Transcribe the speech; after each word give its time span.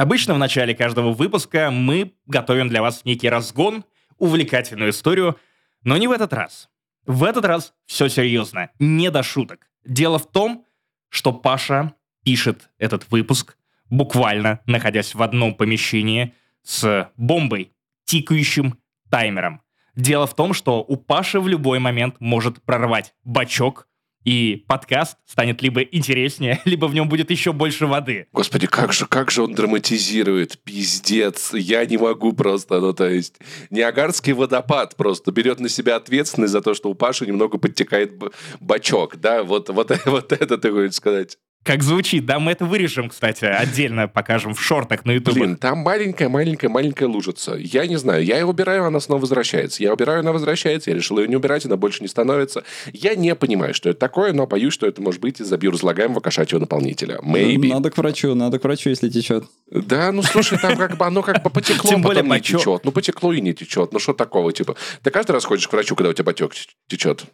Обычно 0.00 0.32
в 0.32 0.38
начале 0.38 0.74
каждого 0.74 1.12
выпуска 1.12 1.70
мы 1.70 2.14
готовим 2.24 2.70
для 2.70 2.80
вас 2.80 3.04
некий 3.04 3.28
разгон, 3.28 3.84
увлекательную 4.16 4.92
историю, 4.92 5.38
но 5.84 5.98
не 5.98 6.08
в 6.08 6.12
этот 6.12 6.32
раз. 6.32 6.70
В 7.04 7.22
этот 7.22 7.44
раз 7.44 7.74
все 7.84 8.08
серьезно, 8.08 8.70
не 8.78 9.10
до 9.10 9.22
шуток. 9.22 9.68
Дело 9.84 10.18
в 10.18 10.26
том, 10.26 10.64
что 11.10 11.34
Паша 11.34 11.92
пишет 12.24 12.70
этот 12.78 13.10
выпуск, 13.10 13.58
буквально 13.90 14.60
находясь 14.64 15.14
в 15.14 15.20
одном 15.22 15.54
помещении 15.54 16.32
с 16.62 17.12
бомбой, 17.18 17.74
тикающим 18.06 18.78
таймером. 19.10 19.60
Дело 19.96 20.26
в 20.26 20.34
том, 20.34 20.54
что 20.54 20.80
у 20.80 20.96
Паши 20.96 21.40
в 21.40 21.46
любой 21.46 21.78
момент 21.78 22.16
может 22.20 22.62
прорвать 22.62 23.12
бачок, 23.22 23.86
и 24.24 24.64
подкаст 24.68 25.16
станет 25.26 25.62
либо 25.62 25.80
интереснее, 25.80 26.60
либо 26.64 26.86
в 26.86 26.94
нем 26.94 27.08
будет 27.08 27.30
еще 27.30 27.52
больше 27.52 27.86
воды. 27.86 28.26
Господи, 28.32 28.66
как 28.66 28.92
же, 28.92 29.06
как 29.06 29.30
же 29.30 29.42
он 29.42 29.54
драматизирует, 29.54 30.58
пиздец, 30.62 31.52
я 31.54 31.84
не 31.86 31.96
могу 31.96 32.32
просто, 32.32 32.80
ну 32.80 32.92
то 32.92 33.08
есть, 33.08 33.36
Ниагарский 33.70 34.32
водопад 34.32 34.96
просто 34.96 35.32
берет 35.32 35.60
на 35.60 35.68
себя 35.68 35.96
ответственность 35.96 36.52
за 36.52 36.60
то, 36.60 36.74
что 36.74 36.90
у 36.90 36.94
Паши 36.94 37.26
немного 37.26 37.58
подтекает 37.58 38.12
бачок, 38.60 39.16
да, 39.16 39.42
вот, 39.42 39.68
вот, 39.70 39.92
вот 40.06 40.32
это 40.32 40.58
ты 40.58 40.70
хочешь 40.70 40.94
сказать. 40.94 41.38
Как 41.62 41.82
звучит, 41.82 42.24
да, 42.24 42.38
мы 42.38 42.52
это 42.52 42.64
вырежем, 42.64 43.10
кстати, 43.10 43.44
отдельно 43.44 44.08
покажем 44.08 44.54
в 44.54 44.62
шортах 44.62 45.04
на 45.04 45.12
YouTube. 45.12 45.34
Блин, 45.34 45.56
там 45.56 45.78
маленькая-маленькая-маленькая 45.78 47.06
лужица. 47.06 47.54
Я 47.54 47.86
не 47.86 47.96
знаю, 47.96 48.24
я 48.24 48.38
ее 48.38 48.46
убираю, 48.46 48.86
она 48.86 48.98
снова 48.98 49.20
возвращается. 49.20 49.82
Я 49.82 49.92
убираю, 49.92 50.20
она 50.20 50.32
возвращается. 50.32 50.88
Я 50.88 50.96
решил 50.96 51.18
ее 51.18 51.28
не 51.28 51.36
убирать, 51.36 51.66
она 51.66 51.76
больше 51.76 52.02
не 52.02 52.08
становится. 52.08 52.64
Я 52.94 53.14
не 53.14 53.34
понимаю, 53.34 53.74
что 53.74 53.90
это 53.90 53.98
такое, 53.98 54.32
но 54.32 54.46
боюсь, 54.46 54.72
что 54.72 54.86
это 54.86 55.02
может 55.02 55.20
быть 55.20 55.38
из-за 55.38 55.58
биоразлагаемого 55.58 56.20
кошачьего 56.20 56.60
наполнителя. 56.60 57.18
Maybe. 57.22 57.68
Надо 57.68 57.90
к 57.90 57.98
врачу, 57.98 58.34
надо 58.34 58.58
к 58.58 58.64
врачу, 58.64 58.88
если 58.88 59.10
течет. 59.10 59.44
Да, 59.70 60.12
ну 60.12 60.22
слушай, 60.22 60.58
там 60.58 60.78
как 60.78 60.96
бы 60.96 61.04
оно 61.04 61.22
как 61.22 61.42
бы 61.42 61.50
потекло, 61.50 61.90
Тем 61.90 62.00
более 62.00 62.22
потом 62.22 62.36
не 62.36 62.42
течет. 62.42 62.84
Ну 62.84 62.90
потекло 62.90 63.34
и 63.34 63.42
не 63.42 63.52
течет. 63.52 63.92
Ну 63.92 63.98
что 63.98 64.14
такого, 64.14 64.50
типа? 64.54 64.76
Ты 65.02 65.10
каждый 65.10 65.32
раз 65.32 65.44
ходишь 65.44 65.68
к 65.68 65.72
врачу, 65.74 65.94
когда 65.94 66.08
у 66.08 66.14
тебя 66.14 66.24
потек 66.24 66.52
течет? 66.88 67.24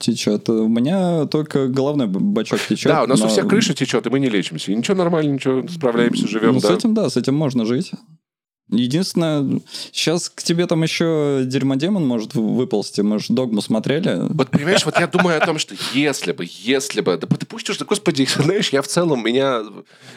Течет. 0.00 0.48
У 0.48 0.68
меня 0.68 1.26
только 1.26 1.66
головной 1.66 2.06
бачок 2.06 2.60
течет. 2.60 2.90
Да, 2.90 3.02
у 3.02 3.06
нас 3.06 3.17
но... 3.20 3.26
у 3.26 3.28
всех 3.28 3.48
крыша 3.48 3.74
течет, 3.74 4.06
и 4.06 4.10
мы 4.10 4.20
не 4.20 4.28
лечимся. 4.28 4.72
И 4.72 4.74
ничего 4.74 4.96
нормально, 4.96 5.32
ничего, 5.32 5.66
справляемся, 5.68 6.26
живем. 6.26 6.54
Ну, 6.54 6.60
да. 6.60 6.68
с 6.68 6.70
этим, 6.70 6.94
да, 6.94 7.10
с 7.10 7.16
этим 7.16 7.34
можно 7.34 7.64
жить. 7.64 7.92
Единственное, 8.70 9.60
сейчас 9.92 10.28
к 10.28 10.42
тебе 10.42 10.66
там 10.66 10.82
еще 10.82 11.42
дерьмодемон 11.44 12.06
может 12.06 12.34
выползти. 12.34 13.00
Мы 13.00 13.18
же 13.18 13.32
догму 13.32 13.62
смотрели. 13.62 14.26
Вот 14.28 14.50
понимаешь, 14.50 14.84
вот 14.84 14.98
я 15.00 15.06
думаю 15.06 15.42
о 15.42 15.46
том, 15.46 15.58
что 15.58 15.74
если 15.94 16.32
бы, 16.32 16.46
если 16.46 17.00
бы, 17.00 17.16
да 17.16 17.26
ты 17.26 17.46
пусть 17.46 17.70
уже, 17.70 17.84
господи, 17.86 18.28
знаешь, 18.36 18.68
я 18.68 18.82
в 18.82 18.86
целом, 18.86 19.24
меня 19.24 19.62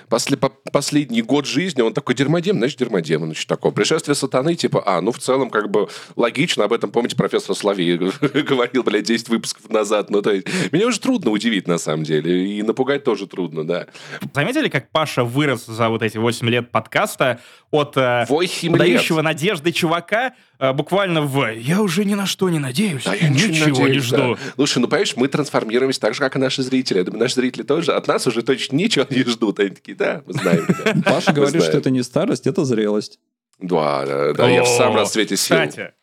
после, 0.10 0.36
по, 0.36 0.50
последний 0.50 1.22
год 1.22 1.46
жизни, 1.46 1.82
он 1.82 1.94
такой 1.94 2.14
дерьмодемон, 2.14 2.60
значит, 2.60 2.80
дерьмодемон, 2.80 3.28
значит, 3.30 3.48
такое. 3.48 3.72
Пришествие 3.72 4.16
сатаны, 4.16 4.56
типа, 4.56 4.84
а, 4.86 5.00
ну, 5.00 5.14
в 5.14 5.20
целом, 5.20 5.50
как 5.50 5.72
бы, 5.72 5.88
логично, 6.18 6.66
об 6.66 6.74
этом, 6.74 6.92
помните, 6.92 7.16
профессор 7.16 7.56
Славей 7.56 7.98
говорил, 8.44 8.84
блядь, 8.84 9.06
10 9.06 9.30
выпусков 9.30 9.70
назад, 9.70 10.10
ну, 10.10 10.22
то 10.22 10.32
есть, 10.32 10.48
меня 10.74 10.88
уже 10.88 11.00
трудно 11.00 11.32
удивить, 11.32 11.68
на 11.68 11.78
самом 11.78 12.04
деле, 12.04 12.58
и 12.58 12.62
напугать 12.64 13.06
тоже 13.06 13.28
трудно, 13.28 13.66
да. 13.66 13.88
Заметили, 14.34 14.68
как 14.68 14.90
Паша 14.90 15.24
вырос 15.24 15.66
за 15.68 15.88
вот 15.88 16.02
эти 16.04 16.18
8 16.18 16.50
лет 16.50 16.70
подкаста 16.72 17.40
от... 17.72 17.98
Э, 17.98 18.26
подающего 18.28 19.22
надежды 19.22 19.72
чувака 19.72 20.34
а, 20.60 20.74
буквально 20.74 21.22
в 21.22 21.52
«я 21.54 21.82
уже 21.82 22.06
ни 22.06 22.14
на 22.14 22.26
что 22.26 22.50
не 22.50 22.60
надеюсь, 22.60 23.06
да, 23.06 23.16
я 23.16 23.30
ничего 23.30 23.88
не, 23.88 24.00
жду». 24.00 24.36
Да. 24.36 24.38
Слушай, 24.56 24.80
ну, 24.80 24.88
понимаешь, 24.88 25.16
мы 25.16 25.28
трансформируемся 25.28 26.02
так 26.02 26.14
же, 26.14 26.20
как 26.20 26.36
и 26.36 26.40
наши 26.40 26.62
зрители. 26.62 27.00
Я 27.00 27.04
думаю, 27.06 27.22
наши 27.22 27.36
зрители 27.36 27.64
тоже 27.64 27.94
от 27.94 28.08
нас 28.08 28.28
уже 28.28 28.44
точно 28.44 28.76
ничего 28.76 29.06
не 29.10 29.24
ждут. 29.24 29.60
Они 29.60 29.70
такие, 29.70 29.96
да, 29.96 30.22
мы 30.26 30.34
знаем. 30.34 30.68
Паша 31.06 31.32
говорит, 31.32 31.64
что 31.64 31.78
это 31.78 31.90
не 31.90 32.04
старость, 32.04 32.46
это 32.46 32.66
зрелость. 32.66 33.20
Да, 33.60 34.06
да, 34.06 34.34
да, 34.34 34.50
я 34.50 34.64
в 34.64 34.68
самом 34.68 34.98
расцвете 34.98 35.38
сил. 35.38 35.56
Кстати, 35.56 35.94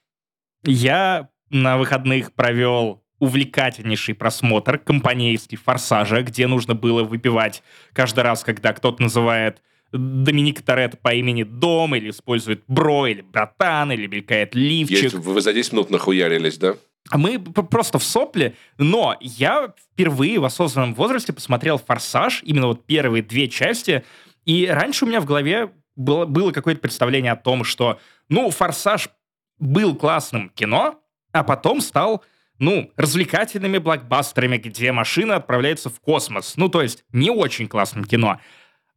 я 0.65 1.29
на 1.51 1.77
выходных 1.77 2.33
провел 2.33 3.03
увлекательнейший 3.19 4.15
просмотр 4.15 4.79
компанейский 4.79 5.59
«Форсажа», 5.59 6.23
где 6.23 6.47
нужно 6.47 6.75
было 6.75 7.03
выпивать 7.03 7.63
каждый 7.93 8.21
раз, 8.21 8.45
когда 8.45 8.73
кто-то 8.73 9.03
называет 9.03 9.61
Доминик 9.93 10.63
Торетто 10.63 10.97
по 10.99 11.15
имени 11.15 11.43
Дом, 11.43 11.95
или 11.95 12.11
использует 12.11 12.63
Бро, 12.67 13.07
или 13.07 13.23
Братан, 13.23 13.93
или 13.93 14.07
мелькает 14.07 14.55
Ливчик. 14.55 15.03
Есть, 15.03 15.15
вы 15.15 15.41
за 15.41 15.53
10 15.53 15.73
минут 15.73 15.91
нахуярились, 15.91 16.59
да? 16.59 16.75
А 17.11 17.17
мы 17.17 17.39
просто 17.39 17.99
в 17.99 18.05
сопле, 18.05 18.55
но 18.77 19.17
я 19.21 19.73
впервые 19.93 20.39
в 20.39 20.45
осознанном 20.45 20.95
возрасте 20.95 21.33
посмотрел 21.33 21.79
«Форсаж», 21.79 22.43
именно 22.45 22.67
вот 22.67 22.85
первые 22.85 23.23
две 23.23 23.49
части, 23.49 24.05
и 24.45 24.67
раньше 24.67 25.05
у 25.05 25.09
меня 25.09 25.21
в 25.21 25.25
голове 25.25 25.71
было, 25.97 26.27
было 26.27 26.53
какое-то 26.53 26.81
представление 26.81 27.33
о 27.33 27.37
том, 27.37 27.65
что, 27.65 27.99
ну, 28.29 28.51
«Форсаж» 28.51 29.09
был 29.59 29.97
классным 29.97 30.51
кино, 30.51 31.01
а 31.33 31.45
потом 31.45 31.81
стал 31.81 32.23
ну, 32.59 32.91
развлекательными 32.97 33.79
блокбастерами, 33.79 34.59
где 34.59 34.93
машина 34.93 35.37
отправляется 35.37 35.91
в 35.91 36.01
космос. 36.01 36.55
Ну, 36.57 36.69
то 36.69 36.83
есть, 36.83 37.05
не 37.13 37.31
очень 37.31 37.69
классным 37.69 38.05
кино. 38.05 38.41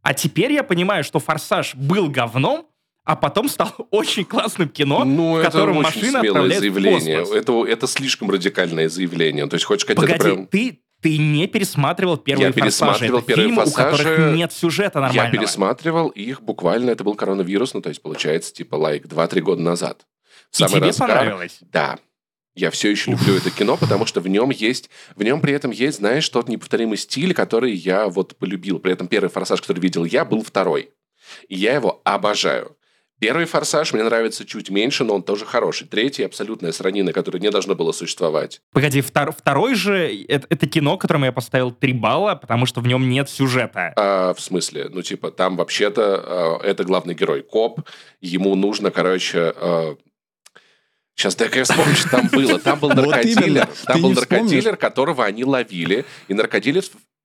А 0.02 0.14
теперь 0.14 0.52
я 0.52 0.64
понимаю, 0.64 1.04
что 1.04 1.20
«Форсаж» 1.20 1.76
был 1.76 2.10
говном, 2.10 2.68
а 3.04 3.16
потом 3.16 3.50
стал 3.50 3.74
очень 3.92 4.26
классным 4.26 4.70
кино, 4.70 5.04
ну, 5.06 5.40
в 5.40 5.44
котором 5.44 5.80
это 5.80 5.84
машина 5.84 6.20
отправляет 6.20 6.60
заявление. 6.60 7.20
в 7.20 7.20
космос. 7.22 7.38
Это, 7.38 7.66
это 7.66 7.88
слишком 7.88 8.30
радикальное 8.30 8.90
заявление. 8.90 9.48
То 9.48 9.56
есть, 9.56 9.66
хочешь 9.66 9.84
сказать, 9.84 9.98
Погоди, 9.98 10.14
это 10.14 10.24
прям... 10.24 10.48
ты, 10.48 10.80
ты 11.02 11.18
не 11.18 11.48
пересматривал 11.48 12.18
первые 12.18 12.48
я 12.48 12.54
пересматривал 12.54 13.20
это 13.20 13.28
первые 13.28 13.48
фильмы, 13.48 13.66
форсажи. 13.66 13.88
у 13.88 13.92
которых 13.92 14.36
нет 14.36 14.54
сюжета 14.54 15.00
нормального. 15.00 15.26
Я 15.26 15.32
пересматривал 15.32 16.10
их 16.10 16.42
буквально, 16.42 16.92
это 16.92 17.04
был 17.04 17.16
коронавирус, 17.16 17.74
ну, 17.74 17.82
то 17.82 17.90
есть, 17.90 18.02
получается, 18.02 18.54
типа, 18.54 18.76
лайк, 18.76 19.06
like, 19.06 19.30
2-3 19.30 19.42
года 19.42 19.62
назад. 19.62 20.06
И 20.54 20.64
тебе 20.64 20.80
разгар, 20.80 21.08
понравилось? 21.08 21.60
Да. 21.62 21.98
Я 22.54 22.70
все 22.70 22.90
еще 22.90 23.12
люблю 23.12 23.36
это 23.36 23.50
кино, 23.50 23.78
потому 23.78 24.06
что 24.06 24.20
в 24.20 24.28
нем 24.28 24.50
есть, 24.50 24.90
в 25.16 25.24
нем 25.24 25.40
при 25.40 25.54
этом 25.54 25.72
есть, 25.72 26.00
знаешь, 26.00 26.28
тот 26.28 26.50
неповторимый 26.50 26.98
стиль, 26.98 27.34
который 27.34 27.74
я 27.74 28.08
вот 28.08 28.36
полюбил. 28.36 28.80
При 28.80 28.92
этом 28.92 29.08
первый 29.08 29.30
«Форсаж», 29.30 29.62
который 29.62 29.80
видел 29.80 30.04
я, 30.04 30.26
был 30.26 30.44
второй. 30.44 30.90
И 31.48 31.56
я 31.56 31.76
его 31.76 32.02
обожаю. 32.04 32.76
Первый 33.22 33.46
«Форсаж» 33.46 33.94
мне 33.94 34.04
нравится 34.04 34.46
чуть 34.46 34.70
меньше, 34.70 35.04
но 35.04 35.14
он 35.14 35.24
тоже 35.24 35.46
хороший. 35.46 35.88
Третий– 35.88 36.24
абсолютная 36.26 36.72
сранина, 36.72 37.14
которая 37.14 37.40
не 37.40 37.52
должна 37.52 37.76
была 37.76 37.94
существовать. 37.94 38.62
Погоди, 38.74 39.00
втор, 39.02 39.32
второй 39.32 39.76
же 39.76 40.26
это,– 40.28 40.48
это 40.50 40.68
кино, 40.68 40.98
которому 40.98 41.26
я 41.26 41.32
поставил 41.32 41.72
три 41.72 41.94
балла, 41.94 42.34
потому 42.34 42.66
что 42.66 42.82
в 42.82 42.88
нем 42.88 43.08
нет 43.08 43.30
сюжета. 43.30 43.94
А, 43.96 44.34
в 44.34 44.42
смысле? 44.42 44.90
Ну, 44.90 45.04
типа, 45.04 45.32
там 45.32 45.56
вообще-то 45.56 46.24
а, 46.26 46.60
это 46.64 46.84
главный 46.84 47.14
герой 47.14 47.44
коп, 47.44 47.82
ему 48.22 48.56
нужно, 48.56 48.90
короче, 48.90 49.54
а, 49.56 49.96
Сейчас 51.16 51.36
дай 51.36 51.50
я 51.54 51.64
вспомню, 51.64 51.96
что 51.96 52.10
там 52.10 52.28
было. 52.28 52.60
Там 52.60 52.80
был 52.80 52.90
наркодилер, 52.90 53.68
там 53.86 54.02
был 54.02 54.12
наркодилер, 54.12 54.76
которого 54.78 55.26
они 55.26 55.44
ловили. 55.44 56.06
И 56.28 56.34
наркодилер 56.34 56.84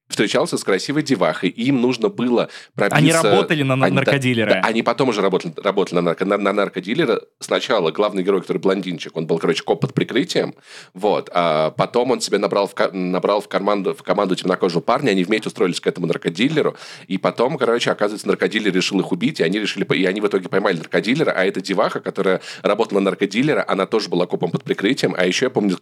встречался 0.08 0.56
с 0.56 0.64
красивой 0.64 1.02
девахой, 1.02 1.48
и 1.48 1.64
им 1.64 1.80
нужно 1.80 2.08
было 2.08 2.48
пробиться... 2.74 2.96
Они 2.96 3.12
работали 3.12 3.62
на 3.62 3.74
они, 3.74 3.96
наркодилера. 3.96 4.50
Да, 4.50 4.60
они 4.60 4.82
потом 4.82 5.08
уже 5.08 5.20
работали, 5.20 5.52
работали 5.62 5.96
на, 5.96 6.02
нарко, 6.02 6.24
на, 6.24 6.38
на 6.38 6.52
наркодилера. 6.52 7.20
Сначала 7.40 7.90
главный 7.90 8.22
герой, 8.22 8.40
который 8.40 8.58
блондинчик, 8.58 9.16
он 9.16 9.26
был, 9.26 9.38
короче, 9.38 9.62
коп 9.64 9.80
под 9.80 9.94
прикрытием. 9.94 10.54
Вот. 10.94 11.30
А 11.32 11.70
потом 11.72 12.12
он 12.12 12.20
себе 12.20 12.38
набрал 12.38 12.68
в, 12.68 12.92
набрал 12.92 13.40
в, 13.40 13.48
команду, 13.48 13.94
в 13.94 14.02
команду 14.02 14.36
темнокожего 14.36 14.80
парня, 14.80 15.10
они 15.10 15.24
вместе 15.24 15.48
устроились 15.48 15.80
к 15.80 15.86
этому 15.86 16.06
наркодилеру. 16.06 16.76
И 17.08 17.18
потом, 17.18 17.58
короче, 17.58 17.90
оказывается, 17.90 18.28
наркодилер 18.28 18.72
решил 18.72 19.00
их 19.00 19.12
убить, 19.12 19.40
и 19.40 19.42
они 19.42 19.58
решили... 19.58 19.84
И 19.96 20.04
они 20.04 20.20
в 20.20 20.26
итоге 20.26 20.48
поймали 20.48 20.78
наркодилера, 20.78 21.32
а 21.32 21.44
эта 21.44 21.60
деваха, 21.60 22.00
которая 22.00 22.40
работала 22.62 23.00
на 23.00 23.06
наркодилера, 23.06 23.64
она 23.66 23.86
тоже 23.86 24.08
была 24.08 24.26
копом 24.26 24.50
под 24.50 24.62
прикрытием. 24.62 25.14
А 25.16 25.26
еще 25.26 25.46
я 25.46 25.50
помню 25.50 25.78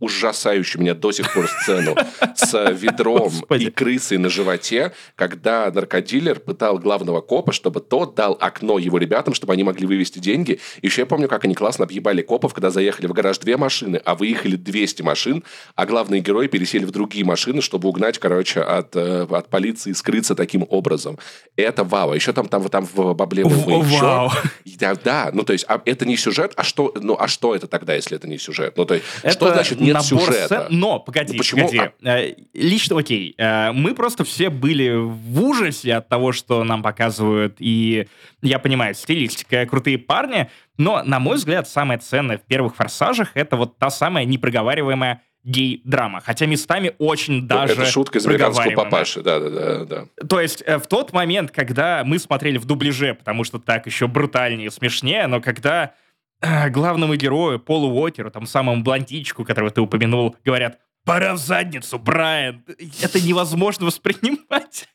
ужасающую 0.00 0.82
меня 0.82 0.94
до 0.94 1.12
сих 1.12 1.32
пор 1.32 1.48
сцену 1.48 1.94
с 2.34 2.70
ведром 2.72 3.32
и 3.50 3.67
и 3.68 3.70
крысой 3.70 4.18
на 4.18 4.28
животе, 4.28 4.92
когда 5.14 5.70
наркодилер 5.70 6.40
пытал 6.40 6.78
главного 6.78 7.20
копа, 7.20 7.52
чтобы 7.52 7.80
тот 7.80 8.14
дал 8.14 8.36
окно 8.40 8.78
его 8.78 8.98
ребятам, 8.98 9.34
чтобы 9.34 9.52
они 9.52 9.62
могли 9.62 9.86
вывести 9.86 10.18
деньги. 10.18 10.58
Еще 10.82 11.02
я 11.02 11.06
помню, 11.06 11.28
как 11.28 11.44
они 11.44 11.54
классно 11.54 11.84
объебали 11.84 12.22
копов, 12.22 12.54
когда 12.54 12.70
заехали 12.70 13.06
в 13.06 13.12
гараж 13.12 13.38
две 13.38 13.56
машины, 13.56 14.00
а 14.04 14.14
выехали 14.14 14.56
200 14.56 15.02
машин, 15.02 15.44
а 15.76 15.86
главные 15.86 16.20
герои 16.20 16.48
пересели 16.48 16.84
в 16.84 16.90
другие 16.90 17.24
машины, 17.24 17.62
чтобы 17.62 17.88
угнать, 17.88 18.18
короче, 18.18 18.60
от, 18.60 18.96
э, 18.96 19.26
от 19.30 19.48
полиции 19.48 19.92
скрыться 19.92 20.34
таким 20.34 20.66
образом. 20.68 21.18
Это 21.56 21.84
вау. 21.84 22.14
Еще 22.14 22.32
там, 22.32 22.48
там, 22.48 22.68
там 22.68 22.86
в 22.92 23.14
бабле 23.14 23.42
еще... 23.42 24.02
Вау. 24.02 24.30
Да, 24.78 24.94
да, 24.94 25.30
ну 25.32 25.42
то 25.42 25.52
есть 25.52 25.64
а, 25.68 25.82
это 25.84 26.06
не 26.06 26.16
сюжет, 26.16 26.52
а 26.56 26.62
что, 26.62 26.94
ну 27.00 27.16
а 27.18 27.26
что 27.26 27.54
это 27.54 27.66
тогда, 27.66 27.94
если 27.94 28.16
это 28.16 28.28
не 28.28 28.38
сюжет? 28.38 28.74
Ну 28.76 28.84
то 28.84 28.94
есть 28.94 29.06
это 29.22 29.32
что 29.32 29.52
значит 29.52 29.80
нет 29.80 30.00
сюжета? 30.02 30.46
Сцен... 30.46 30.66
Но 30.70 31.00
погоди, 31.00 31.32
ну, 31.32 31.38
Почему? 31.38 31.66
погоди. 31.66 31.90
А... 32.04 32.34
Лично, 32.54 32.98
окей, 32.98 33.34
э, 33.36 33.57
Э, 33.57 33.57
мы 33.72 33.94
просто 33.94 34.24
все 34.24 34.50
были 34.50 34.94
в 34.94 35.42
ужасе 35.42 35.94
от 35.94 36.08
того, 36.08 36.32
что 36.32 36.64
нам 36.64 36.82
показывают, 36.82 37.56
и 37.58 38.08
я 38.42 38.58
понимаю, 38.58 38.94
стилистика, 38.94 39.66
крутые 39.66 39.98
парни, 39.98 40.50
но, 40.76 41.02
на 41.04 41.18
мой 41.18 41.36
взгляд, 41.36 41.68
самое 41.68 41.98
ценное 41.98 42.38
в 42.38 42.42
первых 42.42 42.76
«Форсажах»— 42.76 43.30
это 43.34 43.56
вот 43.56 43.78
та 43.78 43.90
самая 43.90 44.24
непроговариваемая 44.24 45.22
гей-драма. 45.44 46.20
Хотя 46.20 46.46
местами 46.46 46.94
очень 46.98 47.46
даже 47.46 47.72
Это 47.72 47.86
шутка 47.86 48.18
из 48.18 48.26
американского 48.26 48.72
папаши, 48.72 49.22
да-да-да. 49.22 49.84
да. 49.84 50.26
То 50.26 50.40
есть 50.40 50.62
э, 50.66 50.78
в 50.78 50.86
тот 50.86 51.12
момент, 51.12 51.50
когда 51.50 52.02
мы 52.04 52.18
смотрели 52.18 52.58
в 52.58 52.64
дубляже, 52.64 53.14
потому 53.14 53.44
что 53.44 53.58
так 53.58 53.86
еще 53.86 54.08
брутальнее, 54.08 54.70
смешнее, 54.70 55.26
но 55.26 55.40
когда 55.40 55.94
э, 56.40 56.68
главному 56.70 57.14
герою 57.14 57.60
Полу 57.60 57.88
Уокеру, 57.90 58.30
там 58.30 58.46
самому 58.46 58.82
блондичку, 58.82 59.44
которого 59.44 59.70
ты 59.70 59.80
упомянул, 59.80 60.36
говорят 60.44 60.78
«Пора 61.04 61.34
в 61.34 61.38
задницу, 61.38 61.98
Брайан!» 61.98 62.64
Это 63.02 63.20
невозможно 63.20 63.86
воспринимать 63.86 64.88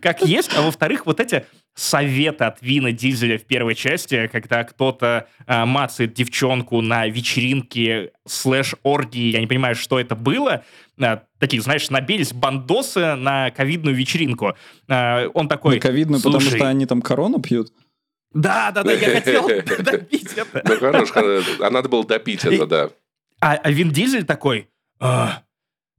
как 0.00 0.22
есть. 0.22 0.50
А 0.56 0.62
во-вторых, 0.62 1.06
вот 1.06 1.20
эти 1.20 1.44
советы 1.74 2.44
от 2.44 2.60
Вина 2.62 2.92
Дизеля 2.92 3.38
в 3.38 3.44
первой 3.44 3.74
части, 3.74 4.28
когда 4.30 4.64
кто-то 4.64 5.28
э, 5.46 5.64
мацает 5.64 6.14
девчонку 6.14 6.80
на 6.80 7.06
вечеринке 7.06 8.12
слэш-оргии, 8.26 9.32
я 9.32 9.40
не 9.40 9.46
понимаю, 9.46 9.74
что 9.74 9.98
это 9.98 10.14
было, 10.14 10.64
э, 10.98 11.18
такие, 11.38 11.62
знаешь, 11.62 11.90
набились 11.90 12.32
бандосы 12.32 13.14
на 13.14 13.50
ковидную 13.50 13.96
вечеринку. 13.96 14.54
Э, 14.88 15.28
он 15.34 15.48
такой... 15.48 15.76
На 15.76 15.80
ковидную, 15.80 16.20
потому 16.22 16.40
«Слушай, 16.40 16.56
что 16.56 16.68
они 16.68 16.86
там 16.86 17.02
корону 17.02 17.40
пьют. 17.40 17.72
Да, 18.32 18.72
да, 18.72 18.82
да, 18.82 18.92
я 18.92 19.20
хотел 19.20 19.48
добить 19.78 20.32
это. 20.36 20.62
Ну, 20.66 20.76
хорош, 20.78 21.10
а 21.14 21.70
надо 21.70 21.88
было 21.88 22.04
допить 22.04 22.44
это, 22.44 22.66
да. 22.66 22.90
А, 23.40 23.54
а 23.54 23.70
Вин 23.70 23.90
Дизель 23.90 24.24
такой, 24.24 24.68
«А, 25.00 25.42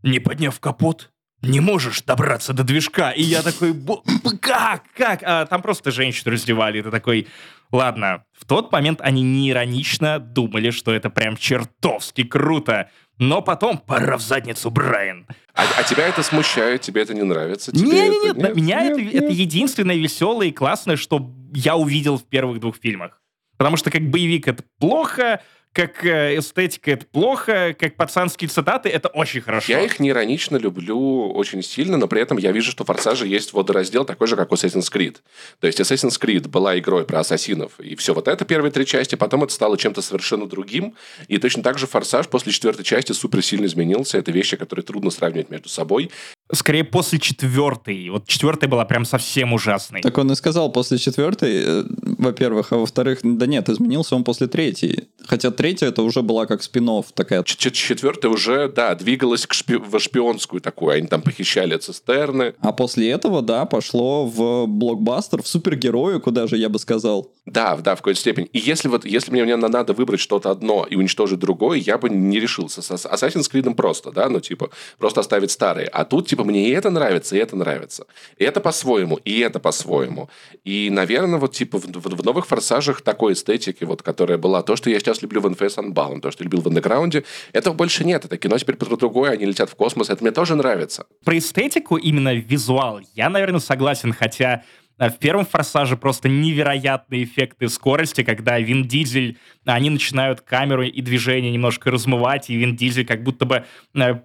не 0.03 0.19
подняв 0.19 0.59
капот, 0.59 1.11
не 1.41 1.59
можешь 1.59 2.01
добраться 2.01 2.53
до 2.53 2.63
движка. 2.63 3.11
И 3.11 3.21
я 3.21 3.41
такой, 3.43 3.73
«Бо- 3.73 4.03
как, 4.41 4.83
как? 4.95 5.21
А 5.23 5.45
там 5.45 5.61
просто 5.61 5.91
женщину 5.91 6.31
раздевали. 6.33 6.79
И 6.79 6.81
ты 6.81 6.89
такой, 6.91 7.27
ладно. 7.71 8.23
В 8.31 8.45
тот 8.45 8.71
момент 8.71 8.99
они 9.01 9.21
не 9.21 9.51
иронично 9.51 10.17
думали, 10.19 10.71
что 10.71 10.91
это 10.93 11.09
прям 11.09 11.37
чертовски 11.37 12.23
круто. 12.23 12.89
Но 13.17 13.41
потом 13.41 13.77
пора 13.77 14.17
в 14.17 14.21
задницу, 14.21 14.71
Брайан. 14.71 15.27
А, 15.53 15.63
а 15.77 15.83
тебя 15.83 16.07
это 16.07 16.21
смущает, 16.23 16.81
тебе 16.81 17.01
это 17.03 17.13
не 17.13 17.23
нравится? 17.23 17.71
Тебе 17.71 17.87
Не-не-не, 18.09 18.29
это- 18.31 18.39
для 18.39 18.49
меня 18.53 18.81
нет, 18.83 18.91
это, 18.93 19.01
нет. 19.01 19.13
это 19.15 19.31
единственное 19.33 19.95
веселое 19.95 20.47
и 20.47 20.51
классное, 20.51 20.97
что 20.97 21.31
я 21.53 21.75
увидел 21.77 22.17
в 22.17 22.23
первых 22.25 22.59
двух 22.59 22.77
фильмах. 22.77 23.21
Потому 23.57 23.77
что 23.77 23.89
как 23.91 24.01
боевик 24.09 24.47
это 24.49 24.63
плохо, 24.79 25.41
как 25.75 26.05
э, 26.05 26.39
эстетика 26.39 26.91
это 26.91 27.05
плохо, 27.05 27.75
как 27.77 27.95
пацанские 27.97 28.47
цитаты 28.47 28.87
это 28.87 29.09
очень 29.09 29.41
хорошо. 29.41 29.73
Я 29.73 29.81
их 29.81 29.99
не 29.99 30.09
иронично 30.09 30.55
люблю 30.55 31.29
очень 31.33 31.61
сильно, 31.61 31.97
но 31.97 32.07
при 32.07 32.21
этом 32.21 32.37
я 32.37 32.53
вижу, 32.53 32.71
что 32.71 32.85
в 32.85 32.87
Форсаже 32.87 33.27
есть 33.27 33.51
водораздел 33.51 34.05
такой 34.05 34.27
же, 34.27 34.37
как 34.37 34.53
у 34.53 34.55
Assassin's 34.55 34.89
Creed. 34.91 35.17
То 35.59 35.67
есть 35.67 35.81
Assassin's 35.81 36.17
Creed 36.19 36.47
была 36.47 36.79
игрой 36.79 37.05
про 37.05 37.19
ассасинов, 37.19 37.77
и 37.81 37.95
все 37.97 38.13
вот 38.13 38.29
это 38.29 38.45
первые 38.45 38.71
три 38.71 38.85
части, 38.85 39.15
потом 39.15 39.43
это 39.43 39.53
стало 39.53 39.77
чем-то 39.77 40.01
совершенно 40.01 40.47
другим, 40.47 40.95
и 41.27 41.37
точно 41.39 41.61
так 41.61 41.77
же 41.77 41.87
Форсаж 41.87 42.29
после 42.29 42.53
четвертой 42.53 42.85
части 42.85 43.11
супер 43.11 43.43
сильно 43.43 43.65
изменился. 43.65 44.17
Это 44.17 44.31
вещи, 44.31 44.55
которые 44.55 44.85
трудно 44.85 45.11
сравнивать 45.11 45.49
между 45.49 45.67
собой. 45.67 46.09
Скорее 46.53 46.85
после 46.85 47.19
четвертой. 47.19 48.09
Вот 48.09 48.27
четвертая 48.27 48.69
была 48.69 48.85
прям 48.85 49.03
совсем 49.03 49.51
ужасной. 49.51 50.01
Так 50.01 50.17
он 50.17 50.31
и 50.31 50.35
сказал 50.35 50.71
после 50.71 50.99
четвертой, 50.99 51.63
э, 51.65 51.83
во-первых, 52.01 52.71
а 52.71 52.77
во-вторых, 52.77 53.19
да 53.23 53.45
нет, 53.45 53.67
изменился 53.67 54.15
он 54.15 54.23
после 54.23 54.47
третьей. 54.47 55.09
Хотя 55.25 55.51
третья 55.65 55.87
это 55.87 56.03
уже 56.03 56.21
была 56.21 56.45
как 56.45 56.61
спин 56.61 56.85
такая. 57.15 57.43
Четвертая 57.43 58.31
уже, 58.31 58.69
да, 58.69 58.93
двигалась 58.93 59.47
к 59.47 59.53
шпи- 59.53 59.83
во 59.83 59.99
шпионскую 59.99 60.61
такую. 60.61 60.91
Они 60.95 61.07
там 61.07 61.23
похищали 61.23 61.75
цистерны. 61.77 62.53
А 62.59 62.71
после 62.71 63.09
этого, 63.09 63.41
да, 63.41 63.65
пошло 63.65 64.27
в 64.27 64.67
блокбастер, 64.67 65.41
в 65.41 65.47
супергерою, 65.47 66.21
куда 66.21 66.45
же 66.45 66.57
я 66.57 66.69
бы 66.69 66.77
сказал. 66.77 67.31
Да, 67.47 67.75
да, 67.77 67.95
в 67.95 67.99
какой-то 67.99 68.19
степени. 68.19 68.45
И 68.53 68.59
если 68.59 68.89
вот, 68.89 69.05
если 69.05 69.31
мне, 69.31 69.43
мне 69.43 69.55
надо 69.55 69.93
выбрать 69.93 70.19
что-то 70.19 70.51
одно 70.51 70.85
и 70.87 70.95
уничтожить 70.95 71.39
другое, 71.39 71.79
я 71.79 71.97
бы 71.97 72.09
не 72.09 72.39
решился. 72.39 72.83
С 72.83 72.91
Assassin's 72.91 73.51
Creed 73.51 73.73
просто, 73.73 74.11
да, 74.11 74.29
ну, 74.29 74.39
типа, 74.39 74.69
просто 74.99 75.21
оставить 75.21 75.49
старые. 75.49 75.87
А 75.87 76.05
тут, 76.05 76.27
типа, 76.27 76.43
мне 76.43 76.69
и 76.69 76.71
это 76.71 76.91
нравится, 76.91 77.35
и 77.35 77.39
это 77.39 77.55
нравится. 77.55 78.05
И 78.37 78.43
это 78.43 78.59
по-своему, 78.61 79.15
и 79.25 79.39
это 79.39 79.59
по-своему. 79.59 80.29
И, 80.63 80.89
наверное, 80.91 81.39
вот, 81.39 81.53
типа, 81.53 81.79
в, 81.79 81.85
в- 81.85 82.15
в 82.21 82.23
новых 82.23 82.45
«Форсажах» 82.45 83.01
такой 83.01 83.33
эстетики, 83.33 83.83
вот, 83.83 84.03
которая 84.03 84.37
была, 84.37 84.61
то, 84.61 84.75
что 84.75 84.89
я 84.91 84.99
сейчас 84.99 85.21
люблю 85.23 85.41
в 85.41 85.54
NFS 85.55 85.77
Unbound, 85.77 86.21
то, 86.21 86.31
что 86.31 86.43
любил 86.43 86.61
в 86.61 86.67
«Андеграунде», 86.67 87.23
этого 87.53 87.73
больше 87.73 88.03
нет. 88.05 88.25
Это 88.25 88.37
кино 88.37 88.57
теперь 88.57 88.75
про 88.75 88.95
другое, 88.95 89.31
они 89.31 89.45
летят 89.45 89.69
в 89.69 89.75
космос, 89.75 90.09
это 90.09 90.23
мне 90.23 90.31
тоже 90.31 90.55
нравится. 90.55 91.05
Про 91.23 91.37
эстетику, 91.37 91.97
именно 91.97 92.33
визуал, 92.33 92.99
я, 93.13 93.29
наверное, 93.29 93.59
согласен, 93.59 94.13
хотя 94.13 94.63
э, 94.97 95.09
в 95.09 95.17
первом 95.17 95.45
«Форсаже» 95.45 95.97
просто 95.97 96.29
невероятные 96.29 97.23
эффекты 97.23 97.67
скорости, 97.69 98.23
когда 98.23 98.59
Вин 98.59 98.87
Дизель, 98.87 99.37
они 99.65 99.89
начинают 99.89 100.41
камеру 100.41 100.83
и 100.83 101.01
движение 101.01 101.51
немножко 101.51 101.91
размывать, 101.91 102.49
и 102.49 102.55
Вин 102.55 102.75
Дизель 102.75 103.05
как 103.05 103.23
будто 103.23 103.45
бы 103.45 103.65
э, 103.95 104.15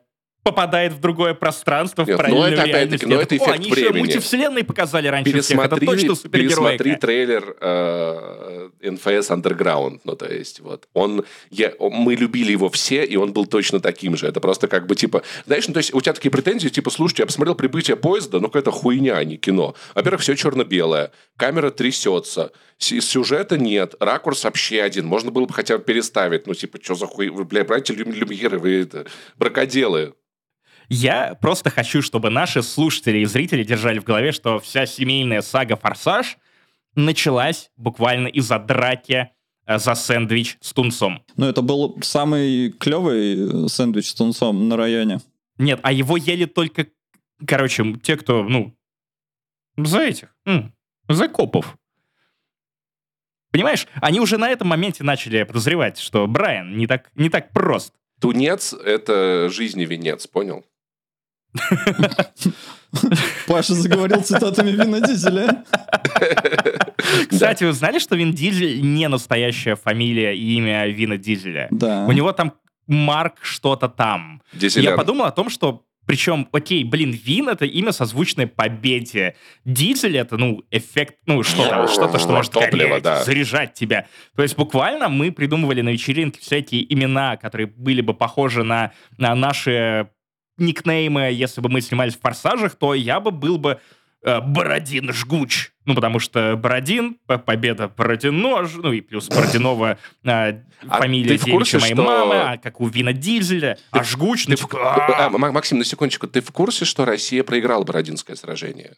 попадает 0.43 0.93
в 0.95 1.01
другое 1.01 1.35
пространство, 1.35 2.05
в 2.05 2.09
Нет, 2.09 2.17
ну 2.17 2.23
параллельную 2.23 2.53
это 2.53 2.65
реальность. 2.65 2.75
опять-таки, 3.05 3.07
ну 3.15 3.21
это 3.21 3.29
такой, 3.29 3.39
«О, 3.39 3.51
эффект 3.51 3.55
они 3.61 3.71
еще 3.71 3.81
времени». 3.91 3.99
мультивселенные 4.01 4.65
показали 4.65 5.09
раньше 5.09 5.31
всех, 5.43 5.59
это 5.59 5.77
пересмотри, 5.77 5.87
точно 5.87 6.15
супергеройка. 6.15 6.61
пересмотри 6.85 6.97
трейлер 6.97 7.57
э, 7.61 8.69
NFS 8.83 9.29
Underground. 9.31 10.01
Ну, 10.05 10.17
то 10.17 10.27
есть, 10.27 10.61
вот, 10.61 10.89
он, 10.95 11.25
я, 11.51 11.73
он- 11.79 11.93
мы 11.93 12.15
любили 12.15 12.53
его 12.53 12.69
все, 12.71 13.05
и 13.05 13.17
он 13.17 13.33
был 13.33 13.47
точно 13.47 13.81
таким 13.81 14.17
же. 14.17 14.27
Это 14.27 14.41
просто 14.41 14.69
как 14.69 14.87
бы, 14.87 14.95
типа, 14.97 15.23
знаешь, 15.47 15.67
ну, 15.69 15.75
то 15.75 15.79
есть, 15.79 15.93
у 15.95 16.01
тебя 16.01 16.13
такие 16.13 16.31
претензии, 16.31 16.69
типа, 16.69 16.91
слушайте, 16.91 17.23
я 17.23 17.27
посмотрел 17.27 17.55
«Прибытие 17.55 17.97
поезда», 17.97 18.39
ну, 18.41 18.47
какая-то 18.47 18.71
хуйня, 18.71 19.17
а 19.17 19.25
не 19.25 19.37
кино. 19.37 19.75
Во-первых, 19.95 20.23
все 20.23 20.35
черно-белое, 20.37 21.13
камера 21.37 21.71
трясется, 21.71 22.53
сюжета 22.79 23.59
нет, 23.59 23.95
ракурс 24.01 24.45
вообще 24.45 24.83
один, 24.83 25.07
можно 25.07 25.31
было 25.31 25.45
бы 25.47 25.53
хотя 25.53 25.77
бы 25.79 25.85
переставить, 25.85 26.47
ну, 26.47 26.55
типа, 26.55 26.79
что 26.83 26.95
за 26.95 27.07
хуй, 27.07 27.29
вы, 27.29 27.45
бля, 27.45 27.65
братья 27.65 27.95
Люм- 27.95 28.13
Люмьеры, 28.13 28.59
вы 28.59 28.81
это, 28.83 29.07
бракоделы. 29.37 30.15
Я 30.93 31.37
просто 31.41 31.71
хочу, 31.71 32.03
чтобы 32.03 32.31
наши 32.31 32.65
слушатели 32.65 33.19
и 33.19 33.25
зрители 33.25 33.63
держали 33.63 34.01
в 34.01 34.05
голове, 34.05 34.33
что 34.33 34.59
вся 34.59 34.87
семейная 34.87 35.41
сага 35.41 35.77
«Форсаж» 35.77 36.37
началась 36.97 37.71
буквально 37.77 38.27
из-за 38.27 38.59
драки 38.59 39.31
э, 39.67 39.79
за 39.79 39.95
сэндвич 39.95 40.59
с 40.61 40.73
тунцом. 40.73 41.23
Но 41.37 41.49
это 41.49 41.63
был 41.63 41.97
самый 42.03 42.73
клевый 42.73 43.69
сэндвич 43.69 44.09
с 44.09 44.15
тунцом 44.15 44.69
на 44.69 44.77
районе. 44.77 45.21
Нет, 45.59 45.79
а 45.85 45.93
его 45.93 46.17
ели 46.17 46.47
только, 46.47 46.89
короче, 47.47 47.95
те, 48.03 48.17
кто, 48.17 48.43
ну, 48.43 48.77
за 49.77 50.01
этих, 50.01 50.35
м, 50.45 50.75
за 51.09 51.29
копов. 51.29 51.77
Понимаешь, 53.53 53.87
они 54.01 54.19
уже 54.19 54.39
на 54.39 54.49
этом 54.49 54.67
моменте 54.67 55.05
начали 55.05 55.45
подозревать, 55.45 55.99
что 55.99 56.27
Брайан 56.27 56.77
не 56.77 56.89
так, 56.89 57.13
не 57.15 57.29
так 57.31 57.53
прост. 57.53 57.95
Тунец– 58.21 58.73
это 58.85 59.49
жизни 59.51 59.85
венец, 59.85 60.27
понял? 60.27 60.65
Паша 63.47 63.75
заговорил 63.75 64.23
цитатами 64.23 64.70
Вина 64.70 65.00
Дизеля. 65.00 65.64
Кстати, 67.29 67.64
вы 67.64 67.73
знали, 67.73 67.99
что 67.99 68.17
Вин 68.17 68.32
Дизель 68.32 68.81
не 68.82 69.08
настоящая 69.08 69.77
фамилия 69.77 70.36
и 70.36 70.55
имя 70.56 70.86
Вина 70.89 71.17
Дизеля? 71.17 71.69
Да. 71.70 72.05
У 72.06 72.13
него 72.13 72.32
там 72.32 72.55
Марк 72.86 73.39
что-то 73.43 73.89
там. 73.89 74.43
Дизелян. 74.53 74.93
Я 74.93 74.96
подумал 74.96 75.27
о 75.27 75.32
том, 75.32 75.51
что 75.51 75.84
причем, 76.06 76.48
окей, 76.51 76.82
блин, 76.82 77.13
Вин 77.13 77.48
это 77.48 77.67
имя 77.67 77.93
созвучное 77.93 78.48
победе. 78.48 79.36
Дизель 79.65 80.17
это, 80.17 80.36
ну, 80.39 80.65
эффект, 80.72 81.19
ну, 81.27 81.44
что-то, 81.44 81.86
что-то, 81.86 82.19
что 82.19 82.31
может 82.31 82.53
Топливо, 82.53 82.89
гореть, 82.89 83.05
да. 83.05 83.22
заряжать 83.22 83.75
тебя. 83.75 84.08
То 84.34 84.43
есть 84.43 84.56
буквально 84.56 85.08
мы 85.08 85.31
придумывали 85.31 85.82
на 85.82 85.91
вечеринке 85.91 86.41
всякие 86.41 86.93
имена, 86.93 87.36
которые 87.36 87.69
были 87.69 88.01
бы 88.01 88.13
похожи 88.13 88.65
на, 88.65 88.93
на 89.19 89.36
наши 89.36 90.08
никнеймы, 90.60 91.31
если 91.32 91.60
бы 91.60 91.69
мы 91.69 91.81
снимались 91.81 92.17
в 92.17 92.20
«Форсажах», 92.20 92.74
то 92.76 92.94
я 92.94 93.19
бы 93.20 93.31
был 93.31 93.58
бы 93.58 93.81
э, 94.22 94.40
Бородин 94.40 95.12
Жгуч. 95.12 95.70
Ну, 95.86 95.94
потому 95.94 96.19
что 96.20 96.56
Бородин, 96.56 97.17
победа 97.26 97.88
Бородино, 97.88 98.64
ж- 98.67 98.76
ну 98.76 98.93
и 98.93 99.00
плюс 99.00 99.29
Бородинова 99.29 99.98
э, 100.24 100.29
А 100.86 100.98
фамилия 100.98 101.31
ты 101.31 101.38
в 101.38 101.50
курсе, 101.50 101.79
девичья 101.79 101.81
моей 101.81 101.94
что- 101.94 102.02
мамы, 102.05 102.34
а 102.36 102.58
как 102.58 102.81
у 102.81 102.86
Вина 102.86 103.12
Дизеля, 103.12 103.79
а 103.90 104.05
Жгуч, 104.05 104.46
ну, 104.46 104.55
Ты 104.56 104.62
в- 104.62 104.69
типа, 104.69 104.79
А, 104.94 105.26
«А». 105.26 105.31
Максим, 105.31 105.79
на 105.79 105.84
секундочку, 105.84 106.26
ты 106.29 106.40
в 106.43 106.52
курсе, 106.52 106.84
что 106.84 107.05
Россия 107.05 107.43
проиграла 107.43 107.82
Бородинское 107.84 108.36
сражение? 108.36 108.94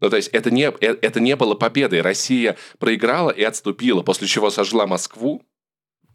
Ну, 0.00 0.10
то 0.10 0.16
есть 0.16 0.28
это 0.28 0.50
не, 0.50 0.64
э- 0.64 0.96
это 1.00 1.20
не 1.20 1.36
было 1.36 1.54
победой. 1.54 2.00
Россия 2.02 2.56
проиграла 2.78 3.30
и 3.30 3.42
отступила, 3.42 4.02
после 4.02 4.26
чего 4.26 4.50
сожгла 4.50 4.86
Москву. 4.86 5.42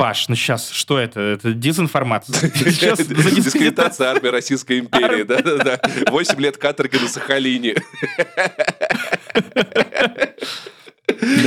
Паш, 0.01 0.29
ну 0.29 0.35
сейчас, 0.35 0.71
что 0.71 0.97
это? 0.97 1.19
Это 1.19 1.53
дезинформация. 1.53 2.49
Дискредитация 2.55 4.09
армии 4.09 4.29
Российской 4.29 4.79
империи. 4.79 5.21
Да-да-да. 5.21 5.79
Восемь 6.09 6.41
лет 6.41 6.57
каторги 6.57 6.95
на 6.95 7.07
Сахалине. 7.07 7.75
Да 9.35 9.51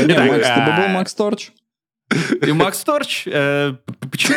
не, 0.05 0.13
Итак, 0.13 0.29
Макс, 0.29 0.47
ты 0.47 0.61
бы 0.61 0.77
был 0.77 0.85
а- 0.85 0.89
Макс 0.89 1.15
Торч. 1.15 1.51
И 2.47 2.53
Макс 2.53 2.79
Торч, 2.85 3.27
э, 3.27 3.75
почему? 4.09 4.37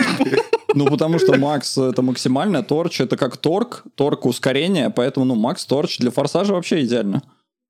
Ну, 0.73 0.87
потому 0.87 1.19
что 1.19 1.37
Макс 1.37 1.77
это 1.77 2.01
максимально, 2.01 2.63
Торч 2.63 3.01
это 3.01 3.17
как 3.17 3.37
торг, 3.37 3.83
торг 3.93 4.25
ускорение, 4.25 4.89
поэтому, 4.89 5.27
ну, 5.27 5.35
Макс 5.35 5.63
Торч 5.63 5.99
для 5.99 6.09
Форсажа 6.09 6.53
вообще 6.53 6.83
идеально. 6.83 7.21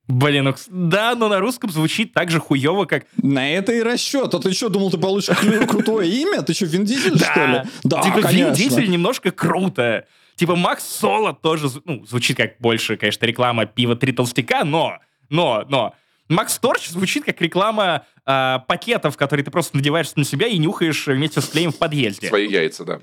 Блин, 0.08 0.46
ну, 0.46 0.56
да, 0.70 1.16
но 1.16 1.28
на 1.28 1.40
русском 1.40 1.70
звучит 1.70 2.14
так 2.14 2.32
же 2.32 2.40
хуево, 2.40 2.86
как... 2.86 3.06
На 3.22 3.52
это 3.52 3.74
и 3.74 3.82
расчет. 3.82 4.34
А 4.34 4.40
ты 4.40 4.54
что, 4.54 4.70
думал, 4.70 4.90
ты 4.90 4.98
получишь 4.98 5.36
кру- 5.36 5.68
крутое 5.68 6.10
имя? 6.10 6.42
Ты 6.44 6.54
что, 6.54 6.66
Вин 6.66 6.86
Дизель, 6.86 7.18
что 7.20 7.46
ли? 7.46 7.62
Да, 7.84 8.02
типа 8.02 8.26
Вин. 8.32 8.54
Дизель 8.54 8.90
немножко 8.90 9.32
круто. 9.32 10.06
Типа 10.36 10.56
Макс 10.56 10.84
Соло 10.86 11.34
тоже, 11.34 11.68
ну, 11.84 12.06
звучит 12.06 12.38
как 12.38 12.58
больше, 12.60 12.96
конечно, 12.96 13.26
реклама 13.26 13.66
пива 13.66 13.96
«Три 13.96 14.14
толстяка», 14.14 14.64
но, 14.64 15.00
но, 15.30 15.66
но... 15.68 15.94
Макс 16.30 16.58
Торч 16.60 16.90
звучит 16.90 17.24
как 17.24 17.42
реклама 17.42 18.06
а, 18.26 18.60
пакетов, 18.60 19.16
которые 19.16 19.46
ты 19.46 19.52
просто 19.52 19.78
надеваешь 19.78 20.14
на 20.16 20.26
себя 20.26 20.48
и 20.48 20.58
нюхаешь 20.58 21.08
вместе 21.08 21.40
с 21.40 21.46
клеем 21.48 21.72
в 21.72 21.78
подъезде. 21.78 22.28
Свои 22.28 22.50
яйца, 22.50 22.84
да. 22.84 23.00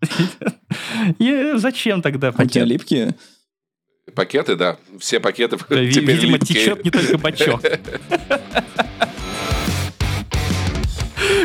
И 1.18 1.52
зачем 1.56 2.00
тогда 2.02 2.28
А 2.28 2.30
У 2.30 2.32
тебя 2.34 2.44
пакет? 2.44 2.66
липкие? 2.66 3.14
Пакеты, 4.14 4.54
да. 4.56 4.76
Все 5.00 5.18
пакеты 5.18 5.56
Ви- 5.70 5.92
теперь 5.92 6.16
Видимо, 6.16 6.32
липкие. 6.36 6.60
течет 6.60 6.84
не 6.84 6.90
только 6.90 7.18
бачок. 7.18 7.62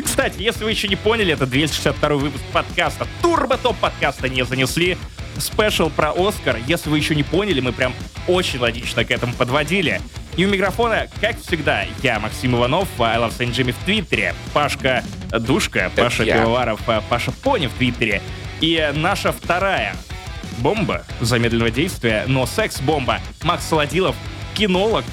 Кстати, 0.04 0.42
если 0.42 0.64
вы 0.66 0.72
еще 0.72 0.88
не 0.90 0.96
поняли, 0.98 1.34
это 1.34 1.46
262 1.46 2.10
выпуск 2.16 2.44
подкаста 2.52 3.08
Турбо 3.22 3.58
Топ 3.58 3.78
подкаста 3.78 4.28
не 4.28 4.44
занесли. 4.44 4.98
Спешл 5.38 5.90
про 5.90 6.12
Оскар. 6.12 6.58
Если 6.68 6.90
вы 6.90 6.98
еще 6.98 7.16
не 7.16 7.24
поняли, 7.24 7.62
мы 7.62 7.72
прям 7.72 7.94
очень 8.28 8.60
логично 8.60 9.06
к 9.06 9.12
этому 9.12 9.34
подводили. 9.34 10.02
И 10.36 10.46
у 10.46 10.50
микрофона, 10.50 11.08
как 11.22 11.40
всегда, 11.40 11.86
я, 12.04 12.20
Максим 12.20 12.56
Иванов, 12.58 12.90
I 13.00 13.18
Love 13.18 13.38
Saint 13.38 13.52
Jimmy 13.52 13.72
в 13.72 13.86
Твиттере, 13.86 14.36
Пашка 14.54 15.04
Душка, 15.32 15.92
Паша. 15.96 16.26
Пивоваров, 16.26 16.82
а, 16.88 17.02
Паша 17.10 17.32
Пони 17.32 17.68
в 17.68 17.74
Твиттере. 17.74 18.22
И 18.60 18.92
наша 18.96 19.32
вторая 19.32 19.96
бомба 20.60 21.06
замедленного 21.22 21.72
действия, 21.72 22.26
но 22.28 22.46
секс-бомба. 22.46 23.20
Макс 23.44 23.66
Солодилов, 23.66 24.16
кинолог, 24.56 25.06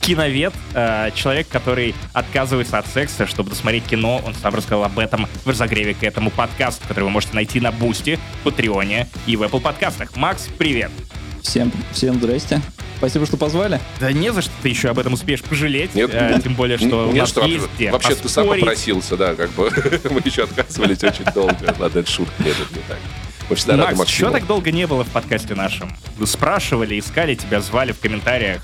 киновед, 0.00 0.54
э, 0.74 1.10
человек, 1.14 1.48
который 1.48 1.94
отказывается 2.12 2.78
от 2.78 2.86
секса, 2.86 3.26
чтобы 3.26 3.50
досмотреть 3.50 3.84
кино. 3.84 4.22
Он 4.24 4.34
сам 4.34 4.54
рассказал 4.54 4.84
об 4.84 4.98
этом 4.98 5.26
в 5.44 5.48
разогреве 5.48 5.94
к 5.94 6.02
этому 6.02 6.30
подкасту, 6.30 6.84
который 6.88 7.04
вы 7.04 7.10
можете 7.10 7.34
найти 7.34 7.60
на 7.60 7.72
Бусти, 7.72 8.18
Патреоне 8.44 9.08
и 9.26 9.36
в 9.36 9.42
Apple 9.42 9.60
подкастах. 9.60 10.16
Макс, 10.16 10.48
привет! 10.58 10.90
Всем, 11.42 11.70
всем 11.92 12.14
здрасте. 12.16 12.60
Спасибо, 12.98 13.26
что 13.26 13.36
позвали. 13.36 13.78
Да 14.00 14.10
не 14.10 14.32
за 14.32 14.42
что 14.42 14.50
ты 14.62 14.68
еще 14.68 14.88
об 14.88 14.98
этом 14.98 15.12
успеешь 15.12 15.42
пожалеть, 15.42 15.94
Нет, 15.94 16.10
э, 16.12 16.40
тем 16.42 16.54
более, 16.54 16.78
что 16.78 17.08
у 17.08 17.12
Нет, 17.12 17.20
нас 17.22 17.28
что 17.28 17.44
есть 17.44 17.66
где 17.76 17.92
Вообще, 17.92 18.14
ты 18.14 18.28
сам 18.28 18.44
поспорить. 18.44 18.62
попросился, 18.64 19.16
да, 19.16 19.34
как 19.34 19.50
бы. 19.50 19.70
Мы 20.10 20.22
еще 20.24 20.44
отказывались 20.44 21.04
очень 21.04 21.24
долго. 21.34 21.74
Ладно, 21.78 21.98
это 22.00 22.10
шутка, 22.10 22.42
нет, 22.42 22.56
это 22.58 22.74
не 22.74 22.82
так. 22.88 22.98
Мы 23.48 23.56
всегда 23.56 23.76
рады 23.76 23.96
Макс, 23.96 24.10
что 24.10 24.24
Максиму. 24.26 24.32
так 24.32 24.46
долго 24.46 24.72
не 24.72 24.86
было 24.86 25.04
в 25.04 25.08
подкасте 25.08 25.54
нашем? 25.54 25.96
Вы 26.18 26.26
спрашивали, 26.26 26.98
искали 26.98 27.34
тебя, 27.36 27.60
звали 27.60 27.92
в 27.92 28.00
комментариях. 28.00 28.62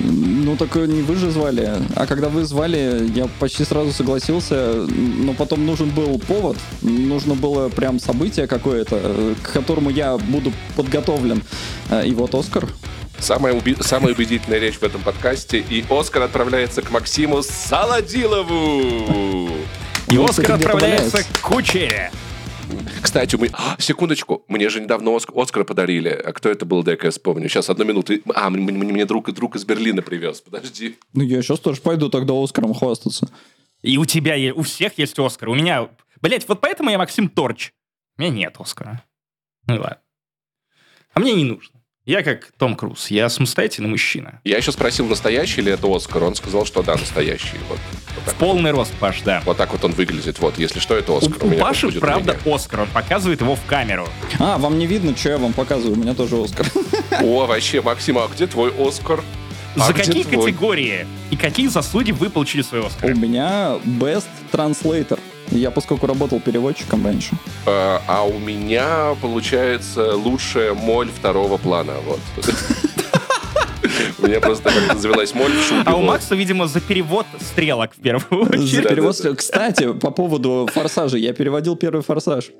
Ну, 0.00 0.56
так 0.56 0.74
не 0.76 1.02
вы 1.02 1.14
же 1.14 1.30
звали. 1.30 1.70
А 1.94 2.06
когда 2.06 2.30
вы 2.30 2.44
звали, 2.44 3.06
я 3.14 3.28
почти 3.38 3.64
сразу 3.64 3.92
согласился. 3.92 4.86
Но 4.88 5.34
потом 5.34 5.66
нужен 5.66 5.90
был 5.90 6.18
повод. 6.18 6.56
Нужно 6.80 7.34
было 7.34 7.68
прям 7.68 8.00
событие 8.00 8.46
какое-то, 8.46 9.34
к 9.42 9.52
которому 9.52 9.90
я 9.90 10.16
буду 10.16 10.52
подготовлен. 10.74 11.42
Э, 11.90 12.06
И 12.06 12.14
вот 12.14 12.34
Оскар. 12.34 12.66
Самая, 13.18 13.54
уби- 13.54 13.80
самая 13.82 14.14
убедительная 14.14 14.58
речь 14.58 14.78
в 14.78 14.82
этом 14.82 15.02
подкасте. 15.02 15.58
И 15.58 15.84
Оскар 15.90 16.22
отправляется 16.22 16.80
к 16.82 16.90
Максиму 16.90 17.42
Солодилову. 17.42 19.50
И 20.10 20.16
Оскар 20.16 20.52
отправляется 20.52 21.22
к 21.22 21.40
Кучере. 21.40 22.10
Кстати, 23.02 23.36
мы... 23.36 23.50
А, 23.52 23.76
секундочку. 23.78 24.44
Мне 24.48 24.68
же 24.68 24.80
недавно 24.80 25.10
Оск- 25.10 25.32
Оскар 25.40 25.64
подарили. 25.64 26.08
А 26.08 26.32
кто 26.32 26.48
это 26.48 26.64
был, 26.64 26.82
дай-ка 26.82 27.06
я 27.06 27.10
вспомню. 27.10 27.48
Сейчас, 27.48 27.70
одну 27.70 27.84
минуту. 27.84 28.14
А, 28.34 28.50
мне, 28.50 28.62
мне- 28.72 28.92
мне 28.92 29.04
друг, 29.06 29.30
друг 29.32 29.56
из 29.56 29.64
Берлина 29.64 30.02
привез. 30.02 30.40
Подожди. 30.40 30.96
Ну, 31.12 31.22
я 31.22 31.42
сейчас 31.42 31.60
тоже 31.60 31.80
пойду 31.80 32.08
тогда 32.08 32.34
Оскаром 32.34 32.74
хвастаться. 32.74 33.28
И 33.82 33.98
у 33.98 34.04
тебя, 34.04 34.36
у 34.54 34.62
всех 34.62 34.98
есть 34.98 35.18
Оскар. 35.18 35.48
У 35.50 35.54
меня... 35.54 35.88
Блять, 36.20 36.48
вот 36.48 36.60
поэтому 36.60 36.90
я 36.90 36.98
Максим 36.98 37.28
Торч. 37.28 37.72
У 38.16 38.22
меня 38.22 38.32
нет 38.32 38.56
Оскара. 38.58 39.04
Ну 39.66 39.74
и 39.76 39.78
ладно. 39.78 39.98
А 41.12 41.20
мне 41.20 41.34
не 41.34 41.44
нужно. 41.44 41.80
Я 42.06 42.22
как 42.22 42.50
Том 42.58 42.74
Круз. 42.76 43.10
Я 43.10 43.30
самостоятельный 43.30 43.88
мужчина. 43.88 44.38
Я 44.44 44.58
еще 44.58 44.72
спросил, 44.72 45.06
настоящий 45.06 45.62
ли 45.62 45.72
это 45.72 45.86
Оскар. 45.94 46.24
Он 46.24 46.34
сказал, 46.34 46.66
что 46.66 46.82
да, 46.82 46.96
настоящий. 46.96 47.56
Вот, 47.70 47.78
вот 48.14 48.34
В 48.34 48.36
полный 48.36 48.72
рост, 48.72 48.92
Паш, 49.00 49.22
да. 49.22 49.42
Вот 49.46 49.56
так 49.56 49.72
вот 49.72 49.82
он 49.84 49.92
выглядит. 49.92 50.38
Вот, 50.38 50.58
если 50.58 50.80
что, 50.80 50.94
это 50.96 51.12
У, 51.12 51.16
Оскар. 51.16 51.38
у 51.40 51.46
меня 51.48 51.62
Паши, 51.62 51.80
тут 51.82 51.90
будет 51.92 52.00
правда, 52.02 52.34
мнение. 52.34 52.54
Оскар. 52.56 52.80
Он 52.82 52.88
показывает 52.88 53.40
его 53.40 53.56
в 53.56 53.64
камеру. 53.64 54.06
А, 54.38 54.58
вам 54.58 54.78
не 54.78 54.86
видно, 54.86 55.16
что 55.16 55.30
я 55.30 55.38
вам 55.38 55.54
показываю? 55.54 55.94
У 55.96 55.98
меня 55.98 56.12
тоже 56.12 56.36
Оскар. 56.42 56.66
О, 57.22 57.46
вообще, 57.46 57.80
Максим, 57.80 58.18
а 58.18 58.28
где 58.28 58.46
твой 58.46 58.70
Оскар? 58.78 59.24
А 59.76 59.86
За 59.86 59.92
где 59.94 60.04
какие 60.04 60.22
твой? 60.24 60.52
категории 60.52 61.06
и 61.30 61.36
какие 61.36 61.68
заслуги 61.68 62.10
вы 62.12 62.28
получили 62.28 62.60
свой 62.60 62.82
У 62.82 62.86
Оскар? 62.86 63.14
меня 63.14 63.78
Best 63.84 64.26
Translator. 64.52 65.18
Я 65.50 65.70
поскольку 65.70 66.06
работал 66.06 66.40
переводчиком 66.40 67.04
раньше. 67.04 67.32
А, 67.66 68.00
а 68.06 68.24
у 68.24 68.38
меня, 68.38 69.14
получается, 69.20 70.16
лучшая 70.16 70.74
моль 70.74 71.08
второго 71.10 71.58
плана. 71.58 71.92
Вот. 72.06 72.20
У 74.18 74.26
меня 74.26 74.40
просто 74.40 74.70
как-то 74.70 74.98
завелась 74.98 75.34
моль 75.34 75.52
в 75.52 75.62
шубе. 75.62 75.82
А 75.84 75.96
у. 75.96 76.02
Макса, 76.02 76.34
видимо, 76.34 76.66
за 76.66 76.80
перевод 76.80 77.26
стрелок 77.40 77.92
в 77.92 78.00
первую 78.00 78.46
За 78.46 78.62
очередь. 78.62 78.88
перевод- 78.88 79.16
да, 79.22 79.30
да. 79.30 79.36
Кстати, 79.36 79.92
по 79.92 80.10
поводу 80.10 80.68
форсажа. 80.72 81.18
Я 81.18 81.32
переводил 81.34 81.76
первый 81.76 82.02
форсаж. 82.02 82.50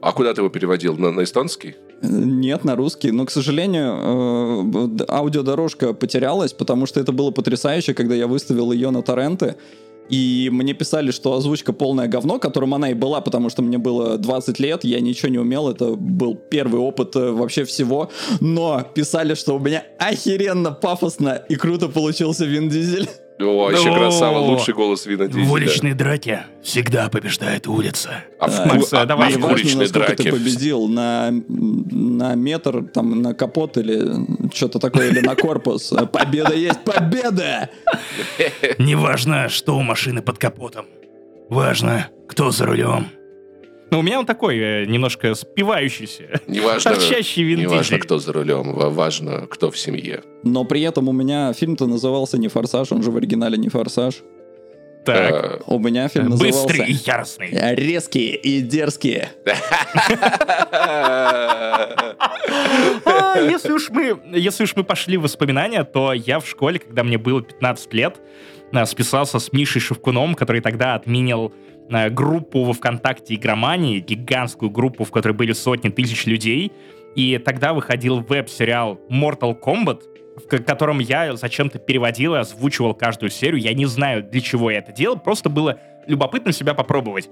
А 0.00 0.12
куда 0.12 0.32
ты 0.32 0.40
его 0.40 0.48
переводил? 0.50 0.96
На, 0.96 1.10
на 1.10 1.24
эстонский? 1.24 1.74
Э, 2.00 2.06
Нет, 2.08 2.64
на 2.64 2.76
русский. 2.76 3.10
Но, 3.10 3.26
к 3.26 3.30
сожалению, 3.30 5.00
э, 5.00 5.04
аудиодорожка 5.08 5.92
потерялась, 5.94 6.52
потому 6.52 6.86
что 6.86 7.00
это 7.00 7.12
было 7.12 7.30
потрясающе, 7.32 7.92
когда 7.92 8.14
я 8.14 8.26
выставил 8.26 8.72
ее 8.72 8.90
на 8.90 9.02
торренты. 9.02 9.56
И 10.08 10.48
мне 10.52 10.74
писали, 10.74 11.10
что 11.10 11.34
озвучка 11.34 11.72
полное 11.72 12.08
говно, 12.08 12.38
которым 12.38 12.74
она 12.74 12.90
и 12.90 12.94
была, 12.94 13.20
потому 13.20 13.50
что 13.50 13.62
мне 13.62 13.78
было 13.78 14.18
20 14.18 14.58
лет, 14.60 14.84
я 14.84 15.00
ничего 15.00 15.28
не 15.28 15.38
умел, 15.38 15.68
это 15.68 15.94
был 15.94 16.34
первый 16.34 16.80
опыт 16.80 17.16
э, 17.16 17.30
вообще 17.30 17.64
всего. 17.64 18.10
Но 18.40 18.82
писали, 18.94 19.34
что 19.34 19.56
у 19.56 19.58
меня 19.58 19.84
охеренно 19.98 20.72
пафосно 20.72 21.42
и 21.48 21.56
круто 21.56 21.88
получился 21.88 22.44
Вин 22.44 22.68
Дизель. 22.68 23.08
О, 23.40 23.64
вообще 23.64 23.90
О. 23.90 23.94
красава, 23.98 24.38
лучший 24.38 24.74
голос 24.74 25.06
Вина 25.06 25.26
Дизеля. 25.26 25.44
В 25.46 25.52
уличной 25.52 25.92
драке 25.94 26.46
всегда 26.62 27.08
побеждает 27.08 27.66
улица. 27.66 28.22
А 28.38 28.48
в, 28.48 28.60
А, 28.60 28.66
Макс, 28.66 28.92
а- 28.92 29.04
давай, 29.06 29.28
а 29.28 29.30
Не 29.32 29.36
в 29.38 29.40
важно, 29.40 29.54
уличной 29.56 29.80
насколько 29.86 30.14
ты 30.14 30.22
драке. 30.22 30.32
победил 30.32 30.86
на, 30.86 31.30
на 31.48 32.34
метр, 32.36 32.84
там, 32.84 33.22
на 33.22 33.34
капот 33.34 33.76
или 33.76 34.50
что-то 34.54 34.78
такое, 34.78 35.08
или 35.08 35.18
на 35.20 35.34
корпус. 35.34 35.92
Победа 36.12 36.54
есть 36.54 36.84
победа! 36.84 37.70
Неважно, 38.78 39.48
что 39.48 39.76
у 39.76 39.82
машины 39.82 40.22
под 40.22 40.38
капотом. 40.38 40.86
Важно, 41.48 42.08
кто 42.28 42.50
за 42.52 42.66
рулем. 42.66 43.08
Ну, 43.94 44.00
у 44.00 44.02
меня 44.02 44.18
он 44.18 44.26
такой, 44.26 44.58
э, 44.58 44.84
немножко 44.86 45.34
спивающийся. 45.36 46.40
Неважно, 46.48 46.94
Торчащий 46.94 47.44
Вин 47.44 47.60
неважно, 47.60 47.98
кто 48.00 48.18
за 48.18 48.32
рулем, 48.32 48.72
ва- 48.74 48.90
важно, 48.90 49.46
кто 49.48 49.70
в 49.70 49.78
семье. 49.78 50.22
Но 50.42 50.64
при 50.64 50.82
этом 50.82 51.08
у 51.08 51.12
меня 51.12 51.52
фильм-то 51.52 51.86
назывался 51.86 52.36
не 52.36 52.48
«Форсаж», 52.48 52.90
он 52.90 53.04
же 53.04 53.12
в 53.12 53.16
оригинале 53.16 53.56
не 53.56 53.68
«Форсаж». 53.68 54.16
Так, 55.06 55.32
Э, 55.32 55.58
У 55.68 55.78
меня 55.78 56.08
фильм 56.08 56.30
назывался 56.30 56.64
быстрый 56.66 56.86
и 56.88 56.92
яростный. 57.06 57.50
«Резкие 57.76 58.34
и 58.34 58.60
дерзкие». 58.62 59.28
А, 63.06 63.38
если 63.40 63.72
уж 63.72 63.90
мы, 63.90 64.18
если 64.32 64.64
уж 64.64 64.74
мы 64.76 64.82
пошли 64.82 65.16
в 65.16 65.22
воспоминания, 65.22 65.84
то 65.84 66.12
я 66.12 66.40
в 66.40 66.48
школе, 66.48 66.78
когда 66.80 67.04
мне 67.04 67.18
было 67.18 67.42
15 67.42 67.92
лет, 67.94 68.16
списался 68.86 69.38
с 69.38 69.52
Мишей 69.52 69.80
Шевкуном, 69.80 70.34
который 70.34 70.60
тогда 70.60 70.94
отменил 70.96 71.52
группу 71.88 72.64
во 72.64 72.72
ВКонтакте 72.72 73.34
игромании, 73.34 74.00
гигантскую 74.00 74.70
группу, 74.70 75.04
в 75.04 75.10
которой 75.10 75.32
были 75.32 75.52
сотни 75.52 75.88
тысяч 75.90 76.26
людей. 76.26 76.72
И 77.14 77.38
тогда 77.38 77.72
выходил 77.72 78.20
веб-сериал 78.20 78.98
Mortal 79.08 79.58
Kombat, 79.58 80.02
в 80.36 80.48
ко- 80.48 80.58
котором 80.58 80.98
я 80.98 81.36
зачем-то 81.36 81.78
переводил 81.78 82.34
и 82.34 82.38
озвучивал 82.38 82.94
каждую 82.94 83.30
серию. 83.30 83.60
Я 83.60 83.72
не 83.74 83.86
знаю, 83.86 84.22
для 84.24 84.40
чего 84.40 84.70
я 84.70 84.78
это 84.78 84.92
делал, 84.92 85.18
просто 85.18 85.48
было 85.48 85.78
любопытно 86.06 86.52
себя 86.52 86.74
попробовать. 86.74 87.28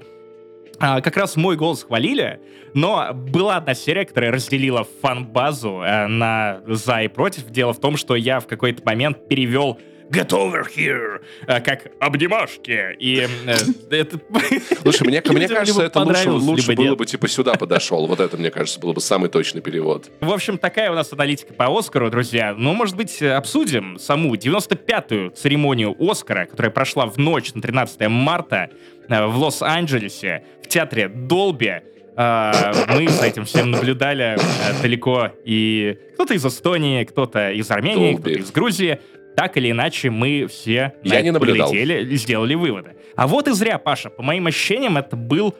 А, 0.79 1.01
как 1.01 1.17
раз 1.17 1.37
мой 1.37 1.57
голос 1.57 1.85
хвалили, 1.85 2.41
но 2.75 3.11
была 3.13 3.57
одна 3.57 3.75
серия, 3.75 4.05
которая 4.05 4.33
разделила 4.33 4.87
фан-базу 5.03 5.81
э, 5.81 6.07
на 6.07 6.61
за 6.67 7.03
и 7.03 7.09
против. 7.09 7.51
Дело 7.51 7.73
в 7.73 7.81
том, 7.81 7.97
что 7.97 8.17
я 8.17 8.41
в 8.41 8.47
какой-то 8.47 8.83
момент 8.85 9.29
перевел 9.29 9.79
Get 10.13 10.29
over 10.29 10.67
here, 10.77 11.23
э, 11.47 11.61
как 11.63 11.91
обнимашки. 11.99 12.95
И 12.99 13.27
э, 13.47 13.57
это... 13.91 14.21
Слушай, 14.83 15.07
мне, 15.07 15.23
мне 15.25 15.49
кажется, 15.49 15.85
это 15.85 16.01
лучше, 16.01 16.31
лучше 16.31 16.73
было 16.75 16.95
бы, 16.97 17.07
типа, 17.07 17.29
сюда 17.29 17.55
подошел. 17.55 18.07
Вот 18.07 18.21
это, 18.21 18.37
мне 18.37 18.51
кажется, 18.51 18.79
было 18.79 18.93
бы 18.93 19.01
самый 19.01 19.31
точный 19.31 19.63
перевод. 19.63 20.11
В 20.21 20.31
общем, 20.31 20.59
такая 20.59 20.91
у 20.91 20.95
нас 20.95 21.11
аналитика 21.15 21.55
по 21.55 21.67
Оскару, 21.79 22.11
друзья. 22.11 22.55
Ну, 22.55 22.75
может 22.75 22.95
быть, 22.95 23.23
обсудим 23.23 23.99
саму 23.99 24.35
95-ю 24.35 25.31
церемонию 25.31 25.97
Оскара, 25.99 26.45
которая 26.45 26.71
прошла 26.71 27.07
в 27.07 27.17
ночь 27.17 27.55
на 27.55 27.63
13 27.63 28.09
марта 28.09 28.69
э, 29.09 29.27
в 29.27 29.39
Лос-Анджелесе, 29.39 30.45
в 30.63 30.69
театре 30.69 31.09
Долби. 31.09 31.73
мы 32.15 33.09
с 33.09 33.23
этим 33.23 33.47
всем 33.47 33.71
наблюдали 33.71 34.37
далеко. 34.83 35.31
И 35.47 35.97
кто-то 36.13 36.35
из 36.35 36.45
Эстонии, 36.45 37.05
кто-то 37.05 37.51
из 37.51 37.71
Армении, 37.71 38.13
кто-то 38.13 38.31
из 38.31 38.51
Грузии. 38.51 39.01
Так 39.37 39.57
или 39.57 39.71
иначе, 39.71 40.11
мы 40.11 40.47
все 40.47 40.93
Я 41.03 41.23
не 41.23 41.31
наблюдал. 41.31 41.71
прилетели 41.71 42.13
и 42.13 42.17
сделали 42.17 42.55
выводы. 42.55 42.95
А 43.17 43.27
вот 43.27 43.49
и 43.49 43.53
зря, 43.53 43.79
Паша. 43.79 44.11
По 44.11 44.23
моим 44.23 44.47
ощущениям, 44.47 44.97
это 44.97 45.17
был 45.17 45.55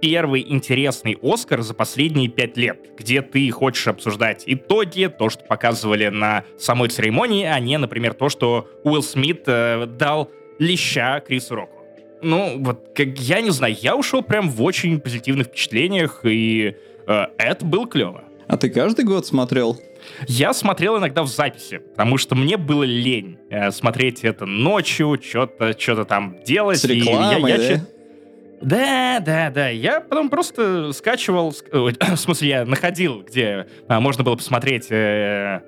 первый 0.00 0.44
интересный 0.46 1.16
Оскар 1.22 1.62
за 1.62 1.72
последние 1.72 2.28
пять 2.28 2.56
лет, 2.58 2.78
где 2.98 3.22
ты 3.22 3.50
хочешь 3.50 3.86
обсуждать 3.86 4.42
итоги, 4.46 5.10
то, 5.18 5.30
что 5.30 5.44
показывали 5.44 6.08
на 6.08 6.44
самой 6.58 6.90
церемонии, 6.90 7.46
а 7.46 7.58
не, 7.58 7.78
например, 7.78 8.12
то, 8.12 8.28
что 8.28 8.68
Уилл 8.84 9.02
Смит 9.02 9.44
э, 9.46 9.86
дал 9.86 10.30
леща 10.58 11.20
Крису 11.20 11.54
Року. 11.54 11.82
Ну, 12.20 12.56
вот, 12.58 12.90
как, 12.94 13.18
я 13.18 13.40
не 13.40 13.50
знаю, 13.50 13.76
я 13.80 13.96
ушел 13.96 14.22
прям 14.22 14.50
в 14.50 14.62
очень 14.62 15.00
позитивных 15.00 15.46
впечатлениях, 15.46 16.20
и 16.24 16.76
э, 17.06 17.26
это 17.38 17.64
было 17.64 17.86
клево. 17.86 18.24
А 18.46 18.58
ты 18.58 18.68
каждый 18.68 19.04
год 19.06 19.26
смотрел? 19.26 19.80
Я 20.26 20.52
смотрел 20.52 20.98
иногда 20.98 21.22
в 21.22 21.28
записи, 21.28 21.78
потому 21.78 22.18
что 22.18 22.34
мне 22.34 22.56
было 22.56 22.84
лень 22.84 23.38
э, 23.50 23.70
смотреть 23.70 24.24
это 24.24 24.46
ночью, 24.46 25.18
что-то 25.22 25.78
что 25.78 26.04
там 26.04 26.36
делать. 26.44 26.78
С 26.78 26.84
рекламой, 26.84 27.40
и 27.40 27.52
я, 27.52 27.56
я, 27.56 27.76
да? 27.76 27.84
Да, 28.64 29.20
да, 29.20 29.50
да. 29.50 29.68
Я 29.68 30.00
потом 30.00 30.30
просто 30.30 30.92
скачивал, 30.92 31.54
в 31.72 32.16
смысле, 32.16 32.48
я 32.48 32.64
находил, 32.64 33.22
где 33.22 33.66
а, 33.88 34.00
можно 34.00 34.24
было 34.24 34.36
посмотреть, 34.36 34.90
э, 34.90 35.60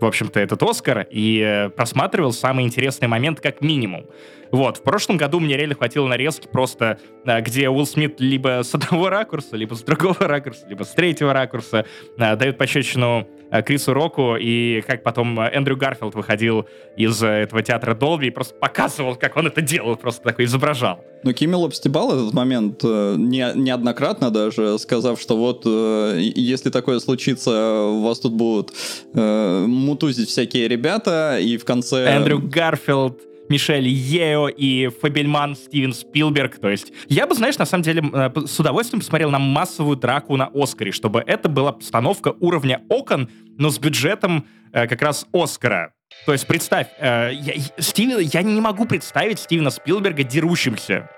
в 0.00 0.06
общем-то, 0.06 0.40
этот 0.40 0.62
Оскар, 0.62 1.06
и 1.10 1.40
э, 1.40 1.68
просматривал 1.70 2.32
самый 2.32 2.64
интересный 2.64 3.08
момент 3.08 3.40
как 3.40 3.60
минимум. 3.60 4.06
Вот, 4.52 4.78
в 4.78 4.82
прошлом 4.82 5.16
году 5.16 5.40
мне 5.40 5.56
реально 5.56 5.74
хватило 5.74 6.06
нарезки 6.06 6.48
просто, 6.48 6.98
а, 7.24 7.40
где 7.40 7.68
Уилл 7.68 7.86
Смит 7.86 8.20
либо 8.20 8.62
с 8.62 8.74
одного 8.74 9.08
ракурса, 9.10 9.56
либо 9.56 9.74
с 9.74 9.82
другого 9.82 10.16
ракурса, 10.20 10.66
либо 10.68 10.82
с 10.84 10.90
третьего 10.90 11.32
ракурса 11.32 11.86
а, 12.18 12.36
дает 12.36 12.58
пощечину 12.58 13.28
а, 13.50 13.62
Крису 13.62 13.92
Року, 13.92 14.36
и 14.36 14.82
как 14.86 15.02
потом 15.02 15.38
Эндрю 15.40 15.76
Гарфилд 15.76 16.14
выходил 16.14 16.66
из 16.96 17.22
э, 17.22 17.26
этого 17.26 17.62
театра 17.62 17.94
Долби 17.94 18.28
и 18.28 18.30
просто 18.30 18.54
показывал, 18.54 19.16
как 19.16 19.36
он 19.36 19.46
это 19.46 19.60
делал, 19.60 19.96
просто 19.96 20.22
такой 20.22 20.44
изображал. 20.46 21.04
Ну, 21.22 21.32
Киммел 21.32 21.64
обстебал 21.64 22.12
этот 22.12 22.32
момент 22.32 22.80
э, 22.82 23.14
не, 23.18 23.52
неоднократно 23.54 24.30
даже, 24.30 24.78
сказав, 24.78 25.20
что 25.20 25.36
вот 25.36 25.62
э, 25.66 26.18
если 26.18 26.70
такое 26.70 26.98
случится, 26.98 27.82
у 27.84 28.02
вас 28.02 28.20
тут 28.20 28.32
будут 28.32 28.72
э, 29.14 29.64
мутузить 29.66 30.28
всякие 30.28 30.68
ребята, 30.68 31.38
и 31.40 31.56
в 31.56 31.64
конце... 31.64 32.04
Эндрю 32.04 32.40
Гарфилд, 32.40 33.20
Мишель 33.50 33.88
Ео 33.88 34.48
и 34.48 34.88
Фабельман 34.88 35.56
Стивен 35.56 35.92
Спилберг. 35.92 36.58
То 36.58 36.70
есть 36.70 36.92
я 37.08 37.26
бы, 37.26 37.34
знаешь, 37.34 37.58
на 37.58 37.66
самом 37.66 37.82
деле 37.82 38.02
э, 38.12 38.30
с 38.46 38.58
удовольствием 38.58 39.00
посмотрел 39.00 39.30
на 39.30 39.38
массовую 39.38 39.96
драку 39.96 40.36
на 40.36 40.50
Оскаре, 40.54 40.92
чтобы 40.92 41.22
это 41.26 41.48
была 41.48 41.72
постановка 41.72 42.34
уровня 42.40 42.82
окон, 42.88 43.28
но 43.58 43.70
с 43.70 43.78
бюджетом 43.78 44.46
э, 44.72 44.86
как 44.86 45.02
раз 45.02 45.26
Оскара. 45.32 45.92
То 46.26 46.32
есть 46.32 46.46
представь, 46.46 46.88
э, 46.98 47.30
я, 47.34 47.54
Стивен, 47.78 48.18
я 48.20 48.42
не 48.42 48.60
могу 48.60 48.86
представить 48.86 49.40
Стивена 49.40 49.70
Спилберга 49.70 50.22
дерущимся. 50.22 51.10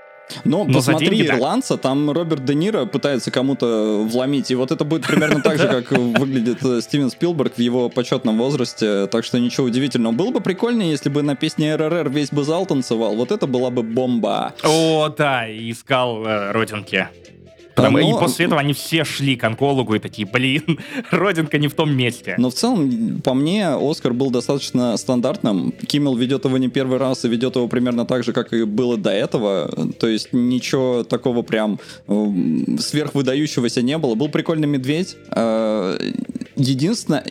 Но, 0.44 0.64
Но 0.64 0.74
посмотри 0.74 1.08
деньги, 1.08 1.28
да. 1.28 1.36
«Ирландца», 1.36 1.76
там 1.76 2.10
Роберт 2.10 2.44
Де 2.44 2.54
Ниро 2.54 2.86
пытается 2.86 3.30
кому-то 3.30 4.02
вломить, 4.04 4.50
и 4.50 4.54
вот 4.54 4.70
это 4.70 4.84
будет 4.84 5.06
примерно 5.06 5.40
так 5.42 5.58
же, 5.58 5.68
как 5.68 5.90
выглядит 5.98 6.64
э, 6.64 6.80
Стивен 6.80 7.10
Спилберг 7.10 7.54
в 7.54 7.58
его 7.58 7.88
почетном 7.88 8.38
возрасте, 8.38 9.06
так 9.06 9.24
что 9.24 9.38
ничего 9.38 9.66
удивительного. 9.66 10.12
Было 10.12 10.30
бы 10.30 10.40
прикольнее, 10.40 10.90
если 10.90 11.08
бы 11.08 11.22
на 11.22 11.36
песне 11.36 11.74
РРР 11.76 12.10
весь 12.10 12.30
бы 12.30 12.44
зал 12.44 12.66
танцевал, 12.66 13.14
вот 13.14 13.30
это 13.32 13.46
была 13.46 13.70
бы 13.70 13.82
бомба. 13.82 14.54
О, 14.62 15.08
да, 15.16 15.46
искал 15.48 16.24
э, 16.24 16.52
родинки. 16.52 17.08
Потому- 17.74 17.98
Да, 17.98 18.02
И 18.04 18.10
но- 18.10 18.18
после 18.18 18.46
этого 18.46 18.60
они 18.60 18.72
все 18.72 19.04
шли 19.04 19.36
к 19.36 19.44
онкологу 19.44 19.94
и 19.94 19.98
такие, 19.98 20.26
блин, 20.30 20.78
родинка 21.10 21.58
не 21.58 21.68
в 21.68 21.74
том 21.74 21.94
месте. 21.96 22.34
Но 22.38 22.50
в 22.50 22.54
целом, 22.54 23.20
по 23.22 23.34
мне, 23.34 23.68
Оскар 23.68 24.12
был 24.12 24.30
достаточно 24.30 24.96
стандартным. 24.96 25.72
Киммел 25.86 26.14
ведет 26.16 26.44
его 26.44 26.58
не 26.58 26.68
первый 26.68 26.98
раз 26.98 27.24
и 27.24 27.28
ведет 27.28 27.56
его 27.56 27.68
примерно 27.68 28.04
так 28.04 28.24
же, 28.24 28.32
как 28.32 28.52
и 28.52 28.64
было 28.64 28.96
до 28.96 29.10
этого. 29.10 29.70
То 29.98 30.06
есть 30.06 30.28
ничего 30.32 31.02
такого 31.04 31.42
прям 31.42 31.78
эм, 32.08 32.78
сверхвыдающегося 32.78 33.82
не 33.82 33.96
было. 33.98 34.14
Был 34.14 34.28
прикольный 34.28 34.68
медведь. 34.68 35.16
Э, 35.34 35.98
Единственное, 36.56 37.24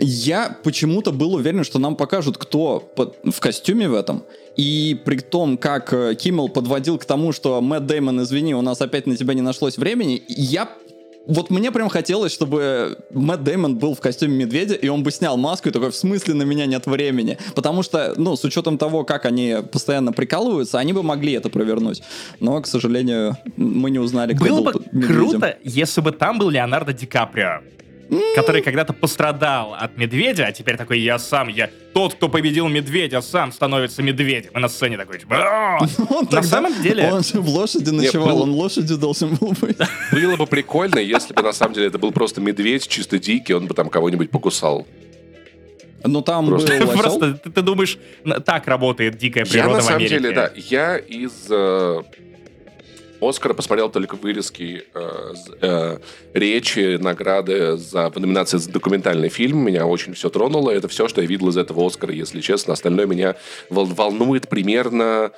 я 0.00 0.56
почему-то 0.62 1.12
был 1.12 1.34
уверен, 1.34 1.64
что 1.64 1.78
нам 1.78 1.96
покажут, 1.96 2.38
кто 2.38 2.80
под- 2.80 3.16
в 3.24 3.38
костюме 3.40 3.88
в 3.88 3.94
этом. 3.94 4.22
И 4.56 5.00
при 5.04 5.18
том, 5.18 5.56
как 5.56 5.92
э, 5.92 6.14
Киммел 6.14 6.48
подводил 6.48 6.98
к 6.98 7.04
тому, 7.04 7.32
что 7.32 7.60
Мэтт 7.60 7.86
Дэймон, 7.86 8.22
извини, 8.22 8.54
у 8.54 8.62
нас 8.62 8.80
опять 8.80 9.06
на 9.06 9.16
тебя 9.16 9.34
не 9.34 9.42
нашлось 9.42 9.78
времени, 9.78 10.22
я 10.28 10.68
вот 11.26 11.50
мне 11.50 11.70
прям 11.70 11.88
хотелось, 11.90 12.32
чтобы 12.32 12.96
Мэтт 13.12 13.44
Дэймон 13.44 13.76
был 13.76 13.94
в 13.94 14.00
костюме 14.00 14.34
медведя, 14.44 14.74
и 14.74 14.88
он 14.88 15.02
бы 15.02 15.10
снял 15.12 15.36
маску 15.36 15.68
и 15.68 15.72
такой, 15.72 15.90
в 15.90 15.94
смысле 15.96 16.34
на 16.34 16.42
меня 16.42 16.66
нет 16.66 16.86
времени? 16.86 17.38
Потому 17.54 17.82
что, 17.82 18.14
ну, 18.16 18.36
с 18.36 18.44
учетом 18.44 18.78
того, 18.78 19.04
как 19.04 19.26
они 19.26 19.56
постоянно 19.70 20.12
прикалываются, 20.12 20.78
они 20.78 20.92
бы 20.92 21.02
могли 21.02 21.34
это 21.34 21.48
провернуть. 21.50 22.02
Но, 22.40 22.60
к 22.60 22.66
сожалению, 22.66 23.36
мы 23.56 23.90
не 23.90 23.98
узнали, 23.98 24.34
кто 24.34 24.44
Было 24.44 24.60
был 24.62 24.72
бы 24.72 24.84
медведем. 24.92 25.14
круто, 25.30 25.58
если 25.62 26.00
бы 26.00 26.10
там 26.12 26.38
был 26.38 26.48
Леонардо 26.50 26.92
Ди 26.94 27.06
Каприо, 27.06 27.60
который 28.34 28.62
когда-то 28.62 28.92
пострадал 28.92 29.74
от 29.74 29.96
медведя, 29.96 30.46
а 30.46 30.52
теперь 30.52 30.76
такой, 30.76 31.00
я 31.00 31.18
сам, 31.18 31.48
я 31.48 31.70
тот, 31.92 32.14
кто 32.14 32.28
победил 32.28 32.68
медведя, 32.68 33.20
сам 33.20 33.52
становится 33.52 34.02
медведем. 34.02 34.50
И 34.54 34.58
на 34.58 34.68
сцене 34.68 34.96
такой, 34.96 35.18
типа! 35.18 35.78
Он 36.08 36.28
На 36.30 36.42
самом 36.42 36.80
деле... 36.82 37.10
Он 37.12 37.22
же 37.22 37.40
в 37.40 37.48
лошади 37.48 37.90
ночевал, 37.90 38.42
он 38.42 38.50
лошадью 38.50 38.96
должен 38.96 39.34
был 39.36 39.54
быть. 39.60 39.78
Было 40.12 40.36
бы 40.36 40.46
прикольно, 40.46 40.98
если 40.98 41.34
бы 41.34 41.42
на 41.42 41.52
самом 41.52 41.74
деле 41.74 41.86
это 41.86 41.98
был 41.98 42.12
просто 42.12 42.40
медведь, 42.40 42.88
чисто 42.88 43.18
дикий, 43.18 43.54
он 43.54 43.66
бы 43.66 43.74
там 43.74 43.88
кого-нибудь 43.88 44.30
покусал. 44.30 44.86
Но 46.02 46.22
там 46.22 46.46
Просто- 46.46 46.78
был. 46.78 46.92
Просто 46.92 47.34
ты, 47.34 47.50
ты 47.50 47.62
думаешь, 47.62 47.98
так 48.46 48.66
работает 48.66 49.18
дикая 49.18 49.44
Я 49.44 49.50
природа 49.50 49.74
на 49.74 49.80
в 49.80 49.84
самом 49.84 49.98
Америке. 49.98 50.18
деле, 50.18 50.34
да, 50.34 50.50
я 50.56 50.96
из 50.96 51.50
Оскара 53.20 53.54
посмотрел 53.54 53.90
только 53.90 54.14
вырезки 54.16 54.84
э, 54.94 55.34
э, 55.60 55.98
речи, 56.34 56.96
награды 56.96 57.76
за 57.76 58.10
в 58.10 58.16
номинации 58.18 58.58
за 58.58 58.70
документальный 58.70 59.28
фильм. 59.28 59.58
Меня 59.58 59.86
очень 59.86 60.14
все 60.14 60.30
тронуло. 60.30 60.70
Это 60.70 60.88
все, 60.88 61.08
что 61.08 61.20
я 61.20 61.26
видел 61.26 61.48
из 61.48 61.56
этого 61.56 61.86
Оскара, 61.86 62.12
если 62.12 62.40
честно. 62.40 62.72
Остальное 62.72 63.06
меня 63.06 63.34
вол- 63.68 63.86
волнует 63.86 64.48
примерно, 64.48 65.32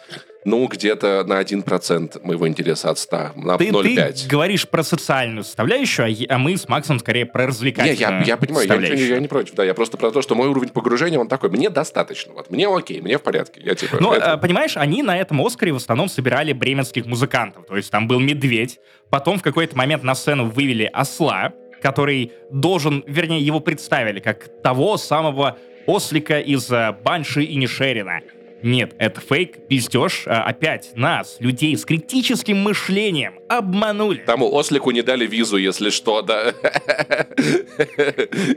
ну, 0.44 0.66
где-то 0.66 1.24
на 1.26 1.40
1% 1.40 2.20
моего 2.24 2.48
интереса 2.48 2.90
от 2.90 2.98
100, 2.98 3.30
на 3.36 3.58
Ты, 3.58 3.66
ты 3.66 3.70
0,5. 3.72 4.26
говоришь 4.28 4.68
про 4.68 4.82
социальную 4.82 5.44
составляющую, 5.44 6.06
а, 6.06 6.08
е- 6.08 6.26
а 6.28 6.38
мы 6.38 6.56
с 6.56 6.68
Максом 6.68 6.98
скорее 6.98 7.26
про 7.26 7.42
Не, 7.42 7.48
развлекательную 7.48 7.98
я, 8.20 8.24
я 8.24 8.36
понимаю, 8.36 8.66
я, 8.66 8.74
составляющую. 8.74 9.08
я 9.14 9.20
не 9.20 9.28
против, 9.28 9.54
да, 9.54 9.64
я 9.64 9.72
просто 9.74 9.96
про 9.98 10.10
то, 10.10 10.20
что 10.20 10.34
мой 10.34 10.48
уровень 10.48 10.70
погружения, 10.70 11.18
он 11.18 11.28
такой, 11.28 11.48
мне 11.50 11.70
достаточно, 11.70 12.32
вот, 12.32 12.50
мне 12.50 12.66
окей, 12.66 13.00
мне 13.00 13.18
в 13.18 13.22
порядке, 13.22 13.60
я 13.64 13.74
типа... 13.76 13.98
Но, 14.00 14.14
это- 14.16 14.32
э, 14.32 14.36
понимаешь, 14.38 14.76
они 14.76 15.02
на 15.04 15.16
этом 15.16 15.40
Оскаре 15.46 15.72
в 15.72 15.76
основном 15.76 16.08
собирали 16.08 16.52
бременских 16.52 17.06
музыкантов. 17.06 17.64
То 17.72 17.78
есть 17.78 17.90
там 17.90 18.06
был 18.06 18.20
медведь, 18.20 18.80
потом 19.08 19.38
в 19.38 19.42
какой-то 19.42 19.74
момент 19.78 20.02
на 20.02 20.14
сцену 20.14 20.44
вывели 20.44 20.84
осла, 20.92 21.54
который 21.80 22.32
должен, 22.50 23.02
вернее, 23.06 23.40
его 23.40 23.60
представили 23.60 24.20
как 24.20 24.50
того 24.62 24.98
самого 24.98 25.56
ослика 25.86 26.38
из 26.38 26.70
э, 26.70 26.94
Банши 27.02 27.44
и 27.44 27.56
Нишерина. 27.56 28.20
Нет, 28.62 28.94
это 28.98 29.20
фейк, 29.20 29.66
пиздеж. 29.68 30.24
А, 30.26 30.44
опять 30.44 30.92
нас, 30.94 31.36
людей 31.40 31.76
с 31.76 31.84
критическим 31.84 32.58
мышлением, 32.58 33.34
обманули. 33.48 34.18
Тому 34.18 34.52
ослику 34.54 34.90
не 34.92 35.02
дали 35.02 35.26
визу, 35.26 35.56
если 35.56 35.90
что, 35.90 36.22
да. 36.22 36.54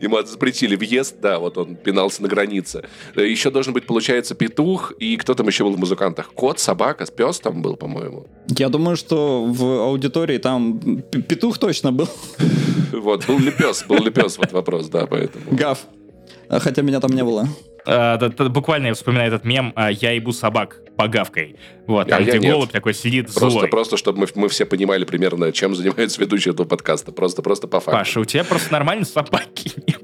Ему 0.02 0.22
запретили 0.24 0.76
въезд, 0.76 1.20
да, 1.22 1.39
вот 1.39 1.58
он 1.58 1.76
пинался 1.76 2.22
на 2.22 2.28
границе. 2.28 2.84
Еще 3.15 3.50
должен 3.50 3.74
быть, 3.74 3.86
получается, 3.86 4.36
петух, 4.36 4.94
и 5.00 5.18
кто 5.18 5.34
там 5.34 5.48
еще 5.48 5.63
был 5.63 5.74
в 5.74 5.80
музыкантах? 5.80 6.32
Кот, 6.34 6.60
собака, 6.60 7.06
пес 7.06 7.39
там 7.39 7.62
был, 7.62 7.76
по-моему. 7.76 8.28
Я 8.48 8.70
думаю, 8.70 8.98
что 8.98 9.46
в 9.46 9.63
аудитории 9.86 10.38
там 10.38 11.02
петух 11.28 11.58
точно 11.58 11.91
был. 11.91 12.10
Вот, 12.91 13.26
был 13.26 13.39
ли 13.39 13.52
пес, 13.52 13.84
был 13.88 14.04
ли 14.04 14.12
пес, 14.12 14.38
вот 14.38 14.52
вопрос, 14.52 14.88
да, 14.88 15.06
поэтому. 15.06 15.46
Гав. 15.52 15.80
А, 16.56 16.60
Хотя 16.60 16.82
меня 16.82 17.00
там 17.00 17.12
не 17.12 17.24
было. 17.24 17.48
А, 17.86 18.18
да, 18.18 18.30
да, 18.30 18.50
буквально 18.50 18.88
я 18.88 18.94
вспоминаю 18.94 19.28
этот 19.28 19.44
мем 19.46 19.74
а, 19.76 19.91
«Я 19.91 20.12
ебу 20.12 20.32
собак 20.32 20.82
погавкой». 20.98 21.56
Вот, 21.86 22.08
А 22.08 22.12
там, 22.12 22.24
я 22.24 22.30
где 22.30 22.39
нет. 22.39 22.52
голубь 22.52 22.72
такой 22.72 22.94
сидит 22.94 23.26
Просто, 23.26 23.50
злой. 23.50 23.68
просто, 23.68 23.98
чтобы 23.98 24.20
мы, 24.22 24.28
мы 24.36 24.50
все 24.50 24.65
понимали 24.65 25.04
примерно, 25.06 25.52
чем 25.52 25.76
занимаются 25.76 26.20
ведущие 26.22 26.54
этого 26.54 26.65
подкаста. 26.68 27.12
Просто, 27.12 27.41
просто 27.41 27.68
по 27.68 27.80
факту. 27.80 27.91
Паша, 28.00 28.20
у 28.22 28.26
тебя 28.26 28.44
просто 28.44 28.72
нормально 28.72 29.06
собаки 29.06 29.72
нет. 29.86 30.02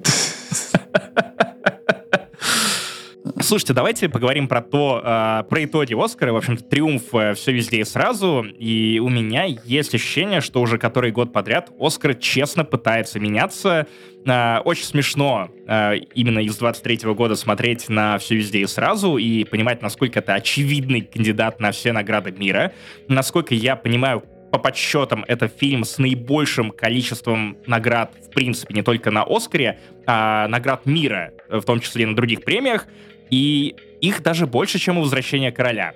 Слушайте, 3.39 3.73
давайте 3.73 4.07
поговорим 4.07 4.47
про 4.47 4.61
то, 4.61 5.01
э, 5.03 5.43
про 5.49 5.63
итоги 5.65 5.93
Оскара. 5.93 6.31
В 6.31 6.37
общем-то, 6.37 6.63
триумф 6.63 7.13
э, 7.13 7.33
все 7.33 7.51
везде 7.51 7.77
и 7.79 7.83
сразу. 7.83 8.43
И 8.43 8.99
у 8.99 9.09
меня 9.09 9.45
есть 9.45 9.93
ощущение, 9.95 10.41
что 10.41 10.61
уже 10.61 10.77
который 10.77 11.11
год 11.11 11.33
подряд 11.33 11.69
Оскар 11.79 12.13
честно 12.15 12.63
пытается 12.63 13.19
меняться. 13.19 13.87
Э, 14.25 14.59
очень 14.59 14.83
смешно 14.83 15.49
э, 15.67 15.97
именно 16.13 16.39
из 16.39 16.57
23 16.57 17.13
года 17.13 17.35
смотреть 17.35 17.89
на 17.89 18.17
все 18.17 18.35
везде 18.35 18.59
и 18.59 18.67
сразу 18.67 19.17
и 19.17 19.43
понимать, 19.43 19.81
насколько 19.81 20.19
это 20.19 20.33
очевидный 20.33 21.01
кандидат 21.01 21.59
на 21.59 21.71
все 21.71 21.91
награды 21.91 22.31
мира. 22.31 22.73
Насколько 23.07 23.55
я 23.55 23.75
понимаю, 23.75 24.23
по 24.51 24.59
подсчетам, 24.59 25.23
это 25.27 25.47
фильм 25.47 25.85
с 25.85 25.97
наибольшим 25.97 26.71
количеством 26.71 27.57
наград, 27.67 28.13
в 28.21 28.33
принципе, 28.33 28.73
не 28.73 28.83
только 28.83 29.09
на 29.09 29.23
Оскаре, 29.23 29.79
а 30.05 30.47
наград 30.49 30.85
мира, 30.85 31.31
в 31.49 31.61
том 31.61 31.79
числе 31.79 32.03
и 32.03 32.05
на 32.05 32.15
других 32.15 32.43
премиях, 32.43 32.85
и 33.29 33.75
их 34.01 34.21
даже 34.21 34.47
больше, 34.47 34.77
чем 34.77 34.97
у 34.97 35.01
«Возвращения 35.01 35.53
короля». 35.53 35.93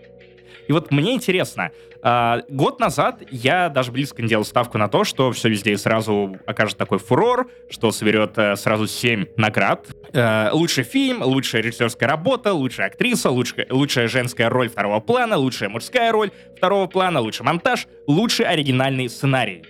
И 0.68 0.72
вот 0.72 0.90
мне 0.90 1.14
интересно, 1.14 1.72
э, 2.06 2.42
год 2.50 2.80
назад 2.80 3.24
я 3.32 3.70
даже 3.70 3.92
близко 3.92 4.22
не 4.22 4.30
делал 4.30 4.46
ставку 4.46 4.78
на 4.78 4.88
то, 4.88 5.04
что 5.04 5.32
все 5.32 5.50
везде 5.50 5.78
сразу 5.78 6.38
окажет 6.46 6.78
такой 6.78 7.00
фурор, 7.00 7.50
что 7.70 7.92
соберет 7.92 8.38
э, 8.38 8.56
сразу 8.56 8.88
7 8.88 9.26
наград. 9.38 9.88
Э, 10.14 10.50
лучший 10.52 10.84
фильм, 10.84 11.22
лучшая 11.24 11.62
режиссерская 11.62 12.08
работа, 12.08 12.54
лучшая 12.54 12.88
актриса, 12.88 13.30
лучшая, 13.30 13.68
лучшая 13.70 14.08
женская 14.08 14.50
роль 14.50 14.70
второго 14.70 15.00
плана, 15.00 15.38
лучшая 15.38 15.70
мужская 15.70 16.12
роль 16.12 16.32
второго 16.56 16.88
плана, 16.88 17.20
лучший 17.20 17.46
монтаж, 17.46 17.88
лучший 18.08 18.46
оригинальный 18.46 19.10
сценарий. 19.10 19.64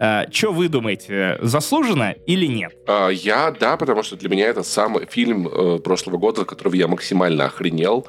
Uh, 0.00 0.32
что 0.32 0.50
вы 0.50 0.70
думаете, 0.70 1.36
заслуженно 1.42 2.14
или 2.24 2.46
нет? 2.46 2.72
Uh, 2.86 3.12
я, 3.12 3.50
да, 3.50 3.76
потому 3.76 4.02
что 4.02 4.16
для 4.16 4.30
меня 4.30 4.46
это 4.46 4.62
самый 4.62 5.04
фильм 5.04 5.46
uh, 5.46 5.78
прошлого 5.78 6.16
года, 6.16 6.46
которого 6.46 6.74
я 6.74 6.88
максимально 6.88 7.44
охренел. 7.44 8.06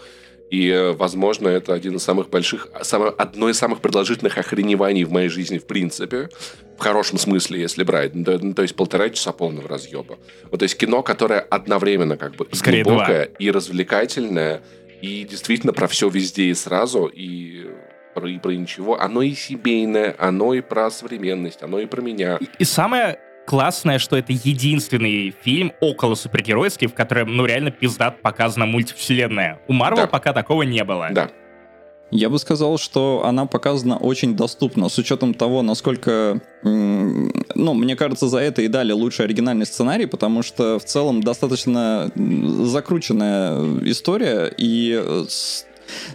И, 0.51 0.67
э, 0.67 0.91
возможно, 0.91 1.47
это 1.47 1.73
один 1.73 1.95
из 1.95 2.03
самых 2.03 2.29
больших, 2.29 2.67
самое, 2.81 3.13
одно 3.17 3.49
из 3.49 3.57
самых 3.57 3.79
продолжительных 3.79 4.37
охреневаний 4.37 5.05
в 5.05 5.11
моей 5.11 5.29
жизни 5.29 5.57
в 5.57 5.65
принципе. 5.65 6.29
В 6.77 6.81
хорошем 6.81 7.17
смысле, 7.17 7.61
если 7.61 7.83
брать. 7.83 8.13
Ну, 8.13 8.25
то, 8.25 8.37
ну, 8.37 8.53
то 8.53 8.61
есть 8.61 8.75
полтора 8.75 9.09
часа 9.09 9.31
полного 9.31 9.69
разъеба. 9.69 10.19
Вот, 10.49 10.59
то 10.59 10.63
есть 10.63 10.77
кино, 10.77 11.03
которое 11.03 11.39
одновременно 11.39 12.17
как 12.17 12.35
бы 12.35 12.47
Скорее 12.51 12.83
глубокое 12.83 13.27
два. 13.27 13.35
и 13.39 13.49
развлекательное, 13.49 14.61
и 15.01 15.23
действительно 15.23 15.71
про 15.71 15.87
все 15.87 16.09
везде 16.09 16.43
и 16.45 16.53
сразу, 16.53 17.05
и 17.05 17.67
про, 18.13 18.27
и 18.27 18.37
про 18.37 18.51
ничего. 18.51 18.99
Оно 18.99 19.21
и 19.21 19.33
семейное, 19.33 20.13
оно 20.19 20.53
и 20.53 20.59
про 20.59 20.91
современность, 20.91 21.63
оно 21.63 21.79
и 21.79 21.85
про 21.85 22.01
меня. 22.01 22.37
И, 22.41 22.49
и 22.59 22.65
самое 22.65 23.19
классное, 23.55 23.99
что 23.99 24.15
это 24.15 24.31
единственный 24.31 25.35
фильм 25.43 25.73
около 25.81 26.15
супергеройский, 26.15 26.87
в 26.87 26.93
котором, 26.93 27.35
ну, 27.35 27.45
реально 27.45 27.69
пиздат 27.69 28.21
показана 28.21 28.65
мультивселенная. 28.65 29.59
У 29.67 29.73
Марвел 29.73 30.03
Да. 30.03 30.07
пока 30.07 30.31
такого 30.31 30.63
не 30.63 30.81
было. 30.85 31.09
Да. 31.11 31.29
Я 32.11 32.29
бы 32.29 32.39
сказал, 32.39 32.77
что 32.77 33.23
она 33.25 33.45
показана 33.45 33.97
очень 33.97 34.37
доступно, 34.37 34.87
с 34.87 34.97
учетом 34.97 35.33
того, 35.33 35.61
насколько, 35.63 36.39
ну, 36.63 37.73
мне 37.73 37.95
кажется, 37.97 38.27
за 38.29 38.37
это 38.39 38.61
и 38.61 38.69
дали 38.69 38.93
лучший 38.93 39.25
оригинальный 39.25 39.65
сценарий, 39.65 40.05
потому 40.05 40.43
что 40.43 40.79
в 40.79 40.85
целом 40.85 41.21
достаточно 41.21 42.09
закрученная 42.15 43.79
история 43.83 44.49
и 44.57 44.93
с- 45.27 45.65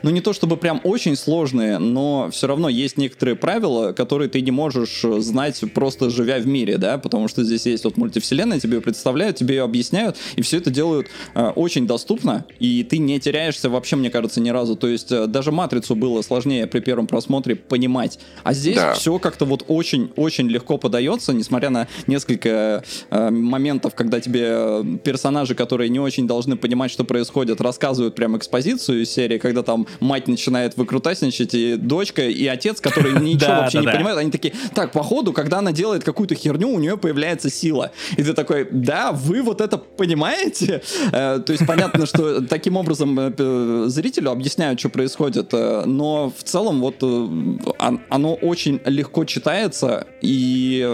ну, 0.02 0.10
не 0.10 0.20
то 0.20 0.32
чтобы 0.32 0.56
прям 0.56 0.80
очень 0.84 1.16
сложные, 1.16 1.78
но 1.78 2.28
все 2.30 2.46
равно 2.46 2.68
есть 2.68 2.96
некоторые 2.96 3.36
правила, 3.36 3.92
которые 3.92 4.28
ты 4.28 4.40
не 4.40 4.50
можешь 4.50 5.04
э, 5.04 5.20
знать 5.20 5.62
просто 5.74 6.10
живя 6.10 6.38
в 6.38 6.46
мире, 6.46 6.78
да, 6.78 6.98
потому 6.98 7.28
что 7.28 7.44
здесь 7.44 7.66
есть 7.66 7.84
вот 7.84 7.96
мультивселенная, 7.96 8.60
тебе 8.60 8.76
ее 8.76 8.80
представляют, 8.80 9.36
тебе 9.36 9.56
ее 9.56 9.62
объясняют, 9.62 10.16
и 10.36 10.42
все 10.42 10.58
это 10.58 10.70
делают 10.70 11.08
э, 11.34 11.48
очень 11.56 11.86
доступно, 11.86 12.44
и 12.58 12.82
ты 12.84 12.98
не 12.98 13.18
теряешься 13.20 13.70
вообще, 13.70 13.96
мне 13.96 14.10
кажется, 14.10 14.40
ни 14.40 14.50
разу. 14.50 14.76
То 14.76 14.88
есть 14.88 15.12
э, 15.12 15.26
даже 15.26 15.52
матрицу 15.52 15.94
было 15.96 16.22
сложнее 16.22 16.66
при 16.66 16.80
первом 16.80 17.06
просмотре 17.06 17.56
понимать. 17.56 18.18
А 18.42 18.52
здесь 18.52 18.76
Да. 18.76 18.94
все 18.94 19.18
как-то 19.18 19.44
вот 19.44 19.64
очень-очень 19.68 20.48
легко 20.48 20.78
подается, 20.78 21.32
несмотря 21.32 21.70
на 21.70 21.88
несколько 22.06 22.82
э, 23.10 23.30
моментов, 23.30 23.94
когда 23.94 24.20
тебе 24.20 24.44
э, 24.48 24.84
персонажи, 25.04 25.54
которые 25.54 25.88
не 25.88 25.98
очень 26.00 26.26
должны 26.26 26.56
понимать, 26.56 26.90
что 26.90 27.04
происходит, 27.04 27.60
рассказывают 27.60 28.14
прям 28.14 28.36
экспозицию 28.36 29.02
из 29.02 29.10
серии, 29.10 29.38
когда 29.38 29.62
там 29.66 29.87
мать 30.00 30.29
начинает 30.29 30.76
выкрутасничать, 30.76 31.52
и 31.55 31.76
дочка, 31.76 32.22
и 32.26 32.46
отец, 32.46 32.81
которые 32.81 33.20
ничего 33.20 33.50
вообще 33.50 33.81
не 33.81 33.87
да. 33.87 33.92
понимают, 33.92 34.18
они 34.20 34.31
такие, 34.31 34.55
так, 34.74 34.92
походу, 34.92 35.33
когда 35.33 35.59
она 35.59 35.72
делает 35.72 36.05
какую-то 36.05 36.35
херню, 36.35 36.68
у 36.70 36.79
нее 36.79 36.96
появляется 36.96 37.50
сила. 37.50 37.90
И 38.16 38.22
ты 38.22 38.33
такой, 38.33 38.66
да, 38.70 39.12
вы 39.12 39.42
вот 39.42 39.61
это 39.61 39.76
понимаете? 39.79 40.83
Э, 41.12 41.40
То 41.44 41.52
есть 41.52 41.66
понятно, 41.66 42.07
что 42.07 42.40
таким 42.42 42.76
образом 42.76 43.18
э, 43.18 43.85
зрителю 43.88 44.31
объясняют, 44.31 44.81
что 44.81 44.88
происходит, 44.88 45.52
э, 45.52 45.83
но 45.87 46.33
в 46.37 46.42
целом 46.44 46.81
вот 46.81 47.02
он- 47.02 48.00
оно 48.09 48.35
очень 48.35 48.81
легко 48.85 49.24
читается, 49.24 50.07
и 50.22 50.88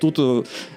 тут 0.00 0.18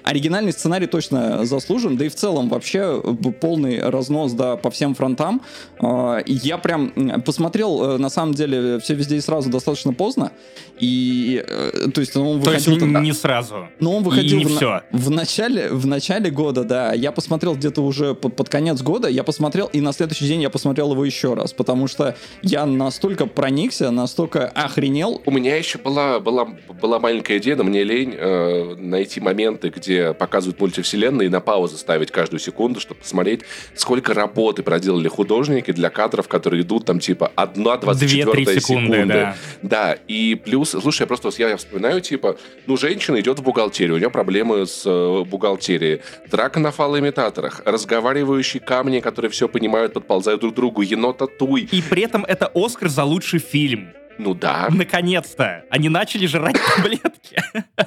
оригинальный 0.02 0.52
сценарий 0.52 0.86
точно 0.86 1.44
заслужен, 1.44 1.96
да 1.96 2.06
и 2.06 2.08
в 2.08 2.14
целом 2.14 2.48
вообще 2.48 3.02
полный 3.40 3.80
разнос, 3.80 4.32
да, 4.32 4.56
по 4.56 4.70
всем 4.70 4.94
фронтам. 4.94 5.42
Я 6.26 6.58
прям 6.58 6.92
посмотрел, 7.26 7.82
э, 7.82 7.98
на 7.98 8.08
самом 8.08 8.32
деле, 8.34 8.78
все 8.78 8.94
везде 8.94 9.16
и 9.16 9.20
сразу 9.20 9.50
достаточно 9.50 9.92
поздно, 9.92 10.32
и, 10.78 11.44
э, 11.46 11.88
то 11.92 12.00
есть 12.00 12.16
он 12.16 12.40
То 12.40 12.52
есть 12.52 12.66
выходил... 12.66 13.00
не, 13.00 13.12
сразу. 13.12 13.68
но 13.80 13.96
он 13.96 14.02
И 14.02 14.04
выходил 14.06 14.38
не 14.38 14.44
в, 14.44 14.56
всё. 14.56 14.80
в 14.92 15.10
начале, 15.10 15.68
в 15.70 15.86
начале 15.86 16.30
года, 16.30 16.64
да. 16.64 16.92
Я 16.92 17.12
посмотрел 17.12 17.54
где-то 17.54 17.82
уже 17.82 18.14
под, 18.14 18.36
под 18.36 18.48
конец 18.48 18.80
года, 18.82 19.08
я 19.08 19.24
посмотрел, 19.24 19.66
и 19.66 19.80
на 19.80 19.92
следующий 19.92 20.26
день 20.26 20.42
я 20.42 20.50
посмотрел 20.50 20.92
его 20.92 21.04
еще 21.04 21.34
раз, 21.34 21.52
потому 21.52 21.88
что 21.88 22.14
я 22.42 22.64
настолько 22.66 23.26
проникся, 23.26 23.90
настолько 23.90 24.46
охренел. 24.46 25.20
У 25.26 25.30
меня 25.30 25.56
еще 25.56 25.78
была, 25.78 26.20
была, 26.20 26.46
была 26.80 26.98
маленькая 27.00 27.38
идея, 27.38 27.56
но 27.56 27.64
мне 27.64 27.82
лень 27.82 28.14
э, 28.16 28.76
найти 28.76 29.20
моменты, 29.20 29.72
где 29.74 30.12
показывают 30.14 30.60
мультивселенные, 30.60 31.26
и 31.26 31.28
на 31.28 31.40
паузу 31.40 31.76
ставить 31.76 32.10
каждую 32.10 32.38
секунду, 32.40 32.80
чтобы 32.80 33.00
посмотреть, 33.00 33.40
сколько 33.74 34.14
работы 34.14 34.62
проделали 34.62 35.08
художники 35.08 35.72
для 35.72 35.90
кадров, 35.90 36.28
которые 36.28 36.62
идут 36.62 36.84
там 36.84 37.00
типа 37.00 37.15
1-24 37.24 38.24
2-3 38.24 38.60
секунды, 38.60 39.04
да. 39.06 39.36
Да, 39.62 39.96
и 40.06 40.34
плюс, 40.34 40.70
слушай, 40.70 41.02
я 41.02 41.06
просто 41.06 41.30
я 41.38 41.56
вспоминаю, 41.56 42.00
типа, 42.00 42.36
ну, 42.66 42.76
женщина 42.76 43.20
идет 43.20 43.38
в 43.38 43.42
бухгалтерию, 43.42 43.96
у 43.96 43.98
нее 43.98 44.10
проблемы 44.10 44.66
с 44.66 44.82
э, 44.84 45.24
бухгалтерией, 45.24 46.02
драка 46.30 46.60
на 46.60 46.70
фалоимитаторах, 46.70 47.62
разговаривающие 47.64 48.60
камни, 48.60 49.00
которые 49.00 49.30
все 49.30 49.48
понимают, 49.48 49.92
подползают 49.94 50.40
друг 50.40 50.52
к 50.52 50.56
другу, 50.56 50.82
енота 50.82 51.26
туй. 51.26 51.68
И 51.72 51.82
при 51.82 52.02
этом 52.02 52.24
это 52.24 52.50
Оскар 52.54 52.88
за 52.88 53.04
лучший 53.04 53.40
фильм. 53.40 53.92
Ну 54.18 54.34
да. 54.34 54.68
Наконец-то. 54.70 55.64
Они 55.70 55.88
начали 55.88 56.26
жрать 56.26 56.56
таблетки. 56.76 57.36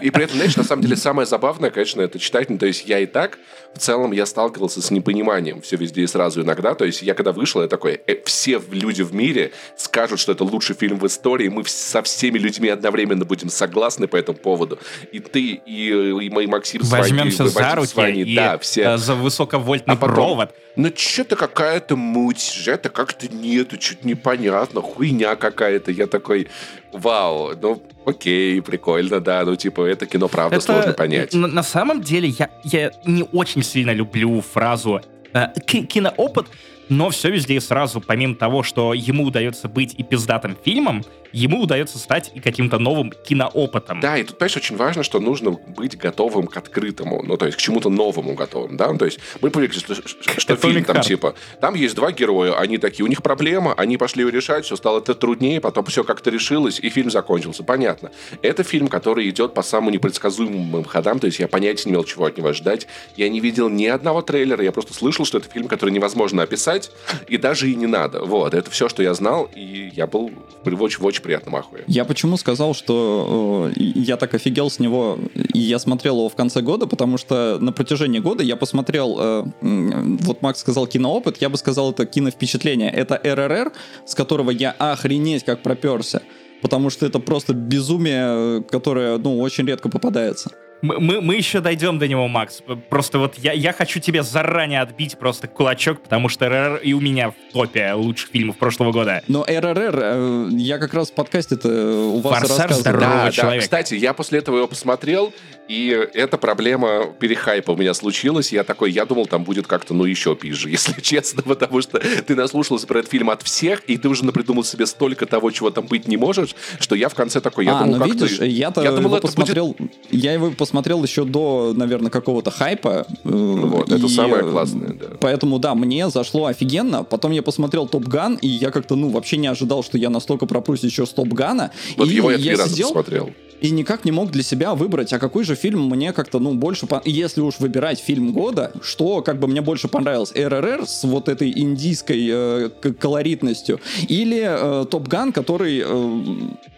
И 0.02 0.12
при 0.12 0.24
этом, 0.26 0.36
знаешь, 0.38 0.56
на 0.56 0.64
самом 0.64 0.84
деле 0.84 0.96
самое 0.96 1.26
забавное, 1.26 1.70
конечно, 1.72 2.02
это 2.02 2.20
читать. 2.20 2.50
Ну, 2.50 2.58
то 2.58 2.66
есть 2.66 2.88
я 2.88 3.00
и 3.00 3.06
так, 3.06 3.40
в 3.74 3.80
целом, 3.80 4.12
я 4.12 4.26
сталкивался 4.26 4.82
с 4.82 4.92
непониманием 4.92 5.62
все 5.62 5.76
везде 5.76 6.02
и 6.02 6.08
сразу 6.08 6.42
иногда. 6.42 6.76
То 6.76 6.86
есть 6.86 7.02
я 7.02 7.14
когда 7.14 7.32
вышел, 7.32 7.62
я 7.62 7.68
такой, 7.68 8.00
э, 8.08 8.18
все 8.26 8.62
люди 8.72 9.02
в 9.02 9.14
мире 9.14 9.52
скажут, 9.78 10.20
что 10.20 10.32
это 10.32 10.44
лучший 10.44 10.76
фильм 10.76 11.00
в 11.00 11.06
истории, 11.08 11.50
мы 11.50 11.64
со 11.66 12.02
всеми 12.04 12.38
людьми 12.38 12.70
одновременно 12.70 13.26
будем 13.26 13.50
согласны 13.50 14.08
по 14.08 14.16
этому 14.18 14.38
поводу. 14.38 14.80
И 15.12 15.20
ты, 15.20 15.62
и, 15.66 15.88
и 15.90 16.30
мой 16.30 16.48
Максим 16.48 16.84
с 16.84 16.90
Ваней, 16.92 17.02
Возьмемся 17.04 17.44
и 17.46 17.48
за 17.48 17.76
руки 17.76 17.92
Ваней, 17.96 18.24
и 18.24 18.36
да, 18.36 18.58
все. 18.60 18.82
э, 18.82 18.98
за 18.98 19.16
высоковольтный 19.16 19.96
А 19.96 19.98
потом- 19.98 20.16
провод. 20.16 20.54
Ну, 20.76 20.90
что-то 20.96 21.36
какая-то 21.36 21.98
муть, 21.98 22.64
это 22.66 22.90
как-то 22.90 23.28
нету, 23.28 23.76
что-то 23.82 24.08
непонятно, 24.08 24.82
хуйня 24.82 25.36
какая-то. 25.36 25.92
Я 25.92 26.08
такой, 26.20 26.48
вау, 26.94 27.52
ну, 27.62 27.82
окей, 28.06 28.62
прикольно, 28.62 29.20
да, 29.20 29.44
ну, 29.46 29.56
типа, 29.56 29.82
это 29.86 30.06
кино, 30.06 30.28
правда, 30.28 30.58
Это, 30.58 30.66
сложно 30.66 30.94
понять. 30.94 31.34
На, 31.34 31.48
на 31.48 31.64
самом 31.64 32.02
деле, 32.02 32.28
я, 32.28 32.50
я 32.64 32.92
не 33.06 33.24
очень 33.32 33.64
сильно 33.64 33.92
люблю 33.92 34.42
фразу 34.42 35.02
э, 35.34 35.48
«ки- 35.66 35.86
киноопыт, 35.86 36.48
но 36.90 37.10
все 37.10 37.30
везде 37.30 37.56
и 37.56 37.60
сразу, 37.60 38.02
помимо 38.02 38.36
того, 38.36 38.64
что 38.64 38.94
ему 38.94 39.26
удается 39.26 39.68
быть 39.68 39.94
и 39.98 40.04
пиздатым 40.04 40.58
фильмом, 40.64 41.04
ему 41.32 41.62
удается 41.62 42.00
стать 42.00 42.32
и 42.34 42.40
каким-то 42.40 42.80
новым 42.80 43.12
киноопытом. 43.12 44.00
Да, 44.00 44.18
и 44.18 44.24
тут, 44.24 44.38
понимаешь, 44.38 44.58
очень 44.58 44.76
важно, 44.76 45.04
что 45.04 45.20
нужно 45.20 45.52
быть 45.52 45.98
готовым 45.98 46.48
к 46.48 46.58
открытому, 46.58 47.24
ну, 47.24 47.38
то 47.38 47.46
есть 47.46 47.58
к 47.58 47.62
чему-то 47.62 47.90
новому 47.90 48.34
готовым, 48.34 48.78
да, 48.78 48.92
ну, 48.92 48.98
то 48.98 49.06
есть 49.06 49.20
мы 49.42 49.50
привыкли, 49.50 49.80
что, 49.80 49.96
что 49.96 50.56
фильм 50.56 50.84
там, 50.84 51.02
типа, 51.02 51.36
там 51.62 51.76
есть 51.76 51.96
два 51.96 52.12
героя, 52.12 52.54
они 52.58 52.78
такие, 52.78 53.04
у 53.06 53.08
них 53.08 53.24
проблема, 53.24 53.74
они 53.74 53.98
пошли 53.98 54.24
ее 54.24 54.32
решать, 54.32 54.66
все 54.66 54.76
стало 54.76 55.00
это 55.00 55.14
труднее, 55.14 55.62
потом 55.62 55.86
все 55.86 56.04
как-то 56.04 56.30
решилось, 56.30 56.80
и 56.80 56.90
фильм 56.90 57.12
закончился, 57.12 57.64
понятно. 57.64 58.12
Это 58.42 58.64
фильм, 58.64 58.88
который 58.88 59.30
идет 59.30 59.54
по 59.54 59.64
самым 59.64 59.94
непредсказуемым 59.94 60.84
ходам, 60.84 61.20
то 61.20 61.28
есть 61.28 61.40
я 61.40 61.48
понятия 61.48 61.90
не 61.90 61.94
имел, 61.94 62.04
чего 62.04 62.26
от 62.26 62.38
него 62.38 62.54
ждать, 62.54 62.88
я 63.16 63.30
не 63.30 63.40
видел 63.40 63.70
ни 63.70 63.86
одного 63.86 64.22
трейлера, 64.22 64.64
я 64.64 64.72
просто 64.72 64.94
слышал, 64.94 65.26
что 65.26 65.38
это 65.38 65.50
фильм, 65.50 65.68
который 65.68 65.92
невозможно 65.92 66.44
описать, 66.44 66.92
и 67.28 67.38
даже 67.38 67.70
и 67.70 67.76
не 67.76 67.88
надо, 67.88 68.24
вот, 68.24 68.54
это 68.54 68.70
все, 68.72 68.90
что 68.90 69.04
я 69.04 69.14
знал, 69.14 69.50
и 69.56 69.92
я 69.94 70.08
был 70.08 70.32
в 70.64 70.82
очень, 70.82 71.00
в 71.00 71.06
очень 71.06 71.19
приятном 71.22 71.56
ахуе. 71.56 71.84
Я 71.88 72.06
почему 72.06 72.38
сказал, 72.38 72.74
что 72.74 73.72
э, 73.76 73.82
я 73.96 74.18
так 74.18 74.34
офигел 74.34 74.70
с 74.70 74.80
него, 74.80 75.18
и 75.54 75.60
я 75.60 75.80
смотрел 75.80 76.18
его 76.18 76.30
в 76.30 76.36
конце 76.36 76.62
года, 76.62 76.88
потому 76.88 77.18
что 77.18 77.58
на 77.60 77.72
протяжении 77.72 78.20
года 78.20 78.44
я 78.44 78.56
посмотрел, 78.56 79.18
э, 79.20 79.44
вот 79.62 80.42
Макс 80.42 80.60
сказал 80.60 80.88
киноопыт, 80.88 81.38
я 81.42 81.50
бы 81.50 81.58
сказал 81.58 81.92
это 81.92 82.06
киновпечатление. 82.06 82.92
Это 82.92 83.20
РРР, 83.24 83.72
с 84.06 84.16
которого 84.16 84.52
я 84.52 84.72
охренеть 84.72 85.44
как 85.44 85.62
проперся, 85.64 86.22
потому 86.62 86.90
что 86.90 87.06
это 87.06 87.20
просто 87.20 87.54
безумие, 87.54 88.60
э, 88.60 88.62
которое, 88.70 89.18
ну, 89.18 89.40
очень 89.40 89.66
редко 89.66 89.90
попадается. 89.90 90.52
Мы, 90.82 91.00
мы, 91.00 91.22
мы 91.22 91.36
еще 91.36 91.60
дойдем 91.60 92.00
до 92.00 92.08
него, 92.08 92.28
Макс. 92.28 92.62
Просто 92.90 93.20
вот 93.20 93.36
я, 93.38 93.52
я 93.52 93.74
хочу 93.74 94.00
тебе 94.00 94.24
заранее 94.24 94.82
отбить 94.82 95.18
просто 95.18 95.48
кулачок, 95.48 96.02
потому 96.02 96.30
что 96.30 96.48
РРР 96.48 96.78
и 96.78 96.94
у 96.94 97.02
меня 97.02 97.32
в 97.32 97.54
топе 97.54 97.92
лучших 97.94 98.30
фильмов 98.30 98.58
прошлого 98.58 98.94
года. 98.94 99.22
Но 99.28 99.44
РРР, 99.44 100.00
э, 100.02 100.50
я 100.54 100.78
как 100.78 100.94
раз 100.94 101.12
в 101.12 101.16
подкасте-то 101.16 101.68
у 102.14 102.20
вас 102.22 102.40
Форсаж 102.40 102.70
рассказывал. 102.70 103.00
Да, 103.00 103.32
человека. 103.32 103.56
да. 103.56 103.60
Кстати, 103.60 103.96
я 103.96 104.14
после 104.14 104.40
этого 104.40 104.58
его 104.58 104.68
посмотрел, 104.68 105.34
и 105.68 105.90
эта 106.14 106.38
проблема 106.38 107.08
перехайпа 107.20 107.72
у 107.72 107.78
меня 107.78 107.94
случилась. 107.94 108.54
Я 108.54 108.64
такой, 108.64 108.92
я 108.92 109.06
думал, 109.06 109.28
там 109.28 109.44
будет 109.44 109.68
как-то, 109.68 109.94
ну, 109.94 110.06
еще 110.06 110.34
пизже, 110.36 110.70
если 110.70 111.00
честно, 111.02 111.44
потому 111.44 111.82
что 111.82 112.00
ты 112.00 112.36
наслушался 112.36 112.88
про 112.88 113.00
этот 113.00 113.12
фильм 113.12 113.30
от 113.30 113.42
всех, 113.44 113.82
и 113.82 113.98
ты 113.98 114.08
уже 114.08 114.24
напридумал 114.24 114.64
себе 114.64 114.86
столько 114.86 115.26
того, 115.26 115.52
чего 115.52 115.72
там 115.72 115.86
быть 115.88 116.08
не 116.08 116.16
можешь, 116.16 116.56
что 116.80 116.96
я 116.96 117.10
в 117.10 117.16
конце 117.16 117.42
такой, 117.42 117.66
я 117.66 117.78
а, 117.78 117.84
думал, 117.84 117.98
ну 117.98 118.06
как 118.06 118.14
видишь, 118.14 118.38
ты... 118.38 118.48
я-то 118.48 118.82
Я 118.82 118.92
думал, 118.92 119.08
его 119.08 119.18
это 119.18 119.28
будет- 119.28 119.36
посмотрел, 119.36 119.76
я 120.10 120.34
его 120.34 120.52
посмотрел 120.52 120.69
еще 121.04 121.26
до, 121.26 121.74
наверное, 121.76 122.10
какого-то 122.10 122.52
хайпа. 122.52 123.06
э, 123.24 123.30
Вот, 123.30 123.92
это 123.92 124.06
и, 124.06 124.10
самое 124.10 124.44
э, 124.44 124.52
классное, 124.52 124.94
да. 124.94 125.06
Поэтому, 125.20 125.60
да, 125.60 125.76
мне 125.76 126.10
зашло 126.10 126.46
офигенно. 126.46 127.04
Потом 127.04 127.32
я 127.32 127.42
посмотрел 127.42 127.88
Топ 127.88 128.04
Ган, 128.04 128.36
и 128.42 128.48
я 128.48 128.72
как-то, 128.72 128.96
ну, 128.96 129.10
вообще 129.10 129.38
не 129.38 129.48
ожидал, 129.48 129.84
что 129.84 129.98
я 129.98 130.10
настолько 130.10 130.46
пропрусь 130.46 130.84
еще 130.84 131.06
с 131.06 131.10
Топ 131.10 131.30
Гана. 131.30 131.72
Вот 131.98 132.08
и 132.08 132.16
его 132.16 132.32
я 132.32 132.38
три 132.38 132.46
я 132.48 132.58
раза 132.58 132.70
сидел 132.70 132.88
посмотрел. 132.90 133.32
И 133.62 133.72
никак 133.72 134.06
не 134.06 134.12
мог 134.12 134.32
для 134.32 134.44
себя 134.44 134.74
выбрать, 134.76 135.12
а 135.14 135.20
какой 135.20 135.44
же 135.44 135.56
фильм 135.56 135.88
мне 135.90 136.14
как-то, 136.14 136.40
ну, 136.40 136.54
больше... 136.54 136.86
пон- 136.86 137.02
Если 137.06 137.42
уж 137.42 137.60
выбирать 137.60 138.00
фильм 138.00 138.32
года, 138.34 138.72
что 138.82 139.22
как 139.22 139.40
бы 139.40 139.48
мне 139.48 139.62
больше 139.62 139.88
понравилось? 139.88 140.32
РРР 140.36 140.86
с 140.88 141.04
вот 141.04 141.28
этой 141.30 141.52
индийской 141.58 142.28
э, 142.32 142.70
колоритностью 143.00 143.80
или 144.08 144.42
э, 144.46 144.86
Топ 144.86 145.08
Ган, 145.08 145.32
который, 145.32 145.82
э, 145.86 146.18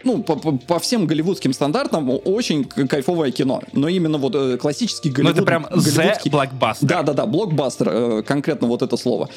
ну, 0.04 0.22
по, 0.22 0.36
по- 0.36 0.52
по 0.58 0.78
всем 0.78 1.06
голливудским 1.06 1.52
стандартам 1.52 2.10
очень 2.24 2.64
кайфовое 2.64 3.30
кино. 3.30 3.62
Но 3.72 3.88
именно 3.88 4.18
вот 4.18 4.34
э, 4.34 4.56
классический 4.56 5.10
Ну 5.10 5.14
голливуд... 5.16 5.36
это 5.36 5.42
прям 5.46 5.66
голливудский- 5.66 6.30
блокбастер. 6.30 6.88
да, 6.88 7.02
да, 7.02 7.12
да, 7.12 7.26
блокбастер, 7.26 7.88
э, 7.90 8.22
конкретно 8.22 8.66
вот 8.68 8.82
это 8.82 8.96
слово. 8.96 9.28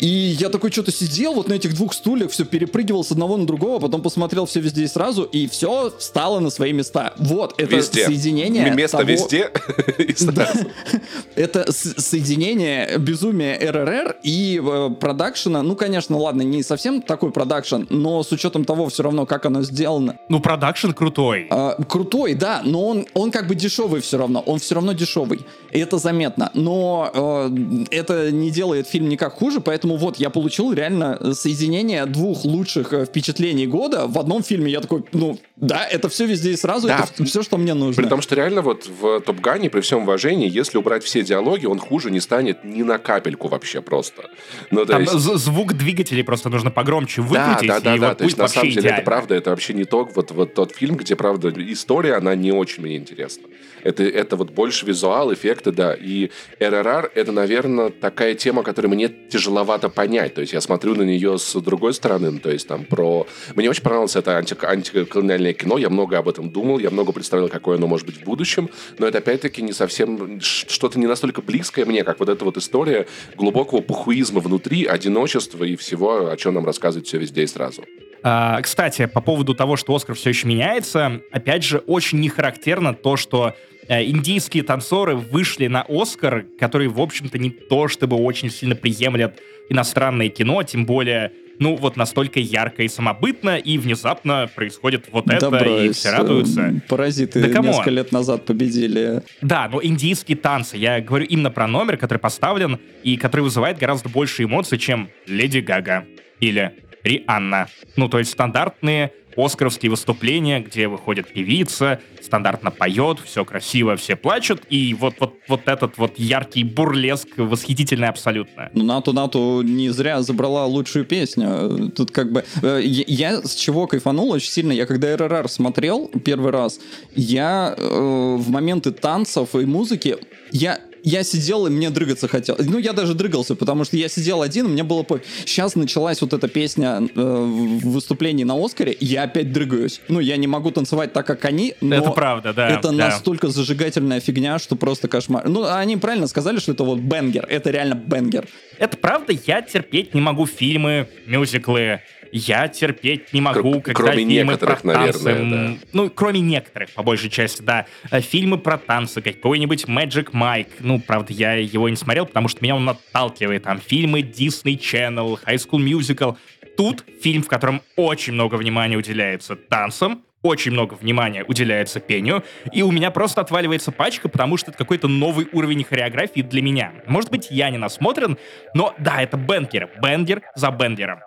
И 0.00 0.06
я 0.08 0.48
такой 0.48 0.70
что-то 0.72 0.92
сидел 0.92 1.34
вот 1.34 1.48
на 1.48 1.54
этих 1.54 1.74
двух 1.74 1.92
стульях, 1.94 2.30
все 2.30 2.44
перепрыгивал 2.44 3.04
с 3.04 3.12
одного 3.12 3.36
на 3.36 3.46
другого, 3.46 3.78
потом 3.78 4.02
посмотрел 4.02 4.46
все 4.46 4.60
везде 4.60 4.84
и 4.84 4.86
сразу, 4.88 5.22
и 5.24 5.46
все 5.48 5.92
встало 5.98 6.40
на 6.40 6.50
свои 6.50 6.72
места. 6.78 7.12
Вот, 7.18 7.54
это 7.60 7.76
Везде. 7.76 8.06
соединение 8.06 8.70
Место 8.70 8.98
того- 8.98 9.10
везде. 9.10 9.50
Это 11.34 11.72
соединение 11.72 12.98
безумия 12.98 13.58
РРР 13.58 14.16
и 14.22 14.60
э, 14.62 14.90
продакшена. 14.98 15.62
Ну, 15.62 15.76
конечно, 15.76 16.16
ладно, 16.16 16.42
не 16.42 16.62
совсем 16.62 17.02
такой 17.02 17.30
продакшн, 17.30 17.82
но 17.90 18.22
с 18.22 18.32
учетом 18.32 18.64
того 18.64 18.88
все 18.88 19.02
равно, 19.02 19.26
как 19.26 19.46
оно 19.46 19.62
сделано. 19.62 20.16
Ну, 20.28 20.40
продакшн 20.40 20.90
крутой. 20.92 21.46
А, 21.50 21.74
крутой, 21.84 22.34
да, 22.34 22.62
но 22.64 22.86
он, 22.86 23.06
он 23.14 23.30
как 23.30 23.46
бы 23.46 23.54
дешевый 23.54 24.00
все 24.00 24.18
равно. 24.18 24.40
Он 24.46 24.58
все 24.58 24.74
равно 24.74 24.92
дешевый. 24.92 25.40
И 25.72 25.78
это 25.78 25.98
заметно. 25.98 26.50
Но 26.54 27.10
э, 27.12 27.50
это 27.90 28.30
не 28.32 28.50
делает 28.50 28.88
фильм 28.88 29.08
никак 29.08 29.34
хуже, 29.34 29.60
поэтому 29.60 29.96
вот 29.96 30.16
я 30.16 30.30
получил 30.30 30.72
реально 30.72 31.34
соединение 31.34 32.06
двух 32.06 32.44
лучших 32.44 32.92
э, 32.92 33.04
впечатлений 33.06 33.66
года 33.66 34.06
в 34.06 34.18
одном 34.18 34.42
фильме. 34.42 34.72
Я 34.72 34.80
такой, 34.80 35.04
ну, 35.12 35.38
да, 35.56 35.84
это 35.86 36.08
все 36.08 36.26
везде 36.26 36.52
и 36.52 36.56
сразу, 36.56 36.67
Да. 36.76 37.06
это 37.12 37.24
все, 37.24 37.42
что 37.42 37.56
мне 37.56 37.74
нужно. 37.74 38.02
При 38.02 38.08
том, 38.08 38.20
что 38.20 38.34
реально 38.34 38.62
вот 38.62 38.86
в 38.86 39.20
Топ 39.20 39.40
Гане, 39.40 39.70
при 39.70 39.80
всем 39.80 40.02
уважении, 40.02 40.48
если 40.48 40.78
убрать 40.78 41.04
все 41.04 41.22
диалоги, 41.22 41.66
он 41.66 41.78
хуже 41.78 42.10
не 42.10 42.20
станет 42.20 42.64
ни 42.64 42.82
на 42.82 42.98
капельку 42.98 43.48
вообще 43.48 43.80
просто. 43.80 44.30
Ну, 44.70 44.84
Там 44.84 45.02
есть... 45.02 45.14
звук 45.14 45.74
двигателей 45.74 46.22
просто 46.22 46.48
нужно 46.50 46.70
погромче 46.70 47.22
Да, 47.22 47.28
выкрутить, 47.28 47.68
да, 47.68 47.80
да, 47.80 47.96
и 47.96 47.98
да. 47.98 48.08
вот 48.08 48.18
То 48.18 48.24
есть, 48.24 48.38
на 48.38 48.48
самом 48.48 48.68
деле, 48.68 48.80
идеально. 48.80 48.96
это 48.96 49.04
правда, 49.04 49.34
это 49.34 49.50
вообще 49.50 49.74
не 49.74 49.84
то, 49.84 50.08
вот, 50.14 50.30
вот 50.30 50.54
тот 50.54 50.72
фильм, 50.72 50.96
где, 50.96 51.16
правда, 51.16 51.52
история, 51.56 52.14
она 52.14 52.34
не 52.34 52.52
очень 52.52 52.82
мне 52.82 52.96
интересна. 52.96 53.44
Это, 53.82 54.02
это 54.04 54.36
вот 54.36 54.50
больше 54.50 54.86
визуал, 54.86 55.32
эффекты, 55.32 55.72
да. 55.72 55.94
И 55.94 56.30
РРР— 56.60 57.12
это, 57.14 57.32
наверное, 57.32 57.90
такая 57.90 58.34
тема, 58.34 58.62
которую 58.62 58.94
мне 58.94 59.08
тяжеловато 59.08 59.88
понять. 59.88 60.34
То 60.34 60.40
есть 60.40 60.52
я 60.52 60.60
смотрю 60.60 60.94
на 60.94 61.02
нее 61.02 61.38
с 61.38 61.60
другой 61.60 61.94
стороны, 61.94 62.30
ну, 62.30 62.38
то 62.38 62.50
есть 62.50 62.66
там 62.68 62.84
про... 62.84 63.26
Мне 63.54 63.70
очень 63.70 63.82
понравилось 63.82 64.16
это 64.16 64.36
анти... 64.36 64.56
антиколониальное 64.60 65.52
кино, 65.52 65.78
я 65.78 65.90
много 65.90 66.18
об 66.18 66.28
этом 66.28 66.50
думал, 66.50 66.78
я 66.78 66.90
много 66.90 67.12
представлял, 67.12 67.48
какое 67.48 67.76
оно 67.76 67.86
может 67.86 68.06
быть 68.06 68.16
в 68.16 68.24
будущем, 68.24 68.70
но 68.98 69.06
это, 69.06 69.18
опять-таки, 69.18 69.62
не 69.62 69.72
совсем... 69.72 70.40
Что-то 70.40 70.98
не 70.98 71.06
настолько 71.06 71.42
близкое 71.42 71.84
мне, 71.84 72.04
как 72.04 72.20
вот 72.20 72.28
эта 72.28 72.44
вот 72.44 72.56
история 72.56 73.06
глубокого 73.36 73.80
пухуизма 73.80 74.40
внутри, 74.40 74.84
одиночества 74.84 75.64
и 75.64 75.76
всего, 75.76 76.30
о 76.30 76.36
чем 76.36 76.54
нам 76.54 76.64
рассказывает 76.64 77.06
все 77.06 77.18
везде 77.18 77.42
и 77.42 77.46
сразу. 77.46 77.84
А, 78.22 78.60
кстати, 78.62 79.06
по 79.06 79.20
поводу 79.20 79.54
того, 79.54 79.76
что 79.76 79.94
Оскар 79.94 80.14
все 80.16 80.30
еще 80.30 80.46
меняется, 80.48 81.20
опять 81.32 81.64
же, 81.64 81.78
очень 81.78 82.18
не 82.20 82.28
характерно 82.28 82.94
то, 82.94 83.16
что 83.16 83.54
э, 83.88 84.04
индийские 84.04 84.62
танцоры 84.64 85.14
вышли 85.16 85.66
на 85.68 85.84
Оскар, 85.88 86.44
который, 86.58 86.88
в 86.88 87.00
общем-то, 87.00 87.38
не 87.38 87.50
то 87.50 87.88
чтобы 87.88 88.16
очень 88.16 88.50
сильно 88.50 88.74
приемлет 88.74 89.38
иностранное 89.70 90.28
кино, 90.30 90.62
тем 90.62 90.84
более, 90.86 91.30
ну, 91.58 91.76
вот 91.76 91.96
настолько 91.96 92.40
ярко 92.40 92.82
и 92.82 92.88
самобытно, 92.88 93.56
и 93.58 93.78
внезапно 93.78 94.48
происходит 94.54 95.06
вот 95.12 95.28
это, 95.30 95.46
и 95.46 95.50
просто 95.50 95.96
все 95.96 96.10
радуются. 96.10 96.60
э, 96.62 96.80
Паразиты 96.88 97.42
Да 97.42 97.48
come 97.50 97.61
on. 97.61 97.70
несколько 97.70 97.90
лет 97.90 98.10
назад 98.12 98.44
победили. 98.46 99.22
Да, 99.42 99.68
но 99.70 99.82
индийские 99.84 100.36
танцы. 100.38 100.76
Я 100.76 101.00
говорю 101.00 101.26
именно 101.26 101.50
про 101.50 101.66
номер, 101.66 101.96
который 101.98 102.18
поставлен 102.18 102.78
и 103.02 103.16
который 103.16 103.42
вызывает 103.42 103.78
гораздо 103.78 104.08
больше 104.08 104.42
эмоций, 104.44 104.78
чем 104.78 105.08
Леди 105.26 105.58
Гага 105.58 106.04
или 106.40 106.72
Рианна. 107.04 107.68
Ну, 107.96 108.08
то 108.08 108.18
есть 108.18 108.32
стандартные 108.32 109.12
оскаровские 109.36 109.90
выступления, 109.90 110.60
где 110.60 110.88
выходит 110.88 111.32
певица, 111.32 112.00
стандартно 112.20 112.72
поет, 112.72 113.20
все 113.24 113.44
красиво, 113.44 113.94
все 113.94 114.16
плачут, 114.16 114.62
и 114.68 114.94
вот, 114.94 115.14
вот, 115.20 115.34
вот 115.46 115.60
этот 115.66 115.96
вот 115.96 116.18
яркий 116.18 116.64
бурлеск 116.64 117.28
восхитительный 117.36 118.08
абсолютно. 118.08 118.70
Ну, 118.74 118.82
Нату 118.82 119.12
Нату 119.12 119.62
не 119.62 119.90
зря 119.90 120.22
забрала 120.22 120.66
лучшую 120.66 121.04
песню. 121.04 121.90
Тут 121.94 122.10
как 122.10 122.32
бы... 122.32 122.44
э, 122.62 122.80
Я, 122.82 123.40
с 123.42 123.54
чего 123.54 123.86
кайфанул 123.86 124.30
очень 124.30 124.50
сильно, 124.50 124.72
я 124.72 124.86
когда 124.86 125.16
РРР 125.16 125.48
смотрел 125.48 126.08
первый 126.24 126.50
раз, 126.50 126.80
я 127.14 127.74
э, 127.76 128.36
в 128.38 128.50
моменты 128.50 128.90
танцев 128.90 129.54
и 129.54 129.64
музыки, 129.64 130.16
я 130.50 130.80
я 131.02 131.22
сидел, 131.22 131.66
и 131.66 131.70
мне 131.70 131.90
дрыгаться 131.90 132.28
хотелось. 132.28 132.66
Ну, 132.66 132.78
я 132.78 132.92
даже 132.92 133.14
дрыгался, 133.14 133.54
потому 133.54 133.84
что 133.84 133.96
я 133.96 134.08
сидел 134.08 134.42
один, 134.42 134.66
и 134.66 134.68
мне 134.70 134.82
было... 134.82 135.02
по- 135.02 135.20
Сейчас 135.44 135.74
началась 135.74 136.20
вот 136.20 136.32
эта 136.32 136.48
песня 136.48 137.00
э, 137.14 137.20
в 137.20 137.90
выступлении 137.90 138.44
на 138.44 138.54
Оскаре, 138.62 138.92
и 138.92 139.04
я 139.04 139.24
опять 139.24 139.52
дрыгаюсь. 139.52 140.00
Ну, 140.08 140.20
я 140.20 140.36
не 140.36 140.46
могу 140.46 140.70
танцевать 140.70 141.12
так, 141.12 141.26
как 141.26 141.44
они, 141.44 141.74
но... 141.80 141.96
это 141.96 142.10
правда, 142.10 142.52
да. 142.52 142.68
Это 142.68 142.88
да. 142.88 142.92
настолько 142.92 143.48
зажигательная 143.48 144.20
фигня, 144.20 144.58
что 144.58 144.76
просто 144.76 145.08
кошмар. 145.08 145.48
Ну, 145.48 145.66
они 145.66 145.96
правильно 145.96 146.26
сказали, 146.26 146.58
что 146.58 146.72
это 146.72 146.84
вот 146.84 146.98
бенгер. 146.98 147.46
Это 147.48 147.70
реально 147.70 147.94
бенгер. 147.94 148.46
Это 148.78 148.96
правда, 148.96 149.34
я 149.46 149.62
терпеть 149.62 150.14
не 150.14 150.20
могу 150.20 150.46
фильмы, 150.46 151.08
мюзиклы. 151.26 152.00
Я 152.32 152.68
терпеть 152.68 153.32
не 153.32 153.40
могу, 153.40 153.80
Кр- 153.80 153.94
когда 153.94 154.02
кроме 154.12 154.16
фильмы 154.18 154.32
некоторых, 154.52 154.82
про 154.82 154.92
танцы. 154.94 155.24
наверное, 155.24 155.66
м, 155.68 155.80
Ну, 155.92 156.10
кроме 156.10 156.40
некоторых, 156.40 156.90
по 156.90 157.02
большей 157.02 157.30
части, 157.30 157.62
да. 157.62 157.86
Э, 158.10 158.20
Фильмы 158.20 158.58
про 158.58 158.76
танцы, 158.78 159.20
какой-нибудь 159.22 159.84
Magic 159.86 160.30
Mike. 160.32 160.68
Ну, 160.80 161.00
правда, 161.00 161.32
я 161.32 161.54
его 161.54 161.88
не 161.88 161.96
смотрел, 161.96 162.26
потому 162.26 162.48
что 162.48 162.62
меня 162.62 162.76
он 162.76 162.88
отталкивает. 162.88 163.62
Там 163.64 163.80
фильмы 163.80 164.20
Disney 164.20 164.78
Channel, 164.78 165.38
High 165.44 165.56
School 165.56 165.84
Musical. 165.84 166.36
Тут 166.76 167.04
фильм, 167.22 167.42
в 167.42 167.48
котором 167.48 167.82
очень 167.96 168.34
много 168.34 168.54
внимания 168.56 168.96
уделяется 168.96 169.56
танцам, 169.56 170.22
очень 170.42 170.70
много 170.70 170.94
внимания 170.94 171.44
уделяется 171.48 171.98
пению, 171.98 172.44
и 172.72 172.82
у 172.82 172.92
меня 172.92 173.10
просто 173.10 173.40
отваливается 173.40 173.90
пачка, 173.90 174.28
потому 174.28 174.56
что 174.56 174.70
это 174.70 174.78
какой-то 174.78 175.08
новый 175.08 175.48
уровень 175.50 175.82
хореографии 175.82 176.42
для 176.42 176.62
меня. 176.62 176.92
Может 177.08 177.30
быть, 177.32 177.48
я 177.50 177.70
не 177.70 177.78
насмотрен, 177.78 178.38
но 178.74 178.94
да, 178.98 179.20
это 179.20 179.36
бенгер, 179.36 179.90
бенгер 180.00 180.42
за 180.54 180.70
бенгером. 180.70 181.18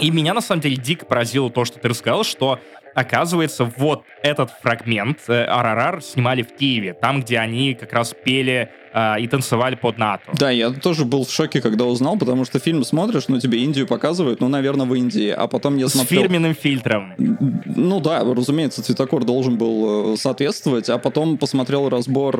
И 0.00 0.10
меня 0.10 0.34
на 0.34 0.40
самом 0.40 0.60
деле 0.60 0.76
дико 0.76 1.06
поразило 1.06 1.50
то, 1.50 1.64
что 1.64 1.78
ты 1.78 1.88
рассказал, 1.88 2.24
что 2.24 2.60
оказывается 2.96 3.70
вот 3.76 4.04
этот 4.22 4.50
фрагмент 4.62 5.18
э, 5.28 5.44
«Арарар» 5.44 6.02
снимали 6.02 6.42
в 6.42 6.56
Киеве, 6.56 6.94
там, 6.94 7.20
где 7.20 7.38
они 7.38 7.74
как 7.74 7.92
раз 7.92 8.14
пели 8.24 8.70
э, 8.92 9.20
и 9.20 9.28
танцевали 9.28 9.76
под 9.76 9.98
НАТО. 9.98 10.22
Да, 10.32 10.50
я 10.50 10.70
тоже 10.70 11.04
был 11.04 11.26
в 11.26 11.30
шоке, 11.30 11.60
когда 11.60 11.84
узнал, 11.84 12.16
потому 12.16 12.46
что 12.46 12.58
фильм 12.58 12.82
смотришь, 12.84 13.28
ну 13.28 13.38
тебе 13.38 13.58
Индию 13.58 13.86
показывают, 13.86 14.40
ну, 14.40 14.48
наверное, 14.48 14.86
в 14.86 14.94
Индии, 14.94 15.28
а 15.28 15.46
потом 15.46 15.76
я 15.76 15.88
С 15.88 15.92
смотрел... 15.92 16.22
фирменным 16.22 16.54
фильтром. 16.54 17.12
Ну 17.18 18.00
да, 18.00 18.24
разумеется, 18.24 18.82
цветокор 18.82 19.24
должен 19.24 19.58
был 19.58 20.14
э, 20.14 20.16
соответствовать, 20.16 20.88
а 20.88 20.96
потом 20.96 21.36
посмотрел 21.36 21.90
разбор, 21.90 22.34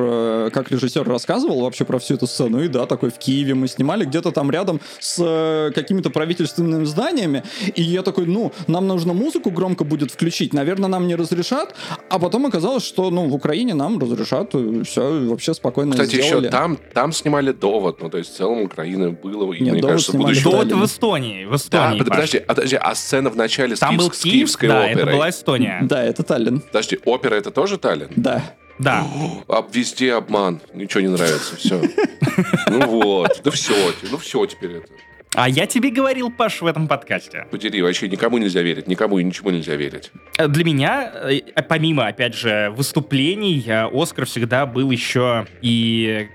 как 0.51 0.71
режиссер 0.71 1.07
рассказывал 1.07 1.61
вообще 1.61 1.85
про 1.85 1.99
всю 1.99 2.15
эту 2.15 2.25
сцену, 2.25 2.63
и 2.63 2.67
да, 2.67 2.87
такой 2.87 3.11
в 3.11 3.19
Киеве 3.19 3.53
мы 3.53 3.67
снимали, 3.67 4.05
где-то 4.05 4.31
там 4.31 4.49
рядом 4.49 4.81
с 4.99 5.71
какими-то 5.75 6.09
правительственными 6.09 6.85
зданиями, 6.85 7.43
и 7.75 7.83
я 7.83 8.01
такой, 8.01 8.25
ну, 8.25 8.51
нам 8.65 8.87
нужно 8.87 9.13
музыку 9.13 9.51
громко 9.51 9.83
будет 9.83 10.09
включить, 10.09 10.46
наверное, 10.53 10.89
нам 10.89 11.07
не 11.07 11.15
разрешат, 11.15 11.75
а 12.09 12.19
потом 12.19 12.45
оказалось, 12.45 12.83
что, 12.85 13.09
ну, 13.09 13.27
в 13.27 13.33
Украине 13.33 13.73
нам 13.73 13.99
разрешат, 13.99 14.53
все, 14.85 15.25
вообще 15.27 15.53
спокойно 15.53 15.91
Кстати, 15.91 16.21
сделали. 16.21 16.45
еще 16.47 16.49
там, 16.51 16.77
там 16.93 17.11
снимали 17.13 17.51
довод, 17.51 18.01
ну, 18.01 18.09
то 18.09 18.17
есть 18.17 18.33
в 18.33 18.37
целом 18.37 18.61
Украина 18.61 19.09
было, 19.11 19.51
и 19.53 19.61
Нет, 19.63 19.73
мне 19.73 19.81
«Довод» 19.81 19.93
кажется, 19.95 20.17
будущее... 20.17 20.43
до- 20.43 20.51
Довод 20.51 20.71
в 20.71 20.85
Эстонии, 20.85 21.45
в 21.45 21.49
Да, 21.51 21.55
Эстонии, 21.55 21.97
Паш. 21.99 22.07
подожди, 22.09 22.37
а, 22.37 22.53
подожди, 22.53 22.75
а 22.75 22.95
сцена 22.95 23.29
в 23.29 23.35
начале 23.35 23.75
с, 23.75 23.79
Там 23.79 23.95
Киевс- 23.95 23.97
был 24.07 24.11
с 24.13 24.19
Киев, 24.19 24.33
киевской 24.33 24.67
да, 24.67 24.83
оперой? 24.85 25.03
это 25.03 25.11
была 25.11 25.29
Эстония. 25.29 25.79
Да, 25.83 26.03
это 26.03 26.23
Таллин, 26.23 26.59
Подожди, 26.61 26.99
опера 27.05 27.35
это 27.35 27.51
тоже 27.51 27.77
Таллин? 27.77 28.09
да. 28.15 28.55
Да. 28.79 29.03
А 29.47 29.65
везде 29.73 30.13
обман. 30.13 30.61
Ничего 30.75 31.01
не 31.01 31.07
нравится. 31.07 31.55
Все. 31.55 31.81
Ну 32.69 32.85
вот. 32.87 33.41
Да 33.43 33.49
все. 33.49 33.73
Ну 34.11 34.17
все 34.19 34.45
теперь 34.45 34.73
это. 34.73 34.87
А 35.35 35.47
я 35.49 35.65
тебе 35.67 35.89
говорил, 35.91 36.31
Паш, 36.31 36.61
в 36.61 36.65
этом 36.65 36.87
подкасте. 36.87 37.45
Подери, 37.51 37.81
вообще 37.81 38.07
никому 38.07 38.37
нельзя 38.37 38.61
верить. 38.61 38.87
Никому 38.87 39.19
и 39.19 39.23
ничему 39.23 39.49
нельзя 39.49 39.75
верить. 39.75 40.11
Э, 40.37 40.47
Для 40.47 40.63
меня, 40.63 41.11
э, 41.29 41.41
помимо, 41.67 42.07
опять 42.07 42.33
же, 42.33 42.71
выступлений, 42.75 43.63
э, 43.67 43.87
Оскар 43.93 44.25
всегда 44.25 44.65
был 44.65 44.89
еще 44.89 45.45
и 45.61 46.29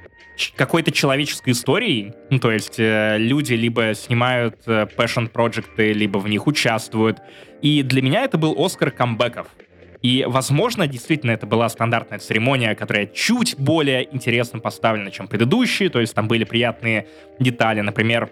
какой-то 0.57 0.91
человеческой 0.93 1.51
историей. 1.51 2.13
Ну, 2.31 2.39
то 2.39 2.51
есть 2.53 2.79
э, 2.79 3.17
люди 3.19 3.55
либо 3.55 3.95
снимают 3.95 4.57
э, 4.67 4.87
passion 4.97 5.29
проекты, 5.29 5.93
либо 5.93 6.19
в 6.19 6.29
них 6.29 6.47
участвуют. 6.47 7.19
И 7.61 7.83
для 7.83 8.03
меня 8.03 8.25
это 8.25 8.39
был 8.39 8.55
Оскар 8.63 8.91
камбэков. 8.91 9.47
И, 10.03 10.25
возможно, 10.27 10.89
действительно, 10.89 11.31
это 11.31 11.47
была 11.47 11.69
стандартная 11.69 12.19
церемония, 12.19 12.75
которая 12.75 13.07
чуть 13.07 13.55
более 13.57 14.13
интересно 14.13 14.59
поставлена, 14.59 15.13
чем 15.13 15.29
предыдущие. 15.29 15.91
То 15.91 16.01
есть 16.01 16.13
там 16.15 16.27
были 16.27 16.43
приятные 16.43 17.07
детали. 17.39 17.81
Например, 17.83 18.29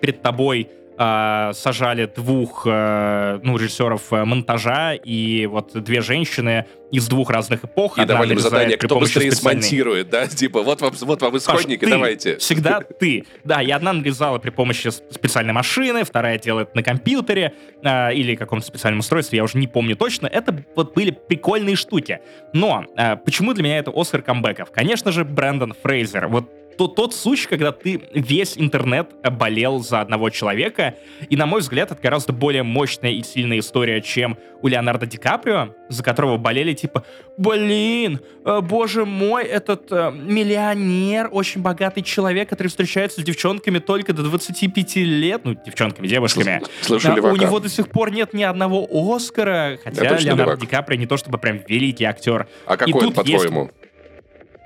перед 0.00 0.22
тобой 0.22 0.68
а, 0.96 1.52
сажали 1.54 2.06
двух 2.06 2.66
э, 2.66 3.40
ну, 3.42 3.56
режиссеров 3.56 4.12
э, 4.12 4.24
монтажа 4.24 4.94
и 4.94 5.46
вот 5.46 5.72
две 5.74 6.00
женщины 6.02 6.66
из 6.92 7.08
двух 7.08 7.30
разных 7.30 7.64
эпох. 7.64 7.98
И 7.98 8.04
давали 8.04 8.34
им 8.34 8.38
задание, 8.38 8.76
кто 8.76 9.00
быстрее 9.00 9.32
специальной- 9.32 9.62
смонтирует, 9.62 10.10
да? 10.10 10.26
Типа, 10.28 10.62
вот 10.62 10.80
вам, 10.80 10.92
вот 11.00 11.20
вам 11.20 11.32
Паш, 11.32 11.42
исходники, 11.42 11.84
ты, 11.84 11.90
давайте. 11.90 12.36
Всегда 12.36 12.80
ты. 13.00 13.24
Да, 13.42 13.60
и 13.60 13.70
одна 13.72 13.92
нарезала 13.92 14.38
при 14.38 14.50
помощи 14.50 14.90
специальной 14.90 15.52
машины, 15.52 16.04
вторая 16.04 16.38
делает 16.38 16.76
на 16.76 16.84
компьютере 16.84 17.54
а, 17.82 18.10
или 18.10 18.36
каком-то 18.36 18.64
специальном 18.64 19.00
устройстве, 19.00 19.38
я 19.38 19.42
уже 19.44 19.58
не 19.58 19.66
помню 19.66 19.96
точно. 19.96 20.28
Это 20.28 20.64
вот 20.76 20.94
были 20.94 21.10
прикольные 21.10 21.74
штуки. 21.74 22.20
Но 22.52 22.84
а, 22.96 23.16
почему 23.16 23.52
для 23.52 23.64
меня 23.64 23.78
это 23.78 23.90
Оскар 23.92 24.22
камбэков? 24.22 24.70
Конечно 24.70 25.10
же, 25.10 25.24
Брэндон 25.24 25.74
Фрейзер. 25.82 26.28
Вот 26.28 26.48
то, 26.76 26.86
тот 26.88 27.14
случай, 27.14 27.46
когда 27.48 27.72
ты 27.72 28.00
весь 28.12 28.56
интернет 28.56 29.10
болел 29.32 29.80
за 29.80 30.00
одного 30.00 30.30
человека, 30.30 30.94
и, 31.28 31.36
на 31.36 31.46
мой 31.46 31.60
взгляд, 31.60 31.90
это 31.90 32.00
гораздо 32.02 32.32
более 32.32 32.62
мощная 32.62 33.10
и 33.12 33.22
сильная 33.22 33.58
история, 33.60 34.00
чем 34.00 34.36
у 34.62 34.68
Леонардо 34.68 35.06
Ди 35.06 35.16
Каприо, 35.18 35.74
за 35.88 36.02
которого 36.02 36.38
болели 36.38 36.72
типа, 36.72 37.04
блин, 37.36 38.20
э, 38.44 38.60
боже 38.62 39.04
мой, 39.04 39.44
этот 39.44 39.92
э, 39.92 40.10
миллионер, 40.12 41.28
очень 41.30 41.60
богатый 41.60 42.02
человек, 42.02 42.48
который 42.48 42.68
встречается 42.68 43.20
с 43.20 43.24
девчонками 43.24 43.78
только 43.78 44.12
до 44.12 44.22
25 44.22 44.96
лет, 44.96 45.42
ну, 45.44 45.54
девчонками, 45.54 46.06
девушками. 46.06 46.62
Слышу 46.80 47.12
А, 47.12 47.16
левака. 47.16 47.32
у 47.32 47.36
него 47.36 47.60
до 47.60 47.68
сих 47.68 47.88
пор 47.88 48.10
нет 48.10 48.32
ни 48.32 48.42
одного 48.42 48.86
Оскара, 48.90 49.78
хотя 49.82 50.02
Леонардо 50.02 50.34
левак. 50.44 50.60
Ди 50.60 50.66
Каприо 50.66 50.98
не 50.98 51.06
то 51.06 51.16
чтобы 51.16 51.38
прям 51.38 51.60
великий 51.68 52.04
актер, 52.04 52.46
А 52.66 52.74
И 52.74 52.76
какой 52.78 53.06
он, 53.08 53.12
тут 53.12 53.26
есть- 53.26 53.44
по-твоему? 53.44 53.70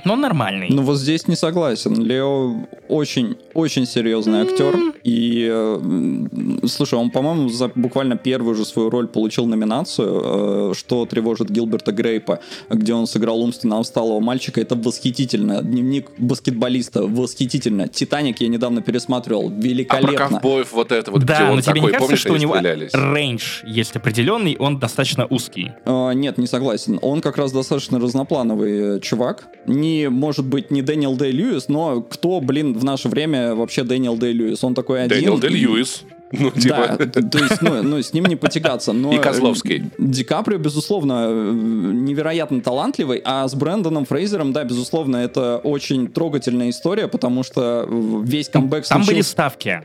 Но 0.04 0.14
он 0.14 0.20
нормальный. 0.20 0.68
Ну 0.70 0.82
вот 0.82 0.96
здесь 0.96 1.28
не 1.28 1.36
согласен. 1.36 2.00
Лео 2.02 2.66
очень, 2.88 3.36
очень 3.54 3.86
серьезный 3.86 4.42
актер. 4.42 4.76
И, 5.02 5.48
э, 5.50 6.26
слушай, 6.66 6.94
он, 6.94 7.10
по-моему, 7.10 7.48
за 7.48 7.68
буквально 7.74 8.16
первую 8.16 8.54
же 8.54 8.64
свою 8.64 8.90
роль 8.90 9.08
получил 9.08 9.46
номинацию, 9.46 10.70
э, 10.70 10.74
что 10.76 11.04
тревожит 11.06 11.50
Гилберта 11.50 11.92
Грейпа, 11.92 12.40
где 12.70 12.94
он 12.94 13.06
сыграл 13.06 13.40
умственно 13.40 13.78
отсталого 13.80 14.20
мальчика. 14.20 14.60
Это 14.60 14.76
восхитительно. 14.76 15.62
Дневник 15.62 16.10
баскетболиста 16.18 17.02
восхитительно. 17.02 17.88
Титаник 17.88 18.40
я 18.40 18.48
недавно 18.48 18.82
пересматривал. 18.82 19.48
А 19.48 19.50
про 19.50 19.60
Великолепно. 19.60 20.16
ковбоев 20.16 20.72
вот 20.72 20.92
это 20.92 21.10
вот, 21.10 21.24
да, 21.24 21.34
где 21.34 21.44
он 21.44 21.56
но 21.56 21.60
тебе 21.60 21.74
такой, 21.74 21.80
не 21.80 21.86
кажется, 21.86 22.00
помнишь, 22.00 22.20
что 22.20 22.32
у 22.32 22.36
него 22.36 22.54
стрелялись? 22.54 22.94
range 22.94 23.62
есть 23.66 23.96
определенный, 23.96 24.56
он 24.58 24.78
достаточно 24.78 25.26
узкий. 25.26 25.72
Э, 25.84 26.12
Нет, 26.14 26.38
не 26.38 26.46
согласен. 26.46 26.98
Он 27.02 27.20
как 27.20 27.36
раз 27.36 27.52
достаточно 27.52 27.98
разноплановый 27.98 28.96
э, 28.96 29.00
чувак. 29.00 29.48
Не, 29.66 29.87
может 30.10 30.44
быть, 30.46 30.70
не 30.70 30.82
Дэниел 30.82 31.16
Дэй 31.16 31.32
Льюис, 31.32 31.68
но 31.68 32.00
кто, 32.02 32.40
блин, 32.40 32.74
в 32.78 32.84
наше 32.84 33.08
время 33.08 33.54
вообще 33.54 33.84
Дэниел 33.84 34.16
Дэй 34.16 34.32
Льюис? 34.32 34.62
Он 34.64 34.74
такой 34.74 35.02
один. 35.04 35.16
Дэниел 35.18 35.38
и- 35.38 35.48
Льюис. 35.48 36.02
Ну, 36.30 36.52
Да, 36.54 36.60
типа... 36.60 37.06
т- 37.06 37.22
то 37.22 37.38
есть, 37.38 37.62
ну, 37.62 37.82
ну, 37.82 38.02
с 38.02 38.12
ним 38.12 38.26
не 38.26 38.36
потягаться. 38.36 38.92
Но, 38.92 39.14
И 39.14 39.18
Козловский. 39.18 39.78
э, 39.78 39.82
Ди 39.98 40.24
Каприо, 40.24 40.58
безусловно, 40.58 41.26
э, 41.30 41.52
невероятно 41.54 42.60
талантливый, 42.60 43.22
а 43.24 43.48
с 43.48 43.54
Брэндоном 43.54 44.04
Фрейзером, 44.04 44.52
да, 44.52 44.64
безусловно, 44.64 45.16
это 45.16 45.56
очень 45.64 46.06
трогательная 46.08 46.68
история, 46.68 47.08
потому 47.08 47.42
что 47.44 47.86
э, 47.88 48.22
весь 48.24 48.50
камбэк 48.50 48.86
Там 48.86 48.98
были 49.00 49.06
случился- 49.22 49.30
ставки. 49.30 49.82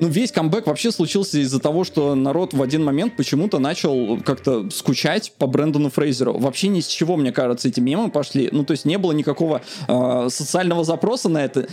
Ну, 0.00 0.08
весь 0.08 0.32
камбэк 0.32 0.66
вообще 0.66 0.90
случился 0.90 1.38
из-за 1.38 1.60
того, 1.60 1.84
что 1.84 2.14
народ 2.14 2.54
в 2.54 2.62
один 2.62 2.84
момент 2.84 3.16
почему-то 3.16 3.58
начал 3.58 4.18
как-то 4.24 4.68
скучать 4.70 5.32
по 5.38 5.46
Брэндону 5.46 5.90
Фрейзеру. 5.90 6.38
Вообще 6.38 6.68
ни 6.68 6.80
с 6.80 6.86
чего, 6.86 7.16
мне 7.16 7.32
кажется, 7.32 7.68
эти 7.68 7.80
мемы 7.80 8.10
пошли. 8.10 8.48
Ну, 8.52 8.64
то 8.64 8.72
есть 8.72 8.84
не 8.84 8.98
было 8.98 9.12
никакого 9.12 9.62
э, 9.88 10.26
социального 10.30 10.84
запроса 10.84 11.28
на 11.28 11.44
это. 11.44 11.68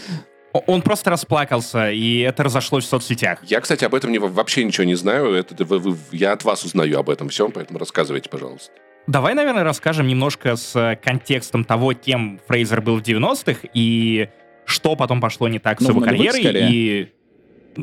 Он 0.66 0.82
просто 0.82 1.12
расплакался, 1.12 1.92
и 1.92 2.20
это 2.20 2.44
разошлось 2.44 2.86
в 2.86 2.88
соцсетях. 2.88 3.40
Я, 3.46 3.62
кстати, 3.62 3.84
об 3.86 3.94
этом 3.94 4.12
не, 4.12 4.18
вообще 4.18 4.64
ничего 4.64 4.86
не 4.86 4.96
знаю. 4.96 5.34
Это, 5.34 5.64
вы- 5.66 5.80
вы- 5.80 5.98
я 6.12 6.32
от 6.34 6.44
вас 6.44 6.64
узнаю 6.64 6.98
об 7.00 7.10
этом 7.10 7.30
всем, 7.30 7.52
поэтому 7.52 7.78
рассказывайте, 7.80 8.30
пожалуйста. 8.30 8.72
Давай, 9.08 9.36
наверное, 9.36 9.64
расскажем 9.64 10.08
немножко 10.08 10.56
с 10.56 10.76
э, 10.76 10.96
контекстом 10.96 11.64
того, 11.64 11.94
кем 11.94 12.40
Фрейзер 12.48 12.82
был 12.82 12.98
в 12.98 13.04
90-х, 13.04 13.68
и 13.74 14.30
что 14.66 14.96
потом 14.96 15.22
пошло 15.22 15.48
не 15.48 15.60
так 15.60 15.80
с 15.80 15.84
Ну, 15.84 15.92
его 15.92 16.02
карьерой. 16.02 16.42
скорее. 16.42 16.70
И... 16.72 17.14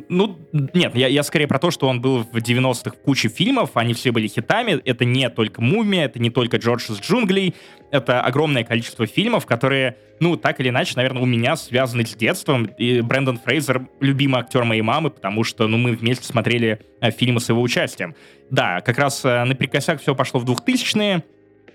Ну, 0.09 0.39
нет, 0.53 0.95
я, 0.95 1.09
я 1.09 1.23
скорее 1.23 1.47
про 1.47 1.59
то, 1.59 1.71
что 1.71 1.89
он 1.89 2.01
был 2.01 2.25
в 2.25 2.37
90-х 2.37 2.91
в 2.91 3.03
куче 3.03 3.29
фильмов, 3.29 3.71
они 3.75 3.95
все 3.95 4.13
были 4.13 4.27
хитами. 4.27 4.81
Это 4.85 5.05
не 5.05 5.29
только 5.31 5.63
«Мумия», 5.63 6.05
это 6.05 6.19
не 6.19 6.31
только 6.31 6.57
«Джордж 6.57 6.91
из 6.91 7.01
джунглей». 7.01 7.55
Это 7.91 8.21
огромное 8.21 8.65
количество 8.65 9.07
фильмов, 9.07 9.47
которые, 9.47 9.97
ну, 10.19 10.37
так 10.37 10.59
или 10.61 10.69
иначе, 10.69 10.95
наверное, 10.97 11.23
у 11.23 11.27
меня 11.27 11.55
связаны 11.57 12.05
с 12.05 12.15
детством. 12.15 12.65
И 12.65 13.01
Брэндон 13.01 13.39
Фрейзер— 13.39 13.87
любимый 14.01 14.41
актер 14.41 14.65
моей 14.65 14.83
мамы, 14.83 15.11
потому 15.11 15.45
что, 15.45 15.69
ну, 15.69 15.79
мы 15.79 15.93
вместе 15.93 16.25
смотрели 16.25 16.81
э, 17.01 17.11
фильмы 17.13 17.41
с 17.41 17.49
его 17.49 17.63
участием. 17.63 18.15
Да, 18.51 18.81
как 18.81 18.99
раз 18.99 19.25
э, 19.25 19.45
наперекосяк 19.45 20.01
все 20.01 20.15
пошло 20.15 20.41
в 20.41 20.45
2000-е, 20.45 21.23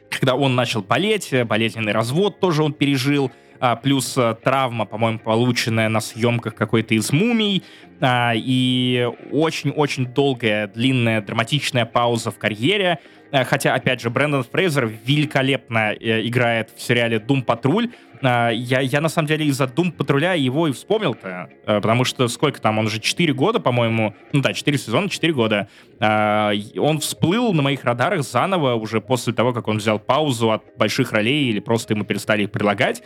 когда 0.10 0.36
он 0.36 0.56
начал 0.56 0.82
болеть, 0.82 1.32
э, 1.32 1.46
болезненный 1.46 1.94
развод 1.94 2.40
тоже 2.40 2.64
он 2.64 2.74
пережил, 2.74 3.32
а, 3.60 3.76
плюс 3.76 4.18
э, 4.18 4.36
травма, 4.44 4.86
по-моему, 4.86 5.20
полученная 5.20 5.90
на 5.90 6.00
съемках 6.00 6.56
какой-то 6.56 6.96
из 6.96 7.12
«Мумий», 7.12 7.64
а, 8.02 8.34
и 8.36 9.10
очень-очень 9.32 10.08
долгая, 10.08 10.68
длинная, 10.68 11.22
драматичная 11.22 11.86
пауза 11.86 12.32
в 12.32 12.38
карьере, 12.38 13.00
Э, 13.32 13.44
Хотя, 13.44 13.74
опять 13.74 14.02
же, 14.02 14.10
Брэндон 14.10 14.44
Фрейзер 14.44 14.92
великолепно 15.06 15.94
э, 15.94 16.28
играет 16.28 16.72
в 16.76 16.82
сериале 16.82 17.20
«Дум 17.20 17.42
Патруль». 17.44 17.92
А, 18.22 18.50
Я, 18.50 18.82
я, 18.82 19.02
на 19.02 19.10
самом 19.10 19.28
деле, 19.28 19.46
из-за 19.46 19.68
«Дум 19.68 19.92
Патруля» 19.92 20.34
его 20.34 20.68
и 20.68 20.72
вспомнил-то, 20.72 21.50
потому 21.66 22.04
что 22.04 22.28
сколько 22.28 22.60
там, 22.60 22.78
он 22.78 22.88
уже 22.88 23.00
4 23.00 23.34
года, 23.34 23.60
по-моему, 23.60 24.14
ну 24.34 24.42
да, 24.42 24.54
4 24.54 24.78
сезона, 24.78 25.10
4 25.10 25.34
года. 25.34 25.70
Он 26.00 27.00
всплыл 27.00 27.54
на 27.54 27.62
моих 27.62 27.86
радарах 27.86 28.24
заново 28.24 28.74
уже 28.74 29.00
после 29.00 29.32
того, 29.32 29.54
как 29.54 29.68
он 29.68 29.78
взял 29.78 30.00
паузу 30.00 30.52
от 30.52 30.64
больших 30.78 31.14
ролей 31.14 31.50
или 31.50 31.60
просто 31.60 31.94
ему 31.94 32.04
перестали 32.04 32.44
их 32.44 32.52
предлагать. 32.52 33.04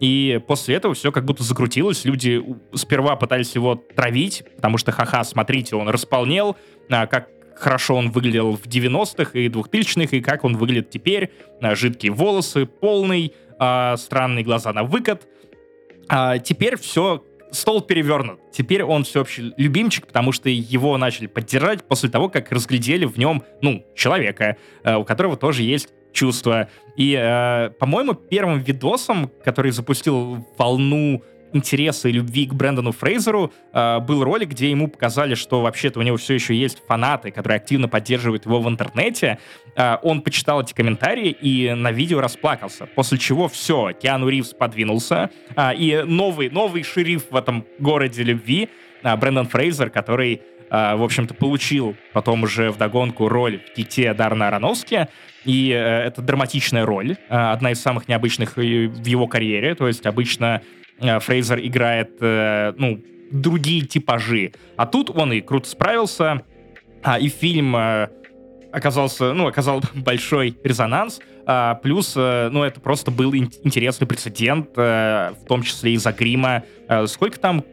И 0.00 0.40
после 0.46 0.76
этого 0.76 0.94
все 0.94 1.10
как 1.10 1.24
будто 1.24 1.42
закрутилось. 1.42 2.04
Люди 2.04 2.42
сперва 2.74 3.16
пытались 3.16 3.54
его 3.54 3.74
травить, 3.74 4.44
потому 4.56 4.78
что, 4.78 4.92
ха-ха, 4.92 5.24
смотрите, 5.24 5.76
он 5.76 5.88
располнел, 5.88 6.56
а, 6.90 7.06
как 7.06 7.28
хорошо 7.54 7.94
он 7.94 8.10
выглядел 8.10 8.56
в 8.56 8.66
90-х 8.66 9.38
и 9.38 9.48
2000-х, 9.48 10.16
и 10.16 10.20
как 10.20 10.44
он 10.44 10.56
выглядит 10.56 10.90
теперь. 10.90 11.30
А, 11.62 11.74
Жидкие 11.74 12.12
волосы, 12.12 12.66
полный, 12.66 13.32
а, 13.58 13.96
странные 13.96 14.44
глаза 14.44 14.72
на 14.72 14.84
выкат. 14.84 15.26
Теперь 16.44 16.78
все, 16.78 17.24
стол 17.50 17.80
перевернут. 17.80 18.38
Теперь 18.52 18.84
он 18.84 19.02
всеобщий 19.02 19.52
любимчик, 19.56 20.06
потому 20.06 20.30
что 20.30 20.48
его 20.48 20.96
начали 20.98 21.26
поддержать 21.26 21.82
после 21.82 22.08
того, 22.08 22.28
как 22.28 22.52
разглядели 22.52 23.06
в 23.06 23.16
нем, 23.18 23.42
ну, 23.60 23.84
человека, 23.96 24.56
у 24.84 25.02
которого 25.02 25.36
тоже 25.36 25.64
есть 25.64 25.88
чувства. 26.16 26.68
И, 26.96 27.14
э, 27.14 27.70
по-моему, 27.78 28.14
первым 28.14 28.58
видосом, 28.58 29.30
который 29.44 29.70
запустил 29.70 30.46
волну 30.58 31.22
интереса 31.52 32.08
и 32.08 32.12
любви 32.12 32.46
к 32.46 32.54
Брэндону 32.54 32.92
Фрейзеру, 32.92 33.52
э, 33.72 33.98
был 34.00 34.24
ролик, 34.24 34.50
где 34.50 34.70
ему 34.70 34.88
показали, 34.88 35.34
что 35.34 35.62
вообще-то 35.62 36.00
у 36.00 36.02
него 36.02 36.16
все 36.16 36.34
еще 36.34 36.54
есть 36.54 36.82
фанаты, 36.86 37.30
которые 37.30 37.56
активно 37.56 37.88
поддерживают 37.88 38.46
его 38.46 38.60
в 38.60 38.68
интернете. 38.68 39.38
Э, 39.76 39.96
он 40.02 40.22
почитал 40.22 40.62
эти 40.62 40.74
комментарии 40.74 41.30
и 41.30 41.72
на 41.74 41.92
видео 41.92 42.20
расплакался. 42.20 42.86
После 42.86 43.18
чего 43.18 43.48
все, 43.48 43.92
Киану 43.92 44.28
Ривз 44.28 44.54
подвинулся, 44.54 45.30
а, 45.54 45.72
и 45.72 46.02
новый, 46.02 46.50
новый 46.50 46.82
шериф 46.82 47.30
в 47.30 47.36
этом 47.36 47.64
городе 47.78 48.22
любви, 48.22 48.68
а, 49.02 49.16
Брэндон 49.16 49.46
Фрейзер, 49.46 49.90
который, 49.90 50.42
в 50.70 51.02
общем-то, 51.02 51.34
получил 51.34 51.96
потом 52.12 52.42
уже 52.42 52.70
вдогонку 52.70 53.28
роль 53.28 53.60
в 53.60 53.74
«Ките» 53.74 54.12
Дарна 54.14 54.48
Аронофски, 54.48 55.08
и 55.44 55.70
э, 55.70 55.76
это 55.76 56.22
драматичная 56.22 56.84
роль, 56.84 57.16
а, 57.28 57.52
одна 57.52 57.70
из 57.70 57.80
самых 57.80 58.08
необычных 58.08 58.56
в 58.56 58.60
его 58.60 59.28
карьере, 59.28 59.74
то 59.74 59.86
есть 59.86 60.04
обычно 60.06 60.62
э, 61.00 61.20
Фрейзер 61.20 61.60
играет, 61.60 62.16
э, 62.20 62.74
ну, 62.76 63.00
другие 63.30 63.82
типажи, 63.82 64.52
а 64.76 64.86
тут 64.86 65.10
он 65.10 65.32
и 65.32 65.40
круто 65.40 65.68
справился, 65.68 66.42
а, 67.02 67.18
и 67.18 67.28
фильм 67.28 67.76
оказался, 68.72 69.32
ну, 69.32 69.46
оказал 69.46 69.82
большой 69.94 70.56
резонанс. 70.62 71.20
А, 71.46 71.74
плюс, 71.76 72.14
а, 72.16 72.50
ну, 72.50 72.62
это 72.62 72.80
просто 72.80 73.10
был 73.10 73.32
ин- 73.32 73.50
интересный 73.62 74.06
прецедент, 74.06 74.70
а, 74.76 75.32
в 75.32 75.46
том 75.46 75.62
числе 75.62 75.92
из-за 75.92 76.12
грима. 76.12 76.64
А, 76.88 77.06
сколько 77.06 77.38
там 77.38 77.64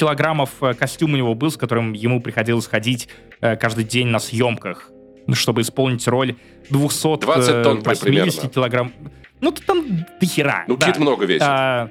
килограммов 0.00 0.50
костюм 0.78 1.14
у 1.14 1.16
него 1.16 1.34
был, 1.34 1.50
с 1.50 1.56
которым 1.56 1.92
ему 1.92 2.20
приходилось 2.20 2.66
ходить 2.66 3.08
а, 3.40 3.56
каждый 3.56 3.84
день 3.84 4.08
на 4.08 4.18
съемках, 4.18 4.90
чтобы 5.32 5.60
исполнить 5.60 6.06
роль 6.08 6.36
280 6.70 7.62
тонн 7.62 7.82
примерно. 7.82 8.32
килограмм. 8.32 8.92
Ну, 9.40 9.52
там 9.52 9.84
до 10.20 10.26
хера. 10.26 10.64
Ну, 10.66 10.76
да. 10.76 10.86
Кит 10.86 10.98
много 10.98 11.24
весит. 11.24 11.42
А, 11.42 11.88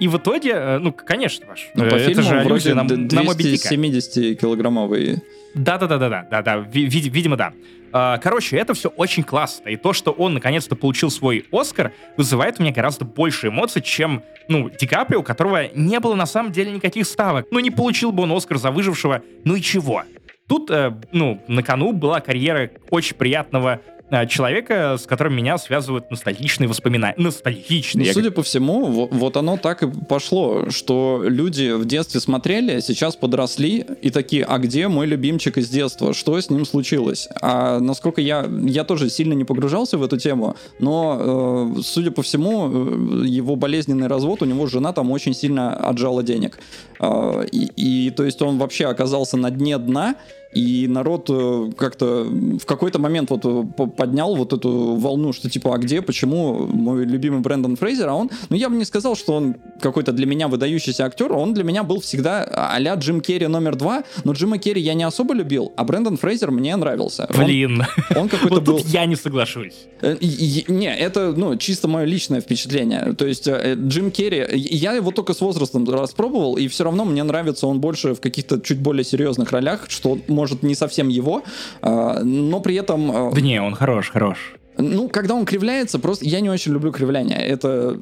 и 0.00 0.08
в 0.08 0.16
итоге, 0.16 0.78
ну, 0.78 0.92
конечно, 0.92 1.46
Паш, 1.46 1.68
Ну, 1.74 1.84
по 1.88 1.94
это 1.94 2.08
фильму 2.08 2.22
же 2.22 2.34
вроде 2.40 2.48
аллюзия 2.48 2.74
на, 2.74 2.82
на 2.84 3.22
Моби 3.22 3.44
Дика. 3.44 3.74
270-килограммовый. 3.74 5.22
Да-да-да-да-да, 5.54 6.42
да, 6.42 6.66
видимо, 6.72 7.36
да. 7.36 7.52
А, 7.96 8.18
Короче, 8.18 8.56
это 8.56 8.74
все 8.74 8.88
очень 8.88 9.22
классно. 9.22 9.68
И 9.68 9.76
то, 9.76 9.92
что 9.92 10.10
он 10.10 10.34
наконец-то 10.34 10.74
получил 10.74 11.10
свой 11.10 11.46
Оскар, 11.52 11.92
вызывает 12.16 12.58
у 12.58 12.62
меня 12.64 12.72
гораздо 12.72 13.04
больше 13.04 13.48
эмоций, 13.48 13.82
чем, 13.82 14.24
ну, 14.48 14.68
Ди 14.68 14.88
Каприо, 14.88 15.20
у 15.20 15.22
которого 15.22 15.68
не 15.76 16.00
было 16.00 16.16
на 16.16 16.26
самом 16.26 16.50
деле 16.50 16.72
никаких 16.72 17.06
ставок. 17.06 17.46
Ну, 17.52 17.60
не 17.60 17.70
получил 17.70 18.10
бы 18.10 18.24
он 18.24 18.32
Оскар 18.32 18.58
за 18.58 18.72
выжившего, 18.72 19.22
ну 19.44 19.54
и 19.54 19.62
чего? 19.62 20.02
Тут, 20.48 20.72
э, 20.72 20.92
ну, 21.12 21.40
на 21.46 21.62
кону 21.62 21.92
была 21.92 22.20
карьера 22.20 22.68
очень 22.90 23.14
приятного 23.14 23.80
человека, 24.28 24.96
с 24.98 25.06
которым 25.06 25.34
меня 25.34 25.58
связывают 25.58 26.10
ностальгичные 26.10 26.68
воспоминания. 26.68 27.14
Ностальгичные. 27.18 28.08
Ну, 28.08 28.12
судя 28.12 28.30
по 28.30 28.42
всему, 28.42 28.86
во- 28.86 29.06
вот 29.06 29.36
оно 29.36 29.56
так 29.56 29.82
и 29.82 29.90
пошло, 29.90 30.70
что 30.70 31.22
люди 31.24 31.72
в 31.72 31.84
детстве 31.86 32.20
смотрели, 32.20 32.80
сейчас 32.80 33.16
подросли 33.16 33.84
и 34.02 34.10
такие, 34.10 34.44
а 34.44 34.58
где 34.58 34.88
мой 34.88 35.06
любимчик 35.06 35.58
из 35.58 35.68
детства? 35.68 36.14
Что 36.14 36.38
с 36.40 36.50
ним 36.50 36.64
случилось? 36.64 37.28
А 37.40 37.80
насколько 37.80 38.20
я, 38.20 38.46
я 38.62 38.84
тоже 38.84 39.10
сильно 39.10 39.32
не 39.32 39.44
погружался 39.44 39.98
в 39.98 40.02
эту 40.02 40.18
тему, 40.18 40.56
но, 40.78 41.74
э, 41.76 41.82
судя 41.82 42.10
по 42.10 42.22
всему, 42.22 43.22
э, 43.22 43.26
его 43.26 43.56
болезненный 43.56 44.06
развод, 44.06 44.42
у 44.42 44.44
него 44.44 44.66
жена 44.66 44.92
там 44.92 45.10
очень 45.10 45.34
сильно 45.34 45.74
отжала 45.74 46.22
денег. 46.22 46.58
Э, 47.00 47.44
и, 47.50 47.70
и, 47.76 48.10
то 48.10 48.24
есть 48.24 48.40
он 48.42 48.58
вообще 48.58 48.86
оказался 48.86 49.36
на 49.36 49.50
дне 49.50 49.78
дна, 49.78 50.16
и 50.54 50.86
народ 50.88 51.26
э, 51.30 51.70
как-то 51.76 52.24
в 52.24 52.64
какой-то 52.66 52.98
момент 52.98 53.30
вот 53.30 53.44
э, 53.44 53.64
по- 53.76 53.86
поднял 53.86 54.34
вот 54.36 54.52
эту 54.52 54.94
волну, 54.96 55.32
что 55.32 55.50
типа, 55.50 55.74
а 55.74 55.78
где, 55.78 56.00
почему 56.02 56.66
мой 56.66 57.04
любимый 57.04 57.40
Брэндон 57.40 57.76
Фрейзер, 57.76 58.08
а 58.08 58.14
он, 58.14 58.30
ну 58.50 58.56
я 58.56 58.68
бы 58.68 58.76
не 58.76 58.84
сказал, 58.84 59.16
что 59.16 59.34
он 59.34 59.56
какой-то 59.80 60.12
для 60.12 60.26
меня 60.26 60.48
выдающийся 60.48 61.04
актер, 61.06 61.32
он 61.32 61.54
для 61.54 61.64
меня 61.64 61.82
был 61.82 62.00
всегда 62.00 62.44
а-ля 62.74 62.94
Джим 62.94 63.20
Керри 63.20 63.46
номер 63.48 63.76
два, 63.76 64.04
но 64.24 64.32
Джима 64.32 64.58
Керри 64.58 64.80
я 64.80 64.94
не 64.94 65.04
особо 65.04 65.34
любил, 65.34 65.72
а 65.76 65.84
Брэндон 65.84 66.16
Фрейзер 66.16 66.50
мне 66.50 66.76
нравился. 66.76 67.28
Он- 67.36 67.44
Блин, 67.44 67.82
Он, 68.16 68.28
какой-то 68.28 68.54
вот 68.56 68.64
был... 68.64 68.78
я 68.86 69.06
не 69.06 69.16
соглашусь. 69.16 69.74
Э, 70.02 70.16
Не, 70.20 70.94
это, 70.96 71.32
ну, 71.36 71.56
чисто 71.56 71.88
мое 71.88 72.04
личное 72.04 72.40
впечатление. 72.40 73.14
То 73.14 73.26
есть 73.26 73.48
Джим 73.48 74.10
Керри, 74.10 74.46
я 74.54 74.92
его 74.92 75.10
только 75.10 75.32
с 75.34 75.40
возрастом 75.40 75.88
распробовал, 75.88 76.56
и 76.56 76.68
все 76.68 76.84
равно 76.84 77.04
мне 77.04 77.22
нравится 77.24 77.66
он 77.66 77.80
больше 77.80 78.14
в 78.14 78.20
каких-то 78.20 78.60
чуть 78.60 78.78
более 78.78 79.04
серьезных 79.04 79.50
ролях, 79.52 79.86
что 79.88 80.18
может 80.28 80.43
не 80.62 80.74
совсем 80.74 81.08
его, 81.08 81.42
а, 81.82 82.20
но 82.22 82.60
при 82.60 82.76
этом... 82.76 83.10
э, 83.10 83.34
Да 83.34 83.40
не, 83.40 83.60
он 83.60 83.74
хорош, 83.74 84.10
хорош. 84.10 84.54
Ну, 84.76 85.08
когда 85.08 85.34
он 85.34 85.44
кривляется, 85.46 85.98
просто 86.00 86.24
я 86.24 86.40
не 86.40 86.50
очень 86.50 86.72
люблю 86.72 86.90
кривляние. 86.90 87.38
Это 87.38 87.96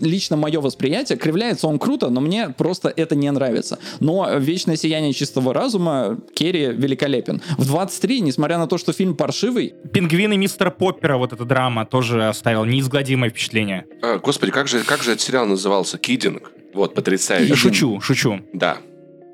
лично 0.00 0.36
мое 0.36 0.60
восприятие. 0.60 1.16
Кривляется 1.16 1.68
он 1.68 1.78
круто, 1.78 2.10
но 2.10 2.20
мне 2.20 2.48
просто 2.48 2.92
это 2.94 3.14
не 3.14 3.30
нравится. 3.30 3.78
Но 4.00 4.28
«Вечное 4.38 4.74
сияние 4.76 5.12
чистого 5.12 5.54
разума» 5.54 6.18
Керри 6.34 6.72
великолепен. 6.72 7.40
В 7.56 7.66
23, 7.66 8.20
несмотря 8.20 8.58
на 8.58 8.66
то, 8.66 8.78
что 8.78 8.92
фильм 8.92 9.14
паршивый, 9.16 9.74
Пингвины 9.92 10.36
мистера 10.36 10.70
Поппера, 10.70 11.16
вот 11.18 11.32
эта 11.32 11.44
драма, 11.44 11.86
тоже 11.86 12.26
оставил 12.28 12.64
неизгладимое 12.64 13.30
впечатление. 13.30 13.84
А, 14.02 14.18
господи, 14.18 14.50
как 14.50 14.66
же, 14.66 14.82
как 14.82 15.02
же 15.04 15.12
этот 15.12 15.22
сериал 15.22 15.46
назывался? 15.46 15.98
Кидинг. 15.98 16.50
Вот, 16.74 16.94
потрясающе. 16.94 17.54
Шучу, 17.54 18.00
шучу. 18.00 18.40
Да, 18.52 18.78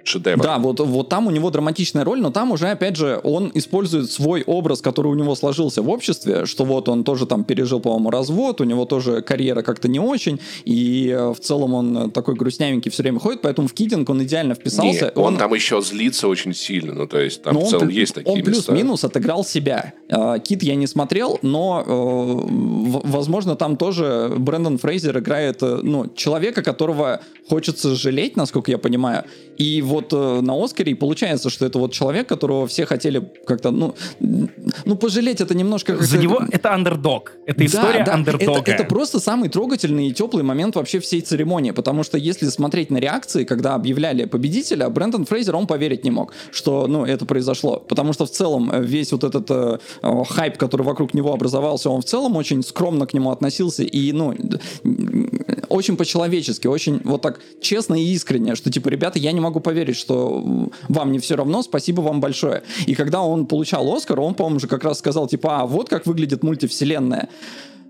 шедевр. 0.09 0.43
Да, 0.43 0.59
вот, 0.59 0.81
вот 0.81 1.09
там 1.09 1.27
у 1.27 1.31
него 1.31 1.51
драматичная 1.51 2.05
роль, 2.05 2.21
но 2.21 2.31
там 2.31 2.51
уже, 2.51 2.69
опять 2.69 2.97
же, 2.97 3.21
он 3.23 3.51
использует 3.55 4.11
свой 4.11 4.43
образ, 4.47 4.81
который 4.81 5.09
у 5.09 5.15
него 5.15 5.35
сложился 5.35 5.83
в 5.83 5.89
обществе, 5.89 6.47
что 6.47 6.65
вот 6.65 6.89
он 6.89 7.05
тоже 7.05 7.27
там 7.27 7.45
пережил, 7.45 7.81
по-моему, 7.81 8.11
развод, 8.11 8.61
у 8.61 8.65
него 8.65 8.85
тоже 8.85 9.23
карьера 9.23 9.63
как-то 9.63 9.89
не 9.89 10.01
очень, 10.01 10.41
и 10.65 11.09
э, 11.17 11.33
в 11.33 11.41
целом 11.41 11.75
он 11.75 12.11
такой 12.11 12.35
грустнявенький 12.35 12.91
все 12.91 13.03
время 13.03 13.19
ходит, 13.21 13.43
поэтому 13.43 13.69
в 13.69 13.73
Кидинг 13.75 14.09
он 14.11 14.23
идеально 14.23 14.55
вписался. 14.55 15.05
Нет, 15.07 15.19
он, 15.19 15.37
там 15.37 15.53
еще 15.55 15.81
злится 15.83 16.29
очень 16.29 16.55
сильно, 16.55 16.95
ну 16.95 17.07
то 17.07 17.19
есть 17.21 17.43
там 17.43 17.55
но 17.55 17.61
в 17.61 17.65
он 17.65 17.71
целом 17.71 17.89
пл- 17.89 17.93
есть 17.93 18.15
такие 18.15 18.37
Он 18.37 18.43
плюс-минус 18.43 19.05
отыграл 19.05 19.45
себя. 19.45 19.93
Э, 20.09 20.37
Кит 20.43 20.63
я 20.63 20.75
не 20.75 20.87
смотрел, 20.87 21.39
но, 21.43 21.83
э, 21.87 21.91
в- 21.91 23.11
возможно, 23.11 23.57
там 23.57 23.77
тоже 23.77 24.33
Брэндон 24.39 24.79
Фрейзер 24.79 25.19
играет, 25.19 25.61
ну, 25.61 26.07
человека, 26.15 26.63
которого 26.63 27.21
хочется 27.49 27.95
жалеть, 27.95 28.37
насколько 28.37 28.71
я 28.71 28.79
понимаю. 28.79 29.25
И 29.57 29.83
вот 29.83 29.98
э, 30.13 30.41
на 30.41 30.63
Оскаре 30.65 30.93
и 30.93 30.95
получается, 30.95 31.51
что 31.51 31.67
это 31.67 31.79
вот 31.79 31.93
человек, 31.93 32.29
которого 32.29 32.67
все 32.67 32.87
хотели 32.87 33.23
как-то, 33.47 33.71
ну, 33.71 33.95
ну 34.85 34.97
пожалеть 34.97 35.41
это 35.41 35.55
немножко... 35.55 35.97
За 35.97 36.01
как-то- 36.01 36.17
него 36.19 36.43
это 36.51 36.75
андердог. 36.75 37.33
Это 37.47 37.65
история 37.65 38.05
да, 38.05 38.15
андердога. 38.15 38.61
Это, 38.61 38.71
это 38.71 38.85
просто 38.85 39.21
самый 39.21 39.49
трогательный 39.49 40.09
и 40.09 40.13
теплый 40.13 40.43
момент 40.43 40.77
вообще 40.77 41.01
всей 41.01 41.21
церемонии, 41.21 41.71
потому 41.71 42.03
что 42.03 42.19
если 42.19 42.47
смотреть 42.49 42.91
на 42.91 42.99
реакции, 42.99 43.45
когда 43.45 43.75
объявляли 43.75 44.25
победителя, 44.25 44.89
Брэндон 44.89 45.25
Фрейзер, 45.25 45.55
он 45.57 45.67
поверить 45.67 46.05
не 46.05 46.11
мог, 46.11 46.33
что, 46.51 46.87
ну, 46.87 47.05
это 47.05 47.27
произошло, 47.27 47.79
потому 47.89 48.13
что 48.13 48.27
в 48.27 48.31
целом 48.31 48.71
э, 48.71 48.83
весь 48.83 49.13
вот 49.13 49.25
этот 49.25 49.51
э, 49.51 49.79
э, 50.03 50.25
хайп, 50.29 50.57
который 50.57 50.83
вокруг 50.83 51.15
него 51.15 51.33
образовался, 51.33 51.91
он 51.91 52.01
в 52.01 52.05
целом 52.05 52.37
очень 52.37 52.63
скромно 52.63 53.07
к 53.07 53.15
нему 53.15 53.31
относился 53.31 53.83
и, 53.83 54.13
ну, 54.13 54.35
очень 55.69 55.97
по-человечески, 55.97 56.67
очень 56.67 57.01
вот 57.05 57.23
так 57.23 57.41
честно 57.61 57.95
и 57.95 58.05
искренне, 58.13 58.55
что 58.55 58.71
типа, 58.71 58.89
ребята, 58.89 59.19
я 59.19 59.33
не 59.33 59.41
могу 59.41 59.61
поверить, 59.61 59.88
что 59.93 60.71
вам 60.89 61.13
не 61.13 61.19
все 61.19 61.37
равно, 61.37 61.63
спасибо 61.63 62.01
вам 62.01 62.21
большое. 62.21 62.63
И 62.87 62.95
когда 62.95 63.23
он 63.23 63.47
получал 63.47 63.93
Оскар, 63.93 64.21
он, 64.21 64.35
по-моему, 64.35 64.61
же 64.61 64.69
как 64.69 64.85
раз 64.85 64.99
сказал, 64.99 65.27
типа, 65.27 65.61
а 65.61 65.67
вот 65.67 65.89
как 65.89 66.07
выглядит 66.07 66.43
мультивселенная. 66.43 67.29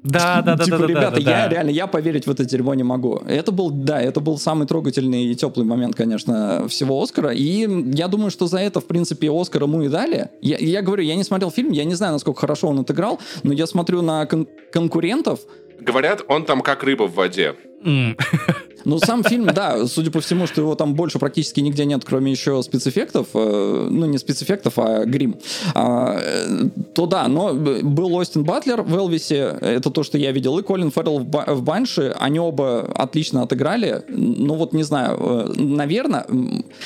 Да, 0.05 0.43
да, 0.43 0.55
да, 0.55 0.65
типа, 0.65 0.79
да, 0.79 0.87
да, 0.87 0.89
ребята, 0.89 1.23
да, 1.23 1.31
я 1.31 1.45
да. 1.45 1.49
реально, 1.49 1.71
я 1.71 1.87
поверить 1.87 2.27
в 2.27 2.31
это 2.31 2.45
дерьмо 2.45 2.75
не 2.75 2.85
могу. 2.85 3.21
Это 3.27 3.51
был, 3.51 3.71
да, 3.71 4.01
это 4.01 4.21
был 4.21 4.39
самый 4.39 4.67
трогательный 4.67 5.25
и 5.25 5.35
теплый 5.35 5.65
момент, 5.65 5.97
конечно, 5.97 6.69
всего 6.69 7.03
Оскара. 7.03 7.31
И 7.31 7.67
я 7.95 8.09
думаю, 8.09 8.31
что 8.31 8.47
за 8.47 8.59
это, 8.59 8.81
в 8.81 8.87
принципе, 8.87 9.31
Оскар 9.31 9.65
ему 9.65 9.83
и 9.83 9.89
дали. 9.89 10.31
Я, 10.41 10.57
я 10.59 10.83
говорю, 10.83 11.03
я 11.03 11.17
не 11.17 11.25
смотрел 11.25 11.51
фильм, 11.51 11.73
я 11.73 11.85
не 11.85 11.95
знаю, 11.95 12.13
насколько 12.13 12.41
хорошо 12.41 12.69
он 12.69 12.79
отыграл, 12.79 13.19
но 13.43 13.53
я 13.53 13.67
смотрю 13.67 14.03
на 14.03 14.25
кон- 14.27 14.49
конкурентов, 14.73 15.41
Говорят, 15.81 16.25
он 16.27 16.45
там 16.45 16.61
как 16.61 16.83
рыба 16.83 17.05
в 17.05 17.15
воде. 17.15 17.55
Ну, 18.89 18.99
сам 18.99 19.23
фильм, 19.23 19.45
да, 19.47 19.87
судя 19.87 20.11
по 20.11 20.21
всему, 20.23 20.47
что 20.47 20.63
его 20.63 20.75
там 20.75 20.95
больше 20.95 21.19
практически 21.19 21.61
нигде 21.61 21.85
нет, 21.85 22.05
кроме 22.07 22.31
еще 22.33 22.63
спецэффектов, 22.63 23.27
э, 23.35 23.89
ну, 23.91 24.07
не 24.07 24.17
спецэффектов, 24.17 24.79
а 24.79 25.05
грим, 25.05 25.37
а, 25.75 26.17
э, 26.19 26.69
то 26.95 27.05
да, 27.05 27.29
но 27.29 27.53
б- 27.53 27.83
был 27.83 28.15
Остин 28.15 28.45
Батлер 28.45 28.81
в 28.81 28.95
Элвисе, 28.97 29.59
это 29.61 29.91
то, 29.91 30.03
что 30.03 30.17
я 30.17 30.33
видел, 30.33 30.59
и 30.59 30.63
Колин 30.63 30.91
Феррелл 30.91 31.19
в, 31.19 31.27
Ба- 31.27 31.45
в 31.49 31.63
Банши, 31.63 32.15
они 32.19 32.41
оба 32.41 32.91
отлично 32.95 33.43
отыграли, 33.43 34.05
ну, 34.09 34.55
вот 34.55 34.73
не 34.73 34.85
знаю, 34.85 35.19
э, 35.21 35.53
наверное, 35.61 36.25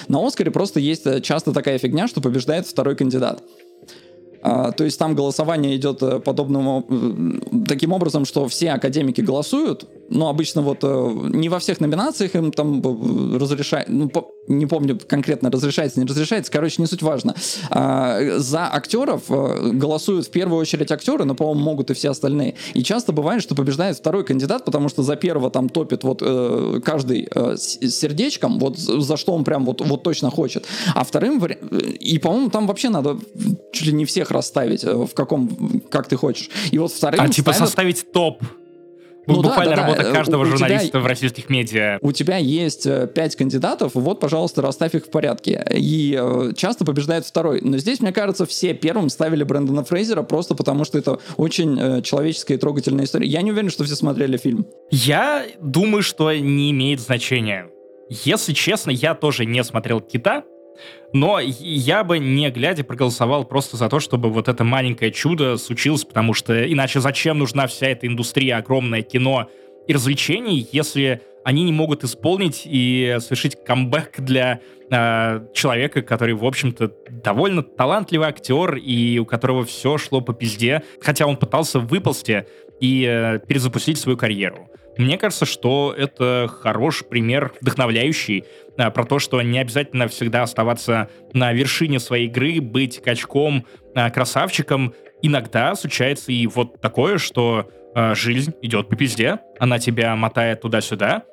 на 0.08 0.26
Оскаре 0.26 0.50
просто 0.50 0.80
есть 0.80 1.06
э, 1.06 1.20
часто 1.20 1.52
такая 1.52 1.78
фигня, 1.78 2.08
что 2.08 2.20
побеждает 2.20 2.66
второй 2.66 2.96
кандидат. 2.96 3.44
А, 4.42 4.72
то 4.72 4.84
есть 4.84 4.98
там 4.98 5.14
голосование 5.14 5.76
идет 5.76 6.02
э, 6.02 6.18
подобным, 6.18 7.64
таким 7.68 7.92
образом, 7.92 8.24
что 8.24 8.48
все 8.48 8.72
академики 8.72 9.20
голосуют, 9.20 9.86
но 10.08 10.28
обычно 10.28 10.62
вот 10.62 10.78
э, 10.82 11.10
не 11.28 11.48
во 11.48 11.58
всех 11.58 11.80
номинациях 11.80 12.34
им 12.34 12.50
там 12.50 12.80
э, 12.80 13.38
разрешают, 13.38 13.88
ну, 13.88 14.08
по- 14.08 14.26
не 14.48 14.66
помню 14.66 14.98
конкретно, 15.06 15.50
разрешается, 15.50 16.00
не 16.00 16.06
разрешается, 16.06 16.50
короче, 16.50 16.82
не 16.82 16.86
суть 16.86 17.02
важно. 17.02 17.34
А, 17.70 18.38
за 18.38 18.66
актеров 18.72 19.22
э, 19.28 19.70
голосуют 19.72 20.26
в 20.26 20.30
первую 20.30 20.60
очередь 20.60 20.90
актеры, 20.90 21.24
но, 21.24 21.34
по-моему, 21.34 21.60
могут 21.60 21.90
и 21.90 21.94
все 21.94 22.10
остальные. 22.10 22.56
И 22.74 22.82
часто 22.82 23.12
бывает, 23.12 23.42
что 23.42 23.54
побеждает 23.54 23.96
второй 23.96 24.24
кандидат, 24.24 24.64
потому 24.64 24.88
что 24.88 25.02
за 25.02 25.16
первого 25.16 25.50
там 25.50 25.68
топит 25.68 26.02
вот 26.02 26.22
э, 26.22 26.80
каждый 26.84 27.28
э, 27.32 27.56
сердечком, 27.56 28.58
вот 28.58 28.78
за 28.78 29.16
что 29.16 29.32
он 29.32 29.44
прям 29.44 29.64
вот, 29.64 29.80
вот 29.80 30.02
точно 30.02 30.30
хочет. 30.30 30.66
А 30.94 31.04
вторым, 31.04 31.42
и, 31.44 32.18
по-моему, 32.18 32.50
там 32.50 32.66
вообще 32.66 32.88
надо 32.88 33.18
чуть 33.72 33.86
ли 33.86 33.92
не 33.92 34.04
всех 34.04 34.30
расставить, 34.32 34.82
в 34.82 35.10
каком, 35.14 35.82
как 35.88 36.08
ты 36.08 36.16
хочешь. 36.16 36.50
И 36.72 36.78
вот 36.78 36.92
вторым 36.92 37.20
А 37.20 37.28
типа 37.28 37.52
ставят- 37.52 37.68
составить 37.68 38.12
топ. 38.12 38.42
Ну 39.26 39.40
да, 39.42 39.48
Буквально 39.50 39.70
да, 39.70 39.76
да. 39.76 39.82
работа 39.86 40.02
Э, 40.08 40.12
каждого 40.12 40.40
у- 40.42 40.42
у 40.42 40.46
тебя- 40.48 40.56
журналиста 40.58 40.98
в 41.00 41.06
российских 41.06 41.48
медиа. 41.48 41.98
у 42.00 42.10
тебя 42.12 42.38
есть 42.38 42.86
э, 42.86 43.06
пять 43.14 43.36
кандидатов, 43.36 43.92
вот, 43.94 44.18
пожалуйста, 44.20 44.62
расставь 44.62 44.94
их 44.96 45.06
в 45.06 45.10
порядке. 45.10 45.64
И 45.72 46.18
э, 46.20 46.52
часто 46.56 46.84
побеждает 46.84 47.24
второй. 47.24 47.60
Но 47.62 47.78
здесь, 47.78 48.00
мне 48.00 48.12
кажется, 48.12 48.46
все 48.46 48.74
первым 48.74 49.08
ставили 49.10 49.44
Брэндона 49.44 49.84
Фрейзера 49.84 50.22
просто 50.22 50.54
потому, 50.56 50.84
что 50.84 50.98
это 50.98 51.18
очень 51.36 51.78
э, 51.80 52.02
человеческая 52.02 52.54
и 52.54 52.56
трогательная 52.58 53.04
история. 53.04 53.26
Я 53.28 53.42
не 53.42 53.52
уверен, 53.52 53.70
что 53.70 53.84
все 53.84 53.94
смотрели 53.94 54.36
фильм. 54.36 54.66
Я 54.90 55.44
думаю, 55.60 56.02
что 56.02 56.32
не 56.32 56.70
имеет 56.72 57.00
значения. 57.00 57.68
Если 58.24 58.52
честно, 58.52 58.90
я 58.90 59.14
тоже 59.14 59.46
не 59.46 59.62
смотрел 59.64 60.00
«Кита», 60.00 60.42
Но 61.12 61.38
я 61.40 62.04
бы, 62.04 62.18
не 62.18 62.50
глядя, 62.50 62.84
проголосовал 62.84 63.44
просто 63.44 63.76
за 63.76 63.88
то, 63.88 64.00
чтобы 64.00 64.30
вот 64.30 64.48
это 64.48 64.64
маленькое 64.64 65.10
чудо 65.12 65.56
случилось, 65.58 66.04
потому 66.04 66.32
что 66.32 66.70
иначе 66.70 67.00
зачем 67.00 67.38
нужна 67.38 67.66
вся 67.66 67.88
эта 67.88 68.06
индустрия, 68.06 68.56
огромное 68.56 69.02
кино 69.02 69.48
и 69.86 69.92
развлечений, 69.92 70.66
если 70.72 71.20
они 71.44 71.64
не 71.64 71.72
могут 71.72 72.04
исполнить 72.04 72.62
и 72.64 73.16
совершить 73.20 73.62
камбэк 73.64 74.20
для 74.20 74.60
э, 74.90 75.46
человека, 75.54 76.02
который, 76.02 76.34
в 76.34 76.44
общем-то, 76.44 76.92
довольно 77.10 77.62
талантливый 77.62 78.28
актер 78.28 78.76
и 78.76 79.18
у 79.18 79.26
которого 79.26 79.64
все 79.64 79.98
шло 79.98 80.20
по 80.20 80.32
пизде, 80.32 80.82
хотя 81.00 81.26
он 81.26 81.36
пытался 81.36 81.80
выползти 81.80 82.46
и 82.80 83.04
э, 83.08 83.40
перезапустить 83.46 83.98
свою 83.98 84.16
карьеру. 84.16 84.68
Мне 84.98 85.16
кажется, 85.16 85.46
что 85.46 85.94
это 85.96 86.50
хороший 86.60 87.06
пример, 87.06 87.52
вдохновляющий, 87.60 88.44
про 88.76 89.04
то, 89.04 89.18
что 89.18 89.40
не 89.42 89.58
обязательно 89.58 90.08
всегда 90.08 90.42
оставаться 90.42 91.08
на 91.32 91.52
вершине 91.52 92.00
своей 92.00 92.26
игры, 92.26 92.60
быть 92.60 93.02
качком, 93.02 93.66
а, 93.94 94.10
красавчиком. 94.10 94.94
Иногда 95.20 95.74
случается 95.74 96.32
и 96.32 96.46
вот 96.46 96.80
такое, 96.80 97.18
что 97.18 97.70
а, 97.94 98.14
жизнь 98.14 98.54
идет 98.62 98.88
по 98.88 98.96
пизде, 98.96 99.38
она 99.58 99.78
тебя 99.78 100.16
мотает 100.16 100.62
туда-сюда, 100.62 101.24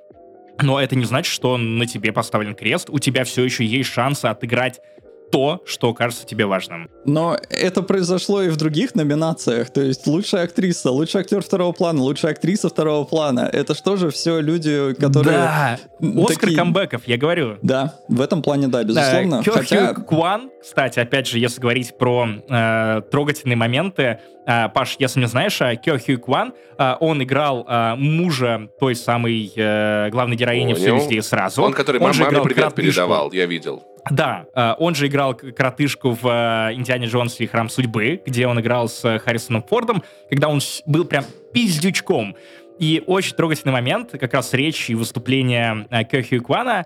но 0.62 0.80
это 0.80 0.96
не 0.96 1.06
значит, 1.06 1.34
что 1.34 1.58
на 1.58 1.86
тебе 1.86 2.12
поставлен 2.12 2.56
крест, 2.56 2.90
у 2.90 3.00
тебя 3.00 3.24
все 3.24 3.44
еще 3.44 3.66
есть 3.66 3.90
шансы 3.92 4.26
отыграть 4.26 4.82
то, 5.32 5.62
что 5.66 5.94
кажется 5.94 6.26
тебе 6.26 6.46
важным. 6.46 6.90
Но 7.06 7.38
это 7.50 7.82
произошло 7.82 8.42
и 8.42 8.50
в 8.50 8.58
других 8.58 8.96
номинациях. 8.96 9.70
То 9.72 9.82
есть 9.82 10.06
лучшая 10.08 10.44
актриса, 10.44 10.92
лучший 10.92 11.22
актер 11.22 11.42
второго 11.42 11.72
плана, 11.72 12.02
лучшая 12.02 12.34
актриса 12.34 12.70
второго 12.70 13.06
плана. 13.06 13.50
Это 13.52 13.76
что 13.76 13.96
же 13.98 14.10
все 14.10 14.40
люди, 14.40 14.94
которые... 14.94 15.38
Да, 15.38 15.80
Оскар 16.00 16.38
такие... 16.38 16.58
камбэков, 16.58 17.08
я 17.08 17.18
говорю. 17.18 17.58
Да, 17.62 17.96
в 18.08 18.22
этом 18.22 18.42
плане, 18.42 18.68
да, 18.68 18.84
безусловно. 18.84 19.42
Да, 19.46 19.52
Хотя... 19.52 19.94
Кван, 19.94 20.50
кстати, 20.62 21.00
опять 21.00 21.28
же, 21.28 21.40
если 21.40 21.62
говорить 21.62 21.98
про 21.98 22.28
э, 22.28 23.02
трогательные 23.12 23.56
моменты, 23.56 24.20
э, 24.46 24.70
Паш, 24.70 24.96
если 25.00 25.20
не 25.20 25.28
знаешь, 25.28 25.60
э, 25.62 25.76
Кё 25.76 25.98
Хью 26.00 26.20
Кван, 26.20 26.54
э, 26.78 26.96
он 27.00 27.22
играл 27.24 27.66
э, 27.68 27.96
мужа 27.96 28.70
той 28.80 28.96
самой 28.96 29.52
э, 29.56 30.10
главной 30.10 30.36
героини 30.36 30.74
О, 30.74 30.76
«Все 30.76 30.96
везде 30.96 31.18
и 31.18 31.22
сразу». 31.22 31.64
Он, 31.64 31.74
который 31.74 32.02
он 32.02 32.16
маме 32.18 32.42
привет 32.42 32.74
передавал, 32.76 33.32
я 33.32 33.46
видел. 33.46 33.84
Да, 34.10 34.46
э, 34.54 34.74
он 34.80 34.96
же 34.96 35.08
играл 35.08 35.36
коротышку 35.36 36.12
в 36.12 36.26
э, 36.26 36.74
«Индиане 36.74 37.08
Джонсе 37.08 37.44
и 37.44 37.48
Храм 37.48 37.70
судьбы», 37.70 38.22
где 38.26 38.48
он 38.48 38.60
играл 38.60 38.90
с 38.90 39.20
Харрисоном 39.20 39.64
Фордом, 39.64 40.04
когда 40.30 40.50
он 40.50 40.60
был 40.86 41.06
прям 41.06 41.26
пиздючком. 41.54 42.36
И 42.80 43.04
очень 43.08 43.36
трогательный 43.36 43.74
момент, 43.74 44.12
как 44.12 44.34
раз 44.34 44.54
речь 44.54 44.90
и 44.90 44.96
выступление 44.96 45.86
э, 45.90 46.04
Кёхи 46.06 46.40
Квана, 46.40 46.86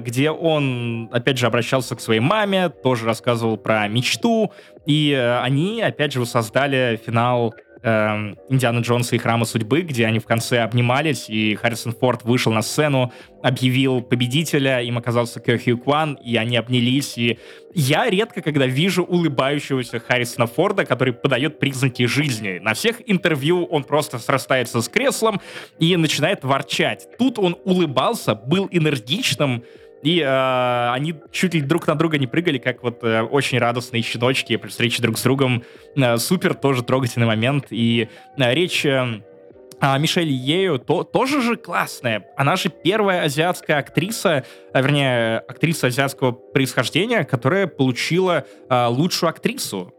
где 0.00 0.30
он, 0.30 1.08
опять 1.12 1.38
же, 1.38 1.46
обращался 1.46 1.94
к 1.94 2.00
своей 2.00 2.20
маме, 2.20 2.68
тоже 2.68 3.06
рассказывал 3.06 3.56
про 3.56 3.86
мечту, 3.88 4.52
и 4.86 5.14
они, 5.40 5.80
опять 5.80 6.12
же, 6.12 6.26
создали 6.26 7.00
финал 7.04 7.54
э, 7.84 8.34
Индиана 8.48 8.80
Джонса 8.80 9.14
и 9.14 9.18
Храма 9.18 9.44
Судьбы, 9.44 9.82
где 9.82 10.06
они 10.06 10.18
в 10.18 10.24
конце 10.24 10.60
обнимались, 10.60 11.28
и 11.28 11.54
Харрисон 11.54 11.92
Форд 11.92 12.24
вышел 12.24 12.52
на 12.52 12.62
сцену, 12.62 13.12
объявил 13.42 14.00
победителя, 14.00 14.80
им 14.80 14.98
оказался 14.98 15.38
Кё 15.38 15.58
Хью 15.58 15.78
Кван, 15.78 16.14
и 16.14 16.36
они 16.36 16.56
обнялись, 16.56 17.18
и 17.18 17.38
я 17.74 18.08
редко 18.08 18.40
когда 18.40 18.66
вижу 18.66 19.02
улыбающегося 19.02 19.98
Харрисона 20.00 20.46
Форда, 20.46 20.86
который 20.86 21.12
подает 21.12 21.58
признаки 21.58 22.06
жизни. 22.06 22.58
На 22.58 22.72
всех 22.74 23.02
интервью 23.06 23.64
он 23.64 23.84
просто 23.84 24.18
срастается 24.18 24.80
с 24.80 24.88
креслом 24.88 25.40
и 25.78 25.96
начинает 25.96 26.44
ворчать. 26.44 27.08
Тут 27.18 27.38
он 27.38 27.56
улыбался, 27.64 28.34
был 28.34 28.68
энергичным, 28.70 29.64
и 30.04 30.20
э, 30.20 30.90
они 30.92 31.14
чуть 31.32 31.54
ли 31.54 31.62
друг 31.62 31.86
на 31.86 31.94
друга 31.94 32.18
не 32.18 32.26
прыгали, 32.26 32.58
как 32.58 32.82
вот 32.82 33.02
э, 33.02 33.22
очень 33.22 33.58
радостные 33.58 34.02
щеночки 34.02 34.56
при 34.56 34.68
встрече 34.68 35.02
друг 35.02 35.16
с 35.16 35.22
другом. 35.22 35.64
Э, 35.96 36.18
супер, 36.18 36.52
тоже 36.52 36.84
трогательный 36.84 37.26
момент. 37.26 37.66
И 37.70 38.08
э, 38.36 38.54
речь... 38.54 38.84
Э, 38.84 39.22
а 39.80 39.98
Мишель 39.98 40.30
Ею 40.30 40.78
то, 40.78 41.04
тоже 41.04 41.42
же 41.42 41.56
классная. 41.56 42.26
Она 42.36 42.56
же 42.56 42.70
первая 42.70 43.24
азиатская 43.24 43.78
актриса, 43.78 44.44
а, 44.72 44.80
вернее, 44.80 45.38
актриса 45.38 45.88
азиатского 45.88 46.32
происхождения, 46.32 47.24
которая 47.24 47.66
получила 47.66 48.46
а, 48.68 48.88
лучшую 48.88 49.30
актрису. 49.30 49.92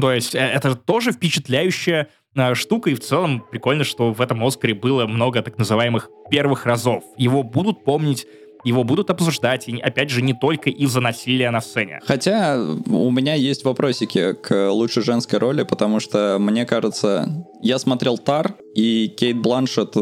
То 0.00 0.12
есть 0.12 0.34
э, 0.34 0.38
это 0.38 0.76
тоже 0.76 1.12
впечатляющая 1.12 2.08
штука, 2.52 2.90
и 2.90 2.94
в 2.94 3.00
целом 3.00 3.44
прикольно, 3.50 3.82
что 3.82 4.12
в 4.12 4.20
этом 4.20 4.44
Оскаре 4.44 4.74
было 4.74 5.06
много 5.06 5.42
так 5.42 5.56
называемых 5.56 6.10
первых 6.30 6.66
разов. 6.66 7.02
Его 7.16 7.42
будут 7.42 7.82
помнить 7.82 8.26
его 8.66 8.84
будут 8.84 9.10
обсуждать, 9.10 9.68
и 9.68 9.78
опять 9.78 10.10
же, 10.10 10.22
не 10.22 10.34
только 10.34 10.70
из-за 10.70 11.00
насилия 11.00 11.50
на 11.50 11.60
сцене. 11.60 12.00
Хотя 12.04 12.60
у 12.86 13.10
меня 13.10 13.34
есть 13.34 13.64
вопросики 13.64 14.32
к 14.32 14.70
лучшей 14.70 15.02
женской 15.02 15.38
роли, 15.38 15.62
потому 15.62 16.00
что, 16.00 16.36
мне 16.40 16.66
кажется, 16.66 17.46
я 17.62 17.78
смотрел 17.78 18.18
Тар, 18.18 18.56
и 18.74 19.08
Кейт 19.08 19.38
Бланшет 19.38 19.94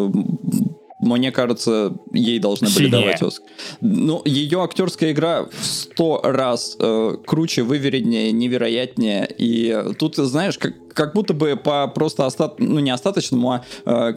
мне 1.04 1.32
кажется, 1.32 1.94
ей 2.12 2.38
должны 2.38 2.68
были 2.68 2.86
Сильнее. 2.86 3.00
давать 3.02 3.22
Оскар. 3.22 3.46
Ну, 3.82 4.22
ее 4.24 4.62
актерская 4.62 5.12
игра 5.12 5.44
в 5.44 5.64
сто 5.64 6.20
раз 6.22 6.76
э, 6.78 7.16
круче, 7.26 7.62
вывереннее, 7.62 8.32
невероятнее. 8.32 9.28
И 9.36 9.76
тут, 9.98 10.16
знаешь, 10.16 10.56
как, 10.56 10.72
как 10.94 11.14
будто 11.14 11.34
бы 11.34 11.56
по 11.56 11.88
просто 11.88 12.24
остат... 12.26 12.58
ну, 12.58 12.80
не 12.80 12.90
остаточному, 12.90 13.52
а 13.52 13.64
э, 13.84 14.14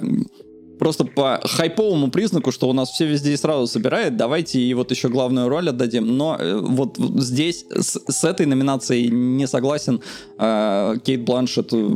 просто 0.78 1.06
по 1.06 1.40
хайповому 1.44 2.10
признаку, 2.10 2.52
что 2.52 2.70
у 2.70 2.74
нас 2.74 2.90
все 2.90 3.06
везде 3.06 3.34
и 3.34 3.38
сразу 3.38 3.68
собирает, 3.68 4.18
давайте 4.18 4.60
и 4.60 4.74
вот 4.74 4.92
еще 4.92 5.10
главную 5.10 5.50
роль 5.50 5.70
отдадим. 5.70 6.18
Но 6.18 6.38
э, 6.40 6.58
вот 6.60 6.98
здесь 6.98 7.66
с, 7.70 8.00
с 8.08 8.24
этой 8.24 8.46
номинацией 8.46 9.10
не 9.10 9.48
согласен. 9.48 10.02
Э, 10.40 10.96
Кейт 11.04 11.24
Бланшет 11.24 11.74
э, 11.74 11.88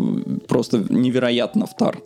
просто 0.48 0.86
невероятно 0.90 1.66
в 1.66 1.76
Тар. 1.76 2.02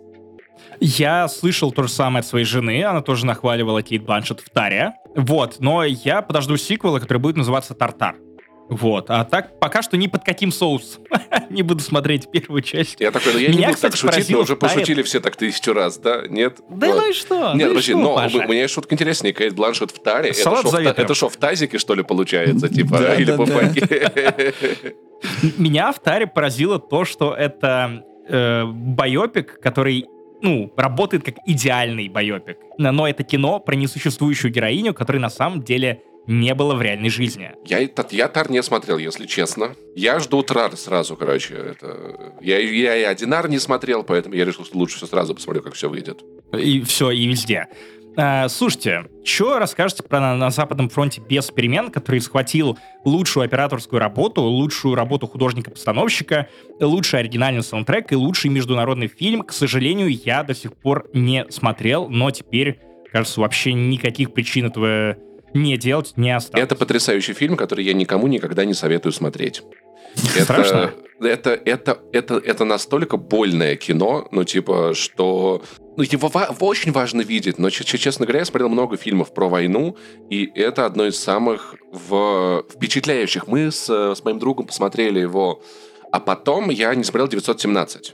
Я 0.80 1.28
слышал 1.28 1.72
то 1.72 1.84
же 1.84 1.90
самое 1.90 2.20
от 2.20 2.28
своей 2.28 2.46
жены, 2.46 2.84
она 2.84 3.02
тоже 3.02 3.26
нахваливала 3.26 3.82
Кейт 3.82 4.04
Бланшет 4.04 4.42
в 4.42 4.50
Таре. 4.50 4.94
Вот, 5.16 5.58
но 5.60 5.84
я 5.84 6.22
подожду 6.22 6.58
сиквела, 6.58 7.00
который 7.00 7.20
будет 7.20 7.38
называться 7.38 7.74
Тартар. 7.74 8.16
Вот. 8.70 9.10
А 9.10 9.24
так 9.26 9.60
пока 9.60 9.82
что 9.82 9.98
ни 9.98 10.08
под 10.08 10.24
каким 10.24 10.52
соусом 10.52 11.04
не 11.50 11.62
буду 11.62 11.82
смотреть 11.82 12.30
первую 12.32 12.62
часть. 12.62 13.00
Я 13.00 13.12
такой, 13.12 13.34
ну 13.34 13.40
я 13.40 13.50
Меня, 13.50 13.60
не 13.60 13.66
буду 13.66 13.76
кстати, 13.76 13.92
так 13.92 14.14
шутить, 14.14 14.30
но 14.30 14.40
уже 14.40 14.56
пошутили 14.56 15.04
все 15.04 15.20
так 15.20 15.36
тысячу 15.36 15.74
раз, 15.74 15.98
да? 15.98 16.24
Нет? 16.28 16.60
Да 16.70 16.88
вот. 16.88 16.98
ну 16.98 17.10
и 17.10 17.14
что? 17.14 17.54
Нет, 17.54 17.68
ну 17.68 17.70
подожди, 17.70 17.92
что, 17.92 18.02
но 18.02 18.16
Паша? 18.16 18.38
у 18.38 18.44
меня 18.44 18.62
есть 18.62 18.74
шутка 18.74 18.96
интереснее. 18.96 19.34
Кейт 19.34 19.54
Бланшет 19.54 19.92
в 19.92 20.02
таре. 20.02 20.34
Салат 20.34 20.66
это, 20.74 21.14
шо 21.14 21.30
в 21.30 21.38
тазике, 21.38 21.78
что 21.78 21.94
ли, 21.94 22.04
получается? 22.04 22.70
Типа, 22.70 22.98
да, 22.98 23.16
или 23.16 23.36
по 23.36 23.46
Меня 25.58 25.92
в 25.92 26.00
таре 26.00 26.28
поразило 26.28 26.80
то, 26.80 27.06
что 27.06 27.34
это 27.34 28.04
э, 28.28 28.66
байопик, 28.66 29.60
который 29.60 30.06
ну, 30.42 30.72
работает 30.76 31.24
как 31.24 31.36
идеальный 31.46 32.10
байопик. 32.10 32.58
Но 32.78 33.08
это 33.08 33.24
кино 33.24 33.60
про 33.60 33.76
несуществующую 33.76 34.52
героиню, 34.52 34.94
которая 34.94 35.22
на 35.22 35.30
самом 35.30 35.64
деле 35.64 36.02
не 36.28 36.54
было 36.54 36.76
в 36.76 36.82
реальной 36.82 37.10
жизни. 37.10 37.52
Я, 37.66 37.88
я 38.12 38.28
Тар 38.28 38.50
не 38.50 38.62
смотрел, 38.64 38.98
если 38.98 39.26
честно. 39.26 39.76
Я 39.96 40.20
жду 40.20 40.42
Трар 40.44 40.76
сразу, 40.78 41.16
короче. 41.16 41.56
Это... 41.56 42.34
Я, 42.42 42.60
я 42.60 42.96
и 42.96 43.04
Одинар 43.04 43.50
не 43.50 43.60
смотрел, 43.60 44.04
поэтому 44.04 44.36
я 44.36 44.46
решил, 44.46 44.66
что 44.66 44.78
лучше 44.78 44.98
все 44.98 45.08
сразу 45.08 45.36
посмотрю, 45.36 45.62
как 45.62 45.74
все 45.74 45.90
выйдет. 45.90 46.24
И 46.54 46.82
все, 46.82 47.12
и 47.12 47.28
везде. 47.28 47.68
А, 48.18 48.48
слушайте, 48.48 49.06
что 49.26 49.60
расскажете 49.60 50.04
про 50.04 50.22
на, 50.22 50.36
на 50.36 50.50
Западном 50.50 50.90
фронте 50.90 51.22
без 51.22 51.52
перемен, 51.52 51.92
который 51.92 52.22
схватил 52.22 52.78
лучшую 53.04 53.44
операторскую 53.44 54.00
работу, 54.00 54.42
лучшую 54.42 54.96
работу 54.96 55.28
художника-постановщика, 55.28 56.48
лучший 56.80 57.20
оригинальный 57.20 57.62
саундтрек 57.62 58.12
и 58.14 58.16
лучший 58.16 58.50
международный 58.52 59.08
фильм? 59.08 59.42
К 59.42 59.52
сожалению, 59.52 60.10
я 60.10 60.44
до 60.44 60.56
сих 60.56 60.74
пор 60.78 61.10
не 61.14 61.46
смотрел, 61.50 62.08
но 62.08 62.32
теперь, 62.32 62.80
кажется, 63.12 63.42
вообще 63.42 63.74
никаких 63.74 64.34
причин 64.34 64.68
этого 64.68 65.18
не 65.56 65.78
делать 65.78 66.14
не 66.16 66.36
осталось. 66.36 66.64
Это 66.64 66.76
потрясающий 66.76 67.34
фильм, 67.34 67.56
который 67.56 67.84
я 67.84 67.94
никому 67.94 68.28
никогда 68.28 68.66
не 68.66 68.74
советую 68.74 69.14
смотреть. 69.14 69.64
Страшно? 70.16 70.94
Это, 71.20 71.50
это, 71.50 71.62
это, 71.66 72.00
это, 72.12 72.36
это 72.36 72.66
настолько 72.66 73.18
больное 73.18 73.76
кино, 73.76 74.28
ну, 74.32 74.44
типа, 74.44 74.94
что... 74.94 75.64
Ну, 75.98 76.04
его 76.04 76.28
ва- 76.28 76.54
очень 76.60 76.92
важно 76.92 77.22
видеть, 77.22 77.58
но, 77.58 77.70
честно 77.70 78.26
говоря, 78.26 78.40
я 78.40 78.46
смотрел 78.46 78.70
много 78.70 78.98
фильмов 78.98 79.34
про 79.34 79.48
войну, 79.48 79.98
и 80.30 80.52
это 80.56 80.86
одно 80.86 81.06
из 81.06 81.18
самых 81.18 81.76
в... 81.92 82.66
впечатляющих. 82.70 83.48
Мы 83.48 83.72
с, 83.72 83.90
с 83.90 84.24
моим 84.24 84.40
другом 84.40 84.68
посмотрели 84.68 85.20
его, 85.20 85.62
а 86.12 86.20
потом 86.20 86.70
я 86.70 86.94
не 86.96 87.04
смотрел 87.04 87.28
917. 87.30 88.14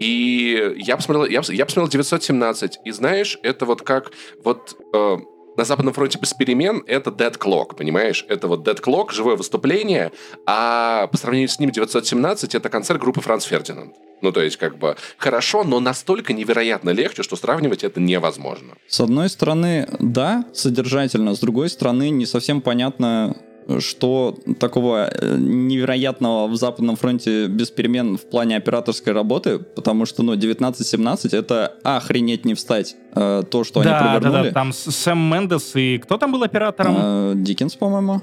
И 0.00 0.74
я 0.78 0.96
посмотрел, 0.96 1.26
я, 1.26 1.42
я 1.46 1.66
посмотрел 1.66 1.88
917, 1.88 2.78
и 2.84 2.90
знаешь, 2.90 3.38
это 3.42 3.66
вот 3.66 3.82
как 3.82 4.12
вот... 4.42 4.76
Э, 4.94 5.18
на 5.62 5.66
Западном 5.66 5.94
фронте 5.94 6.18
без 6.18 6.34
перемен 6.34 6.82
это 6.88 7.10
Dead 7.10 7.38
Clock, 7.38 7.76
понимаешь? 7.76 8.26
Это 8.28 8.48
вот 8.48 8.66
Dead 8.66 8.80
Clock, 8.82 9.12
живое 9.12 9.36
выступление, 9.36 10.10
а 10.44 11.06
по 11.06 11.16
сравнению 11.16 11.48
с 11.48 11.60
ним 11.60 11.70
917 11.70 12.56
это 12.56 12.68
концерт 12.68 13.00
группы 13.00 13.20
Франц 13.20 13.44
Фердинанд. 13.44 13.94
Ну, 14.22 14.32
то 14.32 14.42
есть, 14.42 14.56
как 14.56 14.76
бы, 14.76 14.96
хорошо, 15.18 15.62
но 15.62 15.78
настолько 15.78 16.32
невероятно 16.32 16.90
легче, 16.90 17.22
что 17.22 17.36
сравнивать 17.36 17.84
это 17.84 18.00
невозможно. 18.00 18.74
С 18.88 18.98
одной 19.00 19.28
стороны, 19.28 19.88
да, 20.00 20.44
содержательно, 20.52 21.36
с 21.36 21.38
другой 21.38 21.68
стороны, 21.68 22.10
не 22.10 22.26
совсем 22.26 22.60
понятно, 22.60 23.36
что 23.78 24.38
такого 24.58 25.08
э, 25.08 25.36
невероятного 25.38 26.48
в 26.48 26.56
Западном 26.56 26.96
фронте 26.96 27.46
без 27.46 27.70
перемен 27.70 28.16
в 28.16 28.22
плане 28.22 28.56
операторской 28.56 29.12
работы, 29.12 29.58
потому 29.58 30.06
что, 30.06 30.22
ну, 30.22 30.34
19-17 30.34 31.36
это 31.36 31.74
охренеть 31.82 32.44
не 32.44 32.54
встать. 32.54 32.96
Э, 33.14 33.42
то, 33.48 33.64
что 33.64 33.82
да, 33.82 33.98
они 33.98 34.08
провернули. 34.08 34.42
Да, 34.42 34.48
да, 34.48 34.54
там 34.54 34.72
Сэм 34.72 35.18
Мендес 35.18 35.74
и 35.74 35.98
кто 35.98 36.18
там 36.18 36.32
был 36.32 36.42
оператором? 36.42 36.96
Э, 36.98 37.32
Диккенс, 37.36 37.76
по-моему. 37.76 38.22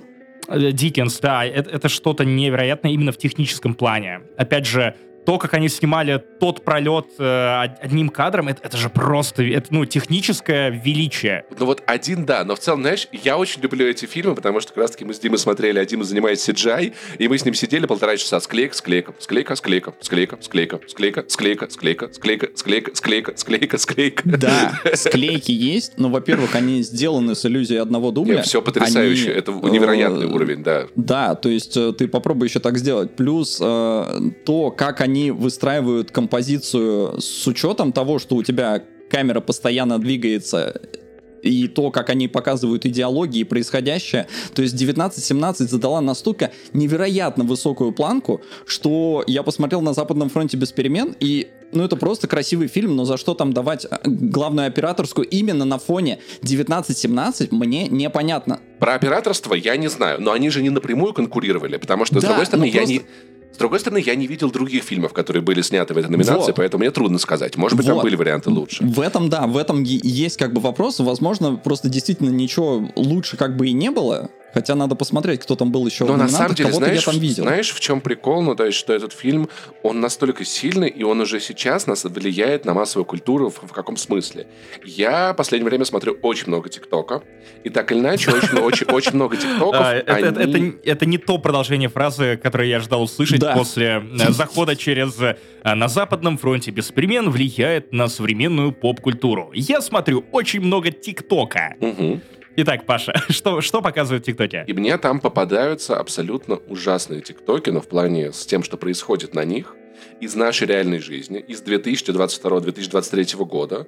Диккенс, 0.50 1.20
да, 1.20 1.46
это, 1.46 1.70
это 1.70 1.90
что-то 1.90 2.26
невероятное 2.26 2.92
именно 2.92 3.12
в 3.12 3.18
техническом 3.18 3.76
плане. 3.76 4.22
Опять 4.36 4.66
же, 4.66 4.96
то, 5.26 5.38
как 5.38 5.54
они 5.54 5.70
снимали 5.70 6.24
тот 6.40 6.64
пролет 6.64 7.08
э, 7.20 7.62
одним 7.82 8.10
кадром, 8.10 8.48
это, 8.48 8.62
это 8.64 8.78
же 8.78 8.90
просто, 8.90 9.44
это, 9.44 9.68
ну, 9.72 9.86
техническое 9.86 10.70
величие. 10.70 11.46
Ну 11.60 11.66
вот 11.66 11.84
один, 11.86 12.26
да, 12.26 12.44
но 12.44 12.56
в 12.56 12.60
целом, 12.60 12.82
знаешь, 12.82 13.08
я 13.12 13.38
очень 13.38 13.62
люблю 13.62 13.86
эти 13.86 14.06
фильмы, 14.06 14.36
потому 14.36 14.60
что 14.60 14.74
как 14.74 14.84
раз-таки 14.84 15.06
мы 15.06 15.14
с 15.14 15.20
Димой 15.20 15.38
смотрели, 15.38 15.80
а 15.80 15.86
Дима 15.86 16.04
занимается 16.04 16.52
CGI, 16.52 16.94
и 17.18 17.28
мы 17.28 17.38
с 17.38 17.46
ним 17.46 17.54
сидели 17.54 17.86
полтора 17.86 18.18
часа 18.18 18.40
склейка, 18.40 18.76
склейка, 18.76 19.14
склейка, 19.20 19.56
склейка, 19.56 19.94
склейка, 20.00 20.38
склейка, 20.42 20.80
склейка, 20.88 21.28
склейка, 21.30 21.70
склейка, 21.70 22.10
склейка, 22.14 22.50
склейка, 22.56 22.96
склейка, 22.96 23.34
склейка, 23.38 23.78
склейка. 23.78 24.24
Да, 24.26 24.82
склейки 24.96 25.52
есть, 25.52 25.98
но, 25.98 26.10
во-первых, 26.10 26.56
они 26.56 26.82
сделаны 26.82 27.36
с 27.36 27.46
иллюзией 27.46 27.82
одного 27.82 28.12
дубля. 28.12 28.38
Нет, 28.38 28.46
все 28.46 28.62
потрясающе, 28.62 29.32
это 29.32 29.52
невероятный 29.52 30.26
уровень, 30.26 30.64
да. 30.64 30.88
Да, 30.96 31.36
то 31.36 31.50
есть 31.50 31.74
ты 31.74 32.08
попробуй 32.08 32.48
еще 32.48 32.60
так 32.60 32.78
сделать. 32.78 33.16
Плюс 33.16 33.58
то, 33.58 34.74
как 34.76 35.02
они 35.02 35.09
они 35.10 35.32
выстраивают 35.32 36.12
композицию 36.12 37.20
с 37.20 37.48
учетом 37.48 37.92
того, 37.92 38.20
что 38.20 38.36
у 38.36 38.44
тебя 38.44 38.84
камера 39.10 39.42
постоянно 39.42 39.98
двигается 39.98 40.80
и 41.42 41.68
то, 41.68 41.90
как 41.90 42.10
они 42.10 42.28
показывают 42.28 42.86
идеологии 42.86 43.44
происходящее. 43.44 44.28
То 44.54 44.62
есть 44.62 44.76
19-17 44.76 45.68
задала 45.68 46.02
настолько 46.02 46.52
невероятно 46.74 47.44
высокую 47.44 47.92
планку, 47.94 48.42
что 48.66 49.24
я 49.26 49.42
посмотрел 49.42 49.82
на 49.82 49.94
Западном 49.94 50.30
фронте 50.30 50.58
без 50.58 50.74
перемен, 50.74 51.16
и 51.20 51.48
ну 51.72 51.84
это 51.84 51.96
просто 51.96 52.28
красивый 52.28 52.68
фильм, 52.68 52.96
но 52.96 53.06
за 53.06 53.18
что 53.18 53.36
там 53.36 53.54
давать 53.54 53.86
а, 53.90 54.02
главную 54.04 54.68
операторскую 54.68 55.26
именно 55.26 55.64
на 55.64 55.80
фоне 55.80 56.20
19-17 56.42 57.48
мне 57.52 57.88
непонятно. 57.88 58.60
Про 58.80 58.96
операторство 58.96 59.54
я 59.54 59.78
не 59.78 59.88
знаю, 59.88 60.22
но 60.22 60.34
они 60.34 60.50
же 60.50 60.62
не 60.62 60.70
напрямую 60.70 61.14
конкурировали, 61.14 61.78
потому 61.78 62.04
что, 62.04 62.16
да, 62.16 62.22
с 62.22 62.26
другой 62.26 62.46
стороны, 62.46 62.66
я 62.66 62.72
просто... 62.74 62.94
не 62.94 63.02
с 63.52 63.58
другой 63.58 63.80
стороны, 63.80 64.02
я 64.06 64.16
не 64.16 64.28
видел 64.28 64.52
других 64.52 64.84
фильмов, 64.84 65.14
которые 65.14 65.42
были 65.42 65.62
сняты 65.62 65.94
в 65.94 65.98
этой 65.98 66.10
номинации, 66.10 66.48
вот. 66.48 66.56
поэтому 66.56 66.82
мне 66.82 66.92
трудно 66.92 67.18
сказать. 67.18 67.58
Может 67.58 67.78
быть, 67.78 67.88
вот. 67.88 67.94
там 67.96 68.02
были 68.02 68.16
варианты 68.16 68.50
лучше. 68.50 68.84
В 68.84 69.02
этом, 69.02 69.30
да, 69.30 69.48
в 69.48 69.58
этом 69.58 69.84
есть 69.84 70.38
как 70.38 70.54
бы 70.54 70.62
вопрос. 70.62 71.00
Возможно, 71.00 71.56
просто 71.56 71.90
действительно 71.90 72.30
ничего 72.30 72.90
лучше 72.96 73.38
как 73.38 73.58
бы 73.58 73.68
и 73.68 73.74
не 73.74 73.92
было. 73.92 74.30
Хотя 74.54 74.76
надо 74.76 74.96
посмотреть, 74.96 75.42
кто 75.42 75.56
там 75.56 75.72
был 75.72 75.86
еще 75.86 76.06
Но 76.06 76.14
в 76.14 76.18
на 76.18 76.28
самом 76.28 76.56
деле, 76.56 76.72
знаешь, 76.72 77.06
я 77.06 77.12
там 77.12 77.20
видел. 77.20 77.44
знаешь, 77.44 77.72
в 77.72 77.80
чем 77.80 78.02
прикол? 78.02 78.42
Ну, 78.42 78.56
то 78.56 78.66
есть, 78.66 78.78
что 78.78 78.94
этот 78.94 79.14
фильм, 79.14 79.50
он 79.84 80.00
настолько 80.00 80.46
сильный, 80.46 80.90
и 80.90 81.04
он 81.04 81.22
уже 81.22 81.40
сейчас 81.40 81.88
нас 81.88 82.04
влияет 82.04 82.66
на 82.66 82.74
массовую 82.74 83.06
культуру 83.06 83.50
в, 83.50 83.68
в 83.68 83.72
каком 83.72 83.98
смысле? 83.98 84.48
Я 84.84 85.34
в 85.34 85.36
последнее 85.36 85.70
время 85.70 85.86
смотрю 85.86 86.18
очень 86.22 86.48
много 86.48 86.70
ТикТока, 86.70 87.22
и 87.64 87.70
так 87.70 87.92
или 87.92 88.00
иначе, 88.00 88.32
очень, 88.32 88.58
очень, 88.60 88.88
очень 88.88 89.14
много 89.14 89.38
ТикТоков. 89.38 89.82
А, 89.82 89.94
это 89.94 91.06
не 91.06 91.18
то 91.18 91.38
продолжение 91.38 91.90
фразы, 91.90 92.40
которое 92.42 92.68
я 92.68 92.80
ждал 92.80 93.04
услышать 93.04 93.42
после 93.54 94.04
э, 94.20 94.32
захода 94.32 94.76
через 94.76 95.20
э, 95.20 95.36
«На 95.64 95.88
Западном 95.88 96.38
фронте 96.38 96.72
без 96.72 96.92
перемен 96.92 97.30
влияет 97.30 97.92
на 97.92 98.08
современную 98.08 98.72
поп-культуру». 98.72 99.52
Я 99.54 99.82
смотрю 99.82 100.26
очень 100.32 100.62
много 100.62 100.92
ТикТока. 100.92 101.76
Угу. 101.80 102.22
Итак, 102.56 102.86
Паша, 102.86 103.14
что, 103.30 103.62
что 103.62 103.82
показывают 103.82 104.26
ТикТоки? 104.26 104.64
И 104.68 104.74
мне 104.74 104.98
там 104.98 105.20
попадаются 105.20 105.98
абсолютно 105.98 106.56
ужасные 106.68 107.22
ТикТоки, 107.22 107.70
но 107.70 107.82
в 107.82 107.88
плане 107.88 108.32
с 108.32 108.46
тем, 108.46 108.64
что 108.64 108.78
происходит 108.78 109.34
на 109.34 109.46
них, 109.46 109.76
из 110.22 110.36
нашей 110.36 110.68
реальной 110.68 111.00
жизни, 111.00 111.40
из 111.40 111.62
2022-2023 111.64 113.46
года, 113.46 113.88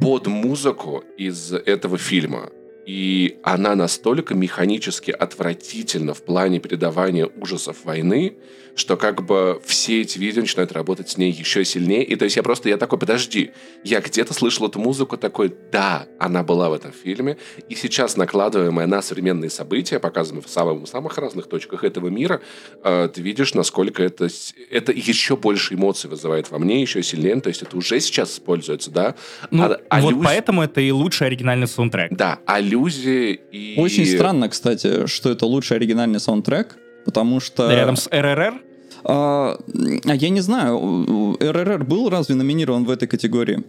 под 0.00 0.26
музыку 0.26 1.04
из 1.16 1.52
этого 1.52 1.98
фильма. 1.98 2.50
И 2.86 3.38
она 3.42 3.74
настолько 3.74 4.34
механически 4.34 5.10
отвратительна 5.10 6.14
в 6.14 6.22
плане 6.22 6.60
передавания 6.60 7.26
ужасов 7.26 7.84
войны, 7.84 8.36
что 8.76 8.96
как 8.96 9.24
бы 9.24 9.60
все 9.64 10.02
эти 10.02 10.18
видео 10.18 10.42
начинают 10.42 10.70
работать 10.70 11.08
с 11.08 11.16
ней 11.16 11.32
еще 11.32 11.64
сильнее. 11.64 12.04
И 12.04 12.14
то 12.14 12.24
есть 12.24 12.36
я 12.36 12.42
просто, 12.42 12.68
я 12.68 12.76
такой, 12.76 12.98
подожди, 12.98 13.50
я 13.82 14.00
где-то 14.00 14.34
слышал 14.34 14.68
эту 14.68 14.78
музыку, 14.78 15.16
такой, 15.16 15.52
да, 15.72 16.06
она 16.18 16.42
была 16.42 16.68
в 16.68 16.74
этом 16.74 16.92
фильме. 16.92 17.38
И 17.70 17.74
сейчас, 17.74 18.16
накладываемая 18.16 18.86
на 18.86 19.00
современные 19.00 19.48
события, 19.48 19.98
показанные 19.98 20.42
в 20.42 20.48
самых, 20.48 20.86
самых 20.88 21.16
разных 21.16 21.48
точках 21.48 21.84
этого 21.84 22.08
мира, 22.08 22.42
э, 22.84 23.08
ты 23.12 23.22
видишь, 23.22 23.54
насколько 23.54 24.02
это, 24.02 24.28
это 24.70 24.92
еще 24.92 25.36
больше 25.36 25.74
эмоций 25.74 26.10
вызывает 26.10 26.50
во 26.50 26.58
мне, 26.58 26.82
еще 26.82 27.02
сильнее. 27.02 27.40
То 27.40 27.48
есть 27.48 27.62
это 27.62 27.76
уже 27.78 27.98
сейчас 28.00 28.34
используется, 28.34 28.90
да. 28.90 29.14
Ну, 29.50 29.64
а, 29.64 29.80
а 29.88 30.00
вот 30.02 30.14
поэтому 30.22 30.62
это 30.62 30.82
и 30.82 30.90
лучший 30.90 31.28
оригинальный 31.28 31.66
саундтрек. 31.66 32.12
Да, 32.12 32.40
аллюзии 32.44 33.40
и... 33.50 33.74
Очень 33.78 34.04
странно, 34.06 34.50
кстати, 34.50 35.06
что 35.06 35.30
это 35.30 35.46
лучший 35.46 35.78
оригинальный 35.78 36.20
саундтрек, 36.20 36.76
потому 37.06 37.40
что... 37.40 37.72
Рядом 37.72 37.96
с 37.96 38.06
РРР? 38.10 38.60
А, 39.04 39.58
а 40.04 40.14
я 40.14 40.28
не 40.28 40.40
знаю, 40.40 41.36
РРР 41.40 41.84
был 41.84 42.10
разве 42.10 42.34
номинирован 42.34 42.84
в 42.84 42.90
этой 42.90 43.08
категории? 43.08 43.64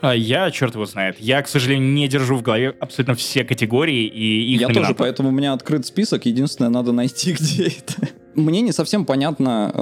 А 0.00 0.14
я, 0.14 0.50
черт 0.50 0.74
его 0.74 0.86
знает. 0.86 1.16
Я, 1.18 1.42
к 1.42 1.48
сожалению, 1.48 1.92
не 1.92 2.08
держу 2.08 2.36
в 2.36 2.42
голове 2.42 2.74
абсолютно 2.80 3.14
все 3.14 3.44
категории 3.44 4.06
и 4.06 4.54
их 4.54 4.60
Я 4.60 4.68
номинантов. 4.68 4.96
тоже, 4.96 4.98
поэтому 4.98 5.28
у 5.28 5.32
меня 5.32 5.52
открыт 5.52 5.84
список. 5.84 6.24
Единственное, 6.26 6.70
надо 6.70 6.92
найти, 6.92 7.32
где 7.38 7.64
это. 7.64 8.08
Мне 8.34 8.60
не 8.62 8.72
совсем 8.72 9.04
понятно, 9.04 9.72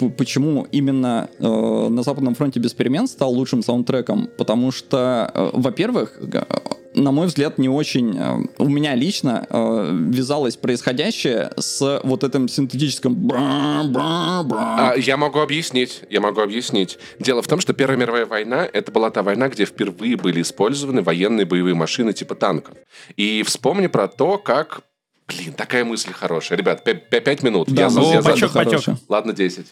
э, 0.00 0.08
почему 0.16 0.66
именно 0.72 1.28
э, 1.38 1.88
на 1.88 2.02
Западном 2.02 2.34
фронте 2.34 2.58
без 2.58 2.72
перемен 2.72 3.06
стал 3.06 3.32
лучшим 3.32 3.62
саундтреком, 3.62 4.28
потому 4.36 4.72
что, 4.72 5.30
э, 5.32 5.50
во-первых, 5.52 6.18
на 6.94 7.12
мой 7.12 7.26
взгляд, 7.26 7.58
не 7.58 7.68
очень 7.68 8.18
у 8.58 8.68
меня 8.68 8.94
лично 8.94 9.46
вязалось 9.50 10.56
происходящее 10.56 11.52
с 11.56 12.00
вот 12.02 12.24
этим 12.24 12.48
синтетическим 12.48 13.30
а, 13.34 14.94
Я 14.96 15.16
могу 15.16 15.40
объяснить, 15.40 16.02
я 16.10 16.20
могу 16.20 16.40
объяснить. 16.40 16.98
Дело 17.18 17.42
в 17.42 17.48
том, 17.48 17.60
что 17.60 17.72
Первая 17.72 17.98
мировая 17.98 18.26
война— 18.26 18.68
это 18.72 18.90
была 18.92 19.10
та 19.10 19.22
война, 19.22 19.48
где 19.48 19.64
впервые 19.64 20.16
были 20.16 20.42
использованы 20.42 21.02
военные 21.02 21.46
боевые 21.46 21.74
машины 21.74 22.12
типа 22.12 22.34
танков. 22.34 22.76
И 23.16 23.42
вспомни 23.44 23.86
про 23.86 24.08
то, 24.08 24.38
как 24.38 24.82
Блин, 25.28 25.52
такая 25.52 25.84
мысль 25.84 26.10
хорошая. 26.12 26.56
Ребят, 26.56 26.82
пять 26.82 27.42
минут. 27.42 27.68
Да, 27.70 27.82
я, 27.82 27.90
ну, 27.90 28.12
я 28.12 28.22
бачок, 28.22 28.52
бачок. 28.54 28.82
Ладно, 29.08 29.34
10. 29.34 29.66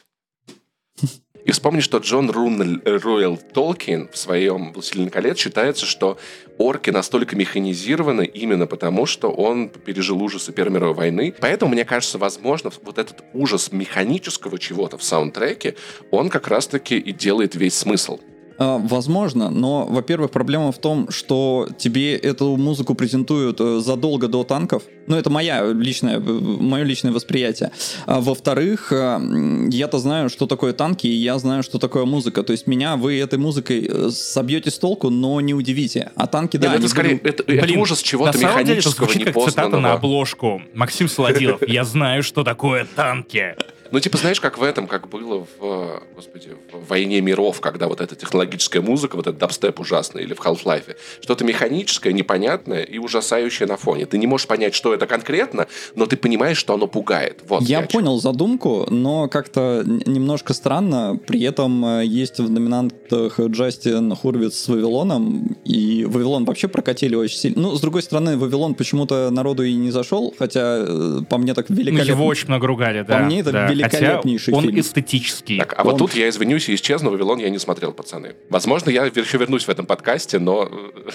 И 1.46 1.52
вспомни, 1.52 1.78
что 1.78 1.98
Джон 1.98 2.28
Рун 2.28 2.82
Руэлл 2.84 3.36
Толкин 3.36 4.08
в 4.12 4.18
своем 4.18 4.72
«Властелине 4.72 5.10
колец» 5.10 5.38
считается, 5.38 5.86
что 5.86 6.18
орки 6.58 6.90
настолько 6.90 7.36
механизированы 7.36 8.26
именно 8.26 8.66
потому, 8.66 9.06
что 9.06 9.30
он 9.30 9.68
пережил 9.68 10.20
ужасы 10.20 10.52
Первой 10.52 10.72
мировой 10.72 10.94
войны. 10.94 11.32
Поэтому, 11.38 11.70
мне 11.70 11.84
кажется, 11.84 12.18
возможно, 12.18 12.72
вот 12.82 12.98
этот 12.98 13.22
ужас 13.32 13.70
механического 13.70 14.58
чего-то 14.58 14.98
в 14.98 15.04
саундтреке, 15.04 15.76
он 16.10 16.30
как 16.30 16.48
раз-таки 16.48 16.98
и 16.98 17.12
делает 17.12 17.54
весь 17.54 17.74
смысл. 17.74 18.18
А, 18.58 18.78
возможно, 18.78 19.50
но, 19.50 19.86
во-первых, 19.86 20.30
проблема 20.30 20.72
в 20.72 20.78
том, 20.78 21.10
что 21.10 21.68
тебе 21.78 22.16
эту 22.16 22.56
музыку 22.56 22.94
презентуют 22.94 23.60
э, 23.60 23.80
задолго 23.80 24.28
до 24.28 24.44
танков. 24.44 24.82
Ну, 25.06 25.16
это 25.16 25.30
моя 25.30 25.72
личная, 25.72 26.18
мое 26.18 26.82
личное 26.82 27.12
восприятие. 27.12 27.70
А, 28.06 28.20
во-вторых, 28.20 28.92
э, 28.92 29.68
я-то 29.70 29.98
знаю, 29.98 30.30
что 30.30 30.46
такое 30.46 30.72
танки, 30.72 31.06
и 31.06 31.14
я 31.14 31.38
знаю, 31.38 31.62
что 31.62 31.78
такое 31.78 32.04
музыка. 32.04 32.42
То 32.42 32.52
есть 32.52 32.66
меня 32.66 32.96
вы 32.96 33.18
этой 33.18 33.38
музыкой 33.38 33.88
э, 33.88 34.10
собьете 34.10 34.70
с 34.70 34.78
толку, 34.78 35.10
но 35.10 35.40
не 35.40 35.54
удивите. 35.54 36.10
А 36.16 36.26
танки, 36.26 36.56
да, 36.56 36.68
Нет, 36.68 36.80
это 36.80 36.88
скорее, 36.88 37.16
будут... 37.16 37.26
это, 37.26 37.44
Блин, 37.44 37.64
это 37.64 37.78
ужас 37.78 38.00
чего-то 38.00 38.38
механического, 38.38 38.64
деле, 38.64 38.78
это 38.78 38.90
звучит 38.90 39.24
как 39.34 39.48
цитата 39.50 39.78
на 39.78 39.92
обложку. 39.92 40.62
Максим 40.74 41.08
Солодилов, 41.08 41.66
я 41.68 41.84
знаю, 41.84 42.22
что 42.22 42.42
такое 42.42 42.86
танки. 42.96 43.54
Ну, 43.90 44.00
типа, 44.00 44.18
знаешь, 44.18 44.40
как 44.40 44.58
в 44.58 44.62
этом, 44.62 44.86
как 44.86 45.08
было 45.08 45.46
в, 45.58 46.02
господи, 46.14 46.50
в 46.72 46.88
«Войне 46.88 47.20
миров», 47.20 47.60
когда 47.60 47.88
вот 47.88 48.00
эта 48.00 48.14
технологическая 48.14 48.80
музыка, 48.80 49.16
вот 49.16 49.26
этот 49.26 49.38
дабстеп 49.38 49.80
ужасный, 49.80 50.22
или 50.22 50.34
в 50.34 50.40
Half-Life. 50.40 50.96
Что-то 51.20 51.44
механическое, 51.44 52.12
непонятное 52.12 52.82
и 52.82 52.98
ужасающее 52.98 53.66
на 53.66 53.76
фоне. 53.76 54.06
Ты 54.06 54.18
не 54.18 54.26
можешь 54.26 54.46
понять, 54.46 54.74
что 54.74 54.94
это 54.94 55.06
конкретно, 55.06 55.66
но 55.94 56.06
ты 56.06 56.16
понимаешь, 56.16 56.56
что 56.58 56.74
оно 56.74 56.86
пугает. 56.86 57.42
Вот 57.48 57.62
Я 57.62 57.82
понял 57.82 58.18
задумку, 58.20 58.86
но 58.90 59.28
как-то 59.28 59.82
немножко 59.84 60.52
странно. 60.54 61.18
При 61.26 61.42
этом 61.42 61.84
э, 61.84 62.04
есть 62.04 62.38
в 62.38 62.50
номинантах 62.50 63.38
Джастин 63.40 64.14
Хурвиц 64.14 64.54
с 64.54 64.68
Вавилоном, 64.68 65.56
и 65.64 66.04
Вавилон 66.04 66.44
вообще 66.44 66.68
прокатили 66.68 67.14
очень 67.14 67.38
сильно. 67.38 67.62
Ну, 67.62 67.74
с 67.74 67.80
другой 67.80 68.02
стороны, 68.02 68.36
Вавилон 68.36 68.74
почему-то 68.74 69.30
народу 69.30 69.62
и 69.64 69.74
не 69.74 69.90
зашел, 69.90 70.34
хотя 70.38 70.84
э, 70.86 71.20
по 71.28 71.38
мне 71.38 71.54
так 71.54 71.70
великолепно. 71.70 72.10
Его 72.10 72.26
очень 72.26 72.48
много 72.48 72.66
ругали, 72.66 73.02
да. 73.02 73.18
По 73.18 73.24
мне 73.24 73.40
это 73.40 73.52
да. 73.52 73.66
Великолепнейший 73.76 74.52
Хотя 74.52 74.56
он 74.58 74.64
фильм. 74.64 74.80
эстетический. 74.80 75.58
Так, 75.58 75.74
а 75.76 75.82
Он- 75.82 75.90
вот 75.90 75.98
тут 75.98 76.14
я 76.14 76.28
извинюсь 76.28 76.68
и 76.68 76.74
исчезну. 76.74 77.10
«Вавилон» 77.10 77.38
я 77.38 77.50
не 77.50 77.58
смотрел, 77.58 77.92
пацаны. 77.92 78.34
Возможно, 78.50 78.90
я 78.90 79.04
еще 79.06 79.38
вернусь 79.38 79.64
в 79.64 79.68
этом 79.68 79.86
подкасте, 79.86 80.38
но 80.38 80.68
э, 80.70 81.10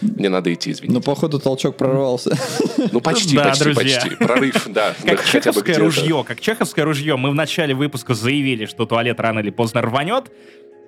мне 0.00 0.28
надо 0.28 0.52
идти, 0.52 0.70
извините. 0.72 0.94
Но, 0.94 1.00
походу, 1.00 1.38
толчок 1.40 1.76
прорвался. 1.76 2.36
Ну, 2.92 3.00
почти, 3.00 3.36
Да, 3.36 3.44
почти, 3.50 3.64
друзья. 3.64 4.00
почти. 4.00 4.16
Прорыв, 4.16 4.66
да. 4.68 4.94
Как 5.04 5.24
чеховское 5.24 5.78
ружье, 5.78 6.24
как 6.26 6.40
чеховское 6.40 6.84
ружье. 6.84 7.16
Мы 7.16 7.30
в 7.30 7.34
начале 7.34 7.74
выпуска 7.74 8.14
заявили, 8.14 8.66
что 8.66 8.86
туалет 8.86 9.18
рано 9.20 9.40
или 9.40 9.50
поздно 9.50 9.82
рванет. 9.82 10.30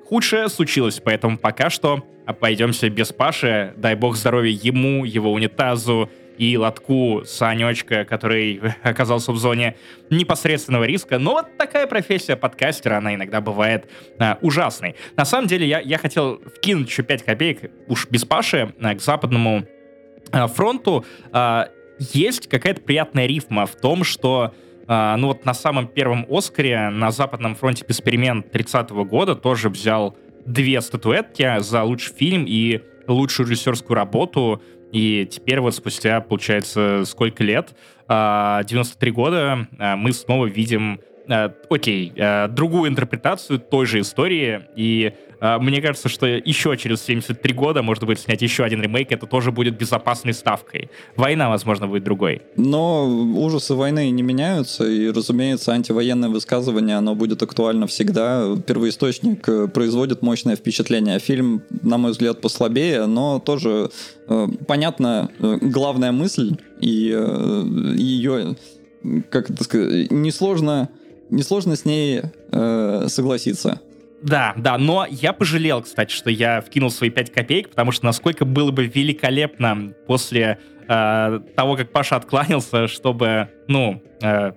Худшее 0.08 0.48
случилось, 0.48 1.00
поэтому 1.02 1.38
пока 1.38 1.70
что 1.70 2.02
обойдемся 2.26 2.90
без 2.90 3.12
Паши. 3.12 3.72
Дай 3.76 3.94
бог 3.94 4.16
здоровья 4.16 4.50
ему, 4.62 5.04
его 5.04 5.32
унитазу 5.32 6.10
и 6.38 6.56
лотку 6.56 7.22
Санечка, 7.24 8.04
который 8.04 8.60
оказался 8.82 9.32
в 9.32 9.38
зоне 9.38 9.76
непосредственного 10.10 10.84
риска. 10.84 11.18
Но 11.18 11.32
вот 11.32 11.56
такая 11.56 11.86
профессия 11.86 12.36
подкастера, 12.36 12.98
она 12.98 13.14
иногда 13.14 13.40
бывает 13.40 13.88
а, 14.18 14.38
ужасной. 14.42 14.96
На 15.16 15.24
самом 15.24 15.48
деле, 15.48 15.66
я, 15.66 15.80
я 15.80 15.98
хотел 15.98 16.40
вкинуть 16.56 16.88
еще 16.88 17.02
5 17.02 17.22
копеек, 17.24 17.70
уж 17.88 18.06
без 18.08 18.24
Паши, 18.24 18.74
а, 18.80 18.94
к 18.94 19.00
западному 19.00 19.64
а, 20.30 20.46
фронту. 20.46 21.04
А, 21.32 21.68
есть 21.98 22.48
какая-то 22.48 22.80
приятная 22.80 23.26
рифма 23.26 23.66
в 23.66 23.76
том, 23.76 24.04
что 24.04 24.54
а, 24.86 25.16
ну 25.16 25.28
вот 25.28 25.44
на 25.44 25.54
самом 25.54 25.86
первом 25.86 26.26
Оскаре 26.28 26.90
на 26.90 27.10
Западном 27.10 27.54
фронте 27.54 27.84
«Эксперимент» 27.86 28.50
30 28.50 28.90
года 28.90 29.34
тоже 29.34 29.68
взял 29.68 30.16
две 30.44 30.80
статуэтки 30.80 31.60
за 31.60 31.82
лучший 31.84 32.14
фильм 32.14 32.44
и 32.46 32.82
лучшую 33.06 33.48
режиссерскую 33.48 33.96
работу. 33.96 34.62
И 34.92 35.26
теперь 35.30 35.60
вот 35.60 35.74
спустя, 35.74 36.20
получается, 36.20 37.04
сколько 37.06 37.42
лет, 37.42 37.74
а, 38.08 38.62
93 38.64 39.10
года, 39.10 39.66
а, 39.78 39.96
мы 39.96 40.12
снова 40.12 40.46
видим 40.46 41.00
а, 41.28 41.54
окей, 41.70 42.12
а, 42.18 42.48
другую 42.48 42.90
интерпретацию 42.90 43.58
той 43.58 43.86
же 43.86 44.00
истории, 44.00 44.62
и 44.76 45.14
а, 45.14 45.31
мне 45.42 45.82
кажется, 45.82 46.08
что 46.08 46.26
еще 46.26 46.76
через 46.76 47.02
73 47.02 47.52
года 47.54 47.82
можно 47.82 48.06
будет 48.06 48.20
снять 48.20 48.42
еще 48.42 48.62
один 48.62 48.80
ремейк, 48.80 49.10
это 49.10 49.26
тоже 49.26 49.50
будет 49.50 49.76
безопасной 49.76 50.34
ставкой. 50.34 50.88
Война, 51.16 51.48
возможно, 51.48 51.88
будет 51.88 52.04
другой. 52.04 52.42
Но 52.56 53.08
ужасы 53.08 53.74
войны 53.74 54.10
не 54.10 54.22
меняются, 54.22 54.84
и, 54.84 55.10
разумеется, 55.10 55.72
антивоенное 55.72 56.28
высказывание, 56.28 56.96
оно 56.96 57.14
будет 57.14 57.42
актуально 57.42 57.86
всегда. 57.86 58.56
Первоисточник 58.66 59.48
э, 59.48 59.68
производит 59.68 60.22
мощное 60.22 60.54
впечатление. 60.54 61.18
Фильм, 61.18 61.62
на 61.82 61.98
мой 61.98 62.12
взгляд, 62.12 62.40
послабее, 62.40 63.06
но 63.06 63.40
тоже 63.40 63.90
э, 64.28 64.48
понятна 64.66 65.30
э, 65.40 65.58
главная 65.60 66.12
мысль, 66.12 66.56
и 66.80 67.16
ее, 67.96 68.56
как 69.30 69.50
это 69.50 69.64
сказать, 69.64 70.10
несложно, 70.10 70.88
несложно 71.30 71.76
с 71.76 71.84
ней 71.84 72.22
согласиться. 73.08 73.80
Да, 74.22 74.54
да, 74.56 74.78
но 74.78 75.06
я 75.08 75.32
пожалел, 75.32 75.82
кстати, 75.82 76.12
что 76.12 76.30
я 76.30 76.60
вкинул 76.60 76.90
свои 76.90 77.10
5 77.10 77.32
копеек, 77.32 77.70
потому 77.70 77.90
что 77.90 78.04
насколько 78.04 78.44
было 78.44 78.70
бы 78.70 78.86
великолепно 78.86 79.94
после 80.06 80.58
э, 80.88 81.40
того, 81.56 81.76
как 81.76 81.90
Паша 81.90 82.16
откланялся, 82.16 82.86
чтобы, 82.86 83.48
ну, 83.66 84.02
э, 84.22 84.52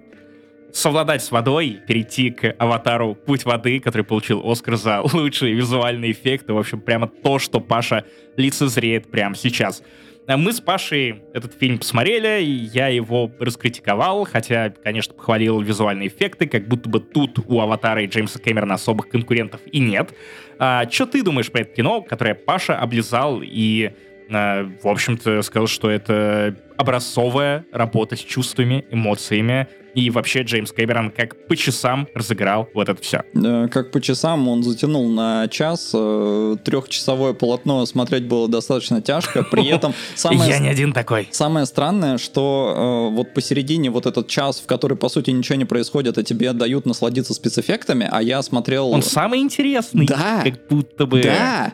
совладать 0.71 1.23
с 1.23 1.31
водой, 1.31 1.79
перейти 1.87 2.29
к 2.29 2.53
аватару 2.59 3.15
«Путь 3.15 3.45
воды», 3.45 3.79
который 3.79 4.03
получил 4.03 4.41
Оскар 4.47 4.75
за 4.75 5.01
лучшие 5.13 5.55
визуальные 5.55 6.11
эффекты. 6.11 6.53
В 6.53 6.59
общем, 6.59 6.79
прямо 6.81 7.07
то, 7.07 7.39
что 7.39 7.59
Паша 7.59 8.05
лицезреет 8.37 9.09
прямо 9.09 9.35
сейчас. 9.35 9.81
А 10.27 10.37
Мы 10.37 10.53
с 10.53 10.59
Пашей 10.59 11.21
этот 11.33 11.53
фильм 11.53 11.77
посмотрели, 11.77 12.43
и 12.43 12.49
я 12.49 12.87
его 12.87 13.31
раскритиковал, 13.39 14.25
хотя, 14.25 14.71
конечно, 14.83 15.13
похвалил 15.13 15.61
визуальные 15.61 16.07
эффекты, 16.07 16.47
как 16.47 16.67
будто 16.67 16.89
бы 16.89 16.99
тут 16.99 17.39
у 17.45 17.59
«Аватара» 17.59 18.01
и 18.01 18.07
Джеймса 18.07 18.39
Кэмерона 18.39 18.73
особых 18.73 19.07
конкурентов 19.09 19.61
и 19.71 19.79
нет. 19.79 20.15
А, 20.57 20.89
что 20.89 21.05
ты 21.05 21.21
думаешь 21.21 21.51
про 21.51 21.61
это 21.61 21.75
кино, 21.75 22.01
которое 22.01 22.33
Паша 22.33 22.75
облизал 22.75 23.41
и, 23.43 23.91
а, 24.31 24.67
в 24.81 24.87
общем-то, 24.87 25.43
сказал, 25.43 25.67
что 25.67 25.91
это 25.91 26.55
образцовая 26.77 27.65
работа 27.71 28.15
с 28.15 28.19
чувствами, 28.19 28.85
эмоциями, 28.91 29.67
и 29.95 30.09
вообще 30.09 30.41
Джеймс 30.41 30.73
Кэмерон 30.73 31.09
как 31.09 31.47
по 31.47 31.55
часам 31.55 32.07
разыграл 32.13 32.67
вот 32.73 32.89
это 32.89 33.01
все. 33.01 33.23
Э, 33.33 33.69
Как 33.71 33.91
по 33.91 34.01
часам 34.01 34.45
он 34.49 34.61
затянул 34.61 35.07
на 35.07 35.47
час. 35.47 35.91
э, 35.93 36.57
Трехчасовое 36.65 37.31
полотно 37.31 37.85
смотреть 37.85 38.25
было 38.25 38.49
достаточно 38.49 39.01
тяжко. 39.01 39.43
При 39.43 39.65
этом 39.69 39.93
самое, 40.15 40.49
Я 40.49 40.59
не 40.59 40.67
один 40.67 40.91
такой. 40.91 41.29
самое 41.31 41.65
странное, 41.65 42.17
что 42.17 43.09
э, 43.13 43.15
вот 43.15 43.33
посередине 43.33 43.89
вот 43.89 44.05
этот 44.05 44.27
час, 44.27 44.59
в 44.59 44.65
который 44.65 44.97
по 44.97 45.07
сути 45.07 45.29
ничего 45.29 45.55
не 45.55 45.65
происходит, 45.65 46.17
а 46.17 46.23
тебе 46.23 46.51
дают 46.51 46.85
насладиться 46.85 47.33
спецэффектами, 47.33 48.09
а 48.11 48.21
я 48.21 48.41
смотрел... 48.41 48.89
Он 48.89 49.01
самый 49.01 49.39
интересный. 49.39 50.07
Да. 50.07 50.41
Как 50.43 50.67
будто 50.67 51.05
бы... 51.05 51.21
Да! 51.23 51.71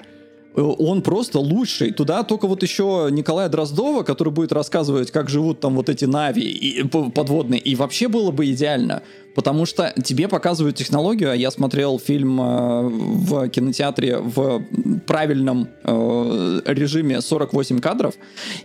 Э, 0.55 0.61
Он 0.61 1.01
просто 1.01 1.39
лучший. 1.39 1.91
Туда 1.91 2.23
только 2.23 2.47
вот 2.47 2.63
еще 2.63 3.07
Николая 3.11 3.49
Дроздова, 3.49 4.03
который 4.03 4.33
будет 4.33 4.51
рассказывать, 4.51 5.11
как 5.11 5.29
живут 5.29 5.59
там 5.59 5.75
вот 5.75 5.89
эти 5.89 6.05
нави 6.05 6.41
и, 6.41 6.83
п- 6.83 7.09
подводные. 7.09 7.59
И 7.59 7.75
вообще 7.75 8.07
было 8.07 8.31
бы 8.31 8.45
идеально. 8.51 9.01
Потому 9.35 9.65
что 9.65 9.93
тебе 10.03 10.27
показывают 10.27 10.75
технологию, 10.75 11.31
а 11.31 11.35
я 11.35 11.51
смотрел 11.51 11.99
фильм 11.99 12.39
э, 12.41 12.81
в 12.89 13.49
кинотеатре 13.49 14.17
в 14.17 14.61
правильном 15.07 15.69
э, 15.83 16.61
режиме 16.65 17.21
48 17.21 17.79
кадров, 17.79 18.15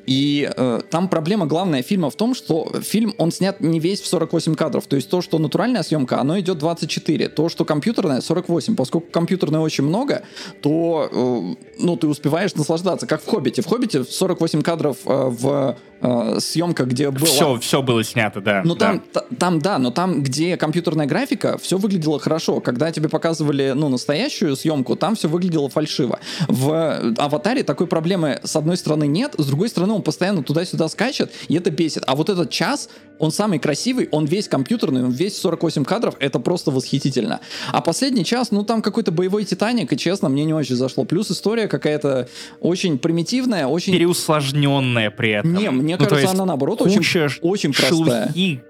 и 0.07 0.51
э, 0.57 0.81
там 0.91 1.09
проблема 1.09 1.47
главная 1.47 1.83
фильма 1.83 2.11
в 2.11 2.17
том, 2.17 2.35
что 2.35 2.73
фильм, 2.83 3.15
он 3.19 3.33
снят 3.33 3.61
не 3.61 3.81
весь 3.81 4.01
в 4.01 4.07
48 4.07 4.55
кадров, 4.55 4.87
то 4.87 4.97
есть 4.97 5.11
то, 5.11 5.23
что 5.23 5.39
натуральная 5.39 5.83
съемка, 5.83 6.21
оно 6.21 6.39
идет 6.41 6.59
24, 6.59 7.29
то, 7.29 7.49
что 7.49 7.65
компьютерная 7.65 8.21
48, 8.21 8.77
поскольку 8.77 9.11
компьютерной 9.11 9.61
очень 9.61 9.85
много, 9.85 10.23
то, 10.63 11.09
э, 11.11 11.55
ну, 11.79 11.97
ты 11.97 12.07
успеваешь 12.07 12.55
наслаждаться, 12.55 13.07
как 13.07 13.23
в 13.23 13.27
«Хоббите». 13.27 13.63
В 13.63 13.67
«Хоббите» 13.67 14.05
48 14.05 14.63
кадров 14.63 14.99
э, 15.05 15.29
в 15.29 15.77
э, 16.01 16.39
съемка, 16.41 16.85
где 16.85 17.11
было... 17.11 17.27
Все, 17.27 17.59
все 17.59 17.83
было 17.83 18.05
снято, 18.05 18.41
да. 18.41 18.63
Ну 18.65 18.75
да. 18.75 18.87
там, 18.87 19.03
та- 19.13 19.25
там, 19.39 19.59
да, 19.61 19.79
но 19.79 19.91
там, 19.91 20.23
где 20.23 20.57
компьютерная 20.57 21.07
графика, 21.07 21.59
все 21.59 21.79
выглядело 21.79 22.19
хорошо. 22.19 22.61
Когда 22.61 22.91
тебе 22.93 23.09
показывали, 23.09 23.73
ну, 23.75 23.89
настоящую 23.89 24.57
съемку, 24.57 24.97
там 24.97 25.15
все 25.17 25.29
выглядело 25.29 25.69
фальшиво. 25.69 26.19
В 26.49 27.15
аватаре 27.19 27.63
такой 27.63 27.87
проблемы, 27.87 28.41
с 28.43 28.57
одной 28.57 28.77
стороны, 28.77 29.07
нет, 29.07 29.35
с 29.39 29.47
другой 29.47 29.69
стороны, 29.69 29.95
он 29.95 30.03
постоянно 30.03 30.43
туда-сюда 30.43 30.89
скачет, 30.89 31.33
и 31.49 31.55
это 31.57 31.71
бесит. 31.71 32.03
А 32.07 32.15
вот 32.15 32.29
этот 32.31 32.51
час, 32.51 32.89
он 33.19 33.33
самый 33.33 33.59
красивый, 33.59 34.09
он 34.11 34.27
весь 34.27 34.49
компьютерный, 34.49 35.05
он 35.05 35.11
весь 35.11 35.39
48 35.39 35.85
кадров, 35.85 36.17
это 36.21 36.39
просто 36.39 36.71
восхитительно. 36.71 37.41
А 37.73 37.81
последний 37.81 38.25
час, 38.25 38.51
ну, 38.51 38.63
там 38.63 38.83
какой-то 38.83 39.13
боевой 39.13 39.45
Титаник, 39.45 39.93
и 39.93 39.97
честно, 39.97 40.29
мне 40.29 40.45
не 40.45 40.55
очень 40.55 40.77
зашло. 40.77 41.05
Плюс 41.05 41.31
история 41.31 41.69
какая-то 41.69 42.29
очень 42.61 42.99
примитивная, 42.99 43.67
очень... 43.67 43.93
Переусложненная 43.93 45.11
при 45.11 45.31
этом. 45.31 45.55
Не, 45.55 45.71
мне 45.87 45.97
Ну, 45.97 46.05
кажется, 46.07 46.31
она 46.31 46.45
наоборот 46.45 46.83
очень, 46.83 47.01
очень 47.43 47.73
простая. 47.73 48.27
шелухи. 48.27 48.63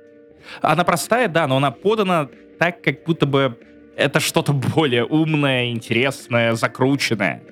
Она 0.61 0.85
простая, 0.85 1.29
да, 1.29 1.47
но 1.47 1.57
она 1.57 1.71
подана 1.71 2.29
так, 2.59 2.81
как 2.83 3.05
будто 3.05 3.27
бы 3.27 3.59
это 3.97 4.21
что-то 4.21 4.53
более 4.53 5.05
умное, 5.05 5.71
интересное, 5.71 6.55
закрученное. 6.55 7.43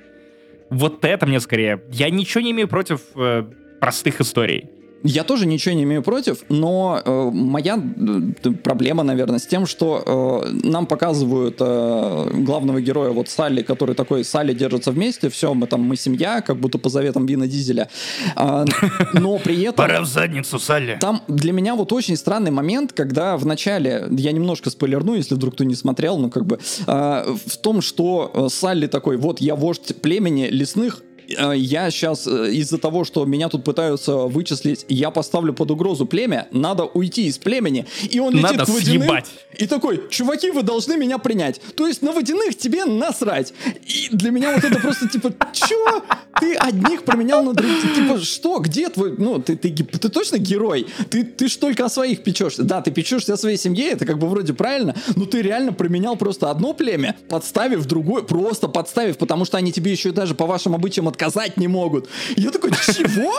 Вот 0.71 1.05
это 1.05 1.27
мне 1.27 1.41
скорее. 1.41 1.83
Я 1.91 2.11
ничего 2.11 2.41
не 2.43 2.51
имею 2.53 2.69
против 2.69 3.01
э, 3.17 3.45
простых 3.81 4.21
историй. 4.21 4.71
Я 5.05 5.23
тоже 5.23 5.47
ничего 5.47 5.75
не 5.75 5.83
имею 5.83 6.03
против, 6.03 6.45
но 6.49 7.01
э, 7.05 7.31
моя 7.33 7.79
э, 7.79 8.51
проблема, 8.63 9.03
наверное, 9.03 9.39
с 9.39 9.47
тем, 9.47 9.67
что 9.67 10.43
э, 10.45 10.67
нам 10.67 10.87
показывают 10.87 11.57
э, 11.61 12.31
главного 12.33 12.81
героя, 12.81 13.11
вот 13.11 13.29
Салли, 13.29 13.63
который 13.63 13.95
такой, 13.95 14.25
Салли 14.25 14.55
держится 14.55 14.93
вместе, 14.93 15.29
все, 15.29 15.53
мы 15.53 15.67
там, 15.67 15.83
мы 15.83 15.97
семья, 15.97 16.41
как 16.41 16.57
будто 16.57 16.79
по 16.79 16.89
заветам 16.89 17.27
Вина 17.27 17.47
Дизеля. 17.47 17.91
А, 18.35 18.65
но 19.13 19.39
при 19.39 19.61
этом... 19.63 19.75
в 20.01 20.07
задницу, 20.07 20.59
Салли. 20.59 20.97
Там 21.01 21.23
для 21.29 21.53
меня 21.53 21.75
вот 21.75 21.93
очень 21.93 22.17
странный 22.17 22.51
момент, 22.51 22.95
когда 22.95 23.37
в 23.37 23.45
начале, 23.45 24.09
я 24.11 24.33
немножко 24.33 24.71
спойлерну, 24.71 25.15
если 25.15 25.35
вдруг 25.35 25.55
кто 25.55 25.65
не 25.65 25.75
смотрел, 25.75 26.17
ну 26.17 26.31
как 26.31 26.47
бы, 26.47 26.59
а, 26.87 27.27
в 27.47 27.57
том, 27.59 27.83
что 27.83 28.31
э, 28.33 28.49
Салли 28.49 28.87
такой, 28.87 29.19
вот 29.19 29.41
я 29.41 29.55
вождь 29.55 29.95
племени 30.01 30.49
лесных, 30.51 31.03
э, 31.03 31.14
я 31.29 31.91
сейчас 31.91 32.27
э, 32.27 32.51
из-за 32.53 32.79
того, 32.79 33.05
что 33.05 33.25
меня 33.25 33.49
тут 33.49 33.65
пытаются 33.65 34.17
вычислить, 34.17 34.85
я 34.89 35.11
поставлю 35.11 35.53
под 35.53 35.71
угрозу 35.71 36.07
племя, 36.07 36.49
надо 36.51 36.85
уйти 36.85 37.27
из 37.27 37.39
племени, 37.39 37.87
и 38.11 38.19
он 38.21 38.35
летит 38.35 38.51
Надо 38.51 38.65
к 38.65 38.69
водяным, 38.69 39.03
съебать. 39.03 39.27
и 39.57 39.67
такой, 39.67 40.03
чуваки, 40.11 40.51
вы 40.51 40.63
должны 40.63 40.97
меня 40.97 41.19
принять. 41.19 41.61
То 41.77 41.87
есть 41.87 42.03
на 42.03 42.13
водяных 42.13 42.57
тебе 42.57 42.85
насрать. 42.85 43.53
И 43.87 44.09
для 44.11 44.31
меня 44.31 44.55
вот 44.55 44.65
это 44.65 44.79
просто 44.81 45.09
типа, 45.09 45.33
чё? 45.53 46.03
Ты 46.41 46.55
одних 46.55 47.05
променял 47.05 47.43
на 47.43 47.53
других. 47.53 47.95
Типа, 47.95 48.19
что? 48.19 48.59
Где 48.59 48.89
твой... 48.89 49.15
Ну, 49.17 49.41
ты, 49.41 49.57
ты, 49.57 49.73
ты 49.73 50.09
точно 50.09 50.39
герой? 50.39 50.87
Ты, 51.11 51.25
ты 51.25 51.49
ж 51.49 51.57
только 51.57 51.85
о 51.85 51.89
своих 51.89 52.23
печешься. 52.23 52.65
Да, 52.65 52.83
ты 52.83 52.91
печешься 52.91 53.35
о 53.35 53.37
своей 53.37 53.57
семье, 53.57 53.91
это 53.91 54.05
как 54.05 54.19
бы 54.19 54.29
вроде 54.29 54.53
правильно, 54.53 54.95
но 55.17 55.27
ты 55.27 55.43
реально 55.43 55.73
променял 55.73 56.17
просто 56.17 56.51
одно 56.51 56.75
племя, 56.75 57.17
подставив 57.29 57.87
другое, 57.87 58.23
просто 58.23 58.69
подставив, 58.69 59.17
потому 59.19 59.45
что 59.45 59.59
они 59.59 59.73
тебе 59.73 59.93
еще 59.93 60.13
даже 60.13 60.35
по 60.35 60.47
вашим 60.47 60.75
обычаям 60.75 61.09
отказать 61.15 61.57
не 61.57 61.69
могут. 61.69 62.09
Я 62.37 62.51
такой, 62.51 62.71
чего? 62.71 63.33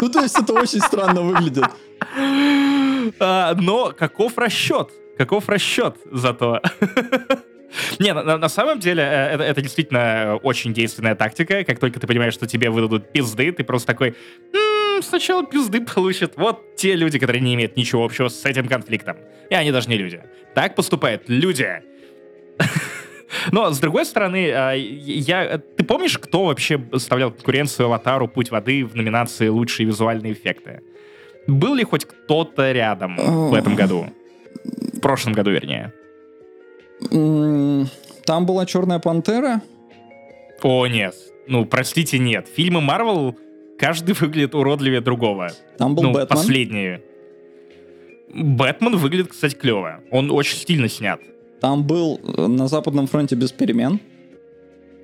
Ну, 0.00 0.08
то 0.08 0.20
есть 0.20 0.38
это 0.38 0.52
очень 0.54 0.80
странно 0.80 1.22
выглядит. 1.22 1.64
А, 3.20 3.54
но 3.54 3.92
каков 3.92 4.38
расчет? 4.38 4.90
Каков 5.18 5.48
расчет 5.48 5.96
зато? 6.10 6.60
Не, 7.98 8.12
на, 8.12 8.36
на 8.36 8.48
самом 8.48 8.80
деле, 8.80 9.02
э, 9.02 9.34
это, 9.34 9.44
это 9.44 9.62
действительно 9.62 10.38
очень 10.42 10.74
действенная 10.74 11.14
тактика. 11.14 11.64
Как 11.64 11.78
только 11.78 12.00
ты 12.00 12.06
понимаешь, 12.06 12.34
что 12.34 12.46
тебе 12.46 12.68
выдадут 12.68 13.12
пизды, 13.12 13.50
ты 13.50 13.64
просто 13.64 13.86
такой, 13.86 14.14
«М, 14.52 15.02
сначала 15.02 15.44
пизды 15.46 15.80
получат 15.80 16.34
вот 16.36 16.76
те 16.76 16.94
люди, 16.96 17.18
которые 17.18 17.40
не 17.40 17.54
имеют 17.54 17.76
ничего 17.76 18.04
общего 18.04 18.28
с 18.28 18.44
этим 18.44 18.68
конфликтом. 18.68 19.16
И 19.48 19.54
они 19.54 19.72
даже 19.72 19.88
не 19.88 19.96
люди. 19.96 20.22
Так 20.54 20.74
поступают 20.74 21.22
люди. 21.28 21.82
Но, 23.50 23.70
с 23.70 23.78
другой 23.78 24.04
стороны, 24.04 24.50
а, 24.52 24.72
я... 24.72 25.58
Ты 25.58 25.84
помнишь, 25.84 26.18
кто 26.18 26.44
вообще 26.44 26.80
составлял 26.92 27.30
конкуренцию 27.30 27.86
Аватару 27.86 28.28
«Путь 28.28 28.50
воды» 28.50 28.84
в 28.84 28.94
номинации 28.94 29.48
«Лучшие 29.48 29.86
визуальные 29.86 30.32
эффекты»? 30.32 30.82
Был 31.46 31.74
ли 31.74 31.84
хоть 31.84 32.04
кто-то 32.04 32.70
рядом 32.72 33.16
в 33.16 33.54
этом 33.54 33.74
году? 33.74 34.06
В 34.64 35.00
прошлом 35.00 35.32
году, 35.32 35.50
вернее. 35.50 35.92
Там 38.24 38.46
была 38.46 38.66
Черная 38.66 39.00
Пантера. 39.00 39.60
О, 40.62 40.86
нет. 40.86 41.16
Ну, 41.48 41.64
простите, 41.66 42.18
нет. 42.18 42.46
Фильмы 42.54 42.80
Марвел, 42.80 43.36
каждый 43.78 44.14
выглядит 44.14 44.54
уродливее 44.54 45.00
другого. 45.00 45.50
Там 45.78 45.96
был 45.96 46.04
ну, 46.04 46.12
Бэтмен. 46.12 46.28
последние. 46.28 47.02
Бэтмен 48.32 48.96
выглядит, 48.96 49.28
кстати, 49.32 49.54
клево. 49.54 50.00
Он 50.10 50.30
очень 50.30 50.56
стильно 50.56 50.88
снят. 50.88 51.20
Там 51.62 51.84
был 51.84 52.20
э, 52.24 52.46
на 52.48 52.66
Западном 52.66 53.06
фронте 53.06 53.36
без 53.36 53.52
перемен. 53.52 54.00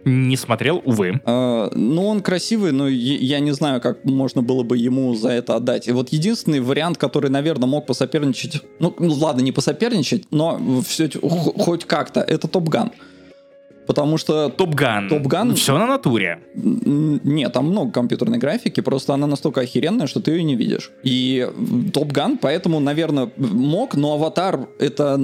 Не 0.04 0.36
смотрел, 0.36 0.82
увы. 0.84 1.20
Э, 1.24 1.70
Ну, 1.72 2.06
он 2.09 2.20
красивый, 2.20 2.72
но 2.72 2.88
я 2.88 3.38
не 3.38 3.52
знаю, 3.52 3.80
как 3.80 4.04
можно 4.04 4.42
было 4.42 4.64
бы 4.64 4.76
ему 4.76 5.14
за 5.14 5.28
это 5.28 5.54
отдать. 5.54 5.86
И 5.86 5.92
вот 5.92 6.09
единственный 6.09 6.59
вариант, 6.59 6.98
который, 6.98 7.30
наверное, 7.30 7.68
мог 7.68 7.86
посоперничать, 7.86 8.61
ну, 8.80 8.92
ладно, 8.98 9.42
не 9.42 9.52
посоперничать, 9.52 10.24
но 10.32 10.82
все 10.84 11.09
хоть 11.20 11.84
как-то, 11.84 12.20
это 12.20 12.48
Топ 12.48 12.68
Ган. 12.68 12.90
Потому 13.89 14.18
что 14.18 14.51
Топ-ган. 14.51 15.09
Топ-ган? 15.09 15.55
Все 15.55 15.78
на 15.78 15.86
натуре. 15.86 16.41
Нет, 16.55 17.53
там 17.55 17.70
много 17.70 17.91
компьютерной 17.91 18.36
графики, 18.36 18.82
просто 18.82 19.14
она 19.14 19.26
настолько 19.26 19.62
охеренная, 19.62 20.07
что 20.07 20.20
ты 20.20 20.32
ее 20.32 20.43
не 20.43 20.57
видишь. 20.57 20.91
И 21.03 21.49
Топ 21.95 22.12
Ган, 22.12 22.36
поэтому, 22.36 22.80
наверное, 22.80 23.30
мог, 23.39 23.95
но 23.95 24.12
Аватар 24.12 24.68
это 24.78 25.18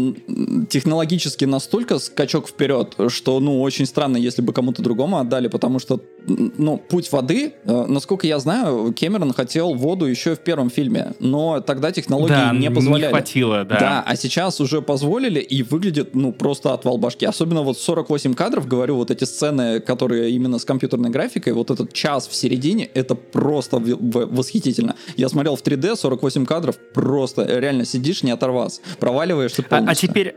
технологически 0.71 1.45
настолько 1.45 1.99
скачок 1.99 2.49
вперед, 2.49 2.97
что, 3.09 3.39
ну, 3.39 3.61
очень 3.61 3.85
странно, 3.85 4.17
если 4.17 4.41
бы 4.41 4.55
кому-то 4.55 4.83
другому 4.83 5.19
отдали, 5.19 5.49
потому 5.49 5.79
что, 5.79 6.01
ну, 6.27 6.79
путь 6.79 7.11
воды, 7.13 7.53
э, 7.65 7.85
насколько 7.87 8.27
я 8.27 8.39
знаю, 8.39 8.95
Кэмерон 8.99 9.33
хотел 9.33 9.75
воду 9.75 10.07
еще 10.07 10.35
в 10.35 10.41
первом 10.41 10.71
фильме, 10.71 11.13
но 11.21 11.61
тогда 11.61 11.93
технологии 11.93 12.33
Да, 12.33 12.53
не 12.53 12.71
позволяли. 12.71 13.11
хватило, 13.11 13.65
да. 13.65 13.79
Да, 13.79 14.05
а 14.07 14.17
сейчас 14.17 14.61
уже 14.61 14.81
позволили 14.83 15.41
и 15.41 15.63
выглядит, 15.63 16.15
ну, 16.15 16.33
просто 16.33 16.73
отвал 16.73 16.97
башки. 16.99 17.27
Особенно 17.27 17.63
вот 17.63 17.79
48 17.79 18.35
кадров, 18.35 18.67
говорю, 18.67 18.97
вот 18.97 19.11
эти 19.11 19.25
сцены, 19.25 19.81
которые 19.81 20.31
именно 20.31 20.59
с 20.59 20.65
компьютерной 20.65 21.11
графикой, 21.11 21.53
вот 21.53 21.71
этот 21.71 21.93
час 21.93 22.27
в 22.29 22.35
середине, 22.35 22.85
это 22.95 23.15
просто 23.15 23.79
восхитительно. 23.79 24.97
Я 25.17 25.29
смотрел 25.29 25.57
в 25.57 25.63
3D, 25.63 25.97
48 25.97 26.47
кадров, 26.47 26.77
просто 26.95 27.45
реально 27.45 27.85
сидишь, 27.85 28.23
не 28.23 28.31
оторваться. 28.31 28.81
Проваливаешься 28.99 29.63
А, 29.69 29.77
полностью. 29.77 30.09
а 30.09 30.13
теперь, 30.13 30.37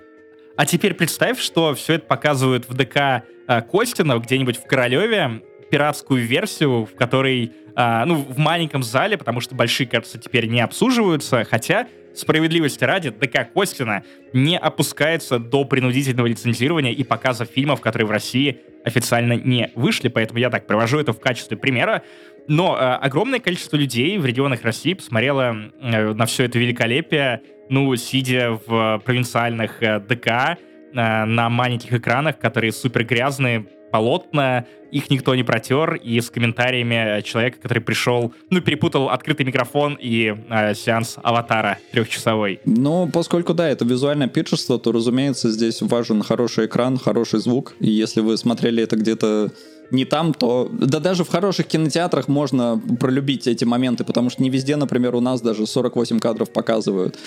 а 0.55 0.65
теперь 0.65 0.93
представь, 0.93 1.39
что 1.39 1.73
все 1.75 1.93
это 1.93 2.05
показывают 2.07 2.67
в 2.67 2.73
ДК 2.73 3.23
а, 3.47 3.61
Костина 3.61 4.17
где-нибудь 4.19 4.57
в 4.57 4.63
Королеве, 4.65 5.41
пиратскую 5.69 6.25
версию, 6.25 6.85
в 6.85 6.95
которой, 6.95 7.51
а, 7.75 8.05
ну, 8.05 8.15
в 8.15 8.37
маленьком 8.37 8.83
зале, 8.83 9.17
потому 9.17 9.41
что 9.41 9.55
большие, 9.55 9.87
кажется, 9.87 10.17
теперь 10.17 10.47
не 10.47 10.61
обслуживаются, 10.61 11.43
хотя, 11.43 11.87
справедливости 12.13 12.83
ради, 12.83 13.09
ДК 13.09 13.47
Костина 13.53 14.03
не 14.33 14.57
опускается 14.57 15.39
до 15.39 15.65
принудительного 15.65 16.27
лицензирования 16.27 16.91
и 16.91 17.03
показа 17.03 17.45
фильмов, 17.45 17.81
которые 17.81 18.07
в 18.07 18.11
России 18.11 18.59
официально 18.83 19.33
не 19.33 19.71
вышли, 19.75 20.07
поэтому 20.07 20.39
я 20.39 20.49
так 20.49 20.65
привожу 20.67 20.99
это 20.99 21.13
в 21.13 21.19
качестве 21.19 21.57
примера. 21.57 22.03
Но 22.47 22.77
э, 22.77 22.79
огромное 22.79 23.39
количество 23.39 23.75
людей 23.75 24.17
в 24.17 24.25
регионах 24.25 24.63
России 24.63 24.93
посмотрело 24.93 25.55
э, 25.81 26.13
на 26.13 26.25
все 26.25 26.45
это 26.45 26.57
великолепие, 26.57 27.41
ну, 27.69 27.93
сидя 27.97 28.59
в 28.65 29.01
провинциальных 29.03 29.83
э, 29.83 29.99
ДК, 29.99 30.27
э, 30.27 30.55
на 30.93 31.49
маленьких 31.49 31.93
экранах, 31.93 32.39
которые 32.39 32.71
супер 32.71 33.03
грязные, 33.03 33.67
полотна, 33.97 34.65
их 34.91 35.09
никто 35.09 35.33
не 35.33 35.43
протер, 35.43 35.95
и 35.95 36.21
с 36.21 36.29
комментариями 36.29 37.21
человека, 37.23 37.57
который 37.59 37.79
пришел, 37.79 38.31
ну, 38.51 38.61
перепутал 38.61 39.09
открытый 39.09 39.43
микрофон 39.43 39.97
и 39.99 40.35
э, 40.49 40.75
сеанс 40.75 41.15
аватара 41.23 41.79
трехчасовой. 41.91 42.59
Ну, 42.65 43.09
поскольку, 43.11 43.55
да, 43.55 43.67
это 43.67 43.85
визуальное 43.85 44.27
пиршество, 44.27 44.77
то, 44.77 44.91
разумеется, 44.91 45.49
здесь 45.49 45.81
важен 45.81 46.21
хороший 46.21 46.67
экран, 46.67 46.99
хороший 46.99 47.39
звук. 47.39 47.73
И 47.79 47.89
если 47.89 48.21
вы 48.21 48.37
смотрели 48.37 48.83
это 48.83 48.95
где-то 48.97 49.51
не 49.89 50.05
там, 50.05 50.35
то... 50.35 50.69
Да 50.71 50.99
даже 50.99 51.23
в 51.23 51.29
хороших 51.29 51.65
кинотеатрах 51.65 52.27
можно 52.27 52.79
пролюбить 52.99 53.47
эти 53.47 53.65
моменты, 53.65 54.03
потому 54.03 54.29
что 54.29 54.43
не 54.43 54.51
везде, 54.51 54.75
например, 54.75 55.15
у 55.15 55.21
нас 55.21 55.41
даже 55.41 55.65
48 55.65 56.19
кадров 56.19 56.51
показывают. 56.51 57.17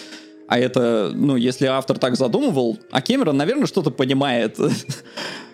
А 0.47 0.59
это, 0.59 1.11
ну, 1.15 1.35
если 1.35 1.67
автор 1.67 1.99
так 1.99 2.17
задумывал, 2.17 2.79
а 2.93 3.03
Кэмерон, 3.03 3.37
наверное, 3.37 3.67
что-то 3.67 3.91
понимает. 3.91 4.57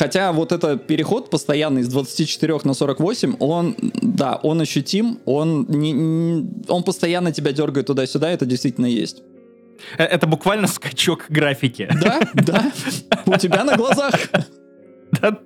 Хотя 0.00 0.32
вот 0.32 0.50
этот 0.52 0.86
переход 0.86 1.28
постоянный 1.30 1.82
с 1.82 1.88
24 1.88 2.60
на 2.64 2.72
48, 2.72 3.36
он, 3.38 3.76
да, 4.00 4.40
он 4.42 4.60
ощутим, 4.62 5.18
он, 5.26 5.66
не, 5.68 5.92
не- 5.92 6.46
он 6.68 6.82
постоянно 6.84 7.32
тебя 7.32 7.52
дергает 7.52 7.86
туда-сюда, 7.86 8.30
это 8.30 8.46
действительно 8.46 8.86
есть. 8.86 9.22
Э, 9.98 10.04
Это 10.04 10.26
буквально 10.26 10.68
скачок 10.68 11.26
графики. 11.28 11.86
Да, 12.02 12.20
да, 12.32 12.72
у 13.26 13.36
тебя 13.36 13.62
на 13.64 13.76
глазах. 13.76 14.14
Да. 15.20 15.38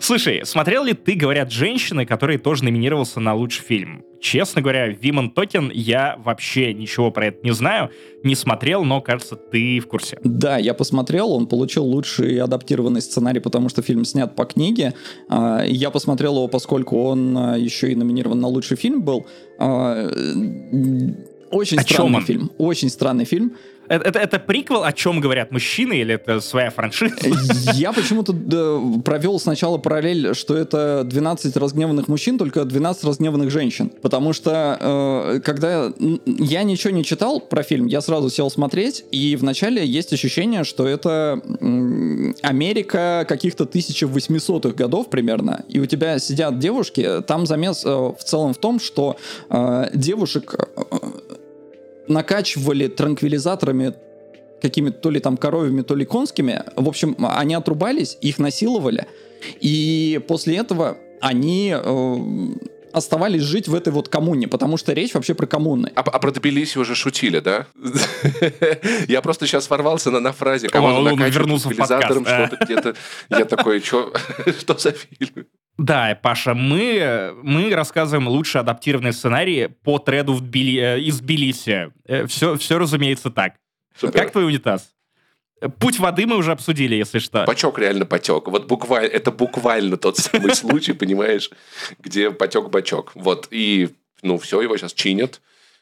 Слушай, 0.00 0.42
смотрел 0.44 0.84
ли 0.84 0.94
ты, 0.94 1.14
говорят, 1.14 1.52
женщины, 1.52 2.06
который 2.06 2.38
тоже 2.38 2.64
номинировался 2.64 3.20
на 3.20 3.34
лучший 3.34 3.62
фильм? 3.62 4.04
Честно 4.20 4.60
говоря, 4.60 4.88
Вимон 4.88 5.30
Токен, 5.30 5.70
я 5.72 6.18
вообще 6.22 6.74
ничего 6.74 7.10
про 7.10 7.26
это 7.26 7.38
не 7.42 7.52
знаю, 7.52 7.90
не 8.22 8.34
смотрел, 8.34 8.84
но, 8.84 9.00
кажется, 9.00 9.36
ты 9.36 9.78
в 9.80 9.86
курсе. 9.86 10.18
Да, 10.24 10.58
я 10.58 10.74
посмотрел, 10.74 11.32
он 11.32 11.46
получил 11.46 11.84
лучший 11.84 12.38
адаптированный 12.38 13.00
сценарий, 13.00 13.40
потому 13.40 13.68
что 13.68 13.82
фильм 13.82 14.04
снят 14.04 14.34
по 14.36 14.44
книге. 14.44 14.94
А, 15.28 15.62
Я 15.64 15.90
посмотрел 15.90 16.36
его, 16.36 16.48
поскольку 16.48 17.02
он 17.02 17.36
а, 17.36 17.56
еще 17.56 17.90
и 17.92 17.94
номинирован 17.94 18.40
на 18.40 18.48
лучший 18.48 18.76
фильм 18.76 19.02
был. 19.02 19.26
А, 19.58 20.10
Очень 21.50 21.78
О 21.78 21.82
странный 21.82 22.20
фильм. 22.20 22.50
Очень 22.58 22.90
странный 22.90 23.24
фильм. 23.24 23.52
Это, 23.90 24.08
это, 24.08 24.18
это 24.20 24.38
приквел, 24.38 24.84
о 24.84 24.92
чем 24.92 25.20
говорят 25.20 25.50
мужчины, 25.50 25.94
или 25.94 26.14
это 26.14 26.40
своя 26.40 26.70
франшиза? 26.70 27.16
Я 27.74 27.92
почему-то 27.92 28.32
провел 29.04 29.40
сначала 29.40 29.78
параллель, 29.78 30.32
что 30.36 30.56
это 30.56 31.02
12 31.04 31.56
разгневанных 31.56 32.06
мужчин, 32.06 32.38
только 32.38 32.64
12 32.64 33.02
разгневанных 33.04 33.50
женщин. 33.50 33.90
Потому 34.00 34.32
что, 34.32 34.78
э, 34.80 35.40
когда 35.40 35.92
я 36.26 36.62
ничего 36.62 36.92
не 36.92 37.02
читал 37.02 37.40
про 37.40 37.64
фильм, 37.64 37.86
я 37.86 38.00
сразу 38.00 38.30
сел 38.30 38.48
смотреть, 38.48 39.04
и 39.10 39.34
вначале 39.34 39.84
есть 39.84 40.12
ощущение, 40.12 40.62
что 40.62 40.86
это 40.86 41.40
м, 41.60 42.36
Америка 42.42 43.26
каких-то 43.28 43.64
1800-х 43.64 44.76
годов 44.76 45.10
примерно, 45.10 45.64
и 45.68 45.80
у 45.80 45.86
тебя 45.86 46.20
сидят 46.20 46.60
девушки, 46.60 47.22
там 47.26 47.44
замес 47.44 47.84
э, 47.84 47.88
в 47.88 48.22
целом 48.24 48.54
в 48.54 48.58
том, 48.58 48.78
что 48.78 49.16
э, 49.48 49.90
девушек 49.94 50.54
э, 50.56 50.96
накачивали 52.08 52.88
транквилизаторами 52.88 53.94
какими-то 54.60 54.98
то 54.98 55.10
ли 55.10 55.20
там 55.20 55.36
коровьими, 55.36 55.82
то 55.82 55.94
ли 55.94 56.04
конскими. 56.04 56.62
В 56.76 56.88
общем, 56.88 57.16
они 57.18 57.54
отрубались, 57.54 58.18
их 58.20 58.38
насиловали. 58.38 59.06
И 59.60 60.20
после 60.28 60.56
этого 60.56 60.98
они 61.20 61.74
э, 61.74 62.16
оставались 62.92 63.42
жить 63.42 63.68
в 63.68 63.74
этой 63.74 63.92
вот 63.92 64.08
коммуне, 64.08 64.48
потому 64.48 64.76
что 64.76 64.92
речь 64.92 65.14
вообще 65.14 65.34
про 65.34 65.46
коммуны. 65.46 65.92
А, 65.94 66.00
а 66.00 66.18
про 66.18 66.30
Тбилиси 66.30 66.78
уже 66.78 66.94
шутили, 66.94 67.40
да? 67.40 67.66
Я 69.08 69.22
просто 69.22 69.46
сейчас 69.46 69.68
ворвался 69.70 70.10
на, 70.10 70.20
на 70.20 70.32
фразе, 70.32 70.68
кого 70.68 70.88
он 70.88 71.22
вернулся 71.24 71.68
в 71.68 71.76
подкаст, 71.76 72.04
что-то 72.04 72.58
где-то. 72.64 72.94
Я 73.30 73.44
такой, 73.44 73.80
что, 73.80 74.12
что 74.58 74.76
за 74.76 74.92
фильм? 74.92 75.46
Да, 75.80 76.18
Паша, 76.22 76.54
мы, 76.54 77.34
мы 77.42 77.74
рассказываем 77.74 78.28
лучше 78.28 78.58
адаптированные 78.58 79.12
сценарии 79.12 79.66
по 79.82 79.98
треду 79.98 80.34
в 80.34 80.42
Тбили, 80.42 80.78
э, 80.78 81.00
из 81.00 81.20
Тбилиси. 81.20 81.90
Все, 82.26 82.56
все, 82.56 82.78
разумеется, 82.78 83.30
так. 83.30 83.54
Супер. 83.98 84.20
Как 84.20 84.32
твой 84.32 84.46
унитаз? 84.46 84.90
Путь 85.78 85.98
воды 85.98 86.26
мы 86.26 86.36
уже 86.36 86.52
обсудили, 86.52 86.94
если 86.94 87.18
что. 87.18 87.44
Потек 87.44 87.78
реально 87.78 88.06
потек. 88.06 88.48
Вот 88.48 88.66
буквально, 88.66 89.08
это 89.08 89.30
буквально 89.30 89.96
тот 89.96 90.18
самый 90.18 90.54
случай, 90.54 90.92
понимаешь, 90.92 91.50
где 91.98 92.30
потек 92.30 92.68
бачок. 92.68 93.12
Вот, 93.14 93.48
и, 93.50 93.90
ну, 94.22 94.38
все, 94.38 94.60
его 94.60 94.76
сейчас 94.76 94.92
чинят. 94.92 95.40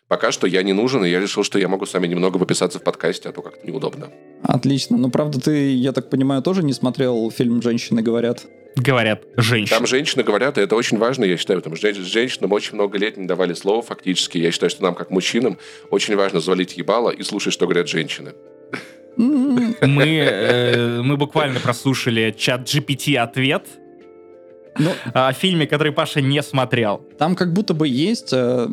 Пока 0.08 0.32
что 0.32 0.46
я 0.46 0.62
не 0.62 0.72
нужен, 0.72 1.04
и 1.04 1.10
я 1.10 1.20
решил, 1.20 1.44
что 1.44 1.58
я 1.58 1.68
могу 1.68 1.84
с 1.84 1.92
вами 1.92 2.06
немного 2.06 2.38
пописаться 2.38 2.78
в 2.78 2.82
подкасте, 2.82 3.28
а 3.28 3.32
то 3.32 3.42
как-то 3.42 3.66
неудобно. 3.66 4.08
Отлично. 4.42 4.96
Ну, 4.96 5.10
правда, 5.10 5.38
ты, 5.38 5.74
я 5.74 5.92
так 5.92 6.08
понимаю, 6.08 6.40
тоже 6.42 6.62
не 6.62 6.72
смотрел 6.72 7.30
фильм 7.30 7.60
«Женщины 7.60 8.00
говорят»? 8.00 8.46
Говорят, 8.76 9.24
женщины. 9.36 9.76
Там 9.76 9.86
женщины 9.86 10.22
говорят, 10.22 10.56
и 10.56 10.60
это 10.62 10.76
очень 10.76 10.98
важно, 10.98 11.24
я 11.24 11.36
считаю. 11.36 11.60
Потому 11.60 11.76
что 11.76 11.92
женщинам 11.92 12.52
очень 12.52 12.74
много 12.74 12.96
лет 12.96 13.16
не 13.16 13.26
давали 13.26 13.52
слова 13.52 13.82
фактически. 13.82 14.38
Я 14.38 14.50
считаю, 14.50 14.70
что 14.70 14.82
нам, 14.82 14.94
как 14.94 15.10
мужчинам, 15.10 15.58
очень 15.90 16.16
важно 16.16 16.40
завалить 16.40 16.76
ебало 16.78 17.10
и 17.10 17.22
слушать, 17.22 17.52
что 17.52 17.66
говорят 17.66 17.88
женщины. 17.88 18.32
Мы, 19.16 19.74
э, 19.82 21.02
мы 21.02 21.16
буквально 21.16 21.58
прослушали 21.58 22.34
чат 22.38 22.62
GPT 22.62 23.16
ответ 23.16 23.66
ну, 24.78 24.92
о 25.12 25.32
фильме, 25.32 25.66
который 25.66 25.92
Паша 25.92 26.20
не 26.20 26.42
смотрел. 26.42 27.04
Там 27.18 27.34
как 27.34 27.52
будто 27.52 27.74
бы 27.74 27.88
есть 27.88 28.32
э, 28.32 28.68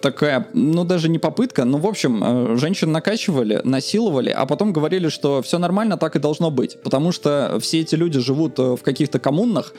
такая, 0.00 0.48
ну 0.52 0.84
даже 0.84 1.08
не 1.08 1.18
попытка, 1.18 1.64
но 1.64 1.78
в 1.78 1.86
общем, 1.86 2.22
э, 2.22 2.56
женщин 2.56 2.92
накачивали, 2.92 3.60
насиловали, 3.64 4.30
а 4.30 4.46
потом 4.46 4.72
говорили, 4.72 5.08
что 5.08 5.42
все 5.42 5.58
нормально, 5.58 5.96
так 5.96 6.16
и 6.16 6.18
должно 6.18 6.50
быть. 6.50 6.78
Потому 6.82 7.12
что 7.12 7.58
все 7.60 7.80
эти 7.80 7.94
люди 7.94 8.18
живут 8.18 8.58
э, 8.58 8.76
в 8.76 8.82
каких-то 8.82 9.18
коммунах, 9.18 9.74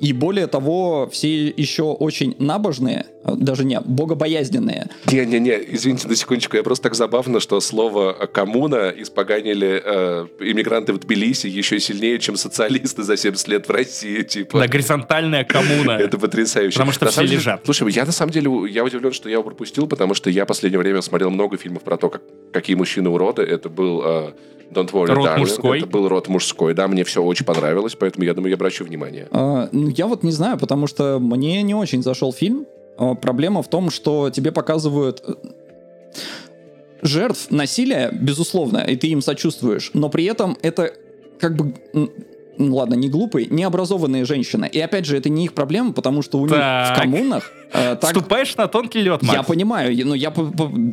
и 0.00 0.12
более 0.12 0.46
того, 0.46 1.08
все 1.12 1.48
еще 1.48 1.84
очень 1.84 2.34
набожные, 2.38 3.06
даже 3.24 3.64
не, 3.64 3.80
богобоязненные. 3.80 4.88
Не-не-не, 5.10 5.58
извините 5.68 6.08
на 6.08 6.16
секундочку, 6.16 6.56
я 6.56 6.62
просто 6.62 6.84
так 6.84 6.94
забавно, 6.94 7.40
что 7.40 7.60
слово 7.60 8.12
«коммуна» 8.32 8.92
испоганили 8.96 9.82
э, 9.84 10.26
иммигранты 10.40 10.92
в 10.92 10.98
Тбилиси 10.98 11.46
еще 11.46 11.80
сильнее, 11.80 12.18
чем 12.18 12.36
социалисты 12.36 13.02
за 13.02 13.16
70 13.16 13.48
лет 13.48 13.68
в 13.68 13.70
России. 13.70 14.22
Типа. 14.22 14.58
Да, 14.60 14.68
горизонтальная 14.68 15.44
коммуна. 15.44 15.92
Это 15.98 16.18
потрясающе. 16.18 16.74
Потому 16.74 16.92
что 16.92 17.06
на 17.06 17.10
все 17.10 17.22
лежат. 17.22 17.62
Слушай, 17.64 17.90
я 17.92 18.04
на 18.04 18.12
самом 18.12 18.32
деле, 18.32 18.50
я 18.70 18.84
удивлен, 18.84 19.12
что 19.12 19.28
я 19.28 19.40
пропустил, 19.40 19.86
потому 19.86 20.14
что 20.14 20.30
я 20.30 20.44
в 20.44 20.48
последнее 20.48 20.78
время 20.78 21.02
смотрел 21.02 21.30
много 21.30 21.56
фильмов 21.56 21.82
про 21.82 21.96
то, 21.96 22.10
как, 22.10 22.22
какие 22.52 22.76
мужчины 22.76 23.08
уроды. 23.10 23.42
Это 23.42 23.68
был 23.68 24.02
э, 24.04 24.32
Don't 24.70 24.90
Worry, 24.92 25.12
Род 25.12 25.26
Darling. 25.26 25.38
мужской. 25.38 25.78
Это 25.78 25.86
был 25.86 26.08
род 26.08 26.28
мужской, 26.28 26.74
да, 26.74 26.88
мне 26.88 27.04
все 27.04 27.22
очень 27.22 27.46
понравилось, 27.46 27.94
поэтому 27.94 28.24
я 28.24 28.34
думаю, 28.34 28.50
я 28.50 28.56
обращу 28.56 28.84
внимание. 28.84 29.28
А, 29.30 29.68
ну, 29.72 29.88
я 29.88 30.06
вот 30.06 30.22
не 30.22 30.32
знаю, 30.32 30.58
потому 30.58 30.86
что 30.86 31.18
мне 31.20 31.62
не 31.62 31.74
очень 31.74 32.02
зашел 32.02 32.32
фильм. 32.32 32.66
А, 32.96 33.14
проблема 33.14 33.62
в 33.62 33.68
том, 33.68 33.90
что 33.90 34.30
тебе 34.30 34.52
показывают 34.52 35.22
э, 35.26 35.34
жертв 37.02 37.50
насилия, 37.50 38.10
безусловно, 38.12 38.78
и 38.78 38.96
ты 38.96 39.08
им 39.08 39.22
сочувствуешь, 39.22 39.90
но 39.94 40.08
при 40.08 40.24
этом 40.24 40.56
это 40.62 40.92
как 41.38 41.56
бы 41.56 41.74
ну 42.58 42.76
ладно, 42.76 42.94
не 42.94 43.08
глупые, 43.08 43.46
необразованные 43.50 44.24
женщины. 44.24 44.68
И 44.70 44.80
опять 44.80 45.06
же, 45.06 45.16
это 45.16 45.28
не 45.28 45.46
их 45.46 45.54
проблема, 45.54 45.92
потому 45.92 46.22
что 46.22 46.38
у 46.38 46.46
них 46.46 46.56
в 46.56 46.94
коммунах... 46.96 47.50
Э, 47.72 47.96
так... 47.96 48.10
Ступаешь 48.10 48.56
на 48.56 48.68
тонкий 48.68 49.00
лед, 49.00 49.22
Макс. 49.22 49.34
Я 49.34 49.42
понимаю, 49.42 50.06
но 50.06 50.14
я... 50.14 50.32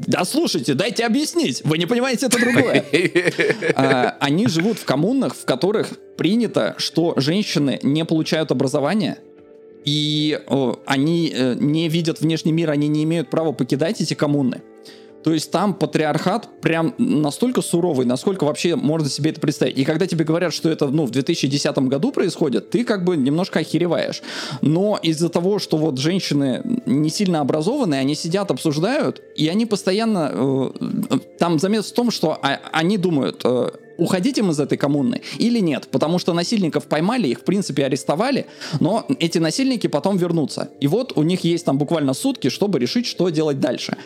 Да 0.07 0.25
слушайте, 0.25 0.73
дайте 0.73 1.05
объяснить. 1.05 1.61
Вы 1.63 1.77
не 1.77 1.85
понимаете, 1.85 2.27
это 2.27 2.39
другое. 2.39 2.83
а, 3.75 4.17
они 4.19 4.47
живут 4.47 4.79
в 4.79 4.85
коммунах, 4.85 5.35
в 5.35 5.45
которых 5.45 5.89
принято, 6.17 6.75
что 6.77 7.13
женщины 7.17 7.79
не 7.83 8.05
получают 8.05 8.51
образование, 8.51 9.17
и 9.85 10.39
они 10.85 11.31
э, 11.33 11.55
не 11.59 11.89
видят 11.89 12.21
внешний 12.21 12.51
мир, 12.51 12.69
они 12.69 12.87
не 12.87 13.03
имеют 13.03 13.29
права 13.29 13.51
покидать 13.51 14.01
эти 14.01 14.13
коммуны. 14.13 14.61
То 15.23 15.33
есть 15.33 15.51
там 15.51 15.73
патриархат 15.73 16.49
прям 16.61 16.95
настолько 16.97 17.61
суровый, 17.61 18.05
насколько 18.05 18.43
вообще 18.45 18.75
можно 18.75 19.09
себе 19.09 19.31
это 19.31 19.39
представить. 19.39 19.77
И 19.77 19.85
когда 19.85 20.07
тебе 20.07 20.25
говорят, 20.25 20.53
что 20.53 20.69
это 20.69 20.87
ну, 20.87 21.05
в 21.05 21.11
2010 21.11 21.77
году 21.79 22.11
происходит, 22.11 22.69
ты 22.69 22.83
как 22.83 23.03
бы 23.03 23.15
немножко 23.15 23.59
охереваешь. 23.59 24.21
Но 24.61 24.99
из-за 25.01 25.29
того, 25.29 25.59
что 25.59 25.77
вот 25.77 25.99
женщины 25.99 26.81
не 26.85 27.09
сильно 27.09 27.41
образованные, 27.41 28.01
они 28.01 28.15
сидят, 28.15 28.51
обсуждают, 28.51 29.21
и 29.35 29.47
они 29.47 29.65
постоянно... 29.65 30.31
Э, 30.33 30.69
там 31.37 31.59
замес 31.59 31.91
в 31.91 31.93
том, 31.93 32.11
что 32.11 32.39
а, 32.41 32.59
они 32.71 32.97
думают... 32.97 33.41
Э, 33.43 33.69
уходить 34.01 34.39
им 34.39 34.49
из 34.49 34.59
этой 34.59 34.79
коммуны 34.79 35.21
или 35.37 35.59
нет, 35.59 35.87
потому 35.91 36.17
что 36.17 36.33
насильников 36.33 36.85
поймали, 36.85 37.27
их 37.27 37.39
в 37.39 37.43
принципе 37.43 37.85
арестовали, 37.85 38.47
но 38.79 39.05
эти 39.19 39.37
насильники 39.37 39.85
потом 39.85 40.17
вернутся. 40.17 40.69
И 40.79 40.87
вот 40.87 41.13
у 41.15 41.21
них 41.21 41.43
есть 41.43 41.65
там 41.65 41.77
буквально 41.77 42.13
сутки, 42.13 42.49
чтобы 42.49 42.79
решить, 42.79 43.05
что 43.05 43.29
делать 43.29 43.59
дальше. 43.59 43.97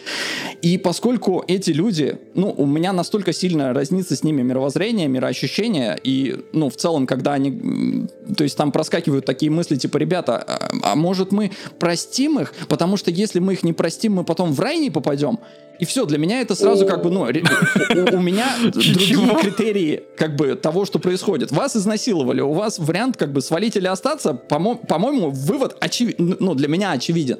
И 0.61 0.77
поскольку 0.77 1.45
эти 1.47 1.71
люди, 1.71 2.17
ну, 2.33 2.53
у 2.57 2.65
меня 2.65 2.91
настолько 2.91 3.31
сильно 3.31 3.73
разнится 3.73 4.17
с 4.17 4.23
ними 4.23 4.41
мировоззрение, 4.41 5.07
мироощущение, 5.07 5.97
и, 6.03 6.43
ну, 6.51 6.69
в 6.69 6.75
целом, 6.75 7.07
когда 7.07 7.33
они, 7.33 8.07
то 8.35 8.43
есть 8.43 8.57
там 8.57 8.73
проскакивают 8.73 9.25
такие 9.25 9.49
мысли, 9.49 9.77
типа, 9.77 9.97
ребята, 9.97 10.37
а, 10.37 10.71
а 10.91 10.95
может 10.95 11.31
мы 11.31 11.51
простим 11.79 12.39
их, 12.39 12.53
потому 12.67 12.97
что 12.97 13.11
если 13.11 13.39
мы 13.39 13.53
их 13.53 13.63
не 13.63 13.71
простим, 13.71 14.15
мы 14.15 14.25
потом 14.25 14.51
в 14.51 14.59
рай 14.59 14.77
не 14.77 14.89
попадем, 14.89 15.39
и 15.79 15.85
все, 15.85 16.05
для 16.05 16.17
меня 16.17 16.41
это 16.41 16.55
сразу 16.55 16.85
как 16.85 17.03
бы, 17.03 17.09
ну, 17.09 17.21
у, 17.21 18.21
меня 18.21 18.47
другие 18.63 19.35
критерии 19.41 20.03
как 20.17 20.35
бы 20.35 20.55
того, 20.55 20.85
что 20.85 20.99
происходит. 20.99 21.51
Вас 21.51 21.75
изнасиловали, 21.75 22.41
у 22.41 22.53
вас 22.53 22.79
вариант 22.79 23.17
как 23.17 23.31
бы 23.31 23.41
свалить 23.41 23.75
или 23.75 23.87
остаться, 23.87 24.33
по-моему, 24.33 25.29
вывод 25.29 25.75
очевиден, 25.79 26.37
ну, 26.39 26.55
для 26.55 26.67
меня 26.67 26.91
очевиден. 26.91 27.37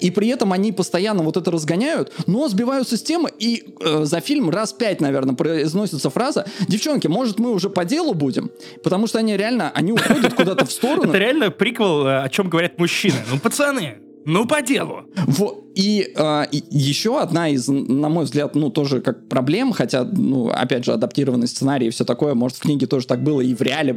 И 0.00 0.10
при 0.10 0.28
этом 0.28 0.52
они 0.52 0.72
постоянно 0.72 1.22
вот 1.22 1.36
это 1.36 1.50
разгоняют, 1.50 2.12
но 2.26 2.48
сбиваются 2.48 2.96
с 2.96 3.02
темы, 3.02 3.30
и 3.38 3.74
э, 3.80 4.04
за 4.04 4.20
фильм 4.20 4.50
раз 4.50 4.72
пять, 4.72 5.00
наверное, 5.00 5.34
произносится 5.34 6.10
фраза 6.10 6.46
«Девчонки, 6.68 7.08
может, 7.08 7.38
мы 7.38 7.52
уже 7.52 7.70
по 7.70 7.84
делу 7.84 8.14
будем?» 8.14 8.50
Потому 8.82 9.06
что 9.06 9.18
они 9.18 9.36
реально, 9.36 9.70
они 9.74 9.92
уходят 9.92 10.34
куда-то 10.34 10.64
в 10.64 10.72
сторону. 10.72 11.04
Это 11.08 11.18
реально 11.18 11.50
приквел, 11.50 12.06
э, 12.06 12.22
о 12.22 12.28
чем 12.28 12.48
говорят 12.48 12.78
мужчины. 12.78 13.16
Ну, 13.30 13.38
пацаны, 13.38 13.98
ну, 14.24 14.46
по 14.46 14.62
делу. 14.62 15.04
Вот. 15.26 15.64
И, 15.74 16.12
э, 16.14 16.44
и 16.52 16.62
еще 16.70 17.20
одна 17.20 17.48
из, 17.48 17.68
на 17.68 18.08
мой 18.08 18.24
взгляд, 18.24 18.54
ну, 18.54 18.70
тоже 18.70 19.00
как 19.00 19.28
проблем, 19.28 19.72
хотя, 19.72 20.04
ну, 20.04 20.48
опять 20.48 20.84
же, 20.84 20.92
адаптированный 20.92 21.48
сценарий 21.48 21.86
и 21.86 21.90
все 21.90 22.04
такое, 22.04 22.34
может, 22.34 22.58
в 22.58 22.60
книге 22.60 22.86
тоже 22.86 23.06
так 23.06 23.22
было, 23.22 23.40
и 23.40 23.54
в 23.54 23.62
реале, 23.62 23.94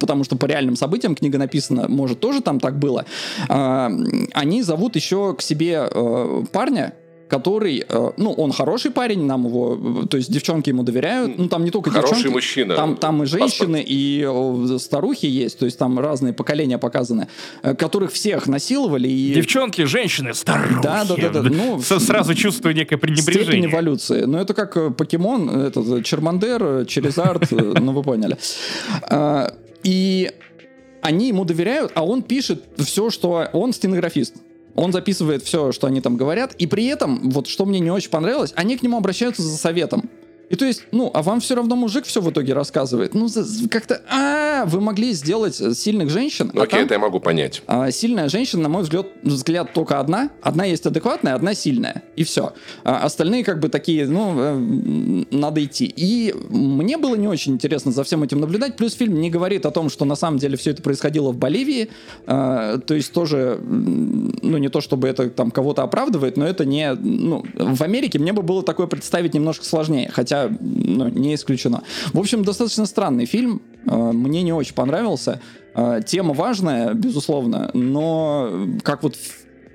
потому 0.00 0.24
что 0.24 0.36
по 0.36 0.46
реальным 0.46 0.76
событиям 0.76 1.14
книга 1.14 1.38
написана, 1.38 1.88
может, 1.88 2.20
тоже 2.20 2.40
там 2.40 2.60
так 2.60 2.78
было. 2.78 3.04
Э, 3.48 3.88
они 4.32 4.62
зовут 4.62 4.96
еще 4.96 5.34
к 5.34 5.42
себе 5.42 5.88
э, 5.90 6.44
парня, 6.52 6.94
который, 7.28 7.84
э, 7.88 8.10
ну, 8.16 8.32
он 8.32 8.52
хороший 8.52 8.90
парень, 8.90 9.24
нам 9.24 9.46
его, 9.46 10.06
то 10.06 10.16
есть 10.16 10.32
девчонки 10.32 10.70
ему 10.70 10.82
доверяют, 10.82 11.38
ну, 11.38 11.48
там 11.48 11.64
не 11.64 11.70
только 11.70 11.90
хороший 11.90 12.14
девчонки. 12.14 12.34
мужчина. 12.34 12.74
Там, 12.74 12.96
там 12.96 13.22
и 13.22 13.26
женщины, 13.26 13.78
Паспорт. 13.78 14.70
и 14.74 14.78
старухи 14.78 15.26
есть, 15.26 15.58
то 15.58 15.66
есть 15.66 15.78
там 15.78 15.98
разные 15.98 16.32
поколения 16.32 16.78
показаны, 16.78 17.28
э, 17.62 17.74
которых 17.74 18.12
всех 18.12 18.46
насиловали. 18.46 19.08
И... 19.08 19.34
Девчонки, 19.34 19.84
женщины, 19.84 20.34
старухи. 20.34 20.82
Да, 20.82 21.04
да, 21.04 21.16
да. 21.16 21.42
да. 21.42 21.42
Ну, 21.42 21.80
Сразу 21.82 22.34
чувствую 22.34 22.74
некое 22.74 22.96
пренебрежение. 22.96 23.44
Степень 23.44 23.66
эволюции. 23.66 24.22
Но 24.22 24.40
это 24.40 24.54
как 24.54 24.76
э, 24.76 24.90
покемон, 24.90 25.50
этот 25.50 26.04
Чермандер, 26.04 26.86
Черезард, 26.86 27.50
ну, 27.50 27.92
вы 27.92 28.02
поняли. 28.02 28.38
И 29.82 30.30
они 31.02 31.28
ему 31.28 31.44
доверяют, 31.44 31.92
а 31.94 32.04
он 32.04 32.22
пишет 32.22 32.64
все, 32.78 33.10
что... 33.10 33.48
Он 33.52 33.72
стенографист. 33.72 34.34
Он 34.78 34.92
записывает 34.92 35.42
все, 35.42 35.72
что 35.72 35.88
они 35.88 36.00
там 36.00 36.16
говорят, 36.16 36.54
и 36.54 36.68
при 36.68 36.86
этом, 36.86 37.30
вот 37.30 37.48
что 37.48 37.64
мне 37.64 37.80
не 37.80 37.90
очень 37.90 38.10
понравилось, 38.10 38.52
они 38.54 38.76
к 38.76 38.82
нему 38.84 38.96
обращаются 38.96 39.42
за 39.42 39.56
советом. 39.56 40.08
И 40.50 40.56
то 40.56 40.64
есть, 40.64 40.84
ну, 40.92 41.10
а 41.12 41.22
вам 41.22 41.40
все 41.40 41.54
равно 41.54 41.76
мужик 41.76 42.04
все 42.06 42.20
в 42.20 42.30
итоге 42.30 42.54
рассказывает. 42.54 43.14
Ну, 43.14 43.28
как-то, 43.70 44.00
а, 44.10 44.64
вы 44.64 44.80
могли 44.80 45.12
сделать 45.12 45.54
сильных 45.54 46.10
женщин. 46.10 46.50
Ну, 46.52 46.60
а 46.60 46.64
окей, 46.64 46.78
там, 46.78 46.86
это 46.86 46.94
я 46.94 47.00
могу 47.00 47.20
понять. 47.20 47.62
А, 47.66 47.90
сильная 47.90 48.28
женщина, 48.28 48.62
на 48.62 48.68
мой 48.68 48.82
взгляд, 48.82 49.06
взгляд, 49.22 49.72
только 49.74 50.00
одна. 50.00 50.30
Одна 50.42 50.64
есть 50.64 50.86
адекватная, 50.86 51.34
одна 51.34 51.54
сильная. 51.54 52.02
И 52.16 52.24
все. 52.24 52.54
А 52.84 53.04
остальные 53.04 53.44
как 53.44 53.60
бы 53.60 53.68
такие, 53.68 54.06
ну, 54.08 54.34
э, 54.36 55.24
надо 55.30 55.62
идти. 55.62 55.92
И 55.94 56.34
мне 56.48 56.96
было 56.96 57.14
не 57.16 57.28
очень 57.28 57.52
интересно 57.52 57.92
за 57.92 58.02
всем 58.04 58.22
этим 58.22 58.40
наблюдать. 58.40 58.76
Плюс 58.76 58.94
фильм 58.94 59.20
не 59.20 59.30
говорит 59.30 59.66
о 59.66 59.70
том, 59.70 59.90
что 59.90 60.04
на 60.04 60.16
самом 60.16 60.38
деле 60.38 60.56
все 60.56 60.70
это 60.70 60.82
происходило 60.82 61.30
в 61.30 61.36
Боливии. 61.36 61.90
А, 62.26 62.78
то 62.78 62.94
есть 62.94 63.12
тоже, 63.12 63.60
ну, 63.62 64.56
не 64.56 64.68
то 64.68 64.80
чтобы 64.80 65.08
это 65.08 65.28
там 65.28 65.50
кого-то 65.50 65.82
оправдывает, 65.82 66.36
но 66.38 66.46
это 66.46 66.64
не, 66.64 66.94
ну, 66.94 67.44
в 67.54 67.82
Америке 67.82 68.18
мне 68.18 68.32
бы 68.32 68.42
было 68.42 68.62
такое 68.62 68.86
представить 68.86 69.34
немножко 69.34 69.64
сложнее. 69.64 70.10
Хотя 70.12 70.37
ну, 70.60 71.08
не 71.08 71.34
исключено. 71.34 71.82
В 72.12 72.18
общем, 72.18 72.44
достаточно 72.44 72.86
странный 72.86 73.26
фильм. 73.26 73.62
Э, 73.86 74.12
мне 74.12 74.42
не 74.42 74.52
очень 74.52 74.74
понравился. 74.74 75.40
Э, 75.74 76.00
тема 76.04 76.34
важная, 76.34 76.94
безусловно, 76.94 77.70
но 77.74 78.68
как 78.82 79.02
вот 79.02 79.16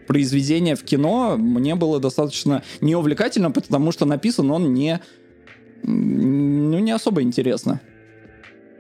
произведение 0.08 0.76
в 0.76 0.84
кино 0.84 1.38
мне 1.38 1.76
было 1.76 2.00
достаточно 2.00 2.64
неувлекательно, 2.82 3.52
потому 3.52 3.92
что 3.92 4.06
написан 4.06 4.52
он 4.52 4.74
не, 4.74 5.00
ну, 5.84 6.80
не 6.80 6.92
особо 6.92 7.22
интересно. 7.22 7.80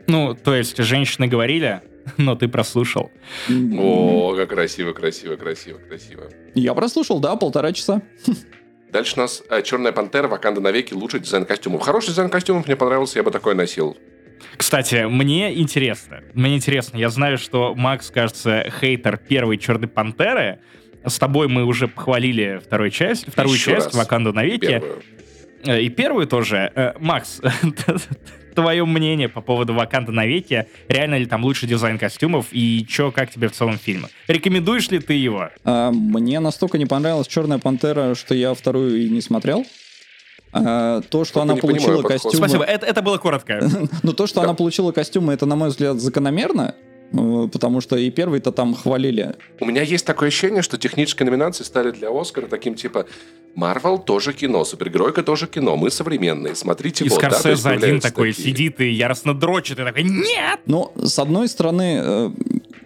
Ну, 0.07 0.35
то 0.35 0.53
есть 0.53 0.77
женщины 0.77 1.27
говорили, 1.27 1.81
но 2.17 2.35
ты 2.35 2.47
прослушал. 2.47 3.09
О, 3.49 4.35
как 4.35 4.49
красиво, 4.49 4.91
красиво, 4.93 5.35
красиво, 5.35 5.77
красиво. 5.77 6.23
Я 6.55 6.73
прослушал, 6.73 7.19
да, 7.19 7.35
полтора 7.35 7.71
часа. 7.71 8.01
Дальше 8.93 9.15
у 9.17 9.21
нас 9.21 9.41
э, 9.49 9.63
«Черная 9.63 9.91
пантера», 9.91 10.27
«Ваканда 10.27 10.61
навеки», 10.61 10.93
лучший 10.93 11.19
дизайн 11.19 11.45
костюмов. 11.45 11.81
Хороший 11.81 12.09
дизайн 12.09 12.29
костюмов 12.29 12.67
мне 12.67 12.75
понравился, 12.75 13.17
я 13.17 13.23
бы 13.23 13.31
такой 13.31 13.55
носил. 13.55 13.97
Кстати, 14.55 15.07
мне 15.09 15.59
интересно, 15.59 16.21
мне 16.35 16.55
интересно, 16.55 16.97
я 16.97 17.09
знаю, 17.09 17.39
что 17.39 17.73
Макс, 17.73 18.11
кажется, 18.11 18.71
хейтер 18.79 19.17
первой 19.17 19.57
«Черной 19.57 19.87
пантеры», 19.87 20.59
с 21.03 21.17
тобой 21.17 21.47
мы 21.47 21.65
уже 21.65 21.87
похвалили 21.87 22.61
вторую 22.63 22.91
часть, 22.91 23.27
вторую 23.27 23.55
Еще 23.55 23.71
часть 23.71 23.87
раз. 23.87 23.95
«Ваканду 23.95 24.31
навеки». 24.31 24.67
Первую. 24.67 25.01
Э, 25.65 25.81
И 25.81 25.89
первую 25.89 26.27
тоже. 26.27 26.71
Э, 26.75 26.93
Макс, 26.99 27.41
твое 28.53 28.85
мнение 28.85 29.29
по 29.29 29.41
поводу 29.41 29.73
«Ваканда 29.73 30.11
навеки», 30.11 30.67
реально 30.87 31.17
ли 31.17 31.25
там 31.25 31.43
лучший 31.43 31.67
дизайн 31.67 31.97
костюмов, 31.97 32.47
и 32.51 32.85
чё, 32.87 33.11
как 33.11 33.31
тебе 33.31 33.47
в 33.49 33.51
целом 33.51 33.77
фильм? 33.77 34.07
Рекомендуешь 34.27 34.89
ли 34.89 34.99
ты 34.99 35.13
его? 35.13 35.49
А, 35.63 35.91
мне 35.91 36.39
настолько 36.39 36.77
не 36.77 36.85
понравилась 36.85 37.27
Черная 37.27 37.59
пантера, 37.59 38.15
что 38.15 38.35
я 38.35 38.53
вторую 38.53 39.05
и 39.05 39.09
не 39.09 39.21
смотрел. 39.21 39.65
А, 40.51 41.01
то, 41.01 41.25
что 41.25 41.35
Только 41.35 41.41
она 41.41 41.55
понимаю 41.55 41.79
получила 41.79 42.01
подход. 42.03 42.11
костюмы... 42.11 42.35
Спасибо, 42.35 42.63
это, 42.63 42.85
это 42.85 43.01
было 43.01 43.17
коротко. 43.17 43.69
Ну, 44.03 44.13
то, 44.13 44.27
что 44.27 44.41
она 44.41 44.53
получила 44.53 44.91
костюмы, 44.91 45.33
это, 45.33 45.45
на 45.45 45.55
мой 45.55 45.69
взгляд, 45.69 45.99
закономерно. 45.99 46.75
Э, 47.13 47.47
Потому 47.51 47.81
что 47.81 47.95
и 47.95 48.09
первый-то 48.09 48.51
там 48.51 48.75
хвалили. 48.75 49.35
У 49.59 49.65
меня 49.65 49.81
есть 49.81 50.05
такое 50.05 50.29
ощущение, 50.29 50.61
что 50.61 50.77
технические 50.77 51.25
номинации 51.29 51.63
стали 51.63 51.91
для 51.91 52.09
Оскара 52.09 52.47
таким 52.47 52.75
типа 52.75 53.05
Марвел 53.55 53.99
тоже 53.99 54.33
кино, 54.33 54.65
супергеройка 54.65 55.21
тоже 55.21 55.47
кино, 55.47 55.75
мы 55.75 55.91
современные, 55.91 56.55
смотрите 56.55 57.05
И 57.05 57.09
вот. 57.09 57.21
да, 57.21 57.29
Скорсезе 57.29 57.69
один 57.69 57.81
появляются 57.81 58.09
такой 58.09 58.33
такие. 58.33 58.47
сидит 58.47 58.81
и 58.81 58.89
яростно 58.89 59.33
дрочит, 59.33 59.79
и 59.79 59.83
такой 59.83 60.03
«Нет!» 60.03 60.59
Но, 60.65 60.91
с 60.95 61.19
одной 61.19 61.47
стороны, 61.47 62.01
э, 62.03 62.31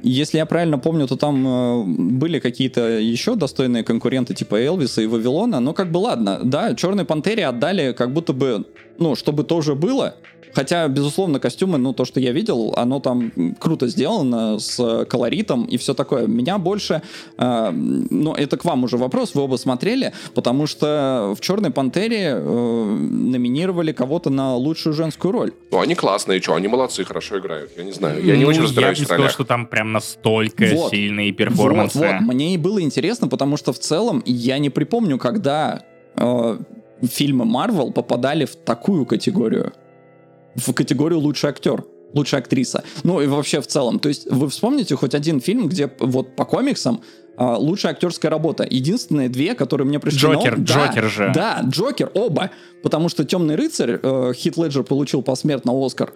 если 0.04 0.38
я 0.38 0.46
правильно 0.46 0.78
помню, 0.78 1.08
то 1.08 1.16
там 1.16 1.48
э, 1.48 1.84
были 1.86 2.40
какие-то 2.40 3.00
еще 3.00 3.36
достойные 3.36 3.84
конкуренты 3.84 4.34
типа 4.34 4.62
Элвиса 4.62 5.02
и 5.02 5.06
Вавилона, 5.06 5.62
но 5.62 5.74
как 5.74 5.90
бы 5.90 6.00
ладно, 6.00 6.42
да, 6.44 6.76
Черной 6.76 7.06
Пантере 7.06 7.46
отдали 7.46 7.94
как 7.94 8.12
будто 8.12 8.34
бы, 8.34 8.66
ну, 8.98 9.16
чтобы 9.16 9.46
тоже 9.46 9.74
было, 9.74 10.16
Хотя, 10.54 10.88
безусловно, 10.88 11.40
костюмы, 11.40 11.78
ну, 11.78 11.94
то, 11.94 12.06
что 12.06 12.20
я 12.20 12.32
видел, 12.32 12.74
оно 12.76 13.00
там 13.00 13.32
круто 13.60 13.88
сделано, 13.88 14.60
с 14.60 15.06
колоритом 15.06 15.66
и 15.66 15.78
все 15.78 15.94
такое. 15.94 16.28
Меня 16.28 16.58
больше, 16.58 17.02
э, 17.38 17.72
ну, 17.72 18.34
это 18.34 18.58
к 18.58 18.66
вам 18.66 18.84
уже 18.84 18.98
вопрос, 18.98 19.36
вы 19.36 19.42
оба 19.42 19.58
смотрели, 19.58 20.14
потому 20.34 20.68
что 20.68 21.34
в 21.38 21.42
«Черной 21.42 21.72
пантере» 21.72 22.34
э, 22.36 22.84
номинировали 23.08 23.92
кого-то 23.92 24.30
на 24.30 24.56
лучшую 24.56 24.94
женскую 24.94 25.32
роль. 25.32 25.52
Ну, 25.72 25.80
они 25.80 25.96
классные, 25.96 26.42
что, 26.42 26.56
они 26.56 26.68
молодцы, 26.68 27.04
хорошо 27.04 27.40
играют. 27.40 27.72
Я 27.78 27.84
не 27.84 27.92
знаю, 27.92 28.24
я 28.24 28.36
не 28.36 28.44
Ну, 28.44 28.50
очень 28.50 28.64
разбираюсь 28.64 28.98
Я 28.98 29.04
не 29.04 29.06
сказал, 29.06 29.30
что 29.30 29.44
там 29.44 29.66
прям 29.68 29.92
настолько 29.92 30.66
Вот. 30.74 30.92
сильные 30.92 31.32
перформансы. 31.32 31.98
Вот, 31.98 32.08
вот. 32.08 32.22
Мне 32.22 32.54
и 32.54 32.58
было 32.58 32.82
интересно, 32.82 33.28
потому 33.28 33.58
что 33.58 33.74
в 33.74 33.80
целом 33.80 34.24
я 34.26 34.58
не 34.58 34.70
припомню, 34.70 35.18
когда 35.18 35.84
э, 36.16 36.58
фильмы 37.04 37.46
Марвел 37.46 37.92
попадали 37.92 38.46
в 38.46 38.56
такую 38.56 39.06
категорию. 39.06 39.74
В 40.58 40.74
категорию 40.74 41.20
лучший 41.20 41.50
актер. 41.50 41.84
Лучшая 42.14 42.42
актриса. 42.42 42.84
Ну 43.04 43.22
и 43.22 43.28
вообще 43.28 43.62
в 43.62 43.68
целом. 43.68 44.00
То 44.00 44.10
есть 44.10 44.30
вы 44.30 44.50
вспомните 44.50 44.96
хоть 44.96 45.14
один 45.14 45.40
фильм, 45.40 45.68
где 45.68 45.92
вот 46.00 46.36
по 46.36 46.46
комиксам 46.46 47.02
а, 47.38 47.58
лучшая 47.58 47.94
актерская 47.94 48.32
работа. 48.32 48.66
Единственные 48.70 49.30
две, 49.30 49.54
которые 49.56 49.86
мне 49.88 50.00
пришли 50.00 50.28
на 50.28 50.38
ум- 50.40 50.44
Джокер, 50.44 50.58
Да, 50.58 50.64
Джокер 50.88 51.10
же. 51.10 51.32
Да, 51.36 51.62
Джокер, 51.68 52.12
оба. 52.14 52.50
Потому 52.82 53.10
что 53.10 53.24
Темный 53.26 53.56
рыцарь 53.56 54.00
э, 54.02 54.34
Хит 54.34 54.58
Леджер 54.58 54.84
получил 54.84 55.22
посмертно 55.22 55.74
Оскар. 55.86 56.14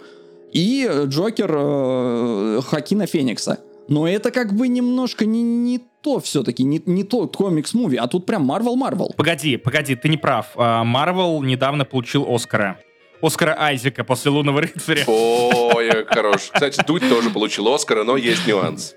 И 0.54 0.90
Джокер 1.06 1.52
э, 1.54 2.62
Хоакина 2.66 3.06
Феникса. 3.06 3.60
Но 3.88 4.08
это 4.08 4.32
как 4.32 4.54
бы 4.54 4.68
немножко 4.70 5.26
не, 5.26 5.42
не 5.44 5.82
то 6.02 6.20
все-таки, 6.20 6.64
не, 6.64 6.82
не 6.86 7.04
тот 7.04 7.36
комикс- 7.36 7.69
movie, 7.69 7.98
а 7.98 8.08
тут 8.08 8.26
прям 8.26 8.44
Marvel-Marvel. 8.46 9.14
Погоди, 9.18 9.58
погоди, 9.58 9.96
ты 9.96 10.08
не 10.08 10.18
прав. 10.18 10.52
А, 10.56 10.84
Марвел 10.84 11.42
недавно 11.44 11.84
получил 11.84 12.26
Оскара. 12.34 12.80
Оскара 13.22 13.56
Айзека 13.58 14.04
после 14.04 14.32
«Лунного 14.32 14.62
рыцаря». 14.62 15.04
Ой, 15.08 16.06
хорош. 16.06 16.50
Кстати, 16.54 16.82
Дудь 16.86 17.08
тоже 17.08 17.30
получил 17.30 17.74
Оскара, 17.74 18.04
но 18.04 18.18
есть 18.18 18.48
нюанс. 18.48 18.96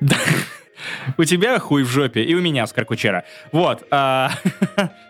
У 1.18 1.24
тебя 1.24 1.58
хуй 1.58 1.82
в 1.82 1.88
жопе, 1.88 2.22
и 2.22 2.34
у 2.34 2.40
меня 2.40 2.64
Оскар 2.64 2.84
Кучера. 2.84 3.24
Вот. 3.52 3.86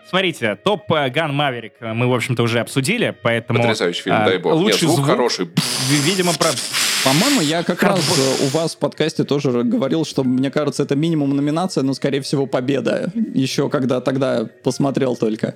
Смотрите, 0.09 0.55
топ 0.63 0.91
э, 0.91 1.09
Ган 1.09 1.33
Маверик 1.33 1.73
мы, 1.81 2.07
в 2.07 2.13
общем-то, 2.13 2.43
уже 2.43 2.59
обсудили, 2.59 3.15
поэтому... 3.21 3.59
Потрясающий 3.59 4.03
фильм, 4.03 4.15
а, 4.15 4.25
дай 4.25 4.37
бог. 4.37 4.53
Нет, 4.53 4.61
Лучший 4.63 4.79
звук, 4.87 4.95
звук, 4.97 5.07
хороший. 5.07 5.45
ви- 5.45 6.01
видимо, 6.11 6.33
про... 6.33 6.49
По-моему, 7.03 7.41
я 7.41 7.63
как 7.63 7.83
раз 7.83 7.99
э, 8.17 8.45
у 8.45 8.47
вас 8.57 8.75
в 8.75 8.79
подкасте 8.79 9.23
тоже 9.23 9.51
говорил, 9.63 10.05
что 10.05 10.23
мне 10.23 10.49
кажется, 10.51 10.83
это 10.83 10.95
минимум 10.95 11.35
номинация, 11.35 11.83
но, 11.83 11.93
скорее 11.93 12.21
всего, 12.21 12.47
победа. 12.47 13.11
Еще 13.33 13.69
когда 13.69 14.01
тогда 14.01 14.47
посмотрел 14.63 15.15
только. 15.15 15.55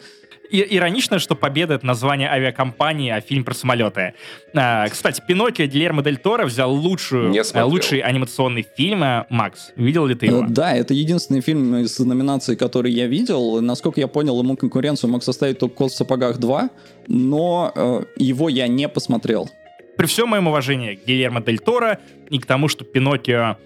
И- 0.51 0.67
Иронично, 0.77 1.17
что 1.17 1.33
«Победа»— 1.35 1.73
это 1.75 1.85
название 1.85 2.27
авиакомпании, 2.29 3.09
а 3.09 3.21
фильм 3.21 3.45
про 3.45 3.53
самолеты. 3.53 4.13
А, 4.53 4.85
Кстати, 4.89 5.23
«Пиноккио» 5.25 5.65
Гильермо 5.65 6.03
Дель 6.03 6.17
Торо 6.17 6.45
взял 6.45 6.73
лучшую, 6.73 7.33
э, 7.33 7.63
лучший 7.63 7.99
анимационный 7.99 8.67
фильм. 8.77 9.01
Макс, 9.29 9.71
видел 9.77 10.05
ли 10.05 10.13
ты 10.13 10.25
его? 10.25 10.43
Э, 10.43 10.47
Да, 10.49 10.73
это 10.75 10.93
единственный 10.93 11.39
фильм 11.39 11.77
из 11.77 11.97
номинаций, 11.99 12.57
который 12.57 12.91
я 12.91 13.07
видел. 13.07 13.61
Насколько 13.61 14.01
я 14.01 14.07
понял, 14.09 14.40
ему 14.41 14.57
конкуренцию 14.57 15.09
мог 15.09 15.23
составить 15.23 15.59
«Кот 15.59 15.91
в 15.91 15.95
сапогах 15.95 16.39
2», 16.39 16.69
но 17.07 17.71
э, 17.73 18.03
его 18.17 18.49
я 18.49 18.67
не 18.67 18.87
посмотрел. 18.89 19.49
При 19.97 20.05
всем 20.07 20.29
моем 20.29 20.47
уважении 20.47 20.95
к 20.95 21.05
Гильермо 21.05 21.41
Дель 21.41 21.59
Торо 21.59 21.99
и 22.29 22.39
к 22.39 22.45
тому, 22.45 22.67
что 22.67 22.85
«Пиноккио» 22.85 23.57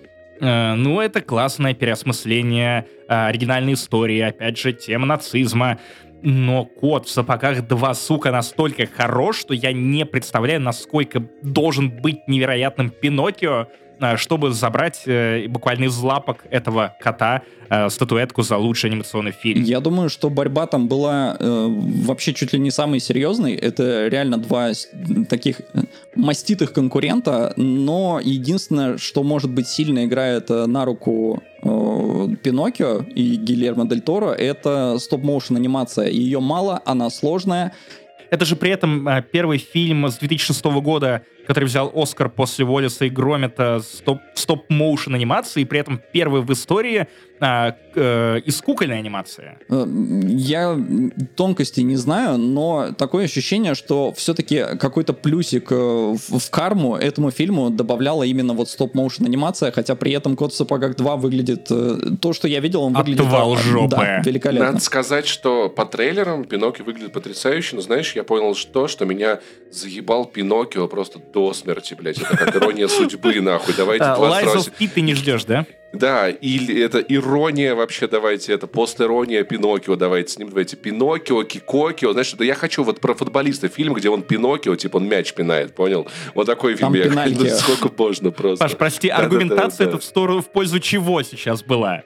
э, 0.42 0.74
ну, 0.76 1.00
это 1.00 1.22
классное 1.22 1.74
переосмысление 1.74 2.88
э, 3.08 3.28
оригинальной 3.28 3.74
истории, 3.74 4.20
опять 4.20 4.58
же, 4.58 4.74
тема 4.74 5.06
нацизма. 5.06 5.80
Но 6.22 6.66
«Кот 6.66 7.08
в 7.08 7.12
сапогах 7.12 7.60
2», 7.60 7.94
сука, 7.94 8.32
настолько 8.32 8.88
хорош, 8.88 9.38
что 9.38 9.54
я 9.54 9.72
не 9.72 10.06
представляю, 10.06 10.60
насколько 10.62 11.24
должен 11.42 11.90
быть 11.90 12.28
невероятным 12.28 12.90
Пиноккио, 12.90 13.68
чтобы 14.18 14.52
забрать 14.52 15.04
э, 15.06 15.48
буквально 15.48 15.86
из 15.86 15.98
лапок 15.98 16.46
этого 16.50 16.96
кота 17.00 17.41
э, 17.70 17.89
статуэтку 17.89 18.41
за 18.41 18.58
лучший 18.58 18.89
анимационный 18.89 19.32
фильм. 19.32 19.64
Я 19.64 19.80
думаю, 19.80 20.10
что 20.10 20.30
борьба 20.30 20.68
там 20.68 20.88
была 20.88 21.38
э, 21.39 21.68
вообще 22.06 22.34
чуть 22.34 22.54
ли 22.54 22.60
не 22.60 22.72
самой 22.72 23.00
серьезной. 23.00 23.54
Это 23.54 24.08
реально 24.08 24.38
два 24.38 24.72
таких 25.30 25.62
э, 25.74 25.84
маститых 26.16 26.74
конкурента, 26.74 27.54
но 27.56 28.20
единственное, 28.24 28.98
что 28.98 29.24
может 29.24 29.52
быть 29.52 29.68
сильно 29.68 30.06
играет 30.06 30.50
э, 30.52 30.66
на 30.66 30.86
руку 30.86 31.41
э, 31.64 32.28
Пиноккио 32.43 33.02
и 33.16 33.36
Гильермо 33.36 33.88
Дель 33.88 34.02
Торо, 34.02 34.32
это 34.32 34.98
стоп-моушен 35.00 35.56
анимация. 35.56 36.10
Ее 36.10 36.39
мало, 36.39 36.82
она 36.86 37.10
сложная. 37.10 37.74
Это 38.30 38.46
же 38.46 38.56
при 38.56 38.72
этом 38.72 39.08
э, 39.08 39.24
первый 39.32 39.58
фильм 39.58 40.08
с 40.08 40.18
2006 40.18 40.66
года, 40.66 41.22
который 41.46 41.66
взял 41.66 41.91
Оскар 41.96 42.30
после 42.30 42.66
Уоллеса 42.66 43.06
и 43.06 43.10
Громета 43.10 43.80
стоп- 43.80 44.22
стоп-моушен 44.34 45.14
анимации, 45.16 45.62
и 45.62 45.66
при 45.66 45.80
этом 45.80 46.02
первый 46.12 46.41
в 46.41 46.52
истории 46.52 47.08
а, 47.40 47.76
э, 47.96 48.40
из 48.46 48.62
кукольной 48.62 48.98
анимации. 49.00 49.58
Э, 49.70 49.86
Я 50.28 50.78
тонкостей 51.36 51.84
не 51.84 51.96
знаю, 51.98 52.38
но 52.38 52.92
такое 52.98 53.26
ощущение, 53.26 53.76
что 53.76 54.14
все-таки 54.14 54.64
какой-то 54.80 55.14
плюсик 55.14 55.72
э, 55.72 55.76
в, 55.76 56.40
в 56.40 56.50
карму 56.50 56.96
этому 56.96 57.32
фильму 57.32 57.70
добавляла 57.70 58.24
именно 58.24 58.54
вот 58.54 58.70
стоп-моушен 58.70 59.26
анимация, 59.26 59.72
хотя 59.72 59.96
при 59.96 60.14
этом 60.14 60.36
«Кот 60.36 60.54
в 60.54 60.56
сапогах 60.56 60.96
2» 60.96 61.18
выглядит... 61.18 61.68
э, 61.70 61.98
То, 62.22 62.34
что 62.34 62.48
я 62.48 62.60
видел, 62.60 62.84
он 62.84 62.94
выглядит... 62.94 63.22
Отвал 63.22 63.56
жопы. 63.58 63.96
Да, 63.96 64.20
великолепно. 64.20 64.68
Надо 64.68 64.80
сказать, 64.80 65.28
что 65.28 65.70
по 65.70 65.86
трейлерам 65.86 66.46
Пиноккио 66.46 66.86
выглядит 66.86 67.12
потрясающе, 67.14 67.76
но 67.76 67.82
знаешь, 67.82 68.14
я 68.16 68.24
понял, 68.24 68.56
что, 68.56 68.88
что 68.88 69.06
меня 69.06 69.40
заебал 69.72 70.26
Пиноккио 70.26 70.88
просто 70.88 71.20
до 71.34 71.54
смерти, 71.54 71.94
блядь. 71.96 72.18
Это 72.18 72.38
как 72.38 72.56
ирония 72.56 72.88
судьбы, 72.88 73.42
нахуй. 73.42 73.74
Давайте 73.76 74.06
20 74.06 74.48
Lies 74.48 74.54
раз... 74.54 74.68
of 74.68 74.72
P 74.78 74.88
ты 74.88 75.02
не 75.02 75.14
ждешь, 75.16 75.44
да? 75.46 75.66
Да, 75.94 76.30
или 76.30 76.84
это 76.84 77.00
ирония 77.00 77.74
вообще, 77.74 78.08
давайте, 78.08 78.52
это 78.52 78.68
постирония 78.68 79.44
Пиноккио, 79.44 79.96
давайте 79.96 80.34
с 80.34 80.38
ним, 80.38 80.50
давайте, 80.50 80.76
Пиноккио, 80.76 81.44
Кикокио, 81.44 82.12
знаешь, 82.12 82.34
да 82.34 82.44
я 82.44 82.54
хочу 82.54 82.84
вот 82.84 83.00
про 83.00 83.14
футболиста 83.14 83.70
фильм, 83.70 83.94
где 83.94 84.10
он 84.10 84.22
Пиноккио, 84.22 84.76
типа 84.76 84.98
он 84.98 85.08
мяч 85.08 85.34
пинает, 85.34 85.74
понял? 85.74 86.06
Вот 86.34 86.48
такой 86.48 86.76
фильм 86.76 86.94
Там 86.94 87.02
я 87.02 87.10
хочу, 87.10 87.46
сколько 87.56 87.90
можно 87.98 88.32
просто. 88.32 88.66
Паш, 88.66 88.76
прости, 88.76 89.08
Да-да-да-да. 89.08 89.36
аргументация 89.38 89.88
это 89.88 89.98
в 89.98 90.04
сторону, 90.04 90.42
в 90.42 90.50
пользу 90.50 90.80
чего 90.82 91.22
сейчас 91.24 91.64
была? 91.64 92.04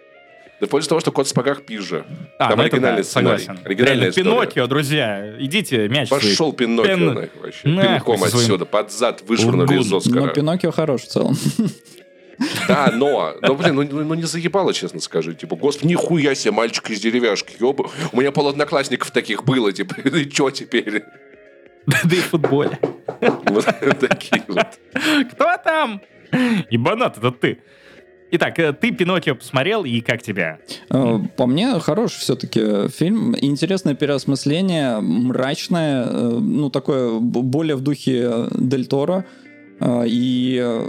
Да 0.59 0.67
в 0.67 0.69
пользу 0.69 0.89
того, 0.89 0.99
что 0.99 1.11
кот 1.13 1.25
в 1.25 1.29
сапогах 1.29 1.63
пизже. 1.63 2.03
А, 2.37 2.49
Там 2.49 2.59
ну 2.59 2.65
это 2.65 2.75
оригинальный 2.75 3.01
да, 3.01 3.07
сценарий. 3.07 3.39
согласен. 3.39 3.65
Оригинальная 3.65 3.95
Реально, 3.95 4.09
история. 4.11 4.29
Пиноккио, 4.29 4.67
друзья, 4.67 5.35
идите 5.39 5.87
мяч 5.87 6.09
свой. 6.09 6.19
Пошел 6.19 6.51
Пиноккио 6.53 6.95
Пен- 6.95 7.05
нахуй 7.13 7.29
вообще. 7.41 7.67
Нахуй 7.69 7.93
Пинком 7.95 8.17
своим 8.17 8.35
отсюда, 8.35 8.65
под 8.65 8.91
зад 8.91 9.23
вышвырнули 9.25 9.79
из 9.79 9.89
Но 9.89 9.97
Оскара. 9.97 10.27
Пиноккио 10.33 10.71
хорош 10.71 11.01
в 11.03 11.07
целом. 11.07 11.37
Да, 12.67 12.91
но, 12.93 13.33
но, 13.41 13.55
блин, 13.55 13.75
ну, 13.75 13.83
ну, 13.83 14.03
ну 14.03 14.13
не 14.13 14.23
заебало, 14.23 14.73
честно 14.73 14.99
скажу. 14.99 15.33
Типа, 15.33 15.55
господи, 15.55 15.91
нихуя 15.91 16.35
себе, 16.35 16.51
мальчик 16.51 16.89
из 16.89 17.01
деревяшки, 17.01 17.55
ёба. 17.59 17.89
У 18.11 18.19
меня 18.19 18.31
пол 18.31 18.47
одноклассников 18.47 19.11
таких 19.11 19.43
было, 19.43 19.71
типа, 19.71 19.95
и 20.07 20.29
чё 20.29 20.49
теперь? 20.49 21.03
Да 21.85 22.15
и 22.15 22.19
в 22.19 22.25
футболе. 22.25 22.79
Вот 23.21 23.65
такие 23.99 24.43
вот. 24.47 24.67
Кто 25.31 25.57
там? 25.63 26.01
Ибанат, 26.69 27.17
это 27.17 27.31
ты. 27.31 27.59
Итак, 28.31 28.59
э, 28.59 28.73
ты 28.73 28.91
Пиноккио 28.91 29.35
посмотрел, 29.35 29.85
и 29.85 30.01
как 30.01 30.21
тебе? 30.21 30.59
Э, 30.91 31.19
по 31.35 31.47
мне, 31.47 31.79
хорош 31.79 32.11
все-таки 32.11 32.87
фильм. 32.89 33.35
Интересное 33.35 33.95
переосмысление, 33.95 34.99
мрачное, 34.99 36.05
э, 36.05 36.37
ну, 36.39 36.69
такое 36.69 37.19
более 37.19 37.75
в 37.75 37.81
духе 37.81 38.47
Дель 38.51 38.85
Торо. 38.85 39.25
И 39.81 40.85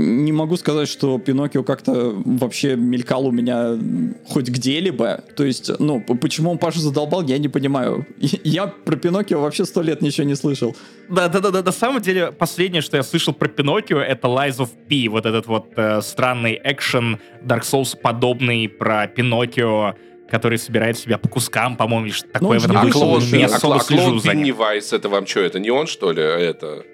не 0.00 0.32
могу 0.32 0.56
сказать, 0.56 0.88
что 0.88 1.18
Пиноккио 1.18 1.62
как-то 1.62 2.12
вообще 2.24 2.76
мелькал 2.76 3.26
у 3.26 3.30
меня 3.30 3.78
хоть 4.26 4.48
где-либо. 4.48 5.24
То 5.36 5.44
есть, 5.44 5.70
ну, 5.78 6.00
почему 6.00 6.50
он 6.50 6.58
Пашу 6.58 6.80
задолбал, 6.80 7.22
я 7.22 7.38
не 7.38 7.48
понимаю. 7.48 8.06
Я 8.44 8.66
про 8.66 8.96
Пиноккио 8.96 9.40
вообще 9.40 9.64
сто 9.64 9.82
лет 9.82 10.02
ничего 10.02 10.26
не 10.26 10.34
слышал. 10.34 10.76
Да-да-да, 11.08 11.62
на 11.62 11.72
самом 11.72 12.00
деле, 12.00 12.32
последнее, 12.32 12.82
что 12.82 12.96
я 12.96 13.02
слышал 13.02 13.34
про 13.34 13.48
Пиноккио, 13.48 13.98
это 13.98 14.28
Lies 14.28 14.58
of 14.58 14.70
P, 14.88 15.08
вот 15.08 15.26
этот 15.26 15.46
вот 15.46 15.72
э, 15.76 16.00
странный 16.02 16.60
экшен 16.62 17.18
Dark 17.42 17.62
Souls 17.62 17.96
подобный 18.00 18.68
про 18.68 19.06
Пиноккио, 19.08 19.94
который 20.30 20.58
собирает 20.58 20.98
себя 20.98 21.18
по 21.18 21.28
кускам, 21.28 21.76
по-моему, 21.76 22.06
или 22.06 22.12
что-то 22.12 22.32
такое 22.34 22.58
Ну, 22.58 22.60
в 22.60 22.64
этом 22.64 22.82
вышел 22.82 23.00
клоун. 23.00 23.22
Не 23.32 23.42
а 23.42 23.46
особо 23.46 23.80
клоун 23.80 23.80
слежу 23.80 24.18
за 24.18 24.28
ним. 24.34 24.44
Пеннивайз, 24.44 24.92
это 24.92 25.08
вам 25.08 25.26
что, 25.26 25.40
это 25.40 25.58
не 25.58 25.70
он, 25.70 25.86
что 25.86 26.12
ли? 26.12 26.22
Это, 26.22 26.84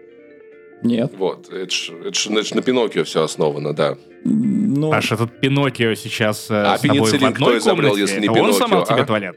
Нет. 0.83 1.13
вот, 1.17 1.49
это 1.53 1.71
ж, 1.71 1.91
это 2.05 2.13
ж- 2.15 2.27
это 2.31 2.43
ж 2.43 2.55
на 2.55 2.63
Пиноккио 2.63 3.03
все 3.05 3.23
основано, 3.25 3.73
да. 3.73 3.97
Ну, 4.25 4.91
Паша, 4.91 5.17
тут 5.17 5.41
Пиноккио 5.41 5.95
сейчас 5.95 6.51
э, 6.51 6.55
А 6.55 6.77
с 6.79 6.81
тобой 6.83 7.01
в 7.01 7.17
кто 7.17 7.27
одной 7.27 7.59
изобрел, 7.59 7.91
комнате. 7.91 8.01
если 8.01 8.21
не 8.21 8.27
Это 8.27 8.33
он 8.33 8.37
Пиноккио, 8.39 8.59
сломал 8.59 8.87
тебе 8.87 9.03
а? 9.03 9.07
туалет? 9.07 9.37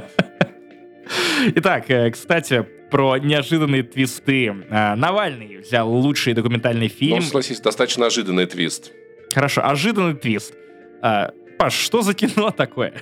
Итак, 1.54 1.84
э, 1.90 2.10
кстати, 2.10 2.66
про 2.90 3.18
неожиданные 3.18 3.82
твисты. 3.82 4.46
Э, 4.70 4.94
Навальный 4.94 5.58
взял 5.58 5.88
лучший 5.90 6.34
документальный 6.34 6.88
Ну, 6.92 6.98
фильм. 6.98 7.22
согласись, 7.22 7.60
достаточно 7.60 8.06
ожиданный 8.06 8.46
твист. 8.46 8.92
Хорошо, 9.32 9.62
ожиданный 9.64 10.14
твист. 10.14 10.54
Паш, 11.58 11.74
что 11.74 12.02
за 12.02 12.14
кино 12.14 12.50
такое? 12.56 12.94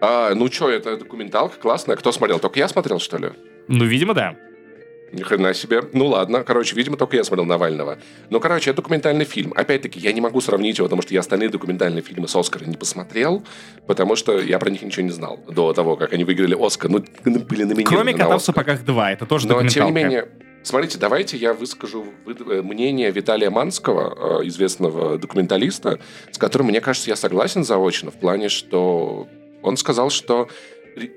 А, 0.00 0.34
ну 0.34 0.50
что, 0.50 0.70
это 0.70 0.96
документалка 0.96 1.58
классная. 1.58 1.96
Кто 1.96 2.12
смотрел? 2.12 2.38
Только 2.38 2.58
я 2.58 2.68
смотрел, 2.68 2.98
что 3.00 3.18
ли? 3.18 3.30
Ну, 3.68 3.84
видимо, 3.84 4.14
да. 4.14 4.36
Ни 5.12 5.22
хрена 5.22 5.54
себе. 5.54 5.82
Ну 5.92 6.06
ладно, 6.06 6.44
короче, 6.44 6.76
видимо, 6.76 6.96
только 6.96 7.16
я 7.16 7.24
смотрел 7.24 7.44
Навального. 7.46 7.98
Ну, 8.30 8.38
короче, 8.40 8.70
это 8.70 8.76
документальный 8.82 9.24
фильм. 9.24 9.52
Опять-таки, 9.56 9.98
я 9.98 10.12
не 10.12 10.20
могу 10.20 10.40
сравнить 10.40 10.78
его, 10.78 10.86
потому 10.86 11.02
что 11.02 11.12
я 11.14 11.20
остальные 11.20 11.48
документальные 11.48 12.02
фильмы 12.02 12.28
с 12.28 12.36
Оскара 12.36 12.64
не 12.64 12.76
посмотрел, 12.76 13.44
потому 13.86 14.14
что 14.16 14.38
я 14.40 14.58
про 14.58 14.70
них 14.70 14.82
ничего 14.82 15.02
не 15.02 15.10
знал 15.10 15.40
до 15.48 15.72
того, 15.72 15.96
как 15.96 16.12
они 16.12 16.24
выиграли 16.24 16.56
Оскар. 16.58 16.90
Ну, 16.90 16.98
были 17.24 17.64
номинированы 17.64 17.84
Кроме 17.84 18.12
на 18.12 18.18
«Кота 18.18 18.34
в 18.34 18.36
Оскар. 18.36 18.54
сапогах 18.54 18.82
2», 18.84 19.12
это 19.12 19.26
тоже 19.26 19.48
Но, 19.48 19.66
тем 19.66 19.86
не 19.86 19.92
менее, 19.92 20.28
смотрите, 20.62 20.98
давайте 20.98 21.36
я 21.36 21.54
выскажу 21.54 22.06
вы- 22.24 22.36
э, 22.54 22.62
мнение 22.62 23.10
Виталия 23.10 23.50
Манского, 23.50 24.40
э, 24.42 24.46
известного 24.46 25.18
документалиста, 25.18 25.98
с 26.30 26.38
которым, 26.38 26.68
мне 26.68 26.80
кажется, 26.80 27.10
я 27.10 27.16
согласен 27.16 27.64
заочно, 27.64 28.10
в 28.10 28.14
плане, 28.20 28.48
что 28.48 29.26
он 29.62 29.76
сказал, 29.76 30.10
что 30.10 30.48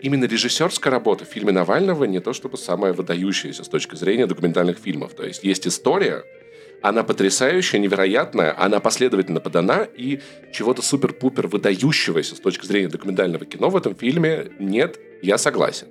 именно 0.01 0.25
режиссерская 0.25 0.91
работа 0.91 1.25
в 1.25 1.27
фильме 1.27 1.51
Навального 1.51 2.05
не 2.05 2.19
то 2.19 2.33
чтобы 2.33 2.57
самая 2.57 2.93
выдающаяся 2.93 3.63
с 3.63 3.67
точки 3.67 3.95
зрения 3.95 4.25
документальных 4.25 4.77
фильмов. 4.77 5.13
То 5.13 5.23
есть 5.23 5.43
есть 5.43 5.67
история, 5.67 6.23
она 6.81 7.03
потрясающая, 7.03 7.79
невероятная, 7.79 8.53
она 8.57 8.79
последовательно 8.79 9.39
подана, 9.39 9.87
и 9.95 10.19
чего-то 10.51 10.81
супер-пупер 10.81 11.47
выдающегося 11.47 12.35
с 12.35 12.39
точки 12.39 12.65
зрения 12.65 12.89
документального 12.89 13.45
кино 13.45 13.69
в 13.69 13.77
этом 13.77 13.95
фильме 13.95 14.51
нет, 14.59 14.99
я 15.21 15.37
согласен. 15.37 15.87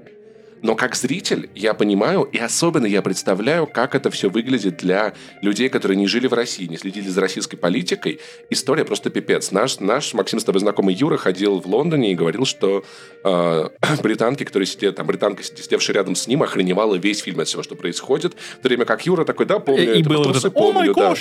Но 0.63 0.77
как 0.77 0.95
зритель 0.95 1.51
я 1.55 1.75
понимаю, 1.75 2.23
и 2.23 2.39
особенно 2.39 2.87
я 2.87 3.03
представляю, 3.03 3.67
как 3.67 3.97
это 3.97 4.11
все 4.11 4.31
выглядит 4.31 4.77
для 4.79 5.13
людей, 5.41 5.69
которые 5.69 5.97
не 5.97 6.07
жили 6.07 6.29
в 6.29 6.33
России, 6.33 6.67
не 6.67 6.79
следили 6.79 7.09
за 7.09 7.21
российской 7.21 7.57
политикой. 7.57 8.21
История 8.49 8.85
просто 8.85 9.11
пипец. 9.11 9.51
Наш, 9.51 9.81
наш 9.81 10.15
Максим 10.15 10.39
с 10.39 10.45
тобой 10.45 10.61
знакомый 10.61 10.95
Юра 10.95 11.17
ходил 11.17 11.61
в 11.61 11.67
Лондоне 11.67 12.13
и 12.13 12.15
говорил, 12.15 12.47
что 12.47 12.85
э, 13.25 13.69
британки, 14.03 14.45
которые 14.45 14.67
сидели, 14.67 14.93
там, 14.93 15.07
британка, 15.07 15.43
сидевшая 15.43 15.97
рядом 15.97 16.15
с 16.15 16.29
ним, 16.29 16.45
охреневала 16.45 16.95
весь 16.95 17.21
фильм 17.21 17.41
от 17.41 17.49
всего, 17.49 17.65
что 17.65 17.75
происходит. 17.75 18.35
В 18.35 18.63
то 18.63 18.69
время 18.69 18.85
как 18.85 19.05
Юра 19.05 19.25
такой, 19.25 19.47
да, 19.47 19.59
помню, 19.59 19.95
И 19.97 20.01
это 20.01 20.09
было 20.09 20.25
вот 20.25 20.37
это 20.37 20.49
«О 20.55 20.73
май 20.73 20.93
помню, 20.93 20.95
да». 20.95 21.15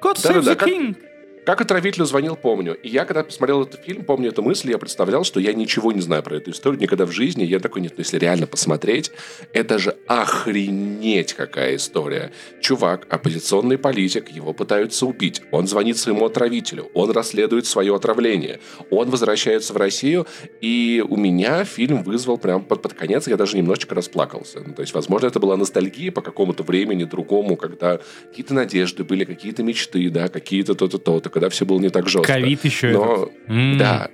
God 0.00 0.16
save 0.16 0.42
the 0.42 0.58
king!» 0.58 0.94
Как 0.94 1.13
отравителю 1.60 2.06
звонил, 2.06 2.36
помню. 2.36 2.74
И 2.74 2.88
я, 2.88 3.04
когда 3.04 3.22
посмотрел 3.22 3.62
этот 3.62 3.84
фильм, 3.84 4.02
помню 4.04 4.30
эту 4.30 4.42
мысль, 4.42 4.70
я 4.70 4.78
представлял, 4.78 5.24
что 5.24 5.40
я 5.40 5.52
ничего 5.52 5.92
не 5.92 6.00
знаю 6.00 6.22
про 6.22 6.36
эту 6.36 6.52
историю 6.52 6.80
никогда 6.80 7.04
в 7.04 7.12
жизни. 7.12 7.44
Я 7.44 7.60
такой, 7.60 7.82
нет, 7.82 7.92
ну 7.96 8.00
если 8.00 8.18
реально 8.18 8.46
посмотреть, 8.46 9.10
это 9.52 9.78
же 9.78 9.96
охренеть 10.06 11.34
какая 11.34 11.76
история. 11.76 12.32
Чувак, 12.60 13.06
оппозиционный 13.10 13.76
политик, 13.76 14.30
его 14.30 14.54
пытаются 14.54 15.04
убить. 15.06 15.42
Он 15.50 15.66
звонит 15.66 15.98
своему 15.98 16.24
отравителю, 16.24 16.90
он 16.94 17.10
расследует 17.10 17.66
свое 17.66 17.94
отравление. 17.94 18.60
Он 18.90 19.10
возвращается 19.10 19.74
в 19.74 19.76
Россию, 19.76 20.26
и 20.62 21.04
у 21.06 21.16
меня 21.16 21.64
фильм 21.64 22.02
вызвал 22.02 22.38
прям 22.38 22.64
под, 22.64 22.80
под 22.80 22.94
конец, 22.94 23.28
я 23.28 23.36
даже 23.36 23.56
немножечко 23.56 23.94
расплакался. 23.94 24.60
Ну, 24.66 24.72
то 24.72 24.80
есть, 24.80 24.94
возможно, 24.94 25.26
это 25.26 25.40
была 25.40 25.56
ностальгия 25.56 26.10
по 26.10 26.22
какому-то 26.22 26.62
времени 26.62 27.04
другому, 27.04 27.56
когда 27.56 28.00
какие-то 28.30 28.54
надежды 28.54 29.04
были, 29.04 29.24
какие-то 29.24 29.62
мечты, 29.62 30.08
да, 30.08 30.28
какие-то 30.28 30.74
то-то, 30.74 30.98
то-то, 30.98 31.33
когда 31.34 31.48
все 31.48 31.66
было 31.66 31.80
не 31.80 31.90
так 31.90 32.08
жестко. 32.08 32.32
Ковид 32.32 32.64
еще 32.64 32.90
Но, 32.90 33.28
этот. 33.48 33.78
Да. 33.78 34.08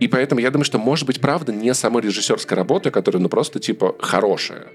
И 0.00 0.08
поэтому 0.08 0.40
я 0.40 0.50
думаю, 0.50 0.64
что, 0.64 0.78
может 0.78 1.06
быть, 1.06 1.20
правда, 1.20 1.52
не 1.52 1.72
самой 1.72 2.02
режиссерской 2.02 2.56
работы, 2.56 2.90
которая, 2.90 3.22
ну, 3.22 3.28
просто, 3.28 3.60
типа, 3.60 3.94
хорошая. 4.00 4.66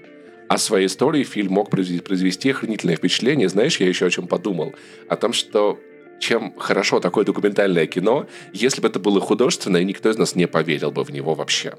А 0.48 0.56
своей 0.56 0.86
историей 0.86 1.24
фильм 1.24 1.52
мог 1.52 1.68
произвести, 1.68 2.02
произвести 2.02 2.50
охренительное 2.50 2.96
впечатление. 2.96 3.50
Знаешь, 3.50 3.76
я 3.80 3.86
еще 3.86 4.06
о 4.06 4.10
чем 4.10 4.26
подумал? 4.26 4.74
О 5.08 5.16
том, 5.16 5.34
что 5.34 5.78
чем 6.20 6.54
хорошо 6.58 7.00
такое 7.00 7.26
документальное 7.26 7.86
кино, 7.86 8.26
если 8.54 8.80
бы 8.80 8.88
это 8.88 8.98
было 8.98 9.20
художественное, 9.20 9.84
никто 9.84 10.08
из 10.08 10.16
нас 10.16 10.34
не 10.34 10.46
поверил 10.46 10.90
бы 10.90 11.04
в 11.04 11.10
него 11.10 11.34
вообще. 11.34 11.74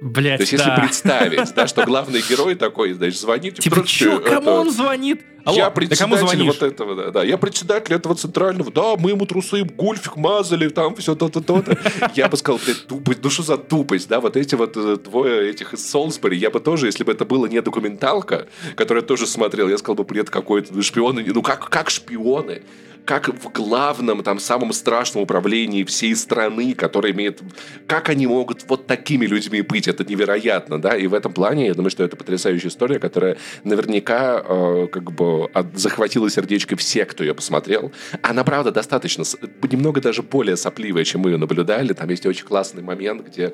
Блять, 0.00 0.38
То 0.38 0.42
есть, 0.42 0.52
если 0.52 0.66
да. 0.66 0.78
представить, 0.78 1.54
да, 1.54 1.66
что 1.66 1.84
главный 1.86 2.22
герой 2.26 2.54
такой, 2.54 2.94
значит, 2.94 3.20
звонит... 3.20 3.58
Типа, 3.58 3.76
«Здравствуйте, 3.76 4.16
чё, 4.16 4.20
кому 4.20 4.50
это- 4.50 4.60
он 4.60 4.70
звонит? 4.70 5.20
Алло, 5.44 5.56
я 5.56 5.64
да 5.64 5.70
кому 5.70 5.80
председатель 5.86 6.18
звонишь? 6.18 6.46
вот 6.46 6.62
этого, 6.62 6.94
да, 6.94 7.10
да. 7.10 7.24
Я 7.24 7.38
председатель 7.38 7.94
этого 7.94 8.14
центрального, 8.14 8.70
да, 8.70 8.96
мы 8.96 9.10
ему 9.10 9.24
трусы, 9.26 9.64
гульфик 9.64 10.16
мазали, 10.16 10.68
там 10.68 10.94
все 10.96 11.14
то-то, 11.14 11.40
то-то. 11.40 11.78
Я 12.14 12.28
бы 12.28 12.36
сказал, 12.36 12.60
блядь, 12.64 12.86
тупость, 12.86 13.20
ну 13.22 13.30
что 13.30 13.42
за 13.42 13.56
тупость, 13.56 14.08
да, 14.08 14.20
вот 14.20 14.36
эти 14.36 14.54
вот 14.54 14.76
э, 14.76 14.96
двое 14.96 15.50
этих 15.50 15.72
из 15.72 15.88
Солсбери, 15.88 16.36
я 16.36 16.50
бы 16.50 16.60
тоже, 16.60 16.86
если 16.86 17.04
бы 17.04 17.12
это 17.12 17.24
было 17.24 17.46
не 17.46 17.60
документалка, 17.62 18.48
которую 18.76 19.02
я 19.02 19.06
тоже 19.06 19.26
смотрел, 19.26 19.68
я 19.68 19.78
сказал 19.78 19.96
бы, 19.96 20.04
бред 20.04 20.28
какой-то, 20.28 20.74
ну 20.74 20.82
шпионы, 20.82 21.24
ну 21.26 21.42
как, 21.42 21.70
как 21.70 21.88
шпионы? 21.90 22.62
Как 23.04 23.28
в 23.28 23.50
главном, 23.52 24.22
там, 24.22 24.38
самом 24.38 24.72
страшном 24.72 25.22
управлении 25.22 25.84
всей 25.84 26.14
страны, 26.14 26.74
которое 26.74 27.12
имеет... 27.12 27.40
Как 27.86 28.08
они 28.08 28.26
могут 28.26 28.64
вот 28.68 28.86
такими 28.86 29.26
людьми 29.26 29.62
быть? 29.62 29.88
Это 29.88 30.04
невероятно, 30.04 30.80
да? 30.80 30.96
И 30.96 31.06
в 31.06 31.14
этом 31.14 31.32
плане, 31.32 31.66
я 31.66 31.74
думаю, 31.74 31.90
что 31.90 32.04
это 32.04 32.16
потрясающая 32.16 32.68
история, 32.68 32.98
которая 32.98 33.36
наверняка 33.64 34.44
э, 34.46 34.86
как 34.92 35.12
бы 35.12 35.46
от- 35.46 35.76
захватила 35.78 36.30
сердечко 36.30 36.76
всех, 36.76 37.08
кто 37.08 37.24
ее 37.24 37.34
посмотрел. 37.34 37.92
Она, 38.22 38.44
правда, 38.44 38.70
достаточно, 38.70 39.24
немного 39.70 40.00
даже 40.00 40.22
более 40.22 40.56
сопливая, 40.56 41.04
чем 41.04 41.22
мы 41.22 41.30
ее 41.30 41.36
наблюдали. 41.36 41.92
Там 41.92 42.08
есть 42.10 42.26
очень 42.26 42.44
классный 42.44 42.82
момент, 42.82 43.26
где 43.26 43.52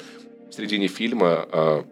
в 0.51 0.55
середине 0.55 0.89
фильма 0.89 1.47
э, 1.51 1.83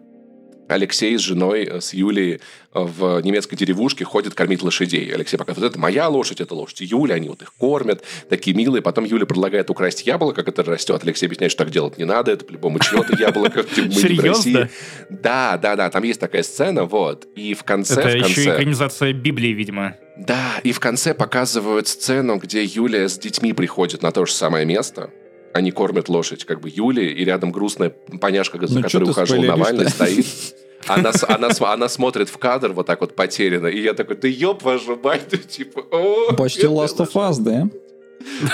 Алексей 0.67 1.17
с 1.17 1.21
женой, 1.21 1.65
э, 1.65 1.81
с 1.81 1.93
Юлей 1.93 2.35
э, 2.35 2.39
в 2.73 3.21
немецкой 3.21 3.55
деревушке 3.55 4.03
ходит 4.03 4.33
кормить 4.33 4.61
лошадей. 4.63 5.13
Алексей 5.13 5.37
показывает, 5.37 5.73
это 5.73 5.79
моя 5.79 6.07
лошадь, 6.07 6.41
это 6.41 6.55
лошадь 6.55 6.81
Юли, 6.81 7.13
они 7.13 7.29
вот 7.29 7.41
их 7.41 7.53
кормят, 7.53 8.03
такие 8.29 8.55
милые. 8.55 8.81
Потом 8.81 9.05
Юля 9.05 9.25
предлагает 9.25 9.69
украсть 9.69 10.05
яблоко, 10.07 10.43
которое 10.43 10.73
растет. 10.73 11.01
Алексей 11.03 11.27
объясняет, 11.27 11.51
что 11.51 11.63
так 11.63 11.73
делать 11.73 11.97
не 11.97 12.05
надо, 12.05 12.31
это 12.31 12.45
по-любому 12.45 12.79
чье-то 12.79 13.15
яблоко, 13.19 13.63
мы 13.77 13.83
не 13.83 14.15
в? 14.15 14.23
России. 14.23 14.69
Да, 15.09 15.57
да, 15.57 15.75
да, 15.75 15.89
там 15.89 16.03
есть 16.03 16.19
такая 16.19 16.43
сцена, 16.43 16.85
вот. 16.85 17.27
И 17.35 17.53
в 17.53 17.63
конце, 17.63 18.01
Это 18.01 18.17
еще 18.17 18.49
экранизация 18.49 19.13
Библии, 19.13 19.49
видимо. 19.49 19.95
Да, 20.17 20.59
и 20.63 20.71
в 20.71 20.79
конце 20.79 21.13
показывают 21.13 21.87
сцену, 21.87 22.37
где 22.37 22.63
Юлия 22.63 23.09
с 23.09 23.17
детьми 23.17 23.53
приходит 23.53 24.01
на 24.01 24.11
то 24.11 24.25
же 24.25 24.31
самое 24.31 24.65
место. 24.65 25.11
Они 25.55 25.71
кормят 25.71 26.09
лошадь, 26.09 26.43
как 26.43 26.59
бы 26.59 26.69
Юли, 26.69 27.05
и 27.05 27.23
рядом 27.23 27.53
грустная 27.53 27.89
поняшка, 28.19 28.57
за 28.67 28.75
Ну, 28.75 28.81
которой 28.83 29.09
ухаживал? 29.09 29.41
Навальный, 29.45 29.89
стоит. 29.89 30.25
Она, 30.85 31.13
она, 31.29 31.47
она 31.61 31.87
смотрит 31.87 32.27
в 32.27 32.37
кадр 32.37 32.73
вот 32.73 32.85
так 32.87 32.99
вот 32.99 33.15
потерянно, 33.15 33.67
и 33.67 33.79
я 33.81 33.93
такой, 33.93 34.17
да 34.17 34.27
ёб 34.27 34.61
вашу 34.63 34.99
мать, 35.01 35.21
ну, 35.31 35.37
типа, 35.37 35.79
о, 35.91 36.33
Почти 36.33 36.63
Last 36.67 36.97
of 36.97 37.13
Us, 37.13 37.39
да? 37.39 37.69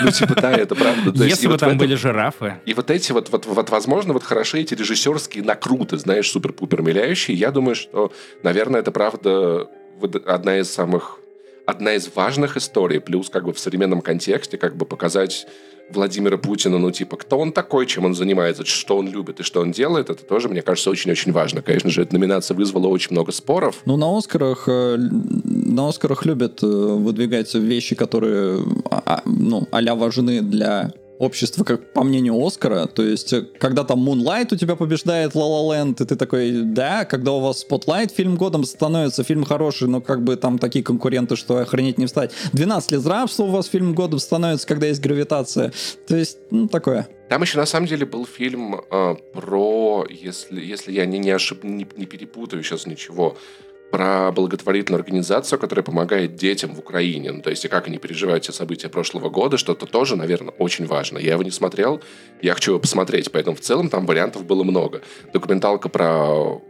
Ну, 0.00 0.10
типа, 0.12 0.36
да, 0.40 0.52
это 0.52 0.76
правда. 0.76 1.10
То 1.12 1.24
Если 1.24 1.46
бы 1.48 1.54
вот 1.54 1.60
там 1.60 1.70
этом- 1.70 1.78
были 1.78 1.96
жирафы. 1.96 2.60
и 2.66 2.72
вот 2.72 2.88
эти 2.88 3.10
вот, 3.10 3.30
вот, 3.30 3.46
вот, 3.46 3.70
возможно, 3.70 4.12
вот 4.12 4.22
хороши 4.22 4.60
эти 4.60 4.74
режиссерские 4.74 5.42
накруты, 5.42 5.98
знаешь, 5.98 6.30
супер-пупер 6.30 6.82
миляющие. 6.82 7.36
Я 7.36 7.50
думаю, 7.50 7.74
что, 7.74 8.12
наверное, 8.44 8.78
это 8.80 8.92
правда 8.92 9.68
одна 10.24 10.58
из 10.60 10.70
самых 10.70 11.18
одна 11.66 11.94
из 11.94 12.10
важных 12.14 12.56
историй, 12.56 13.00
плюс 13.00 13.28
как 13.28 13.44
бы 13.44 13.52
в 13.52 13.58
современном 13.58 14.02
контексте 14.02 14.56
как 14.56 14.76
бы 14.76 14.84
показать 14.86 15.46
Владимира 15.94 16.36
Путина, 16.38 16.78
ну, 16.78 16.90
типа, 16.90 17.16
кто 17.16 17.38
он 17.38 17.52
такой, 17.52 17.86
чем 17.86 18.04
он 18.04 18.14
занимается, 18.14 18.64
что 18.64 18.96
он 18.96 19.10
любит 19.10 19.40
и 19.40 19.42
что 19.42 19.60
он 19.60 19.72
делает, 19.72 20.10
это 20.10 20.24
тоже, 20.24 20.48
мне 20.48 20.62
кажется, 20.62 20.90
очень-очень 20.90 21.32
важно. 21.32 21.62
Конечно 21.62 21.90
же, 21.90 22.02
эта 22.02 22.14
номинация 22.14 22.56
вызвала 22.56 22.88
очень 22.88 23.12
много 23.12 23.32
споров. 23.32 23.82
Ну, 23.84 23.96
на 23.96 24.16
Оскарах 24.16 24.64
э, 24.68 24.96
на 24.96 25.88
Оскарах 25.88 26.26
любят 26.26 26.62
э, 26.62 26.66
выдвигать 26.66 27.54
вещи, 27.54 27.94
которые, 27.94 28.58
а, 28.90 29.02
а, 29.06 29.22
ну, 29.24 29.66
а 29.70 29.94
важны 29.94 30.40
для 30.40 30.92
общества, 31.22 31.62
как 31.62 31.92
по 31.92 32.02
мнению 32.02 32.44
Оскара. 32.44 32.86
То 32.86 33.02
есть, 33.04 33.32
э, 33.32 33.42
когда 33.58 33.84
там 33.84 34.06
Moonlight 34.06 34.52
у 34.52 34.56
тебя 34.56 34.74
побеждает 34.74 35.34
La 35.34 35.42
La 35.42 35.70
Land, 35.70 36.02
и 36.02 36.06
ты 36.06 36.16
такой, 36.16 36.62
да, 36.64 37.04
когда 37.04 37.30
у 37.32 37.40
вас 37.40 37.64
Spotlight 37.64 38.12
фильм 38.12 38.36
годом 38.36 38.64
становится, 38.64 39.22
фильм 39.22 39.44
хороший, 39.44 39.86
но 39.86 40.00
как 40.00 40.24
бы 40.24 40.36
там 40.36 40.58
такие 40.58 40.84
конкуренты, 40.84 41.36
что 41.36 41.58
охренеть 41.58 41.96
не 41.98 42.06
встать. 42.06 42.32
12 42.52 42.92
лет 42.92 43.06
рабства 43.06 43.44
у 43.44 43.50
вас 43.50 43.66
фильм 43.66 43.94
годом 43.94 44.18
становится, 44.18 44.66
когда 44.66 44.88
есть 44.88 45.00
гравитация. 45.00 45.72
То 46.08 46.16
есть, 46.16 46.38
ну, 46.50 46.66
такое. 46.66 47.06
Там 47.28 47.42
еще 47.42 47.56
на 47.56 47.66
самом 47.66 47.86
деле 47.86 48.04
был 48.04 48.26
фильм 48.26 48.80
э, 48.90 49.14
про, 49.32 50.04
если, 50.10 50.60
если 50.60 50.90
я 50.90 51.06
не, 51.06 51.18
не, 51.18 51.30
ошиб, 51.30 51.62
не, 51.62 51.86
не 51.96 52.06
перепутаю 52.06 52.64
сейчас 52.64 52.86
ничего, 52.86 53.36
про 53.92 54.32
благотворительную 54.32 55.00
организацию, 55.00 55.58
которая 55.58 55.84
помогает 55.84 56.34
детям 56.34 56.74
в 56.74 56.78
Украине. 56.78 57.30
Ну, 57.30 57.42
то 57.42 57.50
есть, 57.50 57.64
и 57.64 57.68
как 57.68 57.86
они 57.86 57.98
переживают 57.98 58.44
те 58.44 58.52
события 58.52 58.88
прошлого 58.88 59.28
года, 59.28 59.58
что-то 59.58 59.86
тоже, 59.86 60.16
наверное, 60.16 60.54
очень 60.58 60.86
важно. 60.86 61.18
Я 61.18 61.32
его 61.32 61.42
не 61.42 61.50
смотрел, 61.50 62.00
я 62.40 62.54
хочу 62.54 62.72
его 62.72 62.80
посмотреть, 62.80 63.30
поэтому 63.30 63.54
в 63.54 63.60
целом 63.60 63.90
там 63.90 64.06
вариантов 64.06 64.46
было 64.46 64.64
много. 64.64 65.02
Документалка 65.34 65.90
про 65.90 66.62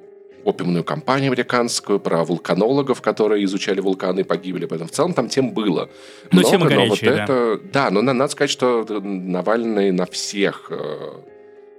опиумную 0.45 0.83
компанию 0.83 1.29
американскую, 1.29 2.01
про 2.01 2.25
вулканологов, 2.25 3.01
которые 3.01 3.45
изучали 3.45 3.81
вулканы 3.81 4.21
и 4.21 4.25
погибли. 4.25 4.67
Поэтому 4.67 4.89
в 4.89 4.93
целом 4.93 5.15
там 5.15 5.29
тем 5.29 5.53
было. 5.53 5.89
Ну, 6.33 6.41
много, 6.41 6.51
тема 6.51 6.67
горячая, 6.67 6.83
но 6.83 6.89
вот 6.89 7.01
да. 7.03 7.25
это... 7.25 7.61
Да, 7.73 7.91
но 7.91 8.03
надо 8.03 8.33
сказать, 8.33 8.51
что 8.51 8.85
Навальный 9.01 9.93
на 9.93 10.07
всех 10.07 10.67
э, 10.71 11.13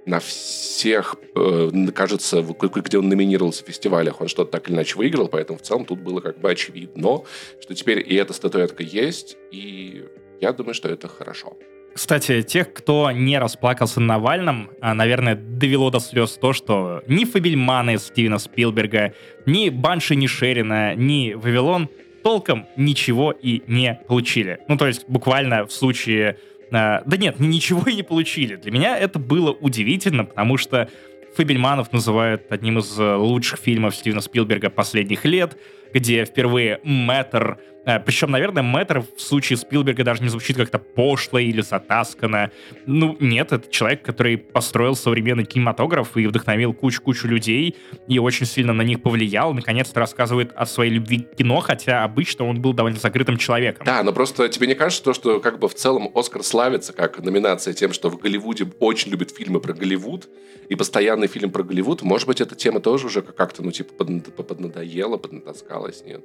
на 0.06 0.20
всех, 0.20 1.16
э, 1.34 1.70
кажется, 1.94 2.42
где 2.42 2.98
он 2.98 3.08
номинировался 3.08 3.64
в 3.64 3.66
фестивалях, 3.66 4.20
он 4.20 4.28
что-то 4.28 4.50
так 4.52 4.68
или 4.68 4.76
иначе 4.76 4.96
выиграл, 4.96 5.28
поэтому 5.28 5.58
в 5.58 5.62
целом 5.62 5.84
тут 5.84 6.00
было 6.00 6.20
как 6.20 6.38
бы 6.38 6.50
очевидно, 6.50 7.22
что 7.60 7.74
теперь 7.74 8.04
и 8.06 8.14
эта 8.14 8.32
статуэтка 8.32 8.82
есть, 8.82 9.36
и 9.50 10.04
я 10.40 10.52
думаю, 10.52 10.74
что 10.74 10.88
это 10.88 11.08
хорошо. 11.08 11.56
Кстати, 11.94 12.42
тех, 12.42 12.72
кто 12.72 13.12
не 13.12 13.38
расплакался 13.38 14.00
на 14.00 14.14
Навальном, 14.14 14.70
а, 14.80 14.94
наверное, 14.94 15.36
довело 15.36 15.90
до 15.90 16.00
слез 16.00 16.36
то, 16.40 16.52
что 16.52 17.02
ни 17.06 17.24
Фабельманы 17.24 17.98
Стивена 17.98 18.40
Спилберга, 18.40 19.14
ни 19.46 19.68
Банши, 19.68 20.16
ни 20.16 20.26
Шерина, 20.26 20.96
ни 20.96 21.34
Вавилон 21.34 21.88
толком 22.24 22.66
ничего 22.76 23.30
и 23.30 23.62
не 23.68 24.00
получили. 24.08 24.58
Ну, 24.66 24.76
то 24.76 24.88
есть, 24.88 25.04
буквально 25.06 25.66
в 25.66 25.72
случае 25.72 26.38
а, 26.72 27.02
да 27.06 27.16
нет, 27.16 27.40
ничего 27.40 27.88
и 27.88 27.94
не 27.94 28.02
получили. 28.02 28.56
Для 28.56 28.70
меня 28.70 28.98
это 28.98 29.18
было 29.18 29.52
удивительно, 29.52 30.24
потому 30.24 30.56
что 30.56 30.88
Фабельманов 31.36 31.92
называют 31.92 32.50
одним 32.50 32.78
из 32.78 32.98
э, 32.98 33.14
лучших 33.14 33.58
фильмов 33.58 33.96
Стивена 33.96 34.20
Спилберга 34.20 34.70
последних 34.70 35.24
лет, 35.24 35.58
где 35.92 36.24
впервые 36.24 36.80
Мэтр 36.84 37.58
Э, 37.58 37.73
Причем, 37.84 38.30
наверное, 38.30 38.62
Мэтр 38.62 39.04
в 39.16 39.20
случае 39.20 39.56
Спилберга 39.56 40.04
даже 40.04 40.22
не 40.22 40.28
звучит 40.28 40.56
как-то 40.56 40.78
пошло 40.78 41.38
или 41.38 41.60
затасканно. 41.60 42.50
Ну, 42.86 43.16
нет, 43.20 43.52
это 43.52 43.70
человек, 43.70 44.02
который 44.02 44.38
построил 44.38 44.96
современный 44.96 45.44
кинематограф 45.44 46.16
и 46.16 46.26
вдохновил 46.26 46.72
кучу-кучу 46.72 47.28
людей, 47.28 47.76
и 48.08 48.18
очень 48.18 48.46
сильно 48.46 48.72
на 48.72 48.82
них 48.82 49.02
повлиял. 49.02 49.52
Наконец-то 49.52 50.00
рассказывает 50.00 50.52
о 50.56 50.66
своей 50.66 50.92
любви 50.92 51.20
к 51.20 51.36
кино, 51.36 51.60
хотя 51.60 52.04
обычно 52.04 52.46
он 52.46 52.60
был 52.60 52.72
довольно 52.72 52.98
закрытым 52.98 53.36
человеком. 53.36 53.84
Да, 53.84 54.02
но 54.02 54.12
просто 54.12 54.48
тебе 54.48 54.66
не 54.66 54.74
кажется 54.74 55.04
то, 55.04 55.12
что 55.12 55.40
как 55.40 55.58
бы 55.58 55.68
в 55.68 55.74
целом 55.74 56.10
Оскар 56.14 56.42
славится 56.42 56.92
как 56.92 57.22
номинация 57.22 57.74
тем, 57.74 57.92
что 57.92 58.08
в 58.08 58.18
Голливуде 58.18 58.66
очень 58.80 59.10
любят 59.10 59.30
фильмы 59.30 59.60
про 59.60 59.74
Голливуд, 59.74 60.28
и 60.68 60.74
постоянный 60.74 61.26
фильм 61.26 61.50
про 61.50 61.62
Голливуд, 61.62 62.02
может 62.02 62.26
быть, 62.26 62.40
эта 62.40 62.54
тема 62.54 62.80
тоже 62.80 63.06
уже 63.06 63.20
как-то, 63.20 63.62
ну, 63.62 63.70
типа, 63.70 64.04
поднадоела, 64.42 65.18
поднатаскалась, 65.18 66.02
нет? 66.06 66.24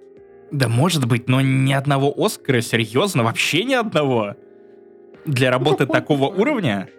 Да 0.51 0.67
может 0.67 1.05
быть, 1.05 1.27
но 1.27 1.41
ни 1.41 1.73
одного 1.73 2.13
Оскара, 2.17 2.61
серьезно, 2.61 3.23
вообще 3.23 3.63
ни 3.63 3.73
одного. 3.73 4.35
Для 5.25 5.51
работы 5.51 5.85
такого 5.85 6.27
уровня. 6.27 6.89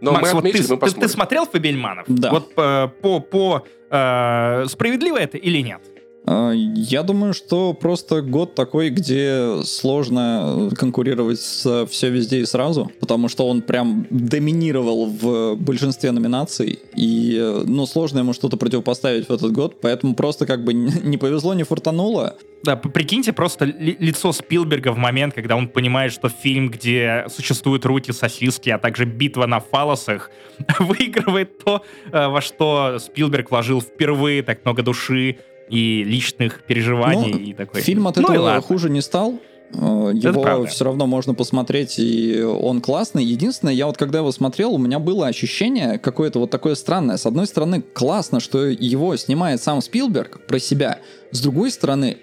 Но 0.00 0.12
Макс, 0.12 0.32
мы 0.32 0.38
отметили, 0.38 0.66
вот 0.66 0.80
ты, 0.80 0.90
ты, 0.90 1.00
ты 1.00 1.08
смотрел 1.08 1.46
Фабельманов? 1.46 2.04
Да. 2.08 2.30
Вот 2.30 2.54
по, 2.54 2.92
по, 3.00 3.20
по 3.20 3.66
э, 3.90 4.64
справедливо 4.68 5.16
это 5.18 5.38
или 5.38 5.60
нет? 5.60 5.82
А, 6.26 6.50
я 6.52 7.04
думаю, 7.04 7.32
что 7.34 7.72
просто 7.72 8.20
год 8.20 8.54
такой, 8.54 8.90
где 8.90 9.62
сложно 9.62 10.70
конкурировать 10.76 11.40
с 11.40 11.86
все 11.86 12.10
везде 12.10 12.40
и 12.40 12.46
сразу, 12.46 12.90
потому 12.98 13.28
что 13.28 13.48
он 13.48 13.62
прям 13.62 14.06
доминировал 14.10 15.06
в 15.06 15.54
большинстве 15.54 16.10
номинаций, 16.10 16.80
и 16.96 17.62
ну, 17.64 17.86
сложно 17.86 18.18
ему 18.18 18.32
что-то 18.32 18.56
противопоставить 18.56 19.28
в 19.28 19.32
этот 19.32 19.52
год, 19.52 19.80
поэтому 19.80 20.14
просто 20.14 20.46
как 20.46 20.64
бы 20.64 20.74
не 20.74 21.16
повезло, 21.16 21.54
не 21.54 21.62
фуртануло. 21.62 22.36
Да, 22.64 22.74
прикиньте 22.74 23.32
просто 23.32 23.66
ли, 23.66 23.96
лицо 24.00 24.32
Спилберга 24.32 24.90
в 24.90 24.98
момент, 24.98 25.34
когда 25.34 25.54
он 25.54 25.68
понимает, 25.68 26.12
что 26.12 26.28
фильм, 26.28 26.70
где 26.70 27.26
существуют 27.28 27.86
руки, 27.86 28.10
сосиски, 28.10 28.70
а 28.70 28.78
также 28.78 29.04
битва 29.04 29.46
на 29.46 29.60
фалосах, 29.60 30.32
выигрывает 30.80 31.58
то, 31.62 31.82
э, 32.10 32.26
во 32.26 32.40
что 32.40 32.98
Спилберг 32.98 33.52
вложил 33.52 33.80
впервые 33.80 34.42
так 34.42 34.64
много 34.64 34.82
души, 34.82 35.36
и 35.68 36.04
личных 36.04 36.62
переживаний 36.64 37.32
ну, 37.32 37.38
и 37.38 37.52
такой. 37.52 37.80
Фильм 37.80 38.06
от 38.08 38.16
ну, 38.16 38.28
этого 38.28 38.60
хуже 38.60 38.90
не 38.90 39.00
стал. 39.00 39.38
Э, 39.72 40.12
его 40.14 40.64
все 40.66 40.84
равно 40.84 41.06
можно 41.06 41.34
посмотреть, 41.34 41.98
и 41.98 42.40
он 42.42 42.80
классный. 42.80 43.24
Единственное, 43.24 43.74
я 43.74 43.86
вот 43.86 43.96
когда 43.96 44.18
его 44.18 44.32
смотрел, 44.32 44.74
у 44.74 44.78
меня 44.78 44.98
было 44.98 45.26
ощущение 45.26 45.98
какое-то 45.98 46.38
вот 46.38 46.50
такое 46.50 46.74
странное. 46.74 47.16
С 47.16 47.26
одной 47.26 47.46
стороны, 47.46 47.82
классно, 47.82 48.40
что 48.40 48.64
его 48.64 49.16
снимает 49.16 49.62
сам 49.62 49.80
Спилберг 49.80 50.46
про 50.46 50.58
себя. 50.58 51.00
С 51.32 51.40
другой 51.40 51.70
стороны, 51.70 52.18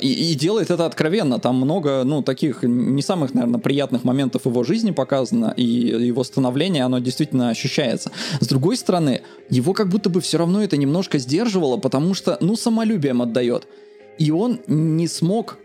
и, 0.00 0.32
и 0.32 0.34
делает 0.34 0.70
это 0.70 0.86
откровенно. 0.86 1.38
Там 1.38 1.56
много, 1.56 2.04
ну, 2.04 2.22
таких 2.22 2.62
не 2.62 3.02
самых, 3.02 3.34
наверное, 3.34 3.60
приятных 3.60 4.04
моментов 4.04 4.46
его 4.46 4.64
жизни 4.64 4.92
показано, 4.92 5.52
и 5.56 5.64
его 5.64 6.24
становление, 6.24 6.84
оно 6.84 6.98
действительно 7.00 7.50
ощущается. 7.50 8.10
С 8.40 8.46
другой 8.46 8.76
стороны, 8.76 9.22
его 9.50 9.72
как 9.74 9.88
будто 9.88 10.08
бы 10.08 10.20
все 10.20 10.38
равно 10.38 10.62
это 10.62 10.76
немножко 10.76 11.18
сдерживало, 11.18 11.76
потому 11.76 12.14
что, 12.14 12.38
ну, 12.40 12.56
самолюбием 12.56 13.20
отдает. 13.20 13.66
И 14.18 14.30
он 14.30 14.60
не 14.66 15.08
смог 15.08 15.58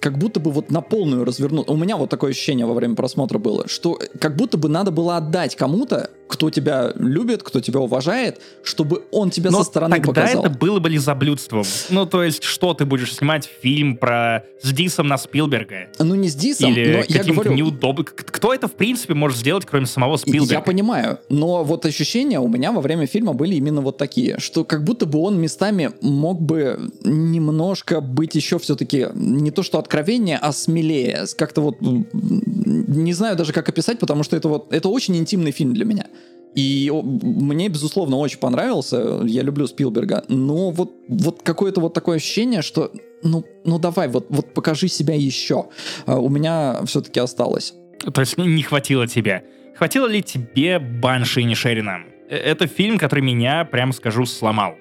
как 0.00 0.16
будто 0.16 0.40
бы 0.40 0.50
вот 0.50 0.70
на 0.70 0.80
полную 0.80 1.24
развернуть. 1.24 1.68
У 1.68 1.76
меня 1.76 1.96
вот 1.96 2.08
такое 2.08 2.30
ощущение 2.30 2.64
во 2.64 2.72
время 2.72 2.94
просмотра 2.94 3.38
было, 3.38 3.68
что 3.68 3.98
как 4.18 4.34
будто 4.34 4.56
бы 4.56 4.68
надо 4.68 4.90
было 4.90 5.18
отдать 5.18 5.56
кому-то, 5.56 6.10
кто 6.30 6.48
тебя 6.48 6.92
любит, 6.94 7.42
кто 7.42 7.60
тебя 7.60 7.80
уважает, 7.80 8.40
чтобы 8.62 9.02
он 9.10 9.30
тебя 9.30 9.50
Но 9.50 9.58
со 9.58 9.64
стороны 9.64 9.96
тогда 9.96 10.22
показал. 10.22 10.44
это 10.44 10.50
было 10.56 10.78
бы 10.78 10.88
лизоблюдством. 10.88 11.64
Ну, 11.90 12.06
то 12.06 12.22
есть, 12.22 12.44
что 12.44 12.72
ты 12.72 12.86
будешь 12.86 13.14
снимать 13.14 13.50
фильм 13.60 13.96
про 13.96 14.44
с 14.62 14.72
Дисом 14.72 15.08
на 15.08 15.18
Спилберга? 15.18 15.88
Ну, 15.98 16.14
не 16.14 16.28
с 16.28 16.36
Дисом, 16.36 16.72
Или 16.72 16.98
но 16.98 17.04
я 17.08 17.24
говорю... 17.24 17.52
неудобным. 17.52 18.06
Кто 18.06 18.54
это, 18.54 18.68
в 18.68 18.72
принципе, 18.72 19.14
может 19.14 19.38
сделать, 19.38 19.66
кроме 19.66 19.86
самого 19.86 20.16
Спилберга? 20.16 20.54
Я 20.54 20.60
понимаю, 20.60 21.18
но 21.28 21.64
вот 21.64 21.84
ощущения 21.84 22.38
у 22.38 22.46
меня 22.48 22.70
во 22.70 22.80
время 22.80 23.06
фильма 23.06 23.32
были 23.32 23.56
именно 23.56 23.80
вот 23.80 23.98
такие, 23.98 24.38
что 24.38 24.64
как 24.64 24.84
будто 24.84 25.06
бы 25.06 25.18
он 25.18 25.40
местами 25.40 25.90
мог 26.00 26.40
бы 26.40 26.78
немножко 27.02 28.00
быть 28.00 28.36
еще 28.36 28.60
все-таки 28.60 29.08
не 29.14 29.50
то 29.50 29.64
что 29.64 29.80
откровение, 29.80 30.38
а 30.40 30.52
смелее. 30.52 31.24
Как-то 31.36 31.60
вот 31.60 31.78
не 31.80 33.12
знаю 33.14 33.36
даже 33.36 33.52
как 33.52 33.68
описать, 33.68 33.98
потому 33.98 34.22
что 34.22 34.36
это 34.36 34.48
вот 34.48 34.72
это 34.72 34.88
очень 34.88 35.16
интимный 35.16 35.50
фильм 35.50 35.74
для 35.74 35.84
меня. 35.84 36.06
И 36.54 36.90
мне, 36.92 37.68
безусловно, 37.68 38.16
очень 38.16 38.38
понравился. 38.38 39.20
Я 39.24 39.42
люблю 39.42 39.66
Спилберга. 39.66 40.24
Но 40.28 40.70
вот, 40.70 40.92
вот 41.08 41.42
какое-то 41.42 41.80
вот 41.80 41.94
такое 41.94 42.16
ощущение, 42.16 42.62
что 42.62 42.90
ну, 43.22 43.44
ну 43.64 43.78
давай, 43.78 44.08
вот, 44.08 44.26
вот 44.30 44.54
покажи 44.54 44.88
себя 44.88 45.14
еще. 45.14 45.66
А 46.06 46.18
у 46.18 46.28
меня 46.28 46.80
все-таки 46.86 47.20
осталось. 47.20 47.74
То 48.12 48.20
есть 48.20 48.38
не 48.38 48.62
хватило 48.62 49.06
тебе. 49.06 49.44
Хватило 49.76 50.06
ли 50.06 50.22
тебе 50.22 50.78
Банши 50.78 51.42
и 51.42 51.44
Нишерина? 51.44 52.00
Э, 52.28 52.36
это 52.36 52.66
фильм, 52.66 52.98
который 52.98 53.20
меня, 53.20 53.64
прям 53.64 53.92
скажу, 53.92 54.26
сломал. 54.26 54.74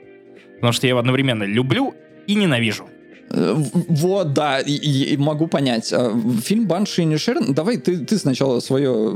Потому 0.55 0.73
что 0.73 0.87
я 0.87 0.89
его 0.89 0.99
одновременно 0.99 1.43
люблю 1.43 1.93
и 2.27 2.35
ненавижу. 2.35 2.87
Э, 3.29 3.55
вот, 3.55 4.33
да, 4.33 4.59
и, 4.59 4.73
и 4.73 5.17
могу 5.17 5.47
понять. 5.47 5.93
А, 5.93 6.13
фильм 6.41 6.67
Банши 6.67 7.03
и 7.03 7.05
Нишерин, 7.05 7.53
давай 7.53 7.77
ты, 7.77 7.97
ты 8.05 8.17
сначала 8.17 8.59
свое 8.59 9.13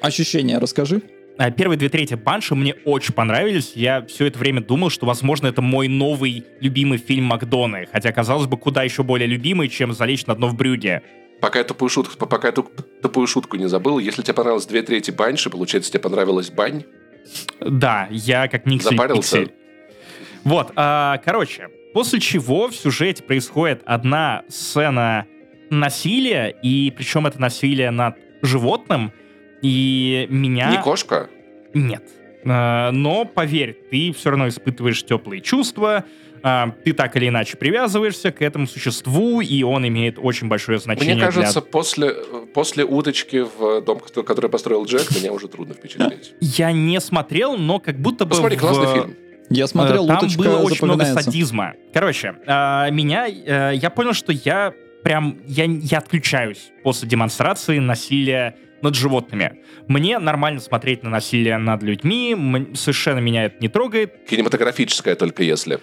ощущение 0.00 0.58
расскажи. 0.58 1.02
А, 1.38 1.52
первые 1.52 1.78
две 1.78 1.88
трети 1.88 2.14
Банши 2.14 2.56
мне 2.56 2.74
очень 2.84 3.14
понравились. 3.14 3.72
Я 3.76 4.04
все 4.06 4.26
это 4.26 4.40
время 4.40 4.60
думал, 4.60 4.90
что, 4.90 5.06
возможно, 5.06 5.46
это 5.46 5.62
мой 5.62 5.86
новый 5.86 6.44
любимый 6.60 6.98
фильм 6.98 7.26
Макдоны. 7.26 7.86
Хотя, 7.92 8.10
казалось 8.10 8.48
бы, 8.48 8.56
куда 8.56 8.82
еще 8.82 9.04
более 9.04 9.28
любимый, 9.28 9.68
чем 9.68 9.92
«Залечь 9.92 10.26
на 10.26 10.34
дно 10.34 10.48
в 10.48 10.56
брюге». 10.56 11.02
Пока 11.40 11.60
я 11.60 11.64
тупую 11.64 11.90
шутку, 11.90 12.26
пока 12.26 12.48
я 12.48 12.52
тупую 12.52 13.28
шутку 13.28 13.56
не 13.56 13.68
забыл, 13.68 14.00
если 14.00 14.22
тебе 14.22 14.34
понравилось 14.34 14.66
две 14.66 14.82
трети 14.82 15.12
Банши, 15.12 15.48
получается, 15.48 15.92
тебе 15.92 16.00
понравилась 16.00 16.50
Бань? 16.50 16.82
Да, 17.60 18.08
я 18.10 18.48
как 18.48 18.66
Никсель. 18.66 18.96
Запарился? 18.96 19.38
Пиксель. 19.38 19.54
Вот, 20.42 20.72
а, 20.74 21.18
короче, 21.24 21.68
после 21.94 22.18
чего 22.18 22.66
в 22.66 22.74
сюжете 22.74 23.22
происходит 23.22 23.82
одна 23.86 24.42
сцена 24.48 25.26
насилия, 25.70 26.48
и 26.48 26.92
причем 26.96 27.28
это 27.28 27.40
насилие 27.40 27.92
над 27.92 28.16
животным— 28.42 29.12
и 29.62 30.26
меня... 30.30 30.70
Не 30.70 30.82
кошка? 30.82 31.28
Нет. 31.74 32.02
А, 32.44 32.90
но 32.92 33.24
поверь, 33.24 33.76
ты 33.90 34.12
все 34.12 34.30
равно 34.30 34.48
испытываешь 34.48 35.04
теплые 35.04 35.40
чувства, 35.40 36.04
а, 36.42 36.70
ты 36.84 36.92
так 36.92 37.16
или 37.16 37.28
иначе 37.28 37.56
привязываешься 37.56 38.30
к 38.30 38.42
этому 38.42 38.66
существу, 38.66 39.40
и 39.40 39.62
он 39.62 39.86
имеет 39.88 40.18
очень 40.20 40.48
большое 40.48 40.78
значение. 40.78 41.16
Мне 41.16 41.24
кажется, 41.24 41.60
для... 41.60 41.70
после, 41.70 42.14
после 42.54 42.84
уточки 42.84 43.44
в 43.58 43.82
дом, 43.82 44.00
который 44.00 44.48
построил 44.50 44.84
Джек, 44.84 45.10
меня 45.16 45.32
уже 45.32 45.48
трудно 45.48 45.74
впечатлить. 45.74 46.34
Я 46.40 46.72
не 46.72 47.00
смотрел, 47.00 47.56
но 47.56 47.80
как 47.80 47.98
будто 47.98 48.24
бы... 48.24 48.30
Посмотри, 48.30 48.56
в... 48.56 48.60
классный 48.60 48.92
фильм. 48.94 49.16
Я 49.50 49.66
смотрел, 49.66 50.06
Там 50.06 50.18
уточка 50.18 50.42
было 50.42 50.58
очень 50.58 50.84
много 50.84 51.04
садизма. 51.06 51.74
Короче, 51.92 52.36
а, 52.46 52.88
меня... 52.90 53.26
а, 53.26 53.72
Я 53.72 53.90
понял, 53.90 54.12
что 54.12 54.32
я 54.32 54.72
прям... 55.02 55.38
Я, 55.46 55.64
я 55.64 55.98
отключаюсь 55.98 56.70
после 56.82 57.08
демонстрации 57.08 57.78
насилия 57.78 58.56
над 58.82 58.94
животными. 58.94 59.60
Мне 59.86 60.18
нормально 60.18 60.60
смотреть 60.60 61.02
на 61.02 61.10
насилие 61.10 61.58
над 61.58 61.82
людьми, 61.82 62.32
м- 62.32 62.74
совершенно 62.74 63.18
меня 63.18 63.44
это 63.44 63.56
не 63.60 63.68
трогает. 63.68 64.26
Кинематографическое 64.28 65.14
только 65.14 65.42
если. 65.42 65.80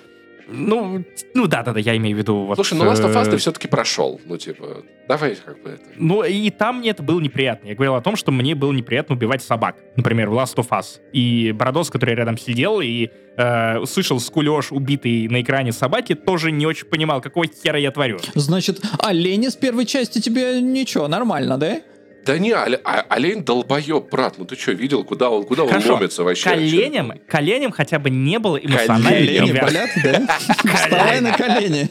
Ну, 0.47 1.03
ну 1.33 1.47
да-да-да, 1.47 1.79
я 1.79 1.97
имею 1.97 2.15
в 2.15 2.19
виду... 2.19 2.35
Вот, 2.45 2.55
Слушай, 2.55 2.77
ну 2.77 2.85
Last 2.85 3.03
of 3.03 3.13
Us 3.15 3.27
э, 3.27 3.31
ты 3.31 3.37
все-таки 3.37 3.67
прошел. 3.67 4.21
Ну, 4.25 4.37
типа, 4.37 4.83
давай 5.07 5.35
как 5.35 5.61
бы 5.63 5.71
это... 5.71 5.83
Ну, 5.97 6.23
и 6.23 6.49
там 6.51 6.79
мне 6.79 6.91
это 6.91 7.01
было 7.01 7.19
неприятно. 7.19 7.67
Я 7.69 7.75
говорил 7.75 7.95
о 7.95 8.01
том, 8.01 8.15
что 8.15 8.31
мне 8.31 8.53
было 8.53 8.71
неприятно 8.71 9.15
убивать 9.15 9.41
собак. 9.41 9.77
Например, 9.95 10.29
в 10.29 10.33
Last 10.33 10.55
of 10.57 10.69
Us. 10.69 10.99
И 11.13 11.51
Бородос, 11.51 11.89
который 11.89 12.13
рядом 12.15 12.37
сидел 12.37 12.79
и 12.79 13.09
э, 13.37 13.79
услышал 13.79 14.19
скулеж, 14.19 14.71
убитый 14.71 15.27
на 15.29 15.41
экране 15.41 15.71
собаки, 15.71 16.13
тоже 16.13 16.51
не 16.51 16.67
очень 16.67 16.85
понимал, 16.85 17.21
какого 17.21 17.47
хера 17.47 17.79
я 17.79 17.91
творю. 17.91 18.19
Значит, 18.35 18.81
олени 18.99 19.47
с 19.47 19.55
первой 19.55 19.85
части 19.85 20.21
тебе 20.21 20.61
ничего, 20.61 21.07
нормально, 21.07 21.57
да? 21.57 21.81
Да 22.25 22.39
не, 22.39 22.51
оле- 22.51 22.81
а- 22.83 23.05
олень 23.09 23.43
долбоеб, 23.43 24.09
брат. 24.09 24.35
Ну 24.37 24.45
ты 24.45 24.55
что, 24.55 24.71
видел, 24.71 25.03
куда 25.03 25.29
он, 25.29 25.43
куда 25.43 25.63
он 25.63 25.69
Хорошо, 25.69 25.95
ломится 25.95 26.23
вообще? 26.23 26.49
коленям, 26.49 27.13
коленям 27.27 27.71
хотя 27.71 27.99
бы 27.99 28.09
не 28.09 28.39
было 28.39 28.57
эмоциональной 28.57 29.37
Колени 29.37 29.59
болят, 29.59 29.89
да? 30.03 30.37
Вставай 30.39 31.21
на 31.21 31.31
колени. 31.37 31.87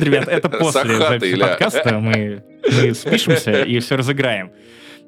Ребят, 0.00 0.28
это 0.28 0.48
после 0.48 0.96
записи 0.96 1.36
подкаста 1.38 1.98
мы, 1.98 2.42
мы 2.64 2.94
спишемся 2.94 3.62
и 3.62 3.78
все 3.78 3.96
разыграем. 3.96 4.50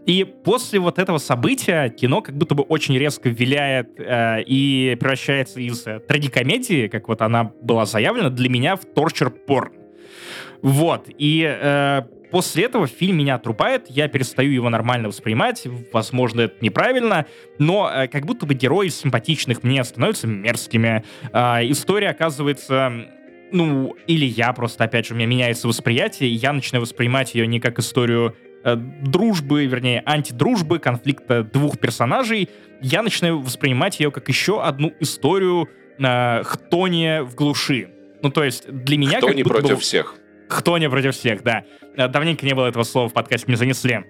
И 0.06 0.24
после 0.24 0.78
вот 0.78 0.98
этого 0.98 1.19
события 1.19 1.90
кино 1.90 2.23
как 2.23 2.35
будто 2.35 2.55
бы 2.55 2.62
очень 2.62 2.97
резко 2.97 3.28
виляет 3.28 3.90
э, 3.98 4.43
и 4.47 4.97
превращается 4.98 5.60
из 5.60 5.86
э, 5.86 5.98
трагикомедии, 6.01 6.86
как 6.89 7.09
вот 7.09 7.20
она 7.20 7.52
была 7.60 7.85
заявлена, 7.85 8.31
для 8.31 8.48
меня 8.48 8.77
в 8.77 8.86
торчер-порн. 8.86 9.73
Вот. 10.62 11.09
И 11.19 11.44
э, 11.47 12.02
после 12.30 12.64
этого 12.64 12.86
фильм 12.86 13.18
меня 13.18 13.36
отрубает, 13.36 13.86
я 13.88 14.09
перестаю 14.09 14.50
его 14.50 14.68
нормально 14.70 15.09
воспринимать, 15.09 15.66
возможно, 15.92 16.42
это 16.42 16.56
неправильно, 16.60 17.26
но 17.59 17.90
э, 17.92 18.09
как 18.09 18.26
будто 18.26 18.46
бы 18.46 18.55
герои 18.55 18.88
симпатичных 18.88 19.62
мне 19.62 19.82
становятся 19.84 20.26
мерзкими. 20.26 21.05
А, 21.32 21.60
история 21.62 22.10
оказывается 22.10 23.09
ну, 23.50 23.96
или 24.06 24.26
я 24.26 24.52
просто, 24.52 24.84
опять 24.84 25.06
же, 25.06 25.14
у 25.14 25.16
меня 25.16 25.26
меняется 25.26 25.68
восприятие, 25.68 26.28
и 26.28 26.34
я 26.34 26.52
начинаю 26.52 26.82
воспринимать 26.82 27.34
ее 27.34 27.46
не 27.46 27.60
как 27.60 27.78
историю 27.78 28.36
э, 28.64 28.76
дружбы, 28.76 29.66
вернее, 29.66 30.02
антидружбы, 30.05 30.78
конфликта 30.78 31.44
двух 31.44 31.78
персонажей, 31.78 32.50
я 32.80 33.02
начинаю 33.02 33.40
воспринимать 33.40 34.00
ее 34.00 34.10
как 34.10 34.28
еще 34.28 34.62
одну 34.62 34.92
историю 35.00 35.68
э, 35.98 36.42
хтония 36.44 37.22
в 37.22 37.34
глуши. 37.34 37.88
Ну, 38.22 38.30
то 38.30 38.44
есть 38.44 38.70
для 38.70 38.98
меня 38.98 39.18
Кто 39.18 39.30
не 39.30 39.42
будто 39.42 39.62
бы 39.62 39.68
против 39.68 39.84
всех? 40.49 40.59
Хтония 40.59 40.91
против 40.91 41.15
всех, 41.15 41.43
да. 41.43 41.65
Э, 41.97 42.09
Давненько 42.09 42.45
не 42.47 42.55
было 42.55 42.66
этого 42.66 42.85
слова 42.85 43.09
в 43.09 43.12
подкасте, 43.12 43.47
мне 43.49 43.57
занесли. 43.57 44.01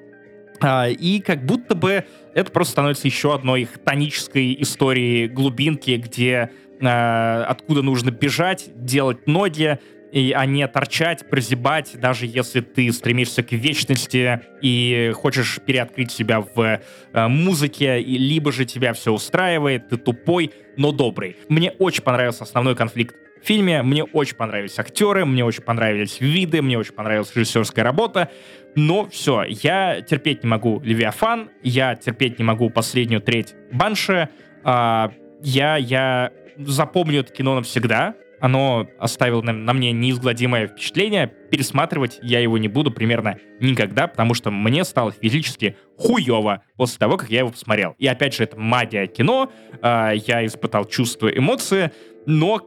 А, 0.60 0.88
И 0.88 1.20
как 1.20 1.44
будто 1.44 1.74
бы 1.74 2.04
это 2.34 2.50
просто 2.50 2.72
становится 2.72 3.06
еще 3.06 3.34
одной 3.34 3.64
хтонической 3.64 4.56
историей 4.60 5.28
глубинки, 5.28 5.92
где 5.92 6.50
э, 6.80 7.42
откуда 7.42 7.82
нужно 7.82 8.10
бежать, 8.10 8.70
делать 8.74 9.26
ноги, 9.26 9.78
и, 10.10 10.32
а 10.32 10.46
не 10.46 10.66
торчать, 10.66 11.28
прозябать, 11.28 12.00
даже 12.00 12.26
если 12.26 12.60
ты 12.60 12.90
стремишься 12.92 13.42
к 13.42 13.52
вечности 13.52 14.40
и 14.62 15.12
хочешь 15.14 15.60
переоткрыть 15.64 16.10
себя 16.10 16.40
в 16.40 16.80
э, 17.12 17.28
музыке, 17.28 18.00
и 18.00 18.16
либо 18.16 18.50
же 18.50 18.64
тебя 18.64 18.94
все 18.94 19.12
устраивает, 19.12 19.90
ты 19.90 19.98
тупой, 19.98 20.52
но 20.76 20.92
добрый. 20.92 21.36
Мне 21.48 21.72
очень 21.72 22.02
понравился 22.02 22.44
основной 22.44 22.74
конфликт 22.74 23.14
фильме, 23.42 23.82
мне 23.82 24.04
очень 24.04 24.36
понравились 24.36 24.78
актеры, 24.78 25.24
мне 25.24 25.44
очень 25.44 25.62
понравились 25.62 26.20
виды, 26.20 26.62
мне 26.62 26.78
очень 26.78 26.92
понравилась 26.92 27.34
режиссерская 27.34 27.84
работа, 27.84 28.30
но 28.74 29.08
все, 29.08 29.44
я 29.44 30.00
терпеть 30.00 30.42
не 30.44 30.48
могу 30.48 30.80
Левиафан, 30.80 31.50
я 31.62 31.94
терпеть 31.96 32.38
не 32.38 32.44
могу 32.44 32.70
последнюю 32.70 33.20
треть 33.20 33.54
Банши, 33.72 34.28
а, 34.64 35.12
я, 35.42 35.76
я 35.76 36.32
запомню 36.58 37.20
это 37.20 37.32
кино 37.32 37.54
навсегда, 37.54 38.14
оно 38.40 38.88
оставило 38.98 39.42
на, 39.42 39.52
на 39.52 39.72
мне 39.72 39.92
неизгладимое 39.92 40.68
впечатление. 40.68 41.26
Пересматривать 41.50 42.18
я 42.22 42.40
его 42.40 42.58
не 42.58 42.68
буду 42.68 42.90
примерно 42.90 43.38
никогда, 43.60 44.06
потому 44.06 44.34
что 44.34 44.50
мне 44.50 44.84
стало 44.84 45.12
физически 45.12 45.76
хуево 45.96 46.62
после 46.76 46.98
того, 46.98 47.16
как 47.16 47.30
я 47.30 47.40
его 47.40 47.50
посмотрел. 47.50 47.94
И 47.98 48.06
опять 48.06 48.34
же, 48.34 48.44
это 48.44 48.58
магия 48.58 49.06
кино, 49.06 49.50
а, 49.82 50.12
я 50.12 50.44
испытал 50.46 50.84
чувства, 50.84 51.28
эмоции, 51.28 51.90
но, 52.26 52.60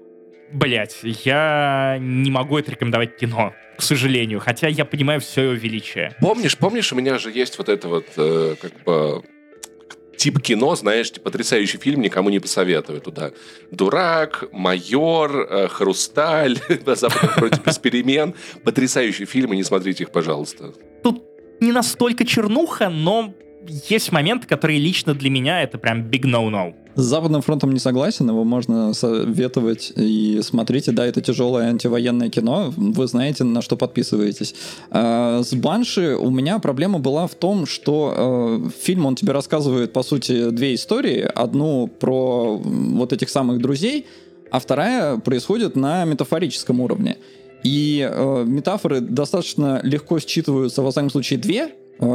блять, 0.54 1.00
я 1.04 1.98
не 2.00 2.32
могу 2.32 2.58
это 2.58 2.72
рекомендовать 2.72 3.18
кино, 3.18 3.54
к 3.78 3.82
сожалению, 3.82 4.40
хотя 4.40 4.68
я 4.68 4.86
понимаю 4.86 5.20
все 5.20 5.44
его 5.44 5.54
величие. 5.54 6.16
Помнишь, 6.20 6.58
помнишь, 6.58 6.92
у 6.94 6.96
меня 6.96 7.18
же 7.18 7.32
есть 7.32 7.58
вот 7.58 7.70
это 7.70 7.88
вот, 7.88 8.06
э, 8.18 8.56
как 8.62 8.84
бы, 8.84 9.24
тип 10.18 10.40
кино, 10.40 10.76
знаешь, 10.76 11.12
типа, 11.12 11.26
потрясающий 11.26 11.78
фильм, 11.78 12.02
никому 12.02 12.30
не 12.30 12.40
посоветую 12.40 13.02
туда. 13.02 13.32
«Дурак», 13.72 14.46
«Майор», 14.52 15.48
э, 15.50 15.68
«Хрусталь», 15.68 16.60
«Запад 16.86 17.36
против 17.36 17.66
без 17.66 17.80
перемен». 17.80 18.36
Потрясающие 18.64 19.26
фильмы, 19.26 19.56
не 19.56 19.64
смотрите 19.64 20.04
их, 20.04 20.12
пожалуйста. 20.12 20.74
Тут 21.04 21.24
не 21.60 21.72
настолько 21.72 22.24
чернуха, 22.24 22.90
но 22.90 23.34
есть 23.68 24.12
моменты, 24.12 24.48
которые 24.48 24.80
лично 24.80 25.14
для 25.14 25.30
меня 25.30 25.62
это 25.62 25.78
прям 25.78 26.04
big 26.04 26.24
no-no. 26.24 26.74
С 26.96 27.04
Западным 27.04 27.42
фронтом 27.42 27.72
не 27.72 27.80
согласен, 27.80 28.28
его 28.28 28.44
можно 28.44 28.94
советовать 28.94 29.94
и 29.96 30.42
смотрите, 30.44 30.92
да, 30.92 31.06
это 31.06 31.22
тяжелое 31.22 31.70
антивоенное 31.70 32.30
кино, 32.30 32.74
вы 32.76 33.08
знаете, 33.08 33.46
на 33.46 33.62
что 33.62 33.78
подписываетесь. 33.78 34.56
А, 34.90 35.42
с 35.42 35.54
Банши 35.54 36.18
у 36.18 36.30
меня 36.30 36.60
проблема 36.60 37.00
была 37.00 37.28
в 37.28 37.36
том, 37.36 37.66
что 37.66 38.62
э, 38.66 38.70
фильм, 38.84 39.06
он 39.06 39.16
тебе 39.16 39.32
рассказывает, 39.32 39.94
по 39.94 40.04
сути, 40.04 40.50
две 40.50 40.76
истории. 40.76 41.22
Одну 41.22 41.88
про 41.88 42.58
вот 42.58 43.14
этих 43.14 43.30
самых 43.30 43.60
друзей, 43.60 44.06
а 44.52 44.60
вторая 44.60 45.18
происходит 45.18 45.78
на 45.78 46.04
метафорическом 46.04 46.82
уровне. 46.82 47.18
И 47.64 48.06
э, 48.10 48.44
метафоры 48.46 49.00
достаточно 49.00 49.80
легко 49.84 50.20
считываются, 50.20 50.82
во 50.82 50.92
всяком 50.92 51.10
случае, 51.10 51.40
две, 51.40 51.70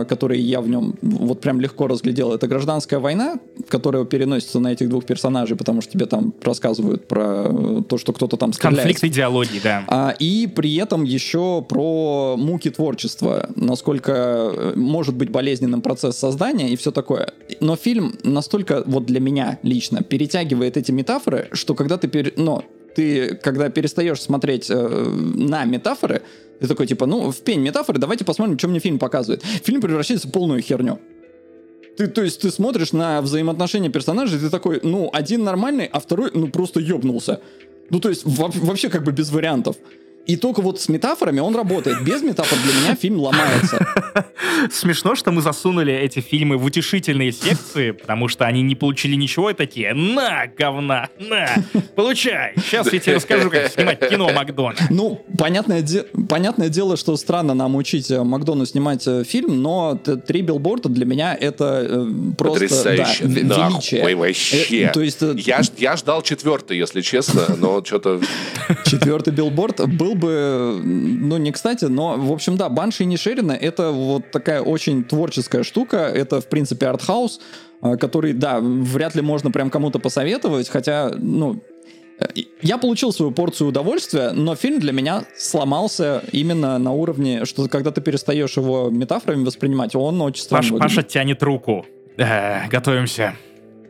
которые 0.08 0.40
я 0.40 0.60
в 0.60 0.68
нем 0.68 0.94
вот 1.00 1.40
прям 1.40 1.60
легко 1.60 1.86
разглядел. 1.86 2.32
Это 2.32 2.48
гражданская 2.48 2.98
война, 2.98 3.36
которая 3.68 4.04
переносится 4.04 4.58
на 4.58 4.72
этих 4.72 4.88
двух 4.88 5.04
персонажей, 5.04 5.56
потому 5.56 5.80
что 5.80 5.92
тебе 5.92 6.06
там 6.06 6.34
рассказывают 6.42 7.06
про 7.06 7.46
э, 7.48 7.82
то, 7.88 7.96
что 7.96 8.12
кто-то 8.12 8.36
там 8.36 8.52
стреляет. 8.52 8.78
Конфликт 8.78 9.04
идеологии, 9.04 9.60
да. 9.62 9.84
А, 9.86 10.14
и 10.18 10.46
при 10.46 10.74
этом 10.76 11.04
еще 11.04 11.64
про 11.68 12.36
муки 12.36 12.70
творчества, 12.70 13.48
насколько 13.54 14.12
э, 14.12 14.72
может 14.76 15.14
быть 15.14 15.30
болезненным 15.30 15.82
процесс 15.82 16.16
создания 16.16 16.70
и 16.70 16.76
все 16.76 16.90
такое. 16.90 17.32
Но 17.60 17.76
фильм 17.76 18.14
настолько, 18.24 18.82
вот 18.86 19.06
для 19.06 19.20
меня 19.20 19.58
лично, 19.62 20.02
перетягивает 20.02 20.76
эти 20.76 20.90
метафоры, 20.90 21.48
что 21.52 21.74
когда 21.74 21.96
ты, 21.96 22.08
пере... 22.08 22.32
но 22.36 22.64
ты 22.97 23.36
когда 23.36 23.68
перестаешь 23.68 24.20
смотреть 24.20 24.70
э, 24.70 24.74
на 25.35 25.64
метафоры, 25.64 26.23
ты 26.60 26.66
такой 26.66 26.86
типа, 26.86 27.06
ну, 27.06 27.31
в 27.31 27.36
пень 27.43 27.60
метафоры, 27.60 27.98
давайте 27.98 28.24
посмотрим, 28.24 28.59
что 28.59 28.68
мне 28.68 28.81
фильм 28.81 28.98
показывает. 28.98 29.44
Фильм 29.44 29.81
превращается 29.81 30.28
в 30.28 30.32
полную 30.32 30.62
херню. 30.62 30.98
Ты, 31.97 32.09
то 32.09 32.23
есть 32.23 32.40
ты 32.40 32.51
смотришь 32.51 32.93
на 32.93 33.20
взаимоотношения 33.23 33.90
персонажей, 33.90 34.39
ты 34.39 34.51
такой, 34.51 34.81
ну, 34.82 35.10
один 35.12 35.44
нормальный, 35.44 35.86
а 35.86 36.01
второй, 36.01 36.31
ну, 36.35 36.48
просто 36.48 36.81
ёбнулся. 36.81 37.40
Ну, 37.90 38.01
то 38.01 38.09
есть 38.09 38.23
во- 38.24 38.51
вообще 38.52 38.89
как 38.89 39.05
бы 39.05 39.12
без 39.12 39.31
вариантов. 39.31 39.77
И 40.27 40.36
только 40.36 40.61
вот 40.61 40.81
с 40.81 40.89
метафорами 40.89 41.39
он 41.39 41.55
работает. 41.55 42.03
Без 42.03 42.20
метафор 42.23 42.59
для 42.59 42.73
меня 42.81 42.97
фильм 42.97 43.20
ломается. 43.20 43.86
Смешно, 44.73 45.15
что 45.15 45.31
мы 45.31 45.40
засунули 45.40 45.93
эти 45.94 46.19
фильмы 46.20 46.57
в 46.57 46.65
утешительные 46.65 47.31
секции, 47.31 47.93
потому 47.93 48.27
что 48.28 48.44
они 48.44 48.62
не 48.62 48.74
получили 48.74 49.15
ничего 49.15 49.51
и 49.51 49.55
такие, 49.55 49.94
на, 49.94 50.47
говна, 50.59 51.09
на, 51.20 51.48
получай. 51.94 52.55
Сейчас 52.57 52.93
я 52.93 52.98
тебе 52.98 53.16
расскажу, 53.16 53.51
как 53.51 53.70
снимать 53.70 54.01
кино 54.09 54.31
Макдона. 54.32 54.74
Ну, 54.90 55.24
понятное, 55.39 55.81
де- 55.82 56.03
понятное 56.28 56.69
дело, 56.70 56.97
что 56.97 57.16
странно 57.16 57.55
нам 57.55 57.77
учить 57.77 58.11
э, 58.11 58.23
Макдону 58.24 58.66
снимать 58.66 59.07
э, 59.07 59.23
фильм, 59.23 59.62
но 59.62 59.94
три 59.97 60.43
билборда 60.43 60.89
для 60.89 61.07
меня 61.07 61.36
это 61.39 61.86
э, 61.89 62.07
просто 62.36 62.66
Потрясающе. 62.66 63.24
да, 63.27 63.69
величие. 63.69 64.16
вообще. 64.16 64.82
Э, 64.82 64.93
то 64.93 65.03
есть 65.03 65.23
Я, 65.47 65.62
ж- 65.62 65.70
я 65.78 65.97
ждал 65.97 66.23
четвертый, 66.23 66.77
если 66.78 67.01
честно, 67.01 67.43
но 67.57 67.85
что-то... 67.85 68.20
четвертый 68.86 69.32
билборд 69.32 69.86
был 69.94 70.15
бы, 70.16 70.80
ну, 70.82 71.36
не 71.36 71.52
кстати, 71.52 71.84
но, 71.86 72.16
в 72.16 72.32
общем, 72.32 72.56
да, 72.56 72.68
Банши 72.68 73.05
и 73.05 73.06
Нишерина— 73.06 73.52
это 73.60 73.90
вот 73.90 74.30
такая 74.30 74.62
очень 74.62 75.05
творческая 75.05 75.62
штука, 75.62 75.97
это, 75.97 76.40
в 76.40 76.48
принципе, 76.48 76.86
артхаус, 76.86 77.40
а, 77.80 77.97
который, 77.97 78.32
да, 78.32 78.60
вряд 78.60 79.14
ли 79.14 79.22
можно 79.22 79.51
прям 79.51 79.70
кому-то 79.70 79.98
посоветовать, 79.98 80.68
хотя, 80.68 81.12
ну, 81.16 81.62
я 82.62 82.78
получил 82.78 83.12
свою 83.12 83.30
порцию 83.30 83.68
удовольствия, 83.68 84.30
но 84.32 84.55
фильм 84.55 84.80
для 84.80 84.93
меня 84.93 85.24
сломался 85.36 86.22
именно 86.32 86.78
на 86.78 86.93
уровне, 86.93 87.44
что 87.44 87.68
когда 87.68 87.90
ты 87.90 88.01
перестаешь 88.01 88.56
его 88.56 88.88
метафорами 88.90 89.44
воспринимать, 89.44 89.94
он 89.94 90.20
очень 90.22 90.43
странно 90.43 90.78
Паш, 90.78 90.80
Паша 90.80 91.02
тянет 91.02 91.43
руку. 91.43 91.84
Э, 92.16 92.68
готовимся. 92.68 93.34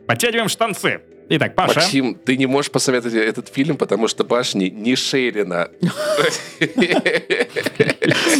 Подтягиваем 0.07 0.49
штанцы. 0.49 1.01
Итак, 1.29 1.55
Паша. 1.55 1.79
Максим, 1.79 2.15
ты 2.15 2.37
не 2.37 2.45
можешь 2.45 2.71
посоветовать 2.71 3.15
этот 3.15 3.49
фильм, 3.49 3.77
потому 3.77 4.07
что 4.07 4.23
башни 4.23 4.65
не 4.65 4.95
Шерина. 4.95 5.69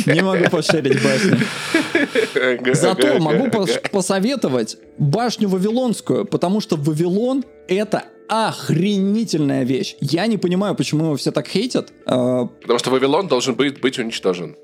Не 0.06 0.22
могу 0.22 0.50
пошерить 0.50 1.04
башню. 1.04 2.74
Зато 2.74 3.20
могу 3.20 3.50
посоветовать 3.92 4.78
башню 4.98 5.50
Вавилонскую, 5.50 6.26
потому 6.26 6.62
что 6.62 6.78
Вавилон— 6.78 7.44
это 7.68 8.04
охренительная 8.30 9.64
вещь. 9.64 9.96
Я 10.00 10.28
не 10.28 10.38
понимаю, 10.38 10.76
почему 10.76 11.06
его 11.06 11.16
все 11.16 11.32
так 11.32 11.48
хейтят. 11.48 11.92
А, 12.06 12.46
потому 12.46 12.80
что 12.80 12.90
Вавилон 12.92 13.28
должен 13.28 13.56
быть, 13.56 13.80
быть 13.80 14.00
уничтожен. 14.00 14.56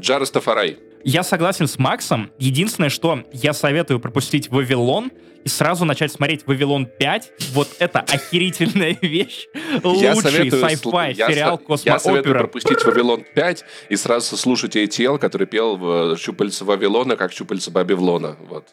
Джарес 0.00 0.30
Тафарай. 0.30 0.78
Я 1.04 1.22
согласен 1.22 1.66
с 1.66 1.78
Максом. 1.78 2.30
Единственное, 2.38 2.90
что 2.90 3.24
я 3.32 3.52
советую 3.52 4.00
пропустить 4.00 4.50
Вавилон 4.50 5.10
и 5.44 5.48
сразу 5.48 5.84
начать 5.84 6.12
смотреть 6.12 6.46
Вавилон 6.46 6.86
5. 6.86 7.32
Вот 7.52 7.68
это 7.78 8.00
охерительная 8.00 8.96
вещь. 9.02 9.46
Лучший 9.82 10.48
sci-fi 10.48 11.14
сериал 11.14 11.58
космоопера. 11.58 11.94
Я 11.94 11.98
советую 11.98 12.38
пропустить 12.38 12.84
Вавилон 12.84 13.24
5 13.34 13.64
и 13.88 13.96
сразу 13.96 14.36
слушать 14.36 14.76
ATL, 14.76 15.18
который 15.18 15.46
пел 15.46 15.76
в 15.76 16.16
«Щупальца 16.16 16.64
Вавилона», 16.64 17.16
как 17.16 17.32
«Щупальца 17.32 17.70
Бабилона». 17.70 18.36
Вот. 18.48 18.66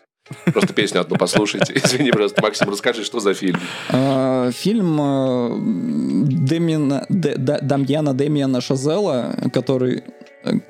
Просто 0.45 0.73
песню 0.73 1.01
одну 1.01 1.17
послушайте. 1.17 1.73
Извини, 1.83 2.11
просто, 2.11 2.41
Максим, 2.41 2.69
расскажи, 2.69 3.03
что 3.03 3.19
за 3.19 3.33
фильм. 3.33 3.59
А, 3.89 4.51
фильм 4.51 4.99
э, 5.01 5.49
Демина, 6.27 7.05
Дамьяна 7.09 8.13
Демиана 8.13 8.61
Шазела, 8.61 9.35
который 9.51 10.03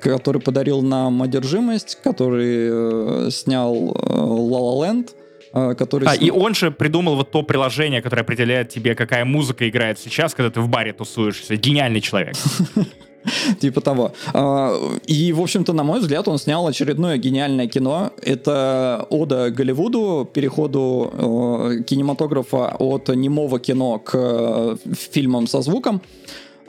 который 0.00 0.40
подарил 0.40 0.82
нам 0.82 1.22
одержимость, 1.22 1.98
который 2.02 3.26
э, 3.26 3.30
снял 3.30 3.92
La 3.92 4.60
La 4.60 5.04
Land, 5.52 5.76
который... 5.76 6.08
А, 6.08 6.14
и 6.14 6.30
он 6.30 6.54
же 6.54 6.70
придумал 6.70 7.16
вот 7.16 7.30
то 7.30 7.42
приложение, 7.42 8.02
которое 8.02 8.22
определяет 8.22 8.68
тебе, 8.68 8.94
какая 8.94 9.24
музыка 9.24 9.68
играет 9.68 9.98
сейчас, 9.98 10.34
когда 10.34 10.50
ты 10.50 10.60
в 10.60 10.68
баре 10.68 10.92
тусуешься. 10.92 11.56
Гениальный 11.56 12.00
человек. 12.00 12.36
Типа 13.60 13.80
того. 13.80 14.12
А, 14.32 14.74
и, 15.06 15.32
в 15.32 15.40
общем-то, 15.40 15.72
на 15.72 15.82
мой 15.82 16.00
взгляд, 16.00 16.28
он 16.28 16.38
снял 16.38 16.66
очередное 16.66 17.18
гениальное 17.18 17.66
кино. 17.66 18.12
Это 18.22 19.06
ода 19.10 19.50
Голливуду, 19.50 20.28
переходу 20.32 21.12
э, 21.12 21.82
кинематографа 21.84 22.76
от 22.78 23.08
немого 23.08 23.58
кино 23.60 23.98
к 23.98 24.14
э, 24.14 24.76
фильмам 24.94 25.46
со 25.46 25.60
звуком. 25.60 26.00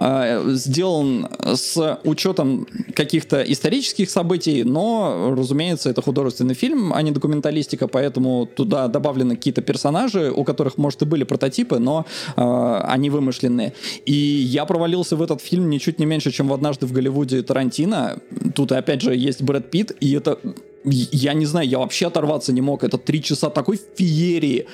А, 0.04 0.44
сделан 0.48 1.28
с 1.44 2.00
учетом 2.04 2.68
каких-то 2.96 3.44
исторических 3.44 4.10
событий, 4.10 4.64
но, 4.64 5.36
разумеется, 5.38 5.92
это 5.92 6.02
художественный 6.02 6.56
фильм, 6.56 6.92
а 6.92 7.04
не 7.04 7.12
документалистика, 7.12 7.88
поэтому 7.88 8.48
туда 8.48 8.88
добавлены 8.88 9.36
какие-то 9.36 9.62
персонажи, 9.62 10.32
у 10.36 10.44
которых, 10.44 10.80
может, 10.80 11.04
и 11.04 11.06
были 11.06 11.24
прототипы, 11.24 11.78
но 11.78 12.08
э, 12.36 12.82
они 12.88 13.12
вымышленные. 13.12 13.74
И 14.08 14.14
я 14.14 14.66
провалился 14.66 15.16
в 15.16 15.22
этот 15.22 15.40
фильм 15.40 15.70
ничуть 15.70 16.00
не 16.00 16.08
меньше, 16.08 16.32
чем 16.32 16.48
в 16.48 16.54
«Однажды 16.54 16.88
в 16.88 16.94
Голливуде» 16.94 17.44
Тарантино. 17.44 18.18
Тут, 18.56 18.72
опять 18.72 19.02
же, 19.02 19.16
есть 19.16 19.44
Брэд 19.44 19.70
Питт, 19.70 19.92
и 20.00 20.14
это... 20.14 20.40
Я 20.84 21.34
не 21.34 21.46
знаю, 21.46 21.70
я 21.70 21.78
вообще 21.78 22.08
оторваться 22.08 22.52
не 22.52 22.62
мог. 22.62 22.84
Это 22.84 22.98
три 22.98 23.22
часа 23.22 23.52
такой 23.52 23.80
феерии, 23.98 24.66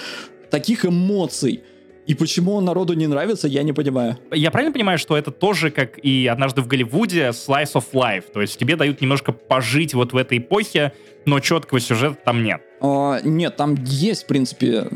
таких 0.49 0.85
эмоций. 0.85 1.63
И 2.07 2.15
почему 2.15 2.53
он 2.53 2.63
народу 2.63 2.93
не 2.93 3.05
нравится, 3.05 3.49
я 3.49 3.63
не 3.63 3.73
понимаю. 3.73 4.17
Я 4.31 4.49
правильно 4.49 4.73
понимаю, 4.73 4.97
что 4.97 5.17
это 5.17 5.29
тоже, 5.29 5.71
как 5.71 5.99
и 5.99 6.25
однажды 6.27 6.61
в 6.61 6.67
Голливуде, 6.67 7.27
slice 7.29 7.73
of 7.73 7.83
life? 7.91 8.23
То 8.33 8.41
есть 8.41 8.57
тебе 8.57 8.77
дают 8.77 9.01
немножко 9.01 9.33
пожить 9.33 9.93
вот 9.93 10.13
в 10.13 10.17
этой 10.17 10.37
эпохе, 10.37 10.93
но 11.27 11.39
четкого 11.39 11.79
сюжета 11.79 12.17
там 12.23 12.43
нет. 12.43 12.61
А, 12.79 13.19
нет, 13.23 13.55
там 13.55 13.75
есть, 13.83 14.23
в 14.23 14.27
принципе, 14.27 14.87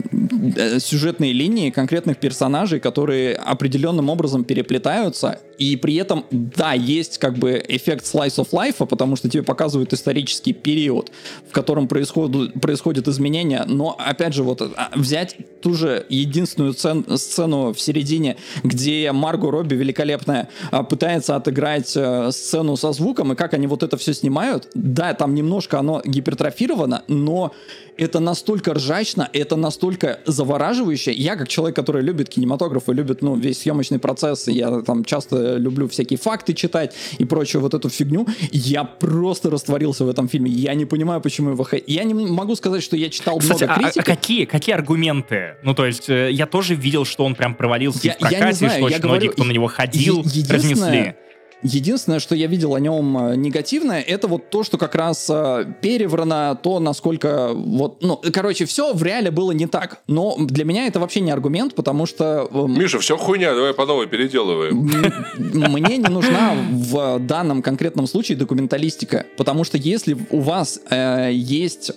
э, 0.56 0.80
сюжетные 0.80 1.34
линии 1.34 1.72
конкретных 1.72 2.18
персонажей, 2.18 2.80
которые 2.80 3.36
определенным 3.36 4.10
образом 4.10 4.44
переплетаются, 4.44 5.40
и 5.58 5.76
при 5.76 5.96
этом, 5.96 6.26
да, 6.32 6.74
есть 6.74 7.18
как 7.18 7.38
бы 7.38 7.64
эффект 7.68 8.06
slice 8.06 8.38
of 8.38 8.50
life, 8.52 8.86
потому 8.86 9.16
что 9.16 9.30
тебе 9.30 9.44
показывают 9.44 9.94
исторический 9.94 10.54
период, 10.54 11.12
в 11.50 11.52
котором 11.52 11.88
происходят, 11.88 12.54
происходят 12.62 13.08
изменения, 13.08 13.64
но, 13.68 13.96
опять 13.98 14.34
же, 14.34 14.44
вот 14.44 14.62
а, 14.62 14.92
взять 14.96 15.36
ту 15.62 15.74
же 15.74 16.06
единственную 16.10 16.74
цен, 16.74 17.06
сцену 17.18 17.74
в 17.74 17.80
середине, 17.80 18.38
где 18.64 19.12
Марго 19.12 19.50
Робби 19.50 19.76
великолепная 19.76 20.50
а, 20.72 20.84
пытается 20.84 21.36
отыграть 21.36 21.94
э, 21.96 22.32
сцену 22.32 22.78
со 22.78 22.92
звуком, 22.92 23.34
и 23.34 23.36
как 23.36 23.54
они 23.54 23.68
вот 23.68 23.84
это 23.84 23.98
все 23.98 24.14
снимают, 24.14 24.68
да, 24.74 25.14
там 25.14 25.34
немножко 25.34 25.80
оно 25.80 26.02
гипертрофировано, 26.22 27.04
но 27.08 27.52
это 27.98 28.20
настолько 28.20 28.74
ржачно, 28.74 29.30
это 29.34 29.56
настолько 29.56 30.20
завораживающе. 30.26 31.12
Я, 31.12 31.36
как 31.36 31.48
человек, 31.48 31.76
который 31.76 32.02
любит 32.02 32.30
кинематограф 32.30 32.90
и 32.90 32.94
любит, 32.94 33.22
ну, 33.22 33.36
весь 33.36 33.60
съемочный 33.60 34.00
процесс, 34.00 34.48
я 34.48 34.82
там 34.82 35.04
часто 35.04 35.58
люблю 35.58 35.88
всякие 35.88 36.18
факты 36.18 36.54
читать 36.54 36.96
и 37.20 37.26
прочую 37.26 37.62
вот 37.62 37.74
эту 37.74 37.90
фигню, 37.90 38.28
я 38.52 38.84
просто 38.84 39.50
растворился 39.50 40.06
в 40.06 40.10
этом 40.10 40.28
фильме. 40.28 40.52
Я 40.52 40.74
не 40.74 40.86
понимаю, 40.86 41.22
почему 41.22 41.52
его 41.52 41.64
хей... 41.64 41.84
Я 41.88 42.04
не 42.04 42.14
могу 42.14 42.56
сказать, 42.56 42.84
что 42.84 42.96
я 42.96 43.10
читал 43.10 43.38
Кстати, 43.38 43.64
много 43.64 43.82
критики. 43.82 44.00
А, 44.00 44.02
а 44.02 44.06
какие, 44.06 44.46
какие 44.46 44.76
аргументы? 44.76 45.56
Ну, 45.64 45.74
то 45.74 45.86
есть, 45.86 46.10
э, 46.10 46.32
я 46.32 46.46
тоже 46.46 46.76
видел, 46.76 47.06
что 47.06 47.26
он 47.26 47.36
прям 47.36 47.56
провалился 47.56 48.08
я, 48.08 48.14
в 48.14 48.18
прокате, 48.18 48.54
знаю, 48.54 48.74
что 48.74 48.86
очень 48.86 49.00
говорю, 49.00 49.10
многие, 49.10 49.28
кто 49.28 49.44
на 49.44 49.52
него 49.52 49.68
ходил, 49.68 50.24
разнесли. 50.50 51.16
Единственное, 51.64 52.20
что 52.20 52.36
я 52.36 52.48
видел 52.48 52.76
о 52.76 52.80
нем 52.80 53.18
э, 53.18 53.36
негативное, 53.36 54.02
это 54.02 54.28
вот 54.28 54.50
то, 54.50 54.64
что 54.64 54.78
как 54.78 54.96
раз 54.96 55.28
э, 55.30 55.66
переврано, 55.82 56.58
то, 56.62 56.80
насколько 56.80 57.52
вот, 57.54 58.02
ну, 58.02 58.20
короче, 58.34 58.66
все 58.66 58.94
в 58.94 59.04
реале 59.04 59.32
было 59.32 59.52
не 59.52 59.68
так. 59.68 60.02
Но 60.08 60.36
для 60.40 60.66
меня 60.66 60.88
это 60.88 61.00
вообще 61.00 61.22
не 61.22 61.32
аргумент, 61.32 61.76
потому 61.76 62.06
что... 62.06 62.50
Э, 62.52 62.66
Миша, 62.68 63.00
все 63.00 63.18
хуйня, 63.18 63.54
давай 63.54 63.74
по 63.74 63.86
новой 63.86 64.08
переделываем. 64.08 64.90
Мне 65.38 65.98
не 65.98 66.10
нужна 66.10 66.54
в 66.72 67.20
данном 67.20 67.62
конкретном 67.62 68.08
случае 68.08 68.38
документалистика, 68.38 69.26
потому 69.38 69.64
что 69.64 69.78
если 69.78 70.18
у 70.30 70.40
вас 70.40 70.80
э, 70.90 71.30
есть 71.32 71.92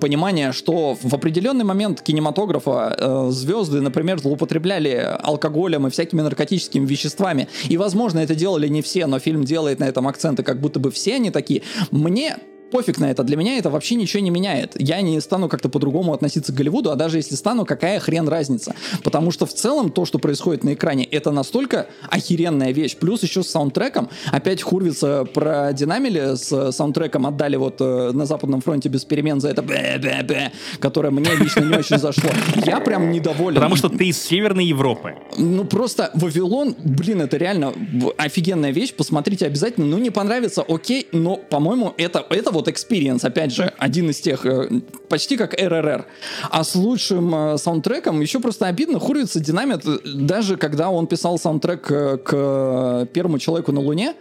понимание, 0.00 0.52
что 0.52 0.96
в 1.00 1.14
определенный 1.14 1.64
момент 1.64 2.02
кинематографа 2.02 2.96
э, 2.98 3.30
звезды, 3.30 3.80
например, 3.80 4.18
злоупотребляли 4.18 5.16
алкоголем 5.22 5.86
и 5.86 5.90
всякими 5.90 6.22
наркотическими 6.22 6.86
веществами. 6.86 7.48
И, 7.68 7.76
возможно, 7.76 8.18
это 8.18 8.34
делали 8.34 8.68
не 8.68 8.82
все, 8.82 9.06
но 9.06 9.18
фильм 9.18 9.44
делает 9.44 9.78
на 9.78 9.84
этом 9.84 10.08
акценты, 10.08 10.42
как 10.42 10.60
будто 10.60 10.80
бы 10.80 10.90
все 10.90 11.16
они 11.16 11.30
такие. 11.30 11.62
Мне 11.90 12.36
пофиг 12.70 12.98
на 12.98 13.10
это. 13.10 13.22
Для 13.22 13.36
меня 13.36 13.58
это 13.58 13.70
вообще 13.70 13.94
ничего 13.94 14.22
не 14.22 14.30
меняет. 14.30 14.80
Я 14.80 15.00
не 15.00 15.20
стану 15.20 15.48
как-то 15.48 15.68
по-другому 15.68 16.12
относиться 16.12 16.52
к 16.52 16.54
Голливуду, 16.54 16.90
а 16.90 16.96
даже 16.96 17.18
если 17.18 17.34
стану, 17.34 17.64
какая 17.64 18.00
хрен 18.00 18.28
разница. 18.28 18.74
Потому 19.02 19.30
что 19.30 19.46
в 19.46 19.52
целом 19.52 19.90
то, 19.90 20.04
что 20.04 20.18
происходит 20.18 20.64
на 20.64 20.74
экране, 20.74 21.04
это 21.04 21.30
настолько 21.30 21.86
охеренная 22.08 22.72
вещь. 22.72 22.96
Плюс 22.96 23.22
еще 23.22 23.42
с 23.42 23.48
саундтреком. 23.48 24.08
Опять 24.32 24.62
Хурвица 24.62 25.24
продинамили 25.24 26.36
с 26.36 26.72
саундтреком, 26.72 27.26
отдали 27.26 27.56
вот 27.56 27.76
э, 27.80 28.12
на 28.12 28.26
Западном 28.26 28.60
фронте 28.60 28.88
без 28.88 29.04
перемен 29.04 29.40
за 29.40 29.48
это 29.48 29.62
бэ-бэ-бэ, 29.62 30.52
которое 30.78 31.10
мне 31.10 31.30
лично 31.34 31.64
не 31.64 31.76
очень 31.76 31.98
зашло. 31.98 32.30
Я 32.64 32.80
прям 32.80 33.10
недоволен. 33.10 33.56
Потому 33.56 33.76
что 33.76 33.88
ты 33.88 34.08
из 34.08 34.22
Северной 34.22 34.64
Европы. 34.64 35.14
Ну 35.36 35.64
просто 35.64 36.10
Вавилон, 36.14 36.76
блин, 36.78 37.20
это 37.22 37.36
реально 37.36 37.72
офигенная 38.16 38.70
вещь. 38.70 38.94
Посмотрите 38.94 39.46
обязательно. 39.46 39.86
Ну 39.86 39.98
не 39.98 40.10
понравится, 40.10 40.62
окей, 40.66 41.08
но, 41.12 41.36
по-моему, 41.36 41.94
это, 41.96 42.24
это 42.30 42.50
вот 42.50 42.59
вот 42.60 42.68
experience, 42.68 43.26
опять 43.26 43.52
же, 43.52 43.72
один 43.78 44.10
из 44.10 44.20
тех, 44.20 44.46
э, 44.46 44.68
почти 45.08 45.36
как 45.36 45.54
РРР. 45.54 46.06
А 46.50 46.64
с 46.64 46.74
лучшим 46.74 47.34
э, 47.34 47.58
саундтреком 47.58 48.20
еще 48.20 48.40
просто 48.40 48.66
обидно, 48.66 49.00
Хуровица 49.00 49.40
динамит, 49.40 49.86
э, 49.86 49.98
даже 50.04 50.56
когда 50.56 50.90
он 50.90 51.06
писал 51.06 51.38
саундтрек 51.38 51.82
к 51.82 53.08
первому 53.12 53.38
человеку 53.38 53.72
на 53.72 53.80
Луне, 53.80 54.14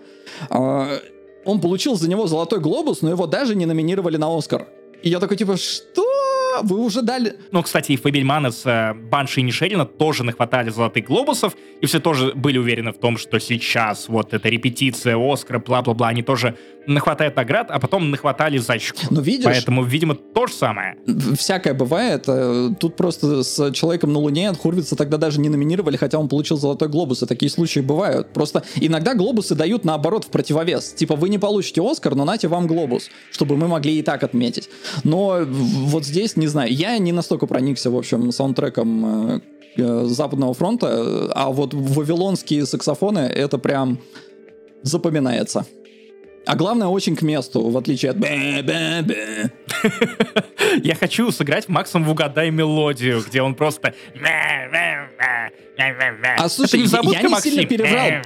он 0.50 1.62
получил 1.62 1.96
за 1.96 2.10
него 2.10 2.28
золотой 2.28 2.60
глобус, 2.60 3.02
но 3.02 3.10
его 3.10 3.28
даже 3.28 3.56
не 3.56 3.66
номинировали 3.66 4.18
на 4.18 4.38
Оскар. 4.38 4.68
И 5.02 5.10
я 5.10 5.20
такой 5.20 5.38
типа, 5.38 5.58
что? 5.58 6.09
Да, 6.50 6.62
вы 6.64 6.80
уже 6.80 7.02
дали... 7.02 7.36
Ну, 7.52 7.64
кстати, 7.64 7.92
и 7.92 7.98
Фабельмана 7.98 8.52
с 8.52 8.66
э, 8.66 8.94
Банши 8.94 9.40
и 9.40 9.44
Нишерина 9.44 9.86
тоже 9.86 10.24
нахватали 10.24 10.70
золотых 10.70 11.06
глобусов, 11.06 11.56
и 11.82 11.86
все 11.86 12.00
тоже 12.00 12.34
были 12.34 12.58
уверены 12.58 12.92
в 12.92 12.98
том, 12.98 13.18
что 13.18 13.40
сейчас 13.40 14.10
вот 14.10 14.34
эта 14.34 14.50
репетиция 14.50 15.18
Оскара, 15.18 15.60
бла-бла-бла, 15.60 16.08
они 16.08 16.24
тоже 16.24 16.56
нахватают 16.88 17.36
наград, 17.36 17.68
а 17.70 17.80
потом 17.80 18.10
нахватали 18.10 18.58
зачку. 18.58 19.00
Ну, 19.10 19.22
видишь... 19.22 19.46
Поэтому, 19.46 19.84
видимо, 19.84 20.16
то 20.16 20.48
же 20.48 20.54
самое. 20.54 20.98
Всякое 21.38 21.74
бывает. 21.74 22.24
Э, 22.28 22.70
тут 22.80 22.96
просто 22.96 23.44
с 23.44 23.72
«Человеком 23.74 24.12
на 24.12 24.20
Луне» 24.20 24.52
Хурвица 24.54 24.96
тогда 24.96 25.18
даже 25.18 25.40
не 25.40 25.50
номинировали, 25.50 25.98
хотя 25.98 26.18
он 26.18 26.28
получил 26.28 26.58
«Золотой 26.58 26.90
глобус», 26.90 27.22
и 27.24 27.26
такие 27.26 27.50
случаи 27.50 27.82
бывают. 27.82 28.34
Просто 28.34 28.64
иногда 28.76 29.14
глобусы 29.14 29.56
дают 29.56 29.86
наоборот 29.86 30.26
в 30.26 30.30
противовес. 30.30 30.94
Типа, 30.94 31.16
вы 31.16 31.30
не 31.30 31.38
получите 31.38 31.82
«Оскар», 31.82 32.16
но 32.16 32.26
нате 32.26 32.48
вам 32.48 32.68
глобус, 32.68 33.10
чтобы 33.32 33.56
мы 33.56 33.68
могли 33.68 34.00
и 34.00 34.02
так 34.02 34.24
отметить. 34.24 34.70
Но 35.04 35.40
вот 35.46 36.06
здесь, 36.06 36.36
не 36.40 36.48
знаю, 36.48 36.74
я 36.74 36.98
не 36.98 37.12
настолько 37.12 37.46
проникся, 37.46 37.92
в 37.92 37.98
общем, 37.98 38.32
саундтреком 38.32 39.36
э, 39.36 39.40
э, 39.78 40.06
Западного 40.06 40.54
фронта, 40.54 41.30
а 41.34 41.52
вот 41.52 41.74
вавилонские 41.74 42.66
саксофоны, 42.66 43.20
это 43.20 43.58
прям 43.58 44.00
запоминается. 44.82 45.66
А 46.46 46.56
главное, 46.56 46.88
очень 46.88 47.16
к 47.16 47.22
месту, 47.22 47.70
в 47.70 47.78
отличие 47.78 48.12
от. 48.12 48.18
Я 50.84 50.96
хочу 50.96 51.32
сыграть 51.32 51.70
Максом 51.70 52.04
в 52.04 52.10
«Угадай 52.10 52.50
мелодию», 52.50 53.24
где 53.26 53.44
он 53.44 53.54
просто... 53.54 53.94
А 56.38 56.50
слушай, 56.50 56.80
я 56.80 57.22
не 57.22 57.42
сильно 57.42 57.66
пережал. 57.66 58.22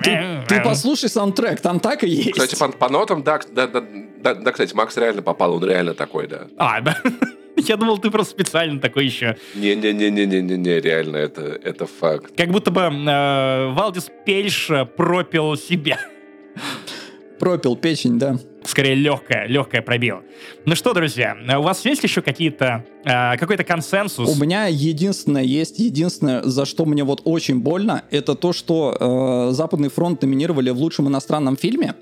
Ты 0.47 0.61
послушай 0.61 1.09
саундтрек, 1.09 1.59
там 1.59 1.79
так 1.79 2.03
и 2.03 2.09
есть. 2.09 2.31
Кстати, 2.31 2.55
по 2.55 2.89
нотам, 2.89 3.23
да, 3.23 3.39
да, 3.51 4.51
кстати, 4.51 4.73
Макс 4.73 4.95
реально 4.97 5.21
попал, 5.21 5.55
он 5.55 5.65
реально 5.65 5.93
такой, 5.93 6.27
да. 6.27 6.47
А, 6.57 6.81
да. 6.81 6.97
Я 7.67 7.77
думал, 7.77 7.97
ты 7.97 8.11
просто 8.11 8.31
специально 8.33 8.79
такой 8.79 9.05
еще. 9.05 9.37
Не-не-не-не-не-не, 9.55 10.79
реально, 10.79 11.17
это, 11.17 11.59
это 11.63 11.85
факт. 11.85 12.33
Как 12.35 12.49
будто 12.49 12.71
бы 12.71 12.81
э, 12.81 13.71
Валдис 13.73 14.09
Пельш 14.25 14.69
пропил 14.95 15.55
себя. 15.57 15.99
Пропил 17.39 17.75
печень, 17.75 18.19
да. 18.19 18.37
Скорее 18.63 18.95
легкая, 18.95 19.47
легкая 19.47 19.81
пробила. 19.81 20.21
Ну 20.65 20.75
что, 20.75 20.93
друзья, 20.93 21.35
у 21.57 21.61
вас 21.61 21.83
есть 21.83 22.03
еще 22.03 22.21
какие-то, 22.21 22.85
э, 23.03 23.37
какой-то 23.37 23.63
консенсус? 23.63 24.29
У 24.29 24.41
меня 24.41 24.67
единственное 24.67 25.43
есть, 25.43 25.79
единственное, 25.79 26.43
за 26.43 26.65
что 26.65 26.85
мне 26.85 27.03
вот 27.03 27.21
очень 27.25 27.59
больно, 27.59 28.03
это 28.11 28.35
то, 28.35 28.53
что 28.53 29.49
э, 29.49 29.53
Западный 29.53 29.89
фронт 29.89 30.21
номинировали 30.21 30.69
в 30.69 30.77
лучшем 30.77 31.09
иностранном 31.09 31.57
фильме, 31.57 31.95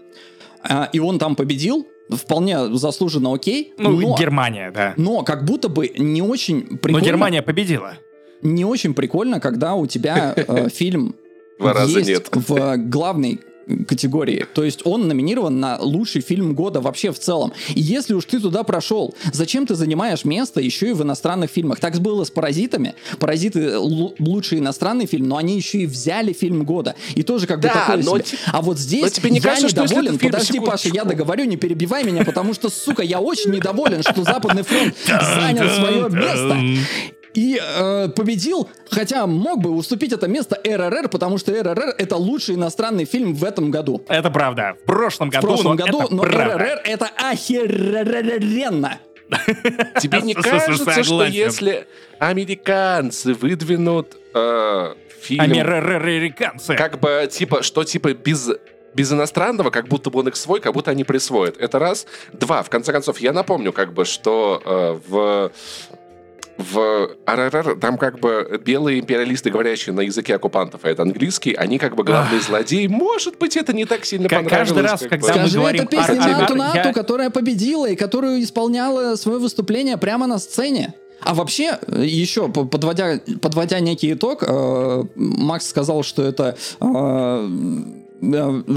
э, 0.70 0.86
и 0.94 1.00
он 1.00 1.18
там 1.18 1.36
победил, 1.36 1.88
вполне 2.12 2.76
заслуженно 2.76 3.34
окей. 3.34 3.74
Ну, 3.78 3.92
но, 3.92 4.18
Германия, 4.18 4.72
да. 4.72 4.94
Но 4.98 5.24
как 5.24 5.46
будто 5.46 5.70
бы 5.70 5.90
не 5.98 6.22
очень 6.22 6.78
прикольно. 6.78 7.00
Но 7.00 7.06
Германия 7.06 7.42
победила. 7.42 7.94
Не 8.42 8.66
очень 8.66 8.94
прикольно, 8.94 9.40
когда 9.40 9.76
у 9.76 9.86
тебя 9.86 10.34
э, 10.36 10.70
фильм 10.74 11.16
Два 11.60 11.74
раза 11.74 12.02
нет. 12.02 12.30
в 12.32 12.78
главной 12.78 13.40
категории. 13.88 14.46
То 14.54 14.64
есть 14.64 14.82
он 14.86 15.08
номинирован 15.08 15.60
на 15.60 15.78
лучший 15.80 16.22
фильм 16.22 16.54
года 16.54 16.82
вообще 16.82 17.12
в 17.12 17.20
целом. 17.20 17.54
И 17.74 17.82
если 17.82 18.14
уж 18.14 18.26
ты 18.26 18.40
туда 18.40 18.64
прошел, 18.64 19.16
зачем 19.32 19.66
ты 19.66 19.76
занимаешь 19.76 20.26
место 20.26 20.62
еще 20.62 20.90
и 20.90 20.94
в 20.94 21.02
иностранных 21.04 21.52
фильмах? 21.52 21.80
Так 21.80 22.00
было 22.00 22.24
с 22.24 22.32
«Паразитами». 22.32 22.96
«Паразиты» 23.20 23.78
лучший 23.78 24.60
иностранный 24.60 25.06
фильм, 25.06 25.28
но 25.28 25.38
они 25.38 25.56
еще 25.56 25.80
и 25.80 25.86
взяли 25.86 26.34
фильм 26.34 26.64
года. 26.64 26.96
И 27.16 27.24
тоже 27.24 27.48
как 27.48 27.58
бы 27.58 27.64
да, 27.64 27.74
такое 27.74 27.98
но 27.98 28.18
себе. 28.18 28.38
А 28.52 28.62
вот 28.62 28.80
здесь 28.80 29.12
тебе 29.12 29.30
не 29.30 29.40
я 29.40 29.44
кажется, 29.44 29.84
недоволен. 29.84 30.18
Подожди, 30.18 30.60
Паша, 30.60 30.90
я 30.90 31.04
договорю, 31.04 31.46
не 31.46 31.58
перебивай 31.58 32.04
меня, 32.04 32.24
потому 32.24 32.54
что, 32.54 32.70
сука, 32.70 33.04
я 33.04 33.20
очень 33.20 33.52
недоволен, 33.52 34.02
что 34.02 34.24
Западный 34.24 34.64
фронт 34.64 34.96
занял 35.06 35.70
свое 35.70 36.10
место 36.10 37.21
и 37.34 37.60
э, 37.62 38.10
победил, 38.10 38.70
хотя 38.90 39.26
мог 39.28 39.62
бы 39.62 39.72
уступить 39.72 40.14
это 40.14 40.28
место 40.28 40.60
РРР, 40.64 41.10
потому 41.10 41.38
что 41.38 41.52
РРР 41.52 41.96
это 41.98 42.16
лучший 42.18 42.56
иностранный 42.56 43.06
фильм 43.06 43.34
в 43.34 43.44
этом 43.44 43.72
году. 43.72 44.04
Это 44.08 44.30
правда. 44.30 44.76
В 44.82 44.86
прошлом 44.86 45.30
году. 45.30 45.48
В 45.48 45.50
прошлом 45.50 45.76
году, 45.76 46.08
но 46.10 46.24
РРР 46.24 46.82
это 46.86 47.10
охеренно. 47.18 49.00
Тебе 50.02 50.22
не 50.22 50.34
кажется, 50.34 51.04
что 51.04 51.26
если 51.26 51.88
американцы 52.20 53.34
выдвинут 53.34 54.18
э, 54.34 54.94
фильм... 55.22 55.42
Американцы. 55.42 56.76
Как 56.76 57.00
бы, 57.00 57.28
типа, 57.32 57.64
что 57.64 57.84
типа 57.84 58.14
без 58.14 58.50
без 58.94 59.12
иностранного, 59.12 59.70
как 59.70 59.88
будто 59.88 60.10
бы 60.10 60.20
он 60.20 60.28
их 60.28 60.36
свой, 60.36 60.60
как 60.60 60.74
будто 60.74 60.92
они 60.92 61.06
присвоят. 61.06 61.58
Это 61.58 61.80
раз. 61.80 62.06
Два. 62.34 62.62
В 62.62 62.70
конце 62.70 62.92
концов, 62.92 63.20
я 63.20 63.32
напомню, 63.32 63.72
как 63.72 63.94
бы, 63.94 64.04
что 64.04 64.62
э, 64.66 65.00
в 65.08 65.52
в 66.58 67.10
РРР 67.26 67.80
там 67.80 67.98
как 67.98 68.20
бы 68.20 68.62
белые 68.64 69.00
империалисты, 69.00 69.50
говорящие 69.50 69.94
на 69.94 70.02
языке 70.02 70.36
оккупантов, 70.36 70.82
а 70.84 70.90
это 70.90 71.02
английский, 71.04 71.54
они 71.54 71.78
как 71.78 71.96
бы 71.96 72.04
главные 72.04 72.42
злодеи. 72.42 72.88
Может 72.88 73.38
быть, 73.38 73.58
это 73.58 73.74
не 73.74 73.86
так 73.86 74.06
сильно 74.06 74.30
как 74.30 74.44
понравилось. 74.44 74.70
Каждый 74.70 74.84
раз, 74.84 75.02
когда 75.02 75.28
Скажи, 75.28 75.58
мы 75.58 75.64
говорим... 75.64 75.82
это 75.84 75.98
песня 75.98 76.38
Нату, 76.56 76.56
я... 76.56 76.94
которая 76.94 77.30
победила 77.30 77.90
и 77.90 77.96
которую 77.96 78.42
исполняла 78.44 79.16
свое 79.16 79.40
выступление 79.40 79.98
прямо 79.98 80.28
на 80.28 80.40
сцене. 80.40 80.94
А 81.22 81.36
вообще, 81.36 81.78
еще 81.88 82.50
подводя, 82.50 83.20
подводя 83.42 83.80
некий 83.80 84.14
итог, 84.14 84.44
э, 84.46 85.04
Макс 85.16 85.68
сказал, 85.68 86.04
что 86.04 86.24
это 86.24 86.58
Э, 86.80 87.48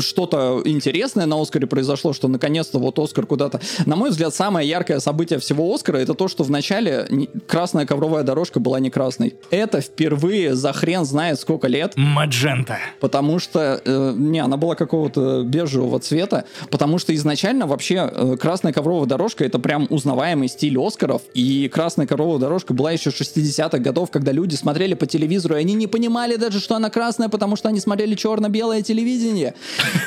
что-то 0.01 0.63
интересное 0.65 1.27
на 1.27 1.41
Оскаре 1.41 1.67
произошло, 1.67 2.13
что 2.13 2.29
наконец-то 2.29 2.79
вот 2.79 2.99
Оскар 2.99 3.27
куда-то... 3.27 3.61
На 3.87 3.97
мой 3.97 4.11
взгляд, 4.11 4.35
самое 4.35 4.69
яркое 4.69 5.01
событие 5.01 5.39
всего 5.39 5.73
Оскара 5.75 5.99
это 5.99 6.15
то, 6.15 6.29
что 6.29 6.45
в 6.45 6.51
начале 6.51 7.07
красная 7.47 7.87
ковровая 7.87 8.23
дорожка 8.23 8.61
была 8.61 8.81
не 8.81 8.91
красной. 8.91 9.35
Это 9.51 9.81
впервые 9.81 10.55
за 10.55 10.73
хрен 10.73 11.05
знает 11.05 11.39
сколько 11.41 11.69
лет. 11.69 11.93
Маджента. 11.97 12.79
Потому 13.01 13.39
что... 13.39 13.81
Э, 13.85 14.15
не, 14.17 14.39
она 14.41 14.57
была 14.57 14.75
какого-то 14.75 15.43
бежевого 15.45 16.01
цвета. 16.01 16.45
Потому 16.71 16.99
что 16.99 17.15
изначально 17.15 17.67
вообще 17.67 18.11
э, 18.11 18.37
красная 18.41 18.73
ковровая 18.73 19.07
дорожка 19.07 19.45
это 19.45 19.59
прям 19.59 19.87
узнаваемый 19.91 20.49
стиль 20.49 20.79
Оскаров. 20.79 21.23
И 21.35 21.69
красная 21.69 22.07
ковровая 22.07 22.39
дорожка 22.39 22.73
была 22.73 22.93
еще 22.93 23.11
60-х 23.11 23.79
годов, 23.79 24.11
когда 24.11 24.33
люди 24.33 24.55
смотрели 24.55 24.95
по 24.95 25.07
телевизору, 25.07 25.57
и 25.57 25.59
они 25.59 25.75
не 25.75 25.87
понимали 25.87 26.37
даже, 26.37 26.61
что 26.61 26.77
она 26.77 26.91
красная, 26.91 27.29
потому 27.29 27.57
что 27.57 27.69
они 27.69 27.81
смотрели 27.81 28.15
черно-белое 28.15 28.83
телевидение 28.83 29.34
телевидения. 29.35 29.55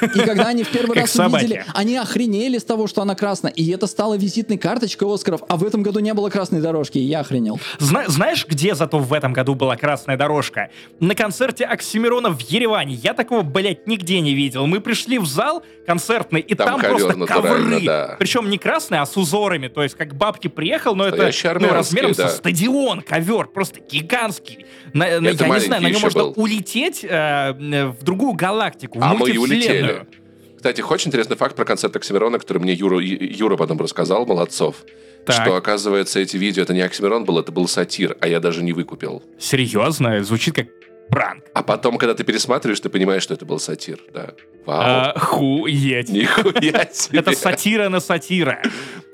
И 0.02 0.20
когда 0.20 0.48
они 0.48 0.64
в 0.64 0.70
первый 0.70 0.98
раз 1.00 1.16
увидели, 1.16 1.66
они 1.74 1.98
охренели 1.98 2.58
с 2.58 2.64
того, 2.64 2.88
что 2.88 3.02
она 3.02 3.16
красная. 3.16 3.52
И 3.52 3.70
это 3.72 3.88
стало 3.88 4.16
визитной 4.16 4.58
карточкой 4.58 5.14
Оскаров. 5.14 5.42
А 5.48 5.58
в 5.58 5.64
этом 5.64 5.84
году 5.84 6.00
не 6.00 6.14
было 6.14 6.30
красной 6.30 6.62
дорожки, 6.62 6.98
и 6.98 7.04
я 7.04 7.22
охренел. 7.22 7.60
знаешь, 7.80 8.46
где 8.48 8.76
зато 8.76 9.00
в 9.00 9.14
этом 9.14 9.34
году 9.34 9.56
была 9.56 9.76
красная 9.76 10.18
дорожка? 10.18 10.70
На 11.00 11.16
концерте 11.16 11.66
Оксимирона 11.66 12.30
в 12.30 12.40
Ереване. 12.42 12.96
Я 12.96 13.14
такого, 13.14 13.42
блядь, 13.42 13.88
нигде 13.88 14.20
не 14.20 14.34
видел. 14.34 14.68
Мы 14.68 14.80
пришли 14.80 15.18
в 15.20 15.26
зал 15.26 15.64
концертный, 15.86 16.42
и 16.42 16.56
там, 16.56 16.82
там 16.82 16.92
просто 16.92 17.14
ковры. 17.26 17.82
Да. 17.86 18.16
Причем 18.20 18.50
не 18.50 18.58
красные, 18.58 19.02
а 19.02 19.06
с 19.06 19.16
узорами. 19.18 19.68
То 19.68 19.84
есть 19.84 19.96
как 19.96 20.16
бабки 20.16 20.48
приехал, 20.48 20.96
но 20.96 21.06
это 21.06 21.32
ну, 21.60 21.70
размером 21.70 22.14
да. 22.14 22.30
со 22.30 22.38
стадион, 22.38 23.02
ковер, 23.02 23.48
просто 23.48 23.80
гигантский. 23.80 24.66
На, 24.94 25.08
я 25.08 25.20
не 25.20 25.32
знаю, 25.34 25.82
на 25.82 25.90
нем 25.90 26.02
можно 26.02 26.24
был. 26.24 26.34
улететь 26.36 27.04
э, 27.04 27.54
в 27.54 28.04
другую 28.04 28.34
галактику, 28.34 29.00
а 29.02 29.14
мы 29.18 29.30
и 29.30 29.38
улетели. 29.38 30.08
Кстати, 30.56 30.82
очень 30.82 31.10
интересный 31.10 31.38
факт 31.38 31.56
про 31.56 31.66
концерт 31.66 31.96
Оксимирона, 31.96 32.40
который 32.40 32.58
мне 32.58 32.74
Юра, 32.74 33.00
Юра 33.00 33.58
потом 33.58 33.80
рассказал, 33.80 34.26
Молодцов. 34.26 34.78
Так. 35.26 35.44
Что, 35.44 35.56
оказывается, 35.56 36.20
эти 36.20 36.38
видео, 36.38 36.64
это 36.64 36.74
не 36.74 36.82
Оксимирон 36.82 37.26
был, 37.26 37.38
это 37.38 37.52
был 37.52 37.68
сатир, 37.68 38.18
а 38.22 38.28
я 38.28 38.40
даже 38.40 38.64
не 38.64 38.74
выкупил. 38.74 39.22
Серьезно? 39.38 40.24
Звучит 40.24 40.56
как 40.56 40.68
пранк. 41.10 41.44
А 41.54 41.64
потом, 41.64 41.98
когда 41.98 42.14
ты 42.14 42.24
пересматриваешь, 42.24 42.80
ты 42.80 42.90
понимаешь, 42.90 43.24
что 43.24 43.34
это 43.34 43.46
был 43.46 43.60
сатир, 43.60 44.00
да. 44.14 44.34
Вау. 44.66 44.80
А, 44.82 45.20
хуеть. 45.20 46.10
Нихуя 46.10 46.90
себе. 46.94 47.20
Это 47.20 47.34
сатира 47.34 47.90
на 47.90 48.00
сатира. 48.00 48.62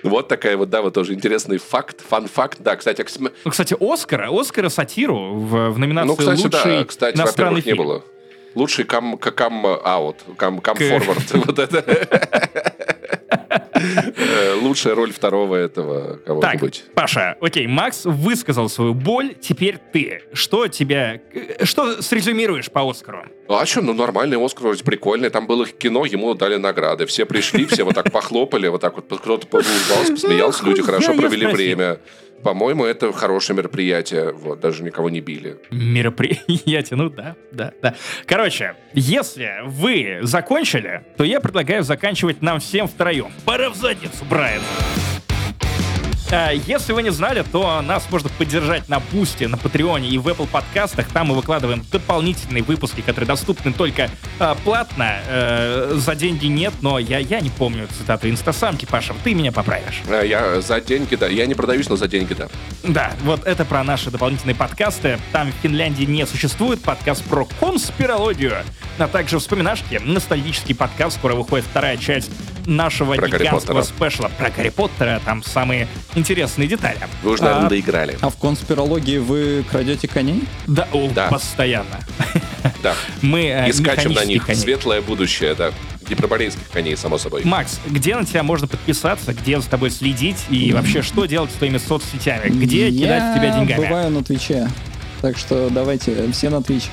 Вот 0.02 0.28
такая 0.28 0.58
вот, 0.58 0.70
да, 0.70 0.82
вот 0.82 0.94
тоже 0.94 1.14
интересный 1.14 1.58
факт, 1.58 2.02
фан-факт. 2.08 2.60
Да, 2.62 2.76
кстати, 2.76 3.02
Оксим... 3.02 3.30
Ну, 3.46 3.52
кстати, 3.52 3.76
Оскара, 3.80 4.30
Оскара 4.32 4.70
сатиру 4.70 5.34
в, 5.36 5.70
в 5.70 5.80
номинации 5.80 6.08
ну, 6.08 6.16
кстати, 6.16 6.42
лучший 6.42 6.78
да. 6.80 6.86
кстати, 6.86 7.18
иностранный 7.18 7.62
фильм. 7.62 7.78
не 7.78 7.84
было. 7.84 8.04
Лучший 8.56 8.86
кам, 8.86 9.18
кам 9.18 9.66
аут, 9.66 10.18
кам, 10.38 10.60
кам 10.60 10.76
форвард. 10.76 11.32
Вот 11.34 11.60
это. 11.60 11.84
Э, 14.16 14.54
лучшая 14.62 14.96
роль 14.96 15.12
второго 15.12 15.56
этого 15.56 16.18
кого-нибудь. 16.18 16.84
Так, 16.86 16.94
Паша, 16.94 17.36
окей, 17.42 17.68
Макс 17.68 18.06
высказал 18.06 18.70
свою 18.70 18.94
боль, 18.94 19.36
теперь 19.40 19.78
ты. 19.92 20.22
Что 20.34 20.68
тебя... 20.68 21.20
Что 21.64 22.02
срезюмируешь 22.02 22.72
по 22.72 22.90
Оскару? 22.90 23.26
А 23.48 23.66
что, 23.66 23.82
ну 23.82 23.94
нормальный 23.94 24.44
Оскар 24.44 24.64
вроде 24.64 24.84
прикольный. 24.84 25.30
Там 25.30 25.48
было 25.48 25.66
кино, 25.66 26.06
ему 26.06 26.34
дали 26.34 26.56
награды. 26.56 27.06
Все 27.06 27.26
пришли, 27.26 27.66
все 27.66 27.84
вот 27.84 27.96
так 27.96 28.12
похлопали, 28.12 28.68
вот 28.68 28.82
так 28.82 28.96
вот 28.96 29.06
кто-то 29.06 29.48
улыбался, 29.52 30.12
посмеялся, 30.14 30.66
люди 30.66 30.82
хорошо 30.82 31.14
провели 31.14 31.48
время. 31.48 32.00
По-моему, 32.44 32.86
это 32.86 33.12
хорошее 33.14 33.58
мероприятие. 33.58 34.32
Вот, 34.34 34.60
даже 34.60 34.84
никого 34.84 35.10
не 35.10 35.22
били. 35.22 35.58
Мероприятие, 35.72 36.98
ну 36.98 37.10
да, 37.10 37.36
да, 37.52 37.74
да. 37.82 37.96
Короче, 38.26 38.76
если 38.94 39.62
вы 39.66 40.20
закончили, 40.22 41.04
то 41.18 41.24
я 41.24 41.40
предлагаю 41.40 41.84
заканчивать 41.84 42.42
нам 42.42 42.60
всем 42.60 42.88
втроем. 42.88 43.32
Пора 43.46 43.70
в 43.70 43.76
задницу, 43.76 44.26
Брайан. 44.30 44.62
Если 46.32 46.94
вы 46.94 47.04
не 47.04 47.12
знали, 47.12 47.44
то 47.52 47.82
нас 47.82 48.10
можно 48.10 48.30
поддержать 48.30 48.90
на 48.90 49.00
Бусте, 49.00 49.48
на 49.48 49.58
Патреоне 49.58 50.10
и 50.10 50.18
в 50.18 50.28
Apple 50.28 50.48
подкастах. 50.48 51.08
Там 51.10 51.28
мы 51.28 51.36
выкладываем 51.36 51.86
дополнительные 51.92 52.64
выпуски, 52.64 53.02
которые 53.02 53.28
доступны 53.28 53.72
только 53.72 54.10
а, 54.40 54.56
платно. 54.56 55.20
Э, 55.28 55.94
за 55.96 56.16
деньги 56.16 56.48
нет, 56.48 56.74
но 56.82 56.98
я, 56.98 57.20
я 57.20 57.40
не 57.40 57.50
помню 57.50 57.88
цитату 57.88 58.30
инстасамки. 58.30 58.86
Паша, 58.86 59.14
ты 59.24 59.34
меня 59.34 59.52
поправишь. 59.52 60.02
Э, 60.08 60.24
Я 60.26 60.62
за 60.62 60.82
деньги, 60.82 61.16
да. 61.16 61.28
Я 61.28 61.46
не 61.46 61.54
продаюсь, 61.54 61.90
но 61.90 61.96
за 61.96 62.08
деньги, 62.08 62.34
да. 62.34 62.48
Да, 62.84 63.14
вот 63.22 63.46
это 63.46 63.66
про 63.66 63.84
наши 63.84 64.10
дополнительные 64.10 64.56
подкасты. 64.56 65.20
Там 65.32 65.52
в 65.52 65.56
Финляндии 65.62 66.06
не 66.06 66.26
существует 66.26 66.82
подкаст 66.82 67.24
про 67.26 67.46
конспирологию, 67.60 68.58
а 68.98 69.08
также 69.08 69.40
вспоминашки, 69.40 70.02
ностальгический 70.04 70.76
подкаст. 70.76 71.18
Скоро 71.18 71.36
выходит 71.36 71.66
вторая 71.66 71.98
часть 71.98 72.32
нашего 72.66 73.16
Про 73.16 73.28
гигантского 73.28 73.82
спешла 73.82 74.30
про 74.30 74.50
Гарри 74.50 74.70
Поттера. 74.70 75.22
Там 75.26 75.44
самые 75.44 75.88
интересные 76.24 76.68
детали. 76.68 76.98
Вы 77.22 77.32
уже, 77.32 77.44
наверное, 77.44 77.66
А, 77.68 77.70
доиграли. 77.70 78.18
А 78.22 78.30
в 78.30 78.38
конспирологии 78.38 79.18
вы 79.18 79.66
крадете 79.70 80.08
коней? 80.08 80.44
Да, 80.68 80.88
о, 80.94 81.10
Да. 81.14 81.28
постоянно. 81.28 82.00
Да. 82.82 82.96
Мы 83.22 83.42
э, 83.48 83.70
И 83.70 83.74
скачем 83.74 84.14
на 84.14 84.24
них. 84.26 84.46
коней. 84.46 84.60
Светлое 84.60 85.02
будущее, 85.02 85.54
да. 85.56 85.72
Гиперборейских 86.10 86.70
коней, 86.70 86.98
само 86.98 87.18
собой. 87.18 87.44
Макс, 87.46 87.80
где 87.88 88.16
на 88.16 88.26
тебя 88.26 88.44
можно 88.44 88.68
подписаться, 88.68 89.34
где 89.34 89.60
за 89.60 89.70
тобой 89.70 89.90
следить 89.90 90.38
и 90.50 90.74
вообще 90.74 91.02
что 91.02 91.26
делать 91.26 91.52
с 91.52 91.54
твоими 91.56 91.78
соцсетями? 91.78 92.50
Где 92.50 92.90
кидать 92.92 93.24
в 93.32 93.36
тебя 93.38 93.48
Я 93.50 93.60
деньгами? 93.60 93.86
бываю 93.86 94.10
на 94.12 94.24
Twitch 94.24 94.58
е. 94.58 94.70
Так 95.22 95.38
что 95.38 95.70
давайте 95.70 96.32
все 96.32 96.50
на 96.50 96.62
Twitch. 96.62 96.84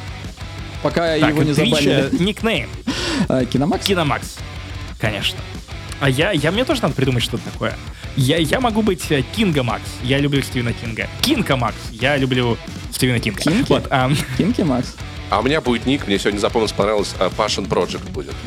Пока 0.83 1.19
Так, 1.19 1.31
его 1.31 1.43
не 1.43 1.51
Twitch, 1.51 1.55
забанили. 1.71 1.93
э, 1.93 2.11
никнейм. 2.25 2.69
А, 3.29 3.45
Киномакс? 3.45 3.85
Киномакс. 3.87 4.37
Конечно. 4.99 5.39
А 6.01 6.09
я, 6.09 6.33
я, 6.33 6.51
мне 6.51 6.65
тоже 6.65 6.81
надо 6.83 6.95
придумать 6.95 7.23
что-то 7.23 7.45
такое. 7.51 7.77
Я, 8.17 8.39
я 8.39 8.61
могу 8.61 8.81
быть 8.83 9.11
э, 9.11 9.23
Кинга 9.37 9.63
Макс. 9.63 9.85
Я 10.03 10.19
люблю 10.19 10.43
Стивена 10.43 10.73
Кинга. 10.73 11.09
Кинка 11.21 11.57
Макс. 11.57 11.77
Я 11.91 12.17
люблю 12.17 12.57
Стивена 12.91 13.19
Кинга. 13.19 13.41
Kinky? 13.41 13.69
Вот, 13.69 13.87
ам, 13.91 14.17
Kinky 14.39 14.63
Макс? 14.63 14.95
А 15.29 15.39
у 15.41 15.43
меня 15.43 15.61
будет 15.61 15.87
ник, 15.87 16.07
мне 16.09 16.19
сегодня 16.19 16.39
запомнилось, 16.41 16.73
понравилось, 16.73 17.15
а, 17.21 17.29
Passion 17.29 17.69
Project 17.69 18.11
будет. 18.11 18.35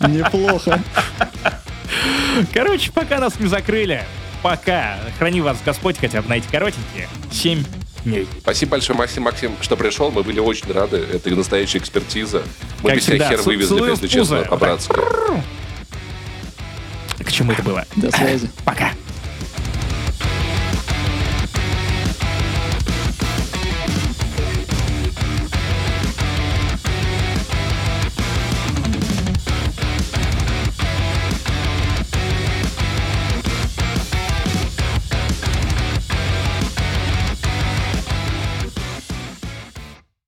Неплохо. 0.00 0.82
короче, 2.52 2.92
пока 2.92 3.18
нас 3.18 3.40
не 3.40 3.46
закрыли, 3.46 4.04
пока, 4.42 4.98
храни 5.18 5.40
вас 5.40 5.56
Господь 5.64 5.96
хотя 5.98 6.20
бы 6.20 6.28
на 6.28 6.34
эти 6.34 6.48
коротенькие 6.48 7.08
7 7.32 7.64
дней. 8.06 8.26
Спасибо 8.40 8.72
большое, 8.72 8.98
Максим, 8.98 9.24
Максим, 9.24 9.56
что 9.60 9.76
пришел. 9.76 10.10
Мы 10.10 10.22
были 10.22 10.40
очень 10.40 10.72
рады. 10.72 10.96
Это 11.12 11.30
настоящая 11.30 11.78
экспертиза. 11.78 12.42
Мы 12.82 12.90
Как 12.90 12.98
без 12.98 13.04
всегда, 13.04 13.28
хер 13.28 13.42
вывезли, 13.42 13.90
если 13.90 14.06
честно, 14.06 14.42
по-братски. 14.42 14.94
К 17.18 17.32
чему 17.32 17.52
это 17.52 17.62
было? 17.62 17.84
До 17.96 18.10
связи. 18.10 18.48
Пока. 18.64 18.92